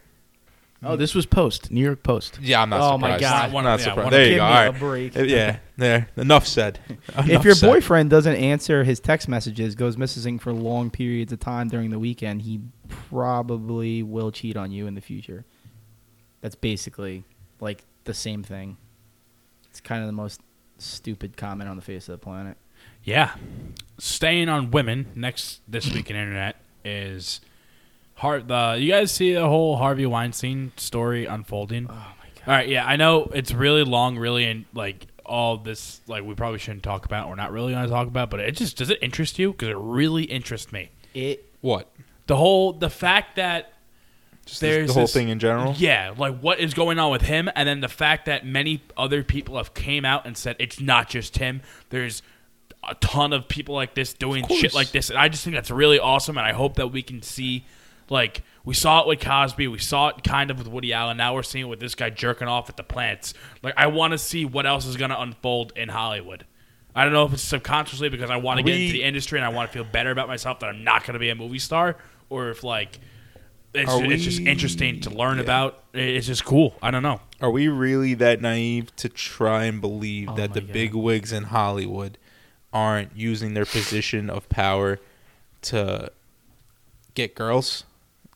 Oh, 0.85 0.97
this 0.97 1.15
was 1.15 1.27
Post, 1.27 1.71
New 1.71 1.81
York 1.81 2.03
Post. 2.03 2.41
yeah, 2.43 2.61
I'm 2.61 2.69
not 2.71 2.81
Oh 2.81 2.97
surprised. 2.97 3.23
my 3.23 3.29
God. 3.29 3.53
One 3.53 3.65
not 3.65 3.79
yeah, 3.79 3.85
surprised. 3.85 4.05
one 4.05 4.13
there 4.13 4.25
you 4.25 4.31
Give 4.31 4.39
go. 4.39 4.45
me 4.47 4.51
All 4.51 4.63
a 4.63 4.71
right. 4.71 4.79
break. 4.81 5.17
Uh, 5.17 5.23
Yeah, 5.23 5.59
there. 5.77 6.09
Enough 6.17 6.47
said. 6.47 6.81
if 7.19 7.45
your 7.45 7.55
said. 7.55 7.69
boyfriend 7.69 8.11
doesn't 8.11 8.35
answer 8.35 8.83
his 8.83 8.99
text 8.99 9.29
messages, 9.29 9.75
goes 9.77 9.97
missing 9.97 10.39
for 10.41 10.53
long 10.53 10.91
periods 10.91 11.33
of 11.33 11.39
time 11.41 11.69
during 11.69 11.91
the 11.91 11.99
weekend, 12.01 12.43
he 12.43 12.61
probably 12.89 14.03
will 14.03 14.33
cheat 14.33 14.57
on 14.57 14.73
you 14.73 14.87
in 14.87 14.95
the 14.95 15.01
future. 15.01 15.45
That's 16.41 16.57
basically 16.57 17.25
like 17.61 17.85
the 18.05 18.15
same 18.15 18.43
thing. 18.43 18.77
It's 19.71 19.81
kind 19.81 20.03
of 20.03 20.09
the 20.09 20.13
most 20.13 20.41
stupid 20.79 21.37
comment 21.37 21.71
on 21.71 21.77
the 21.77 21.83
face 21.83 22.09
of 22.09 22.13
the 22.13 22.19
planet. 22.19 22.57
Yeah. 23.05 23.35
Staying 23.99 24.49
on 24.49 24.71
women 24.73 25.07
next 25.15 25.61
this 25.69 25.93
week 25.93 26.11
in 26.11 26.17
internet 26.17 26.57
is 26.85 27.41
Har- 28.15 28.41
the 28.43 28.77
you 28.79 28.91
guys 28.91 29.11
see 29.13 29.33
the 29.33 29.47
whole 29.49 29.77
Harvey 29.77 30.07
Weinstein 30.07 30.73
story 30.77 31.27
unfolding? 31.27 31.87
Oh 31.91 31.95
my 31.95 31.99
god. 32.35 32.43
All 32.47 32.55
right, 32.55 32.69
yeah, 32.69 32.85
I 32.87 32.97
know 32.97 33.31
it's 33.35 33.53
really 33.53 33.85
long, 33.85 34.17
really, 34.19 34.45
and 34.45 34.65
like 34.75 35.07
all 35.25 35.57
this, 35.57 36.01
like 36.07 36.25
we 36.25 36.35
probably 36.35 36.59
shouldn't 36.59 36.83
talk 36.83 37.05
about. 37.05 37.29
We're 37.29 37.35
not 37.37 37.53
really 37.53 37.73
going 37.73 37.85
to 37.85 37.91
talk 37.91 38.07
about, 38.09 38.31
but 38.31 38.41
it 38.41 38.57
just 38.57 38.77
does 38.77 38.91
it 38.91 38.99
interest 39.03 39.39
you? 39.39 39.53
Because 39.53 39.69
it 39.69 39.77
really 39.79 40.25
interests 40.25 40.73
me. 40.73 40.91
It 41.15 41.45
What? 41.61 41.89
The 42.27 42.37
whole 42.37 42.73
the 42.73 42.91
fact 42.91 43.37
that 43.37 43.73
Just 44.47 44.61
the- 44.61 44.67
There's 44.67 44.87
the 44.89 44.93
whole 44.95 45.03
this- 45.05 45.13
thing 45.13 45.29
in 45.29 45.39
general. 45.39 45.75
Yeah, 45.79 46.15
like 46.17 46.39
what 46.41 46.59
is 46.61 46.75
going 46.75 46.99
on 46.99 47.11
with 47.13 47.23
him, 47.23 47.49
and 47.55 47.69
then 47.69 47.81
the 47.81 47.89
fact 47.89 48.27
that 48.27 48.45
many 48.47 48.83
other 48.97 49.23
people 49.23 49.57
have 49.57 49.73
came 49.75 50.05
out 50.05 50.27
and 50.27 50.37
said 50.37 50.57
it's 50.59 50.81
not 50.81 51.09
just 51.09 51.39
him. 51.39 51.63
There's 51.91 52.23
a 52.89 52.97
ton 52.97 53.33
of 53.33 53.47
people 53.47 53.77
like 53.77 53.95
this 53.95 54.13
doing 54.13 54.43
shit 54.49 54.49
course. 54.61 54.75
like 54.75 54.91
this, 54.91 55.11
and 55.11 55.19
I 55.19 55.29
just 55.29 55.45
think 55.45 55.55
that's 55.55 55.71
really 55.71 56.01
awesome. 56.01 56.37
And 56.37 56.45
I 56.47 56.53
hope 56.53 56.75
that 56.75 56.89
we 56.89 57.03
can 57.03 57.23
see, 57.23 57.65
like 58.13 58.43
we 58.65 58.75
saw 58.75 59.01
it 59.01 59.09
with 59.09 59.21
Cosby, 59.21 59.67
we 59.67 59.79
saw 59.79 60.09
it 60.09 60.23
kind 60.23 60.51
of 60.51 60.59
with 60.59 60.69
Woody 60.69 60.93
Allen. 60.93 61.17
Now 61.17 61.35
we're 61.35 61.43
seeing 61.43 61.65
it 61.65 61.69
with 61.69 61.81
this 61.81 61.95
guy 61.95 62.11
jerking 62.11 62.47
off 62.47 62.69
at 62.69 62.77
the 62.77 62.85
plants. 62.85 63.35
Like 63.63 63.75
I 63.77 63.89
want 63.89 64.13
to 64.13 64.19
see 64.19 64.45
what 64.45 64.67
else 64.67 64.87
is 64.87 64.97
going 64.97 65.11
to 65.11 65.21
unfold 65.21 65.73
in 65.75 65.89
Hollywood. 65.89 66.45
I 66.95 67.05
don't 67.05 67.15
know 67.15 67.25
if 67.25 67.33
it's 67.33 67.43
subconsciously 67.43 68.11
because 68.11 68.31
I 68.31 68.37
want 68.37 68.59
to 68.59 68.63
get 68.63 68.79
into 68.79 68.93
the 68.93 69.03
industry 69.03 69.39
and 69.39 69.47
I 69.47 69.49
want 69.49 69.71
to 69.71 69.73
feel 69.73 69.85
better 69.85 70.11
about 70.11 70.29
myself 70.29 70.61
that 70.61 70.67
I'm 70.67 70.85
not 70.85 71.05
going 71.05 71.15
to 71.15 71.19
be 71.19 71.31
a 71.31 71.35
movie 71.35 71.59
star, 71.59 71.97
or 72.29 72.51
if 72.51 72.63
like 72.63 73.01
it's, 73.75 73.91
Are 73.91 74.05
it's 74.05 74.23
just 74.23 74.41
interesting 74.41 75.01
to 75.01 75.11
learn 75.11 75.39
yeah. 75.39 75.45
about. 75.45 75.83
It's 75.95 76.27
just 76.27 76.45
cool. 76.45 76.75
I 76.83 76.91
don't 76.91 77.03
know. 77.03 77.21
Are 77.41 77.51
we 77.51 77.69
really 77.69 78.13
that 78.15 78.43
naive 78.43 78.95
to 78.97 79.09
try 79.09 79.65
and 79.65 79.81
believe 79.81 80.29
Oh 80.29 80.35
that 80.37 80.53
the 80.53 80.61
God. 80.61 80.73
big 80.73 80.95
wigs 80.95 81.33
in 81.33 81.45
Hollywood 81.45 82.19
aren't 82.75 83.17
using 83.17 83.55
their 83.55 83.65
position 83.65 84.29
of 84.29 84.51
power 84.51 85.01
to 85.63 86.13
get 87.15 87.35
girls, 87.35 87.85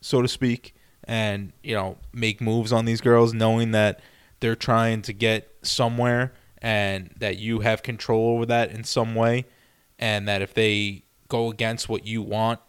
so 0.00 0.22
to 0.22 0.28
speak, 0.28 0.74
and 1.04 1.52
you 1.62 1.74
know 1.74 1.98
make 2.12 2.40
moves 2.40 2.72
on 2.72 2.84
these 2.84 3.00
girls, 3.00 3.34
knowing 3.34 3.72
that 3.72 4.00
they're 4.40 4.56
trying 4.56 5.02
to 5.02 5.12
get 5.12 5.50
somewhere 5.62 6.32
and 6.58 7.10
that 7.18 7.38
you 7.38 7.60
have 7.60 7.82
control 7.82 8.34
over 8.34 8.46
that 8.46 8.70
in 8.70 8.84
some 8.84 9.14
way, 9.14 9.44
and 9.98 10.26
that 10.28 10.42
if 10.42 10.54
they 10.54 11.04
go 11.28 11.50
against 11.50 11.88
what 11.88 12.06
you 12.06 12.22
want. 12.22 12.60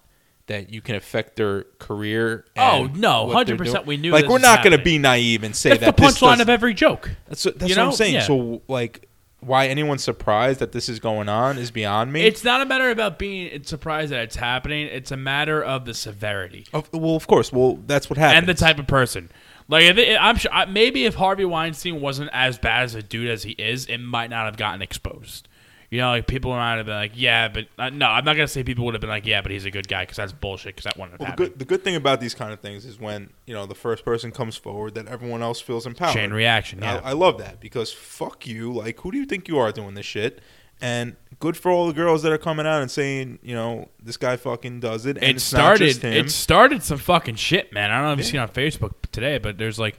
That 0.45 0.71
you 0.71 0.79
can 0.79 0.95
affect 0.95 1.35
their 1.35 1.63
career. 1.77 2.45
Oh, 2.57 2.89
no, 2.95 3.27
100% 3.27 3.85
we 3.85 3.97
knew 3.97 4.13
Like 4.13 4.29
we're 4.29 4.39
not 4.39 4.63
going 4.63 4.77
to 4.77 4.81
be 4.81 4.97
naive 4.97 5.43
and 5.43 5.53
say 5.53 5.71
That's 5.71 5.81
the 5.81 5.85
that 5.87 5.97
this 5.97 6.17
punchline 6.17 6.39
of 6.39 6.47
every 6.47 6.73
joke. 6.73 7.11
that's 7.27 7.43
what, 7.43 7.59
that's 7.59 7.69
what 7.69 7.75
know? 7.75 7.87
I'm 7.87 7.91
saying. 7.91 8.13
Yeah. 8.13 8.21
So 8.21 8.61
like, 8.69 9.06
why 9.47 9.67
anyone's 9.67 10.03
surprised 10.03 10.59
that 10.59 10.71
this 10.71 10.89
is 10.89 10.99
going 10.99 11.29
on 11.29 11.57
is 11.57 11.71
beyond 11.71 12.13
me. 12.13 12.23
It's 12.25 12.43
not 12.43 12.61
a 12.61 12.65
matter 12.65 12.89
about 12.89 13.17
being 13.17 13.63
surprised 13.63 14.11
that 14.11 14.21
it's 14.21 14.35
happening. 14.35 14.87
It's 14.87 15.11
a 15.11 15.17
matter 15.17 15.63
of 15.63 15.85
the 15.85 15.93
severity 15.93 16.67
of, 16.73 16.89
well, 16.93 17.15
of 17.15 17.27
course. 17.27 17.51
Well, 17.51 17.79
that's 17.87 18.09
what 18.09 18.17
happens. 18.17 18.39
and 18.39 18.47
the 18.47 18.53
type 18.53 18.77
of 18.79 18.87
person. 18.87 19.29
Like 19.69 19.83
if 19.83 19.97
it, 19.97 20.17
I'm 20.19 20.37
sure, 20.37 20.51
maybe 20.67 21.05
if 21.05 21.15
Harvey 21.15 21.45
Weinstein 21.45 21.99
wasn't 21.99 22.29
as 22.33 22.57
bad 22.57 22.83
as 22.83 22.95
a 22.95 23.03
dude 23.03 23.29
as 23.29 23.43
he 23.43 23.51
is, 23.51 23.85
it 23.87 23.97
might 23.97 24.29
not 24.29 24.45
have 24.45 24.57
gotten 24.57 24.81
exposed. 24.81 25.47
You 25.89 25.99
know, 25.99 26.09
like 26.09 26.27
people 26.27 26.51
might 26.51 26.75
have 26.75 26.85
been 26.85 26.95
like, 26.95 27.13
"Yeah, 27.15 27.47
but 27.47 27.67
uh, 27.79 27.89
no." 27.89 28.07
I'm 28.07 28.25
not 28.25 28.35
gonna 28.35 28.47
say 28.49 28.61
people 28.61 28.83
would 28.85 28.93
have 28.93 28.99
been 28.99 29.09
like, 29.09 29.25
"Yeah, 29.25 29.41
but 29.41 29.51
he's 29.51 29.63
a 29.63 29.71
good 29.71 29.87
guy," 29.87 30.03
because 30.03 30.17
that's 30.17 30.33
bullshit. 30.33 30.75
Because 30.75 30.83
that 30.83 30.97
wouldn't 30.97 31.13
have 31.13 31.19
Well, 31.21 31.27
the 31.27 31.31
happened. 31.31 31.49
good, 31.51 31.59
the 31.59 31.65
good 31.65 31.83
thing 31.85 31.95
about 31.95 32.19
these 32.19 32.33
kind 32.35 32.51
of 32.51 32.59
things 32.59 32.83
is 32.85 32.99
when 32.99 33.29
you 33.45 33.53
know 33.53 33.65
the 33.65 33.73
first 33.75 34.03
person 34.03 34.31
comes 34.31 34.57
forward, 34.57 34.95
that 34.95 35.07
everyone 35.07 35.41
else 35.41 35.61
feels 35.61 35.85
empowered. 35.85 36.13
Chain 36.13 36.31
reaction. 36.33 36.79
Yeah. 36.81 36.99
I, 37.05 37.11
I 37.11 37.13
love 37.13 37.37
that 37.37 37.61
because 37.61 37.93
fuck 37.93 38.45
you. 38.45 38.73
Like, 38.73 38.99
who 38.99 39.11
do 39.11 39.17
you 39.17 39.25
think 39.25 39.47
you 39.47 39.57
are 39.59 39.71
doing 39.71 39.93
this 39.93 40.05
shit? 40.05 40.41
And 40.81 41.15
good 41.39 41.55
for 41.57 41.71
all 41.71 41.87
the 41.87 41.93
girls 41.93 42.21
that 42.23 42.31
are 42.31 42.37
coming 42.37 42.67
out 42.67 42.81
and 42.81 42.91
saying, 42.91 43.39
you 43.41 43.55
know, 43.55 43.89
this 44.03 44.15
guy 44.17 44.35
fucking 44.37 44.81
does 44.81 45.05
it. 45.07 45.17
And 45.17 45.37
it 45.37 45.39
started. 45.39 45.85
Not 45.85 45.87
just 45.87 46.01
him. 46.03 46.13
It 46.25 46.29
started 46.29 46.83
some 46.83 46.99
fucking 46.99 47.35
shit, 47.35 47.71
man. 47.73 47.89
I 47.91 47.95
don't 47.95 48.03
know 48.07 48.11
if 48.11 48.17
you've 48.19 48.27
seen 48.27 48.39
on 48.41 48.49
Facebook 48.49 48.93
today, 49.11 49.37
but 49.39 49.57
there's 49.57 49.79
like 49.79 49.97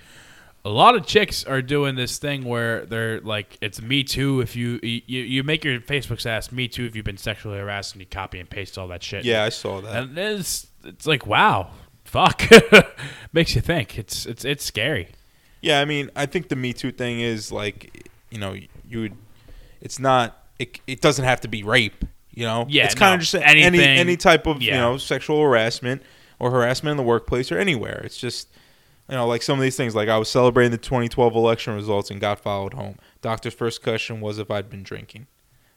a 0.65 0.69
lot 0.71 0.97
of 0.97 1.07
chicks 1.07 1.45
are 1.45 1.63
doing 1.63 1.95
this 1.95 2.19
thing 2.19 2.45
where 2.45 2.85
they're 2.85 3.21
like, 3.21 3.57
it's 3.61 3.81
me 3.81 4.05
too. 4.05 4.41
If 4.41 4.57
you 4.57 4.79
you, 4.83 5.03
you 5.23 5.43
make 5.45 5.65
your 5.65 5.81
Facebook 5.81 6.21
status 6.21 6.51
me 6.53 6.69
too 6.69 6.85
if 6.85 6.95
you've 6.97 7.05
been 7.05 7.17
sexually 7.17 7.59
harassed 7.59 7.93
and 7.95 8.01
you 8.01 8.07
copy 8.07 8.39
and 8.41 8.49
paste 8.51 8.77
all 8.77 8.89
that 8.89 9.03
shit. 9.03 9.25
yeah, 9.25 9.45
I 9.45 9.49
saw 9.51 9.81
that. 9.81 9.95
and 10.05 10.19
it's 10.19 10.67
it's 10.85 11.07
like 11.07 11.27
wow, 11.27 11.71
fuck, 12.05 12.43
makes 13.33 13.55
you 13.55 13.61
think. 13.61 13.99
It's 13.99 14.27
it's 14.27 14.45
it's 14.45 14.65
scary. 14.65 15.09
Yeah, 15.61 15.81
I 15.81 15.85
mean, 15.85 16.11
I 16.15 16.27
think 16.27 16.49
the 16.49 16.57
Me 16.57 16.73
Too 16.73 16.93
thing 16.93 17.21
is 17.21 17.51
like, 17.51 18.09
you 18.31 18.39
know, 18.39 18.55
you 18.89 19.01
would. 19.01 19.15
It's 19.81 19.99
not. 19.99 20.45
It, 20.59 20.81
it 20.87 21.01
doesn't 21.01 21.25
have 21.25 21.41
to 21.43 21.49
be 21.49 21.63
rape. 21.63 22.05
You 22.33 22.45
know. 22.45 22.67
Yeah, 22.69 22.85
It's 22.85 22.95
kind 22.95 23.11
no, 23.13 23.15
of 23.15 23.21
just 23.21 23.35
any 23.35 23.63
anything- 23.63 23.99
any 23.99 24.17
type 24.17 24.47
of 24.47 24.61
you 24.63 24.73
know 24.73 24.97
sexual 24.99 25.41
harassment 25.43 26.03
or 26.39 26.51
harassment 26.51 26.93
in 26.93 26.97
the 26.97 27.03
workplace 27.03 27.51
or 27.53 27.59
anywhere. 27.59 28.03
It's 28.05 28.19
just. 28.19 28.49
You 29.09 29.15
know, 29.15 29.27
like 29.27 29.43
some 29.43 29.59
of 29.59 29.63
these 29.63 29.77
things, 29.77 29.95
like 29.95 30.09
I 30.09 30.19
was 30.19 30.29
celebrating 30.29 30.71
the 30.71 30.77
2012 30.79 31.35
election 31.35 31.75
results 31.75 32.11
and 32.11 32.21
got 32.21 32.41
followed 32.41 32.75
home. 32.75 32.99
Doctor's 33.23 33.55
first 33.55 33.83
question 33.83 34.21
was 34.21 34.39
if 34.39 34.51
I'd 34.51 34.69
been 34.69 34.83
drinking. 34.83 35.27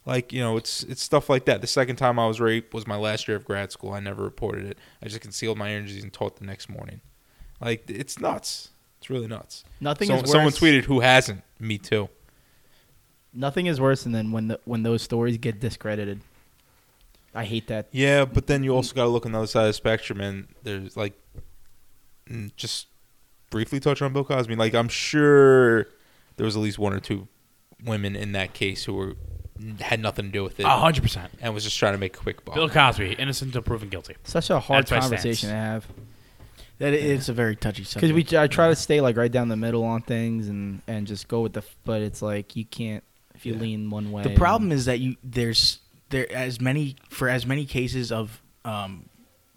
Like, 0.05 0.33
you 0.33 0.41
know, 0.41 0.57
it's 0.57 0.83
it's 0.83 1.01
stuff 1.01 1.29
like 1.29 1.45
that. 1.45 1.61
The 1.61 1.67
second 1.67 1.95
time 1.97 2.17
I 2.19 2.27
was 2.27 2.41
raped 2.41 2.73
was 2.73 2.87
my 2.87 2.97
last 2.97 3.27
year 3.27 3.37
of 3.37 3.45
grad 3.45 3.71
school. 3.71 3.93
I 3.93 3.99
never 3.99 4.23
reported 4.23 4.65
it. 4.65 4.77
I 5.01 5.05
just 5.07 5.21
concealed 5.21 5.57
my 5.57 5.71
energies 5.71 6.03
and 6.03 6.11
taught 6.11 6.37
the 6.37 6.45
next 6.45 6.69
morning. 6.69 7.01
Like, 7.61 7.87
it's 7.89 8.19
nuts. 8.19 8.69
It's 8.97 9.09
really 9.09 9.27
nuts. 9.27 9.63
nothing 9.79 10.07
So- 10.09 10.15
is 10.15 10.21
worse. 10.23 10.31
someone 10.31 10.51
tweeted, 10.53 10.83
"Who 10.85 10.99
hasn't?" 11.01 11.43
Me 11.59 11.77
too. 11.77 12.09
Nothing 13.33 13.67
is 13.67 13.79
worse 13.79 14.03
than 14.03 14.31
when 14.31 14.49
the, 14.49 14.59
when 14.65 14.83
those 14.83 15.01
stories 15.03 15.37
get 15.37 15.59
discredited. 15.59 16.21
I 17.33 17.45
hate 17.45 17.67
that. 17.67 17.87
Yeah, 17.91 18.25
but 18.25 18.47
then 18.47 18.63
you 18.63 18.71
also 18.75 18.93
got 18.93 19.03
to 19.03 19.09
look 19.09 19.25
on 19.25 19.31
the 19.31 19.37
other 19.37 19.47
side 19.47 19.61
of 19.61 19.67
the 19.69 19.73
spectrum, 19.73 20.19
and 20.19 20.47
there's 20.63 20.97
like, 20.97 21.13
just 22.57 22.87
briefly 23.51 23.79
touch 23.79 24.01
on 24.01 24.11
Bill 24.13 24.23
Cosby. 24.23 24.55
Like 24.55 24.73
I'm 24.73 24.87
sure 24.89 25.83
there 26.37 26.45
was 26.45 26.55
at 26.55 26.61
least 26.63 26.79
one 26.79 26.93
or 26.93 26.99
two 26.99 27.27
women 27.85 28.15
in 28.15 28.31
that 28.31 28.53
case 28.53 28.85
who 28.85 28.93
were 28.95 29.15
had 29.79 29.99
nothing 29.99 30.25
to 30.25 30.31
do 30.31 30.43
with 30.43 30.59
it 30.59 30.63
A 30.65 30.69
hundred 30.69 31.03
percent. 31.03 31.31
and 31.39 31.53
was 31.53 31.63
just 31.63 31.77
trying 31.77 31.93
to 31.93 31.99
make 31.99 32.15
a 32.17 32.19
quick 32.19 32.43
buck. 32.43 32.55
Bill 32.55 32.67
Cosby, 32.69 33.13
innocent 33.19 33.49
until 33.49 33.61
proven 33.61 33.89
guilty. 33.89 34.15
Such 34.23 34.49
a 34.49 34.59
hard 34.59 34.85
That's 34.87 34.91
my 34.91 34.99
conversation 35.01 35.49
to 35.49 35.55
have 35.55 35.85
That 36.79 36.93
it's 36.93 37.29
a 37.29 37.33
very 37.33 37.55
touchy 37.55 37.83
subject. 37.83 38.15
because 38.15 38.31
we 38.31 38.37
I 38.39 38.47
try 38.47 38.69
to 38.69 38.75
stay 38.75 39.01
like 39.01 39.17
right 39.17 39.31
down 39.31 39.49
the 39.49 39.55
middle 39.57 39.83
on 39.83 40.01
things 40.01 40.47
and 40.47 40.81
and 40.87 41.05
just 41.05 41.27
go 41.27 41.41
with 41.41 41.53
the. 41.53 41.59
f- 41.59 41.75
But 41.85 42.01
it's 42.01 42.23
like 42.23 42.55
you 42.55 42.65
can't 42.65 43.03
if 43.35 43.45
you 43.45 43.53
Yeah. 43.53 43.59
lean 43.59 43.89
one 43.91 44.11
way. 44.11 44.23
The 44.23 44.33
problem 44.33 44.71
is 44.71 44.85
that 44.85 44.99
you 44.99 45.15
there's 45.23 45.77
there 46.09 46.31
as 46.31 46.59
many 46.59 46.95
for 47.09 47.29
as 47.29 47.45
many 47.45 47.65
cases 47.65 48.11
of 48.11 48.41
um, 48.65 49.05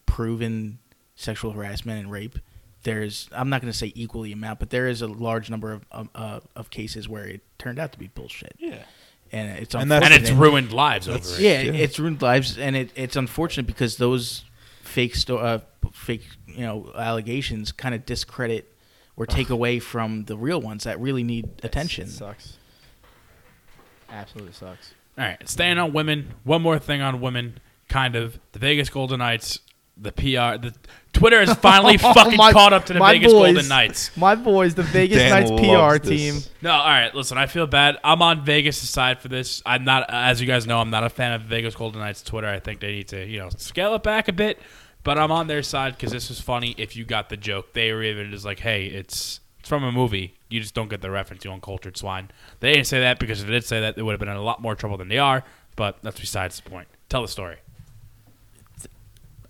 proven 0.07 0.79
sexual 1.17 1.53
harassment 1.53 2.01
and 2.01 2.11
rape. 2.11 2.39
There's 2.85 3.29
I'm 3.33 3.49
not 3.51 3.61
going 3.61 3.73
to 3.73 3.77
say 3.79 3.93
equally 3.97 4.31
amount, 4.33 4.61
but 4.61 4.71
there 4.71 4.87
is 4.89 5.03
a 5.03 5.07
large 5.09 5.51
number 5.51 5.73
of 5.73 5.85
um, 5.93 6.11
uh, 6.15 6.41
of 6.57 6.71
cases 6.71 7.09
where 7.09 7.27
it 7.27 7.41
turned 7.59 7.79
out 7.79 7.93
to 7.93 7.99
be 7.99 8.07
bullshit, 8.07 8.55
yeah. 8.59 8.83
and 9.33 9.59
it's 9.59 9.75
And 9.75 9.93
And 9.93 10.15
it's 10.15 10.31
ruined 10.31 10.73
lives 10.73 11.09
over 11.09 11.19
it. 11.19 11.39
yeah, 11.41 11.61
Yeah. 11.63 11.73
it's 11.73 11.99
ruined 11.99 12.23
lives, 12.23 12.57
and 12.59 12.77
it, 12.77 12.91
it's 12.95 13.17
unfortunate 13.17 13.67
because 13.67 13.97
those 13.97 14.45
fake 14.83 15.15
sto- 15.17 15.39
uh, 15.39 15.59
fake 15.93 16.27
you 16.47 16.61
know 16.61 16.93
allegations 16.95 17.73
kind 17.73 17.95
of 17.95 18.07
discredit 18.07 18.71
or 19.17 19.27
take 19.27 19.49
away 19.51 19.79
from 19.81 20.25
the 20.27 20.37
real 20.37 20.61
ones 20.61 20.85
that 20.85 21.01
really 21.01 21.23
need 21.23 21.49
attention. 21.63 22.07
Sucks. 22.09 22.59
Absolutely 24.11 24.53
sucks. 24.53 24.93
All 25.19 25.25
right, 25.25 25.49
staying 25.49 25.79
on 25.79 25.93
women. 25.93 26.35
One 26.45 26.63
more 26.63 26.79
thing 26.79 27.01
on 27.01 27.21
women, 27.21 27.59
kind 27.89 28.17
of. 28.17 28.39
The 28.53 28.59
Vegas 28.59 28.91
Golden 28.91 29.19
Knights, 29.21 29.61
the 29.97 30.13
PR, 30.13 30.59
the 30.61 30.75
Twitter 31.13 31.39
has 31.45 31.55
finally 31.59 31.95
oh 32.03 32.13
fucking 32.13 32.37
My- 32.37 32.53
caught 32.53 32.73
up 32.73 32.87
to 32.87 32.93
the 32.95 32.99
Vegas 33.01 33.33
boys. 33.33 33.55
Golden 33.55 33.69
Knights. 33.69 34.17
My 34.17 34.35
boys, 34.35 34.75
the 34.75 34.83
Vegas 34.83 35.19
Dan 35.19 35.31
Knights 35.31 35.51
PR 35.51 35.99
this. 36.05 36.09
team. 36.43 36.53
No, 36.63 36.73
all 36.73 36.85
right. 36.89 37.15
Listen, 37.15 37.39
I 37.39 37.47
feel 37.47 37.67
bad. 37.67 37.99
I'm 38.03 38.21
on 38.23 38.45
Vegas' 38.45 38.89
side 38.89 39.21
for 39.21 39.29
this. 39.29 39.63
I'm 39.65 39.85
not, 39.85 40.07
as 40.09 40.41
you 40.41 40.47
guys 40.47 40.67
know, 40.67 40.81
I'm 40.81 40.91
not 40.91 41.05
a 41.05 41.11
fan 41.11 41.33
of 41.33 41.43
Vegas 41.43 41.75
Golden 41.75 42.01
Knights 42.01 42.23
Twitter. 42.23 42.49
I 42.49 42.59
think 42.59 42.81
they 42.81 42.93
need 42.93 43.09
to, 43.09 43.25
you 43.25 43.39
know, 43.39 43.49
scale 43.57 43.95
it 43.95 44.03
back 44.03 44.29
a 44.29 44.33
bit. 44.33 44.59
But 45.05 45.19
I'm 45.19 45.31
on 45.31 45.47
their 45.47 45.63
side 45.63 45.95
because 45.97 46.13
this 46.13 46.29
was 46.31 46.41
funny. 46.41 46.75
If 46.79 46.97
you 46.97 47.05
got 47.05 47.29
the 47.29 47.37
joke, 47.37 47.75
they 47.75 47.93
were 47.93 48.03
even 48.03 48.31
just 48.31 48.47
like, 48.47 48.61
"Hey, 48.61 48.87
it's 48.87 49.39
it's 49.61 49.69
from 49.69 49.85
a 49.85 49.93
movie. 49.93 50.35
You 50.49 50.61
just 50.61 50.75
don't 50.75 50.89
get 50.89 51.03
the 51.03 51.11
reference, 51.11 51.45
you 51.45 51.53
uncultured 51.53 51.99
swine." 51.99 52.31
They 52.61 52.73
didn't 52.73 52.87
say 52.87 53.01
that 53.01 53.19
because 53.19 53.41
if 53.43 53.47
they 53.47 53.53
did 53.53 53.65
say 53.67 53.81
that, 53.83 53.97
they 53.97 54.03
would 54.03 54.13
have 54.13 54.19
been 54.21 54.31
in 54.31 54.37
a 54.37 54.43
lot 54.43 54.63
more 54.63 54.75
trouble 54.75 54.97
than 54.97 55.09
they 55.09 55.19
are. 55.19 55.45
But 55.77 55.99
that's 56.03 56.19
besides 56.19 56.59
the 56.59 56.71
point. 56.71 56.89
Tell 57.11 57.21
the 57.21 57.29
story. 57.29 57.57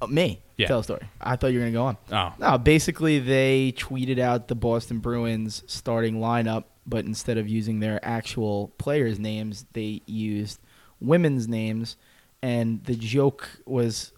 Oh, 0.04 0.12
me. 0.12 0.40
Yeah. 0.56 0.68
Tell 0.68 0.78
a 0.80 0.84
story. 0.84 1.02
I 1.20 1.36
thought 1.36 1.48
you 1.48 1.58
were 1.58 1.64
gonna 1.64 1.72
go 1.72 1.84
on. 1.86 1.96
Oh, 2.12 2.32
No, 2.38 2.58
basically 2.58 3.18
they 3.18 3.72
tweeted 3.76 4.18
out 4.18 4.48
the 4.48 4.54
Boston 4.54 4.98
Bruins 5.00 5.62
starting 5.66 6.16
lineup, 6.20 6.64
but 6.86 7.04
instead 7.04 7.38
of 7.38 7.48
using 7.48 7.80
their 7.80 7.98
actual 8.04 8.68
players' 8.78 9.18
names, 9.18 9.66
they 9.72 10.02
used 10.06 10.60
women's 11.00 11.48
names, 11.48 11.96
and 12.42 12.84
the 12.84 12.94
joke 12.94 13.48
was 13.66 14.12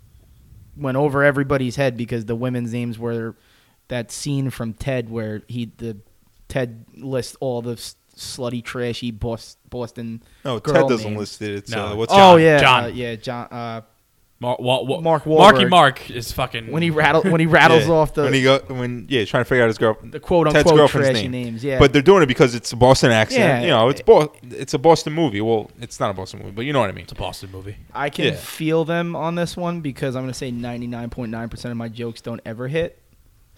went 0.77 0.97
over 0.99 1.25
everybody's 1.25 1.77
head 1.77 1.97
because 1.97 2.27
the 2.27 2.37
women's 2.37 2.73
names 2.73 2.99
were 2.99 3.35
that 3.89 4.11
scene 4.13 4.51
from 4.51 4.75
Ted 4.75 5.09
where 5.09 5.43
he 5.49 5.71
the 5.79 5.97
Ted 6.49 6.85
lists 6.97 7.35
all 7.41 7.63
the 7.63 7.73
s- 7.73 7.97
slutty, 8.15 8.63
trashy 8.63 9.11
Bos- 9.11 9.57
Boston. 9.71 10.23
oh, 10.45 10.59
girl 10.61 10.75
Ted 10.75 10.89
doesn't 10.89 11.11
names. 11.13 11.19
list 11.19 11.43
it. 11.43 11.51
It's 11.55 11.71
No. 11.71 11.87
uh, 11.87 11.95
what's 11.97 12.13
oh 12.13 12.17
John, 12.37 12.41
yeah, 12.43 12.59
John. 12.61 12.85
uh, 12.85 12.87
yeah, 12.89 13.15
John. 13.17 13.47
Uh, 13.51 13.81
Mar- 14.39 14.57
Wa- 14.61 14.83
Wa- 14.83 15.01
Mark 15.01 15.25
Marky 15.27 15.65
Mark 15.65 16.11
is 16.11 16.31
fucking 16.31 16.71
when 16.71 16.83
he 16.83 16.91
rattle 16.91 17.23
when 17.23 17.41
he 17.41 17.47
rattles 17.47 17.87
Yeah. 17.87 17.95
off 17.95 18.13
the 18.13 18.25
when 18.25 18.35
he 18.35 18.43
go 18.43 18.59
when 18.69 19.07
yeah, 19.09 19.21
he's 19.21 19.31
trying 19.31 19.41
to 19.45 19.49
figure 19.49 19.63
out 19.65 19.69
his 19.69 19.79
girl. 19.79 19.97
the 20.03 20.21
quote 20.21 20.47
Ted's 20.47 20.57
unquote 20.59 20.77
girlfriend's 20.77 21.09
trashy 21.09 21.29
name. 21.29 21.45
names. 21.45 21.65
Yeah, 21.65 21.79
But 21.79 21.95
they're 21.95 22.03
doing 22.03 22.23
it 22.23 22.27
because 22.27 22.55
it's 22.55 22.71
a 22.71 22.77
Boston 22.77 23.13
accent. 23.13 23.41
Yeah. 23.41 23.61
You 23.63 23.69
know, 23.69 23.89
it's 23.89 24.03
Bo- 24.03 24.31
it's 24.51 24.75
a 24.75 24.79
Boston 24.79 25.15
movie. 25.15 25.41
Well, 25.41 25.71
it's 25.81 25.99
not 25.99 26.11
a 26.11 26.13
Boston 26.13 26.41
movie, 26.41 26.51
but 26.53 26.67
you 26.67 26.75
know 26.75 26.81
what 26.81 26.91
I 26.91 26.93
mean. 26.93 27.05
It's 27.05 27.13
a 27.13 27.17
Boston 27.17 27.51
movie. 27.51 27.77
I 27.95 28.11
can 28.11 28.27
Yeah. 28.27 28.31
feel 28.37 28.85
them 28.85 29.17
on 29.17 29.37
this 29.37 29.57
one 29.57 29.81
because 29.81 30.15
I'm 30.15 30.23
going 30.25 30.33
to 30.33 30.39
say 30.39 30.51
99.9% 30.53 31.71
of 31.71 31.77
my 31.79 31.89
jokes 31.89 32.21
don't 32.21 32.41
ever 32.45 32.69
hit. 32.69 32.99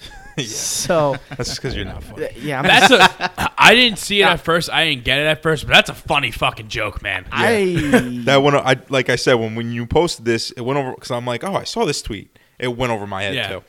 yeah. 0.36 0.44
So, 0.46 1.16
That's 1.30 1.48
just 1.50 1.60
because 1.60 1.74
you're 1.74 1.84
not 1.84 2.02
funny. 2.04 2.28
yeah, 2.36 2.60
I'm 2.60 2.64
That's 2.66 2.90
a. 2.92 3.52
I 3.60 3.74
didn't 3.74 3.98
see 3.98 4.22
it 4.22 4.26
at 4.26 4.40
first. 4.40 4.70
I 4.70 4.84
didn't 4.86 5.04
get 5.04 5.18
it 5.18 5.26
at 5.26 5.42
first, 5.42 5.66
but 5.66 5.72
that's 5.74 5.90
a 5.90 5.94
funny 5.94 6.30
fucking 6.30 6.68
joke, 6.68 7.02
man. 7.02 7.26
I 7.32 8.20
That 8.24 8.36
went. 8.42 8.56
I 8.56 8.76
like 8.88 9.10
I 9.10 9.16
said 9.16 9.34
when 9.34 9.54
when 9.56 9.72
you 9.72 9.84
posted 9.86 10.24
this, 10.24 10.50
it 10.52 10.60
went 10.60 10.78
over 10.78 10.92
because 10.92 11.10
I'm 11.10 11.26
like, 11.26 11.42
oh, 11.44 11.54
I 11.54 11.64
saw 11.64 11.84
this 11.84 12.00
tweet. 12.02 12.38
It 12.58 12.76
went 12.76 12.92
over 12.92 13.06
my 13.06 13.22
head 13.24 13.34
Yeah. 13.34 13.48
too. 13.48 13.64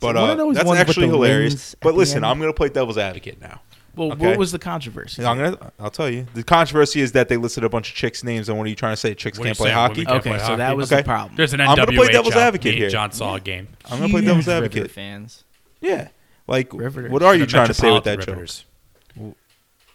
But 0.00 0.16
one 0.16 0.30
uh, 0.30 0.34
those 0.34 0.54
that's 0.56 0.66
ones 0.66 0.78
with 0.78 0.88
actually 0.88 1.06
the 1.08 1.12
hilarious. 1.12 1.74
at 1.74 1.80
But 1.80 1.92
the 1.92 1.98
listen, 1.98 2.16
end? 2.18 2.26
I'm 2.26 2.38
gonna 2.40 2.52
play 2.52 2.68
devil's 2.68 2.98
advocate 2.98 3.40
now. 3.40 3.60
Well, 3.96 4.12
Okay. 4.12 4.28
what 4.28 4.38
was 4.38 4.52
the 4.52 4.58
controversy? 4.58 5.24
I'm 5.24 5.36
gonna. 5.36 5.72
I'll 5.80 5.90
tell 5.90 6.08
you. 6.08 6.26
The 6.34 6.42
controversy 6.44 7.00
is 7.00 7.12
that 7.12 7.28
they 7.28 7.36
listed 7.36 7.64
a 7.64 7.68
bunch 7.68 7.90
of 7.90 7.96
chicks' 7.96 8.22
names, 8.22 8.48
and 8.48 8.56
what 8.56 8.66
are 8.66 8.70
you 8.70 8.76
trying 8.76 8.92
to 8.92 8.96
say? 8.96 9.14
Chicks 9.14 9.38
What 9.38 9.44
are 9.44 9.48
you 9.48 9.50
can't 9.50 9.58
play 9.58 9.66
saying, 9.68 9.76
hockey. 9.76 9.92
women 10.00 10.06
can't 10.06 10.20
Okay, 10.20 10.30
play 10.38 10.46
so 10.46 10.56
that 10.56 10.76
was 10.76 10.92
Okay. 10.92 11.00
the 11.02 11.04
problem. 11.06 11.36
There's 11.36 11.52
an 11.54 11.60
I'm 11.60 11.76
gonna 11.76 11.92
play 11.92 12.08
devil's 12.08 12.34
advocate 12.36 12.64
Me 12.66 12.70
and 12.70 12.78
here. 12.78 12.90
John 12.90 13.10
saw 13.12 13.34
a 13.34 13.40
game. 13.40 13.68
I'm 13.90 13.98
gonna 13.98 14.10
play 14.12 14.20
devil's 14.22 14.46
River 14.46 14.64
advocate. 14.64 14.90
fans. 14.90 15.44
Yeah. 15.80 16.08
Like, 16.46 16.72
Riveters. 16.72 17.10
what 17.10 17.22
are 17.22 17.34
you 17.34 17.46
The 17.46 17.52
trying 17.52 17.68
to 17.68 17.74
say 17.74 17.92
with 17.92 18.04
that 18.04 18.18
Metropolitan 18.18 18.54
joke? 19.16 19.36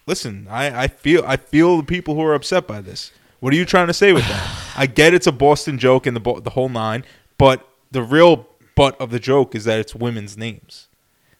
Listen, 0.06 0.46
I, 0.48 0.84
I 0.84 0.88
feel 0.88 1.24
I 1.26 1.36
feel 1.36 1.78
the 1.78 1.82
people 1.82 2.14
who 2.14 2.22
are 2.22 2.34
upset 2.34 2.66
by 2.66 2.80
this. 2.80 3.12
What 3.40 3.52
are 3.52 3.56
you 3.56 3.64
trying 3.64 3.88
to 3.88 3.94
say 3.94 4.12
with 4.12 4.26
that? 4.28 4.72
I 4.76 4.86
get 4.86 5.12
it's 5.14 5.26
a 5.26 5.32
Boston 5.32 5.78
joke 5.78 6.06
and 6.06 6.16
the 6.16 6.40
the 6.40 6.50
whole 6.50 6.68
nine, 6.68 7.04
but 7.38 7.68
the 7.90 8.02
real 8.02 8.46
butt 8.76 9.00
of 9.00 9.10
the 9.10 9.18
joke 9.18 9.54
is 9.54 9.64
that 9.64 9.80
it's 9.80 9.94
women's 9.94 10.36
names. 10.36 10.88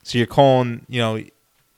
So 0.03 0.19
you're 0.19 0.27
calling, 0.27 0.85
you 0.89 1.01
know, 1.01 1.23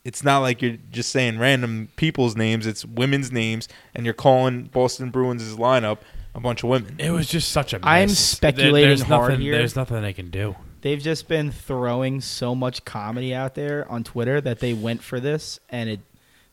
it's 0.05 0.25
not 0.25 0.39
like 0.39 0.63
you're 0.63 0.79
just 0.91 1.11
saying 1.11 1.39
random 1.39 1.89
people's 1.97 2.37
names. 2.37 2.67
It's 2.67 2.85
women's 2.85 3.31
names, 3.31 3.69
and 3.95 4.05
you're 4.05 4.15
calling 4.15 4.65
Boston 4.65 5.11
Bruins' 5.11 5.57
lineup 5.57 5.99
a 6.35 6.41
bunch 6.41 6.63
of 6.63 6.71
women. 6.71 6.97
It 6.99 7.11
was 7.11 7.29
just 7.29 7.51
such 7.53 7.75
a. 7.75 7.81
I'm 7.83 8.09
miss. 8.09 8.19
speculating 8.19 8.89
there's 8.89 9.03
hard 9.03 9.31
nothing, 9.33 9.43
here. 9.43 9.57
There's 9.57 9.77
nothing 9.77 10.01
they 10.01 10.13
can 10.13 10.31
do. 10.31 10.57
They've 10.81 11.01
just 11.01 11.27
been 11.29 11.51
throwing 11.51 12.21
so 12.21 12.55
much 12.55 12.85
comedy 12.85 13.35
out 13.35 13.55
there 13.55 13.91
on 13.91 14.05
Twitter 14.05 14.41
that 14.41 14.61
they 14.61 14.75
went 14.75 15.03
for 15.03 15.19
this 15.19 15.59
and 15.69 15.91
it 15.91 16.01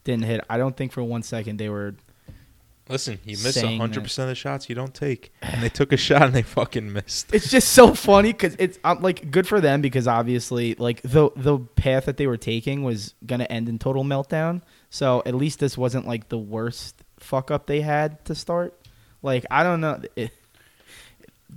didn't 0.04 0.24
hit. 0.24 0.42
I 0.50 0.58
don't 0.58 0.76
think 0.76 0.94
for 0.94 1.04
one 1.04 1.24
second 1.24 1.58
they 1.58 1.70
were. 1.70 1.96
Listen, 2.88 3.20
you 3.26 3.36
miss 3.44 3.60
hundred 3.60 4.04
percent 4.04 4.26
of 4.26 4.30
the 4.30 4.36
shots 4.36 4.70
you 4.70 4.76
don't 4.76 4.94
take, 4.94 5.34
and 5.42 5.64
they 5.64 5.70
took 5.70 5.92
a 5.92 5.98
shot 5.98 6.22
and 6.22 6.36
they 6.36 6.44
fucking 6.44 6.94
missed. 6.94 7.34
It's 7.34 7.50
just 7.50 7.70
so 7.70 7.96
funny 7.96 8.32
because 8.32 8.56
it's 8.60 8.78
um, 8.84 9.02
like 9.02 9.32
good 9.32 9.48
for 9.48 9.60
them 9.60 9.82
because 9.82 10.08
obviously 10.08 10.76
like 10.76 11.02
the 11.02 11.32
the 11.36 11.58
path 11.58 12.06
that 12.06 12.18
they 12.18 12.28
were 12.28 12.38
taking 12.38 12.84
was 12.84 13.16
gonna 13.26 13.46
end 13.46 13.70
in 13.70 13.80
total 13.80 14.04
meltdown. 14.04 14.62
So 14.92 15.24
at 15.26 15.34
least 15.34 15.60
this 15.60 15.76
wasn't 15.76 16.06
like 16.06 16.30
the 16.30 16.38
worst 16.38 17.04
fuck 17.20 17.50
up 17.50 17.66
they 17.66 17.82
had 17.82 18.24
to 18.26 18.36
start. 18.36 18.80
Like 19.24 19.46
I 19.50 19.64
don't 19.64 19.82
know. 19.82 20.02
It, 20.16 20.32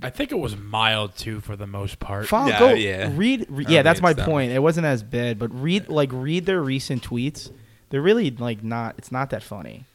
I 0.01 0.09
think 0.09 0.31
it 0.31 0.39
was 0.39 0.55
mild 0.55 1.15
too 1.15 1.41
for 1.41 1.55
the 1.55 1.67
most 1.67 1.99
part. 1.99 2.27
Fine, 2.27 2.49
Yeah, 2.49 2.59
go 2.59 2.73
yeah. 2.73 3.11
read. 3.15 3.45
re- 3.49 3.65
yeah, 3.67 3.81
that's 3.81 4.01
my 4.01 4.11
it's 4.11 4.17
that 4.17 4.25
point. 4.25 4.51
It 4.51 4.59
wasn't 4.59 4.85
as 4.85 5.03
bad, 5.03 5.39
but 5.39 5.53
read 5.53 5.89
like 5.89 6.09
read 6.13 6.45
their 6.45 6.61
recent 6.61 7.03
tweets. 7.03 7.51
They're 7.89 8.01
really 8.01 8.31
like 8.31 8.63
not. 8.63 8.95
It's 8.97 9.11
not 9.11 9.31
that 9.31 9.43
funny. 9.43 9.85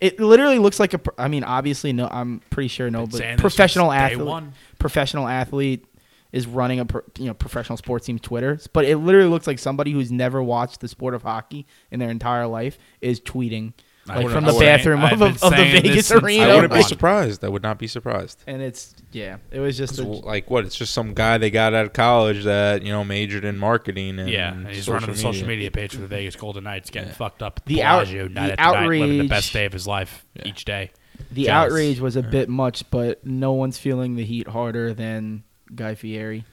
It 0.00 0.20
literally 0.20 0.58
looks 0.58 0.78
like 0.78 0.94
a. 0.94 1.00
I 1.16 1.28
mean, 1.28 1.44
obviously, 1.44 1.92
no. 1.92 2.08
I'm 2.10 2.40
pretty 2.50 2.68
sure 2.68 2.90
no, 2.90 3.06
but 3.06 3.38
professional 3.38 3.90
athlete, 3.92 4.26
one. 4.26 4.52
professional 4.78 5.26
athlete 5.26 5.84
is 6.30 6.46
running 6.46 6.78
a 6.80 6.86
you 7.18 7.26
know 7.26 7.34
professional 7.34 7.76
sports 7.78 8.06
team 8.06 8.18
Twitter. 8.18 8.60
But 8.72 8.84
it 8.84 8.98
literally 8.98 9.28
looks 9.30 9.46
like 9.46 9.58
somebody 9.58 9.92
who's 9.92 10.12
never 10.12 10.42
watched 10.42 10.80
the 10.80 10.88
sport 10.88 11.14
of 11.14 11.22
hockey 11.22 11.66
in 11.90 12.00
their 12.00 12.10
entire 12.10 12.46
life 12.46 12.78
is 13.00 13.20
tweeting 13.20 13.72
I 13.72 13.82
like 14.08 14.28
from 14.28 14.44
the 14.44 14.52
bathroom 14.58 15.00
I've 15.04 15.20
of, 15.20 15.36
of, 15.36 15.42
of 15.44 15.50
the 15.50 15.80
Vegas 15.80 16.10
arena. 16.10 16.44
I 16.46 16.54
wouldn't 16.54 16.72
be 16.72 16.82
surprised. 16.82 17.44
I 17.44 17.48
would 17.48 17.62
not 17.62 17.78
be 17.78 17.86
surprised. 17.86 18.42
and 18.46 18.60
it's 18.62 18.94
yeah, 19.12 19.38
it 19.50 19.60
was 19.60 19.76
just 19.76 19.98
a, 19.98 20.02
like 20.02 20.50
what? 20.50 20.64
It's 20.64 20.76
just 20.76 20.92
some 20.92 21.14
guy 21.14 21.38
they 21.38 21.50
got 21.50 21.74
out 21.74 21.86
of 21.86 21.92
college 21.92 22.44
that 22.44 22.82
you 22.82 22.92
know 22.92 23.04
majored 23.04 23.44
in 23.44 23.56
marketing 23.58 24.18
and 24.18 24.28
Yeah, 24.28 24.52
and 24.52 24.66
he's 24.66 24.78
social 24.80 24.94
running 24.94 25.10
the 25.10 25.16
social 25.16 25.46
media 25.46 25.70
page 25.70 25.94
for 25.94 26.00
the 26.00 26.06
Vegas 26.06 26.36
Golden 26.36 26.64
Knights, 26.64 26.90
getting 26.90 27.08
Yeah. 27.10 27.14
fucked 27.14 27.42
up. 27.42 27.60
The 27.64 27.74
The 27.76 27.82
out- 27.82 28.04
Bellagio, 28.04 28.24
the 28.28 28.34
night 28.34 28.54
after 28.58 28.80
night, 28.80 28.88
living 29.00 29.18
the 29.18 29.28
best 29.28 29.52
day 29.52 29.64
of 29.64 29.72
his 29.72 29.86
life 29.86 30.24
Yeah. 30.34 30.48
each 30.48 30.64
day. 30.64 30.90
The 31.32 31.44
Jealous. 31.44 31.72
outrage 31.72 32.00
was 32.00 32.16
a 32.16 32.20
Yeah. 32.20 32.28
bit 32.30 32.48
much, 32.48 32.88
but 32.90 33.26
no 33.26 33.52
one's 33.52 33.78
feeling 33.78 34.16
the 34.16 34.24
heat 34.24 34.48
harder 34.48 34.94
than 34.94 35.42
Guy 35.74 35.94
Fieri. 35.94 36.44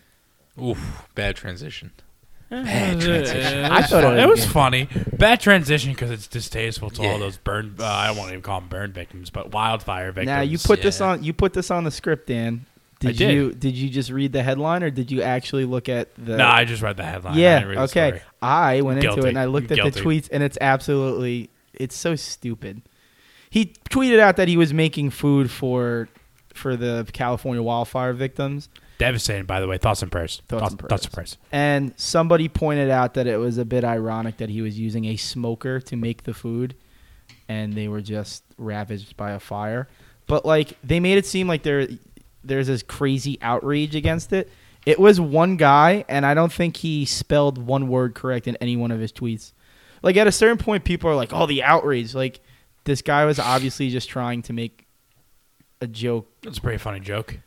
Oof, 0.62 1.08
bad 1.16 1.36
transition. 1.36 1.92
Bad 2.50 3.02
transition. 3.02 3.66
I 3.66 3.82
thought 3.82 4.04
it 4.04 4.20
it 4.20 4.28
was 4.28 4.42
was 4.42 4.46
funny. 4.52 4.88
Bad 5.14 5.40
transition 5.40 5.92
because 5.94 6.12
it's 6.12 6.28
distasteful 6.28 6.90
to 6.92 7.02
Yeah. 7.02 7.12
all 7.12 7.20
those 7.20 7.38
burn. 7.38 7.76
Uh, 7.80 7.86
I 7.86 8.08
don't 8.08 8.18
want 8.18 8.28
to 8.30 8.34
even 8.34 8.44
call 8.44 8.60
them 8.60 8.70
burn 8.70 8.92
victims, 8.94 9.30
but 9.30 9.52
wildfire 9.52 10.12
victims. 10.12 10.28
Now 10.28 10.42
you 10.42 10.58
put 10.58 10.82
this 10.82 11.00
yeah. 11.00 11.08
on 11.08 11.24
you 11.24 11.34
put 11.34 11.54
this 11.54 11.72
on 11.72 11.84
the 11.84 11.92
script, 11.92 12.28
Dan. 12.28 12.66
I 13.02 13.08
Did, 13.08 13.18
did. 13.18 13.34
you 13.34 13.52
did 13.54 13.76
you 13.76 13.90
just 13.90 14.10
read 14.10 14.32
the 14.32 14.42
headline 14.42 14.82
or 14.84 14.90
did 14.90 15.12
you 15.12 15.22
actually 15.22 15.66
look 15.66 15.90
at 15.90 16.14
the? 16.16 16.38
No, 16.38 16.48
I 16.48 16.66
just 16.66 16.82
read 16.82 16.98
the 16.98 17.04
headline. 17.04 17.34
I 17.34 17.38
yeah. 17.38 17.56
didn't 17.60 17.70
read 17.70 17.78
the 17.78 17.84
Okay. 17.84 18.08
story. 18.10 18.22
I 18.42 18.82
went 18.82 18.98
into 19.00 19.08
Guilty. 19.16 19.22
it 19.28 19.30
and 19.30 19.40
I 19.40 19.46
looked 19.46 19.72
I'm 19.72 19.80
at 19.80 19.94
the 19.94 20.00
tweets 20.00 20.30
and 20.32 20.42
it's 20.44 20.58
absolutely 20.62 21.50
it's 21.74 21.96
so 21.96 22.16
stupid. 22.16 22.82
He 23.50 23.74
tweeted 23.90 24.20
out 24.20 24.38
that 24.38 24.48
he 24.48 24.56
was 24.58 24.74
making 24.74 25.10
food 25.10 25.50
for 25.52 26.08
for 26.54 26.76
the 26.78 27.06
California 27.12 27.62
wildfire 27.62 28.14
victims, 28.14 28.70
Devastating, 28.98 29.46
by 29.46 29.60
the 29.60 29.68
way. 29.68 29.78
Thoughts 29.78 30.02
and 30.02 30.12
prayers. 30.12 30.42
Thoughts 30.48 30.72
and 30.72 30.80
Thoughts 30.80 31.06
and 31.06 31.14
prayers. 31.14 31.38
And 31.52 31.94
somebody 31.98 32.48
pointed 32.48 32.90
out 32.90 33.16
that 33.16 33.28
it 33.28 33.38
was 33.38 33.58
a 33.58 33.66
bit 33.66 33.84
ironic 33.84 34.38
that 34.38 34.50
he 34.50 34.62
was 34.62 34.80
using 34.80 35.06
a 35.06 35.18
smoker 35.18 35.80
to 35.82 35.96
make 35.96 36.24
the 36.24 36.34
food, 36.34 36.76
and 37.50 37.74
they 37.74 37.88
were 37.88 38.02
just 38.02 38.44
ravaged 38.58 39.18
by 39.18 39.32
a 39.32 39.40
fire. 39.40 39.88
But 40.28 40.46
like 40.46 40.78
they 40.84 41.00
made 41.00 41.18
it 41.18 41.26
seem 41.26 41.48
like 41.48 41.64
there, 41.64 41.88
there's 42.44 42.68
this 42.68 42.84
crazy 42.84 43.38
outrage 43.42 43.96
against 43.96 44.32
it. 44.32 44.50
It 44.86 45.00
was 45.00 45.20
one 45.20 45.58
guy, 45.58 46.06
and 46.08 46.26
I 46.26 46.34
don't 46.34 46.54
think 46.54 46.78
he 46.78 47.06
spelled 47.06 47.58
one 47.58 47.88
word 47.88 48.14
correct 48.14 48.48
in 48.48 48.56
any 48.58 48.78
one 48.78 48.92
of 48.92 49.00
his 49.00 49.12
tweets. 49.12 49.52
Like 50.04 50.16
at 50.16 50.28
a 50.28 50.32
certain 50.32 50.58
point, 50.58 50.84
people 50.84 51.10
are 51.10 51.16
like, 51.16 51.34
"Oh, 51.34 51.48
the 51.48 51.64
outrage!" 51.64 52.14
Like 52.14 52.40
this 52.86 53.02
guy 53.02 53.26
was 53.26 53.40
obviously 53.40 53.90
just 53.90 54.08
trying 54.08 54.44
to 54.44 54.54
make 54.54 54.86
a 55.82 55.88
joke. 55.88 56.28
It's 56.44 56.60
a 56.60 56.62
pretty 56.62 56.78
funny 56.78 57.00
joke. 57.00 57.40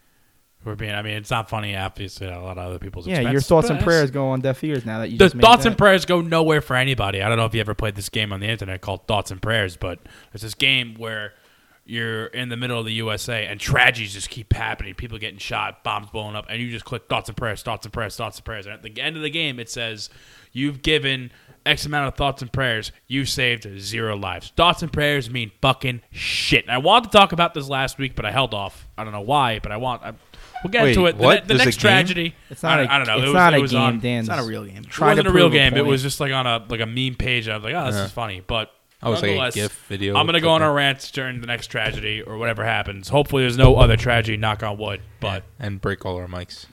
We're 0.65 0.75
being. 0.75 0.93
I 0.93 1.03
mean, 1.03 1.17
it's 1.17 1.31
not 1.31 1.49
funny. 1.49 1.77
Obviously, 1.77 2.27
a 2.27 2.41
lot 2.41 2.59
of 2.59 2.67
other 2.67 2.79
people's. 2.79 3.07
Yeah, 3.07 3.17
expense, 3.17 3.33
your 3.33 3.41
thoughts 3.41 3.71
and 3.71 3.81
prayers 3.81 4.11
go 4.11 4.29
on 4.29 4.41
deaf 4.41 4.63
ears 4.65 4.85
now 4.85 4.99
that 4.99 5.11
you 5.11 5.19
The 5.19 5.31
thoughts 5.31 5.65
and 5.65 5.79
prayers 5.79 6.05
go 6.05 6.21
nowhere 6.21 6.61
for 6.61 6.77
anybody. 6.77 7.23
I 7.23 7.29
don't 7.29 7.39
know 7.39 7.47
if 7.47 7.55
you 7.55 7.61
ever 7.61 7.75
played 7.75 7.95
this 7.95 8.09
game 8.09 8.33
on 8.33 8.41
the 8.41 8.49
internet 8.49 8.81
called 8.81 9.07
Thoughts 9.07 9.31
and 9.31 9.41
Prayers, 9.41 9.77
but 9.77 10.01
it's 10.35 10.43
this 10.43 10.55
game 10.55 10.97
where 10.97 11.35
you're 11.89 12.27
in 12.27 12.51
the 12.51 12.57
middle 12.57 12.79
of 12.79 12.85
the 12.85 12.93
USA 12.95 13.47
and 13.47 13.59
tragedies 13.59 14.13
just 14.13 14.29
keep 14.29 14.53
happening. 14.53 14.95
People 14.95 15.17
getting 15.17 15.39
shot, 15.39 15.83
bombs 15.83 16.11
blowing 16.11 16.37
up, 16.37 16.45
and 16.51 16.61
you 16.61 16.71
just 16.71 16.85
click 16.85 17.09
thoughts 17.09 17.29
and 17.29 17.37
prayers, 17.37 17.63
thoughts 17.63 17.87
and 17.87 17.93
prayers, 17.93 18.15
thoughts 18.15 18.37
and 18.37 18.45
prayers. 18.45 18.67
And 18.67 18.75
at 18.75 18.83
the 18.83 19.01
end 19.01 19.17
of 19.17 19.23
the 19.23 19.31
game, 19.31 19.59
it 19.59 19.71
says 19.71 20.11
you've 20.53 20.83
given 20.83 21.31
X 21.65 21.87
amount 21.87 22.09
of 22.09 22.15
thoughts 22.15 22.43
and 22.43 22.53
prayers. 22.53 22.93
You've 23.07 23.29
saved 23.29 23.67
zero 23.79 24.17
lives. 24.17 24.53
Thoughts 24.57 24.83
and 24.83 24.93
prayers 24.93 25.31
mean 25.31 25.51
fucking 25.63 26.03
shit. 26.11 26.65
And 26.65 26.73
I 26.73 26.79
wanted 26.79 27.11
to 27.11 27.19
talk 27.19 27.33
about 27.33 27.55
this 27.55 27.69
last 27.69 27.99
week, 27.99 28.15
but 28.15 28.25
I 28.25 28.33
held 28.33 28.55
off. 28.55 28.87
I 28.97 29.05
don't 29.05 29.13
know 29.13 29.21
why, 29.21 29.59
but 29.59 29.73
I 29.73 29.77
want. 29.77 30.03
I, 30.03 30.13
we'll 30.65 30.71
get 30.71 30.83
Wait, 30.85 30.91
into 30.91 31.07
it. 31.07 31.17
The, 31.19 31.23
what? 31.23 31.35
ne- 31.35 31.41
the 31.41 31.47
There's 31.49 31.61
a 31.61 31.65
next 31.67 31.77
game? 31.77 31.81
tragedy. 31.81 32.35
It's 32.51 32.63
not 32.63 32.81
I, 32.81 32.83
a 32.85 32.89
I 32.89 32.99
don't 32.99 33.07
know. 33.07 33.15
It's 33.17 33.23
it 33.25 33.27
was, 33.27 33.35
not 33.35 33.55
it 33.55 33.59
a 33.59 33.61
was 33.63 33.71
game, 33.73 33.81
on, 33.81 34.01
Dan. 34.01 34.19
It's 34.21 34.29
not 34.29 34.39
a 34.39 34.43
real 34.45 34.65
game. 34.65 34.77
it 34.79 34.87
Trying 34.89 35.17
to 35.17 35.23
wasn't 35.23 35.29
a 35.29 35.33
real 35.33 35.47
prove 35.49 35.55
a 35.55 35.57
game. 35.57 35.73
It 35.75 35.77
point. 35.77 35.87
was 35.89 36.03
just 36.03 36.21
like 36.21 36.33
on 36.33 36.47
a 36.47 36.65
like 36.69 36.81
a 36.81 36.87
meme 36.87 37.15
page. 37.17 37.49
I 37.49 37.55
was 37.57 37.65
like, 37.65 37.75
oh, 37.75 37.87
this 37.87 37.95
Yeah. 37.97 38.05
is 38.05 38.13
funny. 38.13 38.43
But 38.47 38.71
I 39.03 39.09
was 39.11 39.23
like 39.23 39.31
a 39.31 39.35
nonetheless, 39.35 39.55
GIF 39.55 39.73
video. 39.89 40.17
I'm 40.17 40.27
gonna 40.27 40.41
go 40.41 40.51
on 40.51 40.63
a 40.63 40.73
rant 40.73 41.11
during 41.13 41.41
the 41.41 41.47
next 41.47 41.69
tragedy 41.69 42.23
or 42.23 42.37
whatever 42.39 42.65
happens. 42.65 43.09
Hopefully, 43.09 43.43
there's 43.45 43.57
no 43.59 43.77
other 43.77 43.97
tragedy. 43.97 44.37
Knock 44.37 44.63
on 44.63 44.77
wood. 44.79 45.01
But 45.21 45.45
and 45.61 45.81
break 45.81 46.05
all 46.05 46.17
our 46.17 46.27
mics. 46.27 46.67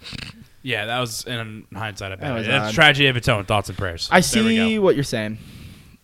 yeah, 0.63 0.85
that 0.87 0.99
was 0.99 1.23
in 1.25 1.65
hindsight. 1.73 2.13
I 2.13 2.15
That 2.15 2.21
bet 2.21 2.33
was 2.33 2.47
it's 2.47 2.55
odd. 2.55 2.69
a 2.71 2.73
tragedy 2.73 3.07
of 3.07 3.17
its 3.17 3.29
own. 3.29 3.45
Thoughts 3.45 3.69
and 3.69 3.77
prayers. 3.77 4.09
I 4.11 4.21
There 4.21 4.43
we 4.43 4.49
see 4.57 4.75
go. 4.77 4.81
what 4.81 4.95
you're 4.95 5.03
saying, 5.03 5.37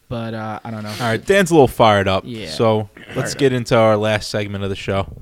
but 0.09 0.35
uh, 0.35 0.59
I 0.63 0.69
don't 0.69 0.83
know. 0.83 0.89
All 0.91 0.97
right, 0.99 1.25
Dan's 1.25 1.49
a 1.49 1.55
little 1.55 1.67
fired 1.67 2.07
up. 2.07 2.23
Yeah. 2.27 2.49
So 2.51 2.89
let's 3.15 3.33
get 3.33 3.51
into 3.51 3.75
our 3.75 3.97
last 3.97 4.29
segment 4.29 4.63
of 4.63 4.69
the 4.69 4.75
show. 4.75 5.17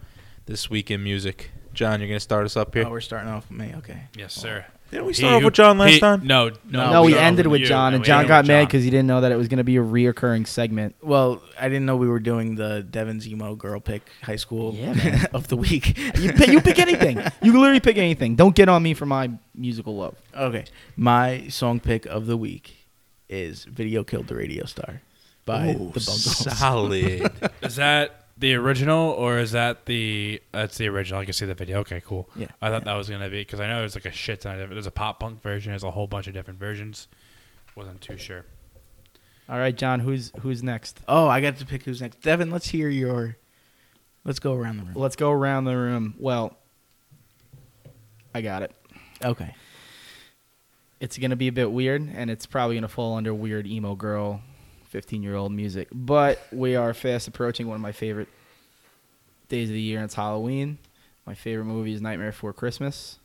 This 0.47 0.69
week 0.69 0.91
in 0.91 1.01
music. 1.03 1.51
John, 1.79 2.01
you're 2.01 2.09
gonna 2.09 2.19
start 2.19 2.43
us 2.43 2.57
up 2.57 2.73
here. 2.73 2.83
Oh, 2.85 2.89
we're 2.89 2.99
starting 2.99 3.29
off 3.29 3.49
with 3.49 3.57
me. 3.57 3.73
Okay. 3.77 4.01
Yes, 4.17 4.33
sir. 4.33 4.65
Didn't 4.91 5.05
we 5.05 5.13
He 5.13 5.19
start 5.19 5.35
off 5.35 5.43
with 5.45 5.53
John 5.53 5.77
last 5.77 5.91
he- 5.93 5.99
time? 6.01 6.27
No, 6.27 6.49
no. 6.69 6.91
No, 6.91 7.03
we 7.03 7.13
started 7.13 7.25
ended 7.25 7.47
with 7.47 7.61
you, 7.61 7.67
John, 7.67 7.93
and 7.93 8.01
we 8.01 8.05
John 8.07 8.17
ended 8.17 8.27
got 8.27 8.43
with 8.43 8.47
mad 8.49 8.57
John. 8.59 8.65
because 8.65 8.83
he 8.83 8.89
didn't 8.89 9.07
know 9.07 9.21
that 9.21 9.31
it 9.31 9.37
was 9.37 9.47
going 9.47 9.59
to 9.59 9.63
be 9.63 9.77
a 9.77 9.81
reoccurring 9.81 10.45
segment. 10.45 10.95
Well, 11.01 11.41
I 11.57 11.69
didn't 11.69 11.85
know 11.85 11.95
we 11.95 12.09
were 12.09 12.19
doing 12.19 12.55
the 12.55 12.83
Devon's 12.83 13.25
emo 13.29 13.55
girl 13.55 13.79
pick 13.79 14.01
high 14.23 14.35
school 14.35 14.73
Yeah, 14.73 14.93
man. 14.93 15.25
of 15.33 15.47
the 15.47 15.55
week. 15.55 15.97
You 16.17 16.33
pick, 16.33 16.49
you 16.49 16.59
pick 16.59 16.79
anything. 16.79 17.17
You 17.41 17.51
can 17.53 17.61
literally 17.61 17.79
pick 17.79 17.95
anything. 17.97 18.35
Don't 18.35 18.53
get 18.55 18.67
on 18.67 18.83
me 18.83 18.93
for 18.93 19.05
my 19.05 19.31
musical 19.55 19.95
love. 19.95 20.15
Okay, 20.35 20.65
my 20.97 21.47
song 21.47 21.79
pick 21.79 22.05
of 22.07 22.25
the 22.25 22.35
week 22.35 22.75
is 23.29 23.63
"Video 23.63 24.03
Killed 24.03 24.27
the 24.27 24.35
Radio 24.35 24.65
Star" 24.65 25.01
by 25.45 25.69
Ooh, 25.69 25.91
the 25.93 25.99
Buggles. 26.01 26.57
solid. 26.57 27.31
Is 27.61 27.75
that 27.77 28.25
the 28.39 28.55
original 28.55 29.11
or 29.11 29.37
is 29.37 29.51
that 29.51 29.85
the? 29.85 30.41
That's 30.51 30.77
the 30.77 30.87
original. 30.87 31.19
I 31.19 31.25
can 31.25 31.33
see 31.33 31.45
the 31.45 31.53
video. 31.53 31.79
Okay, 31.79 32.01
cool. 32.05 32.29
Yeah. 32.35 32.47
I 32.61 32.69
thought 32.69 32.85
that 32.85 32.95
was 32.95 33.09
gonna 33.09 33.29
be 33.29 33.41
because 33.41 33.59
I 33.59 33.67
know 33.67 33.79
there's 33.79 33.95
like 33.95 34.05
a 34.05 34.11
shit 34.11 34.41
ton 34.41 34.53
of 34.53 34.59
different. 34.59 34.75
There's 34.75 34.87
a 34.87 34.91
pop 34.91 35.19
punk 35.19 35.41
version. 35.41 35.71
There's 35.71 35.83
a 35.83 35.91
whole 35.91 36.07
bunch 36.07 36.27
of 36.27 36.33
different 36.33 36.59
versions. 36.59 37.07
Wasn't 37.75 38.01
too 38.01 38.17
sure. 38.17 38.45
All 39.49 39.57
right, 39.57 39.75
John, 39.75 39.99
who's 39.99 40.31
who's 40.41 40.61
next? 40.61 40.99
Oh, 41.07 41.27
I 41.27 41.41
got 41.41 41.57
to 41.57 41.65
pick 41.65 41.83
who's 41.83 42.01
next. 42.01 42.21
Devin, 42.21 42.51
let's 42.51 42.67
hear 42.67 42.89
your. 42.89 43.37
Let's 44.23 44.39
go 44.39 44.53
around 44.53 44.77
the 44.77 44.83
room. 44.83 44.93
Let's 44.95 45.15
go 45.15 45.31
around 45.31 45.63
the 45.63 45.75
room. 45.75 46.13
Well, 46.19 46.55
I 48.35 48.41
got 48.41 48.61
it. 48.61 48.71
Okay. 49.23 49.55
It's 50.99 51.17
going 51.17 51.29
to 51.31 51.37
be 51.37 51.47
a 51.47 51.51
bit 51.51 51.71
weird, 51.71 52.07
and 52.13 52.29
it's 52.29 52.45
probably 52.45 52.75
going 52.75 52.83
to 52.83 52.89
fall 52.89 53.15
under 53.15 53.33
weird 53.33 53.65
emo 53.65 53.95
girl, 53.95 54.41
15 54.89 55.23
year 55.23 55.35
old 55.35 55.51
music. 55.51 55.87
But 55.91 56.41
we 56.51 56.75
are 56.75 56.93
fast 56.93 57.27
approaching 57.27 57.67
one 57.67 57.75
of 57.75 57.81
my 57.81 57.91
favorite 57.91 58.27
days 59.47 59.69
of 59.69 59.73
the 59.73 59.81
year, 59.81 59.97
and 59.99 60.05
it's 60.05 60.15
Halloween. 60.15 60.77
My 61.25 61.33
favorite 61.35 61.65
movie 61.65 61.93
is 61.93 62.01
Nightmare 62.01 62.31
Before 62.31 62.53
Christmas. 62.53 63.19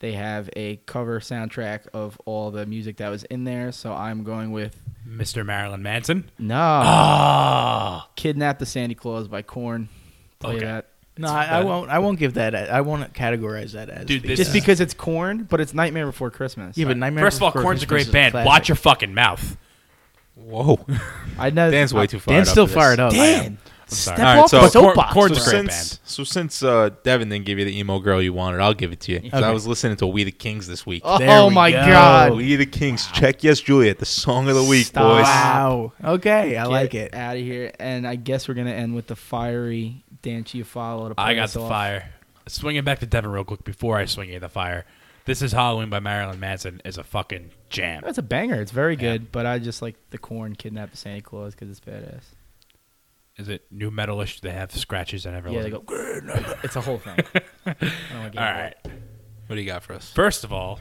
They 0.00 0.12
have 0.12 0.48
a 0.54 0.76
cover 0.86 1.18
soundtrack 1.20 1.88
of 1.92 2.20
all 2.24 2.50
the 2.52 2.66
music 2.66 2.98
that 2.98 3.08
was 3.08 3.24
in 3.24 3.42
there, 3.44 3.72
so 3.72 3.92
I'm 3.92 4.22
going 4.22 4.52
with 4.52 4.80
Mr. 5.08 5.44
Marilyn 5.44 5.82
Manson. 5.82 6.30
No. 6.38 6.54
Ah. 6.56 8.08
Kidnap 8.16 8.58
the 8.60 8.66
Sandy 8.66 8.94
Claws 8.94 9.26
by 9.28 9.42
Korn. 9.42 9.88
Play 10.38 10.56
Okay. 10.56 10.64
that. 10.66 10.88
No, 11.16 11.28
I, 11.32 11.44
I 11.46 11.64
won't. 11.64 11.90
I 11.90 11.98
won't 11.98 12.20
give 12.20 12.34
that. 12.34 12.54
a- 12.54 12.72
I 12.72 12.80
won't 12.82 13.12
categorize 13.12 13.72
that 13.72 13.88
as. 13.88 14.06
Dude, 14.06 14.22
the, 14.22 14.28
this 14.28 14.38
Just 14.38 14.50
is- 14.50 14.54
because 14.54 14.80
it's 14.80 14.94
Korn, 14.94 15.42
but 15.50 15.60
it's 15.60 15.74
Nightmare 15.74 16.06
Before 16.06 16.30
Christmas. 16.30 16.78
Yeah, 16.78 16.86
but 16.86 16.96
Nightmare 16.96 17.24
First 17.24 17.38
of 17.38 17.42
all, 17.42 17.48
Before 17.50 17.62
Korn's 17.62 17.82
a 17.82 17.86
Christmas 17.86 18.04
great 18.04 18.06
is 18.06 18.12
band. 18.12 18.32
classic. 18.34 18.46
Watch 18.46 18.68
your 18.68 18.76
fucking 18.76 19.14
mouth. 19.14 19.56
Whoa. 20.44 20.84
I 21.38 21.50
know. 21.50 21.70
Dan's 21.70 21.92
way 21.94 22.06
too 22.06 22.18
fired 22.18 22.36
Dan's 22.36 22.48
up 22.48 22.52
still 22.52 22.66
for 22.66 22.74
this. 22.74 22.76
fired 22.82 23.00
up. 23.00 23.12
Dan. 23.12 23.58
Step 23.90 24.18
All 24.18 24.24
right, 24.24 24.38
off 24.40 24.50
so 24.50 24.56
the 24.60 24.68
Korn- 24.68 24.70
soapbox. 24.94 25.12
Korn's 25.14 25.38
So 25.42 25.50
great 25.50 25.60
since 25.70 25.88
band. 25.96 26.00
so 26.04 26.22
since 26.24 26.62
uh, 26.62 26.90
Devin 27.04 27.30
didn't 27.30 27.46
give 27.46 27.58
you 27.58 27.64
the 27.64 27.78
emo 27.78 27.98
girl 28.00 28.20
you 28.20 28.34
wanted, 28.34 28.60
I'll 28.60 28.74
give 28.74 28.92
it 28.92 29.00
to 29.00 29.12
you. 29.12 29.20
'Cause 29.30 29.42
I 29.42 29.46
Okay. 29.46 29.54
was 29.54 29.66
listening 29.66 29.96
to 29.96 30.06
We 30.06 30.24
the 30.24 30.30
Kings 30.30 30.66
this 30.66 30.84
week. 30.84 31.00
Oh, 31.06 31.16
There 31.18 31.46
we 31.46 31.54
my 31.54 31.70
go. 31.70 31.86
God. 31.86 32.34
We 32.36 32.56
the 32.56 32.66
Kings. 32.66 33.06
Check 33.12 33.42
yes, 33.42 33.60
Juliet, 33.60 33.98
the 33.98 34.04
song 34.04 34.46
of 34.50 34.56
the 34.56 34.62
week, 34.64 34.88
Stop. 34.88 35.04
boys. 35.16 35.22
Wow. 35.24 35.92
Okay, 36.04 36.58
I 36.58 36.64
like 36.64 36.94
it. 36.94 37.14
Out 37.14 37.36
of 37.36 37.42
here, 37.42 37.72
and 37.80 38.06
I 38.06 38.16
guess 38.16 38.46
we're 38.46 38.54
gonna 38.54 38.72
end 38.72 38.94
with 38.94 39.06
the 39.06 39.16
fiery 39.16 40.04
Dan 40.20 40.44
Chiafalo. 40.44 41.08
To 41.08 41.14
play 41.14 41.24
I 41.24 41.34
got 41.34 41.44
us 41.44 41.54
the 41.54 41.62
off. 41.62 41.70
fire. 41.70 42.10
Swinging 42.46 42.84
back 42.84 42.98
to 42.98 43.06
Devin 43.06 43.30
real 43.30 43.44
quick 43.44 43.64
before 43.64 43.96
I 43.96 44.04
swing 44.04 44.28
you 44.30 44.38
the 44.38 44.50
fire. 44.50 44.84
This 45.28 45.42
is 45.42 45.52
Halloween 45.52 45.90
by 45.90 46.00
Marilyn 46.00 46.40
Manson 46.40 46.80
is 46.86 46.96
a 46.96 47.04
fucking 47.04 47.50
jam. 47.68 48.00
That's 48.02 48.16
a 48.16 48.22
banger. 48.22 48.62
It's 48.62 48.70
very 48.70 48.94
Yeah. 48.94 49.00
good, 49.18 49.30
but 49.30 49.44
I 49.44 49.58
just 49.58 49.82
like 49.82 49.96
the 50.08 50.16
Korn 50.16 50.54
Kidnap 50.56 50.90
the 50.90 50.96
Santa 50.96 51.20
Claus 51.20 51.52
because 51.54 51.68
it's 51.68 51.80
badass. 51.80 52.22
Is 53.36 53.50
it 53.50 53.66
nu 53.70 53.90
metalish? 53.90 54.40
They 54.40 54.52
have 54.52 54.72
scratches 54.72 55.26
I 55.26 55.32
never 55.32 55.50
Yeah, 55.50 55.60
they 55.64 55.70
go. 55.70 55.84
it's 56.62 56.76
a 56.76 56.80
whole 56.80 56.96
thing. 56.96 57.18
I 57.66 57.74
don't 57.74 57.90
wanna 58.14 58.30
get 58.30 58.38
All 58.42 58.48
into 58.48 58.58
right. 58.62 58.74
What 59.48 59.56
do 59.56 59.60
you 59.60 59.66
got 59.66 59.82
for 59.82 59.92
us? 59.92 60.10
First 60.10 60.44
of 60.44 60.52
all, 60.52 60.80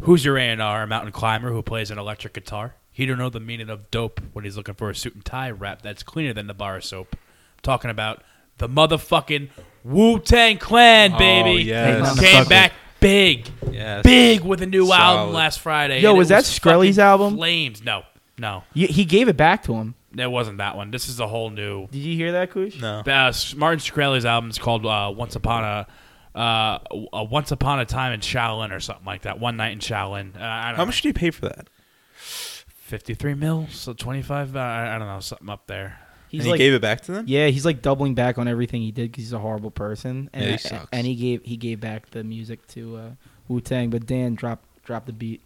who's 0.00 0.24
your 0.24 0.36
A&R 0.36 0.84
mountain 0.88 1.12
climber 1.12 1.52
who 1.52 1.62
plays 1.62 1.92
an 1.92 1.98
electric 1.98 2.32
guitar? 2.32 2.74
He 2.90 3.06
don't 3.06 3.18
know 3.18 3.30
the 3.30 3.38
meaning 3.38 3.70
of 3.70 3.88
dope 3.92 4.20
when 4.32 4.44
he's 4.44 4.56
looking 4.56 4.74
for 4.74 4.90
a 4.90 4.96
suit 4.96 5.14
and 5.14 5.24
tie 5.24 5.48
rap 5.52 5.80
that's 5.82 6.02
cleaner 6.02 6.32
than 6.32 6.48
the 6.48 6.54
bar 6.54 6.78
of 6.78 6.84
soap. 6.84 7.14
talking 7.62 7.92
about 7.92 8.24
the 8.58 8.68
motherfucking 8.68 9.50
Wu 9.84 10.18
Tang 10.18 10.58
Clan, 10.58 11.12
Oh, 11.14 11.18
baby. 11.18 11.62
yes. 11.62 12.18
Came 12.18 12.46
back 12.46 12.72
big, 13.00 13.48
Yes. 13.70 14.02
big 14.02 14.42
with 14.42 14.62
a 14.62 14.66
new 14.66 14.86
Solid. 14.86 15.00
album 15.00 15.34
last 15.34 15.60
Friday. 15.60 16.00
Yo, 16.00 16.10
and 16.10 16.16
it 16.16 16.18
was 16.18 16.28
that 16.28 16.44
fucking 16.44 16.72
Shkreli's 16.72 16.98
album? 16.98 17.36
Flames? 17.36 17.82
No, 17.84 18.02
no, 18.38 18.64
Y- 18.74 18.86
He 18.86 19.04
gave 19.04 19.28
it 19.28 19.36
back 19.36 19.62
to 19.64 19.74
him. 19.74 19.94
it 20.16 20.30
wasn't 20.30 20.58
that 20.58 20.76
one. 20.76 20.90
This 20.90 21.08
is 21.08 21.20
a 21.20 21.26
whole 21.26 21.50
new. 21.50 21.86
Did 21.88 21.98
you 22.02 22.14
hear 22.16 22.32
that, 22.32 22.50
Kush? 22.50 22.80
No. 22.80 23.00
Uh, 23.00 23.32
Martin 23.56 23.78
Shkreli's 23.80 24.24
album 24.24 24.50
is 24.50 24.58
called 24.58 24.84
uh, 24.86 25.12
"Once 25.14 25.36
Upon 25.36 25.64
a." 25.64 25.86
Uh, 26.32 26.78
a 27.12 27.24
Once 27.24 27.50
Upon 27.50 27.80
a 27.80 27.84
Time 27.84 28.12
in 28.12 28.20
Shaolin 28.20 28.70
or 28.70 28.78
something 28.78 29.04
like 29.04 29.22
that. 29.22 29.40
One 29.40 29.56
night 29.56 29.72
in 29.72 29.80
Shaolin. 29.80 30.36
Uh, 30.36 30.44
I 30.44 30.68
don't 30.68 30.76
How 30.76 30.82
know. 30.82 30.86
much 30.86 31.02
do 31.02 31.08
you 31.08 31.12
pay 31.14 31.30
for 31.32 31.40
that? 31.48 31.66
53 32.14 33.34
mil, 33.34 33.66
so 33.70 33.92
25. 33.92 34.54
Uh, 34.54 34.58
I 34.60 34.94
I 34.94 34.98
don't 34.98 35.08
know, 35.08 35.18
something 35.20 35.48
up 35.48 35.66
there. 35.66 35.98
He's 36.30 36.40
and 36.40 36.46
he 36.46 36.50
like, 36.52 36.58
gave 36.58 36.72
it 36.74 36.80
back 36.80 37.00
to 37.02 37.12
them? 37.12 37.24
yeah, 37.28 37.48
he's 37.48 37.64
like 37.66 37.82
doubling 37.82 38.14
back 38.14 38.38
on 38.38 38.46
everything 38.48 38.82
he 38.82 38.92
did 38.92 39.10
because 39.10 39.24
he's 39.24 39.32
a 39.32 39.38
horrible 39.38 39.70
person. 39.72 40.30
And 40.32 40.44
Yeah, 40.44 40.50
he 40.52 40.58
sucks. 40.58 40.86
and 40.92 41.06
he 41.06 41.14
gave 41.16 41.42
he 41.44 41.56
gave 41.56 41.80
back 41.80 42.10
the 42.10 42.22
music 42.24 42.66
to 42.68 42.96
uh, 42.96 43.10
Wu 43.48 43.60
Tang. 43.60 43.90
But 43.90 44.06
Dan 44.06 44.34
dropped 44.36 44.64
dropped 44.84 45.06
the 45.06 45.12
beat. 45.12 45.42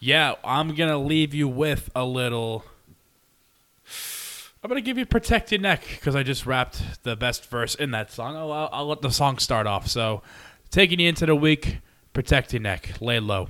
Yeah, 0.00 0.34
I'm 0.42 0.74
gonna 0.74 0.98
leave 0.98 1.34
you 1.34 1.46
with 1.48 1.90
a 1.94 2.04
little. 2.04 2.64
I'm 4.62 4.68
gonna 4.68 4.80
give 4.80 4.96
you 4.96 5.04
"Protect 5.04 5.52
Your 5.52 5.60
Neck" 5.60 5.84
because 5.90 6.16
I 6.16 6.22
just 6.22 6.46
rapped 6.46 7.02
the 7.02 7.16
best 7.16 7.44
verse 7.46 7.74
in 7.74 7.90
that 7.90 8.10
song. 8.10 8.34
I'll, 8.36 8.50
I'll, 8.50 8.68
I'll 8.72 8.86
let 8.86 9.02
the 9.02 9.10
song 9.10 9.36
start 9.38 9.66
off. 9.66 9.88
So, 9.88 10.22
taking 10.70 11.00
you 11.00 11.08
into 11.08 11.26
the 11.26 11.36
week, 11.36 11.78
protect 12.14 12.52
your 12.54 12.62
neck, 12.62 12.94
lay 13.00 13.20
low. 13.20 13.48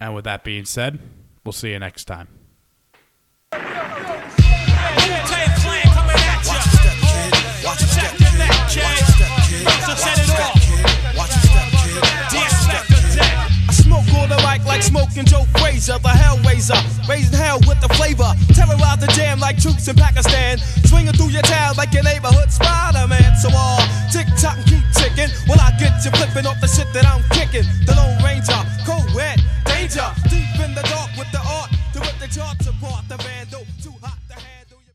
And 0.00 0.12
with 0.14 0.24
that 0.24 0.42
being 0.42 0.64
said, 0.64 0.98
we'll 1.44 1.52
see 1.52 1.70
you 1.70 1.78
next 1.78 2.06
time. 2.06 2.26
like 14.74 14.82
smoking 14.82 15.24
Joe 15.24 15.46
Frazier, 15.62 15.98
the 16.02 16.10
Hellraiser. 16.10 16.74
Raising 17.08 17.38
hell 17.38 17.60
with 17.62 17.80
the 17.80 17.88
flavor. 17.94 18.26
Terrorize 18.58 18.98
the 18.98 19.06
jam 19.14 19.38
like 19.38 19.56
troops 19.56 19.86
in 19.86 19.94
Pakistan. 19.94 20.58
Swinging 20.90 21.14
through 21.14 21.30
your 21.30 21.46
town 21.46 21.76
like 21.76 21.94
your 21.94 22.02
neighborhood 22.02 22.50
Spider 22.50 23.06
Man. 23.06 23.30
So 23.38 23.54
all 23.54 23.78
uh, 23.78 24.10
tick 24.10 24.26
tock 24.34 24.58
and 24.58 24.66
keep 24.66 24.84
ticking. 24.90 25.30
Well, 25.46 25.62
I 25.62 25.70
get 25.78 25.94
you 26.02 26.10
flipping 26.10 26.46
off 26.50 26.58
the 26.60 26.66
shit 26.66 26.90
that 26.92 27.06
I'm 27.06 27.22
kicking. 27.30 27.66
The 27.86 27.94
Lone 27.94 28.18
Ranger, 28.26 28.58
co 28.82 28.98
ed, 29.14 29.38
danger. 29.64 30.10
Deep 30.26 30.58
in 30.58 30.74
the 30.74 30.82
dark 30.90 31.10
with 31.14 31.30
the 31.30 31.42
art 31.46 31.70
to 31.94 32.00
rip 32.02 32.18
the 32.18 32.26
charts 32.26 32.66
apart. 32.66 33.06
The 33.06 33.18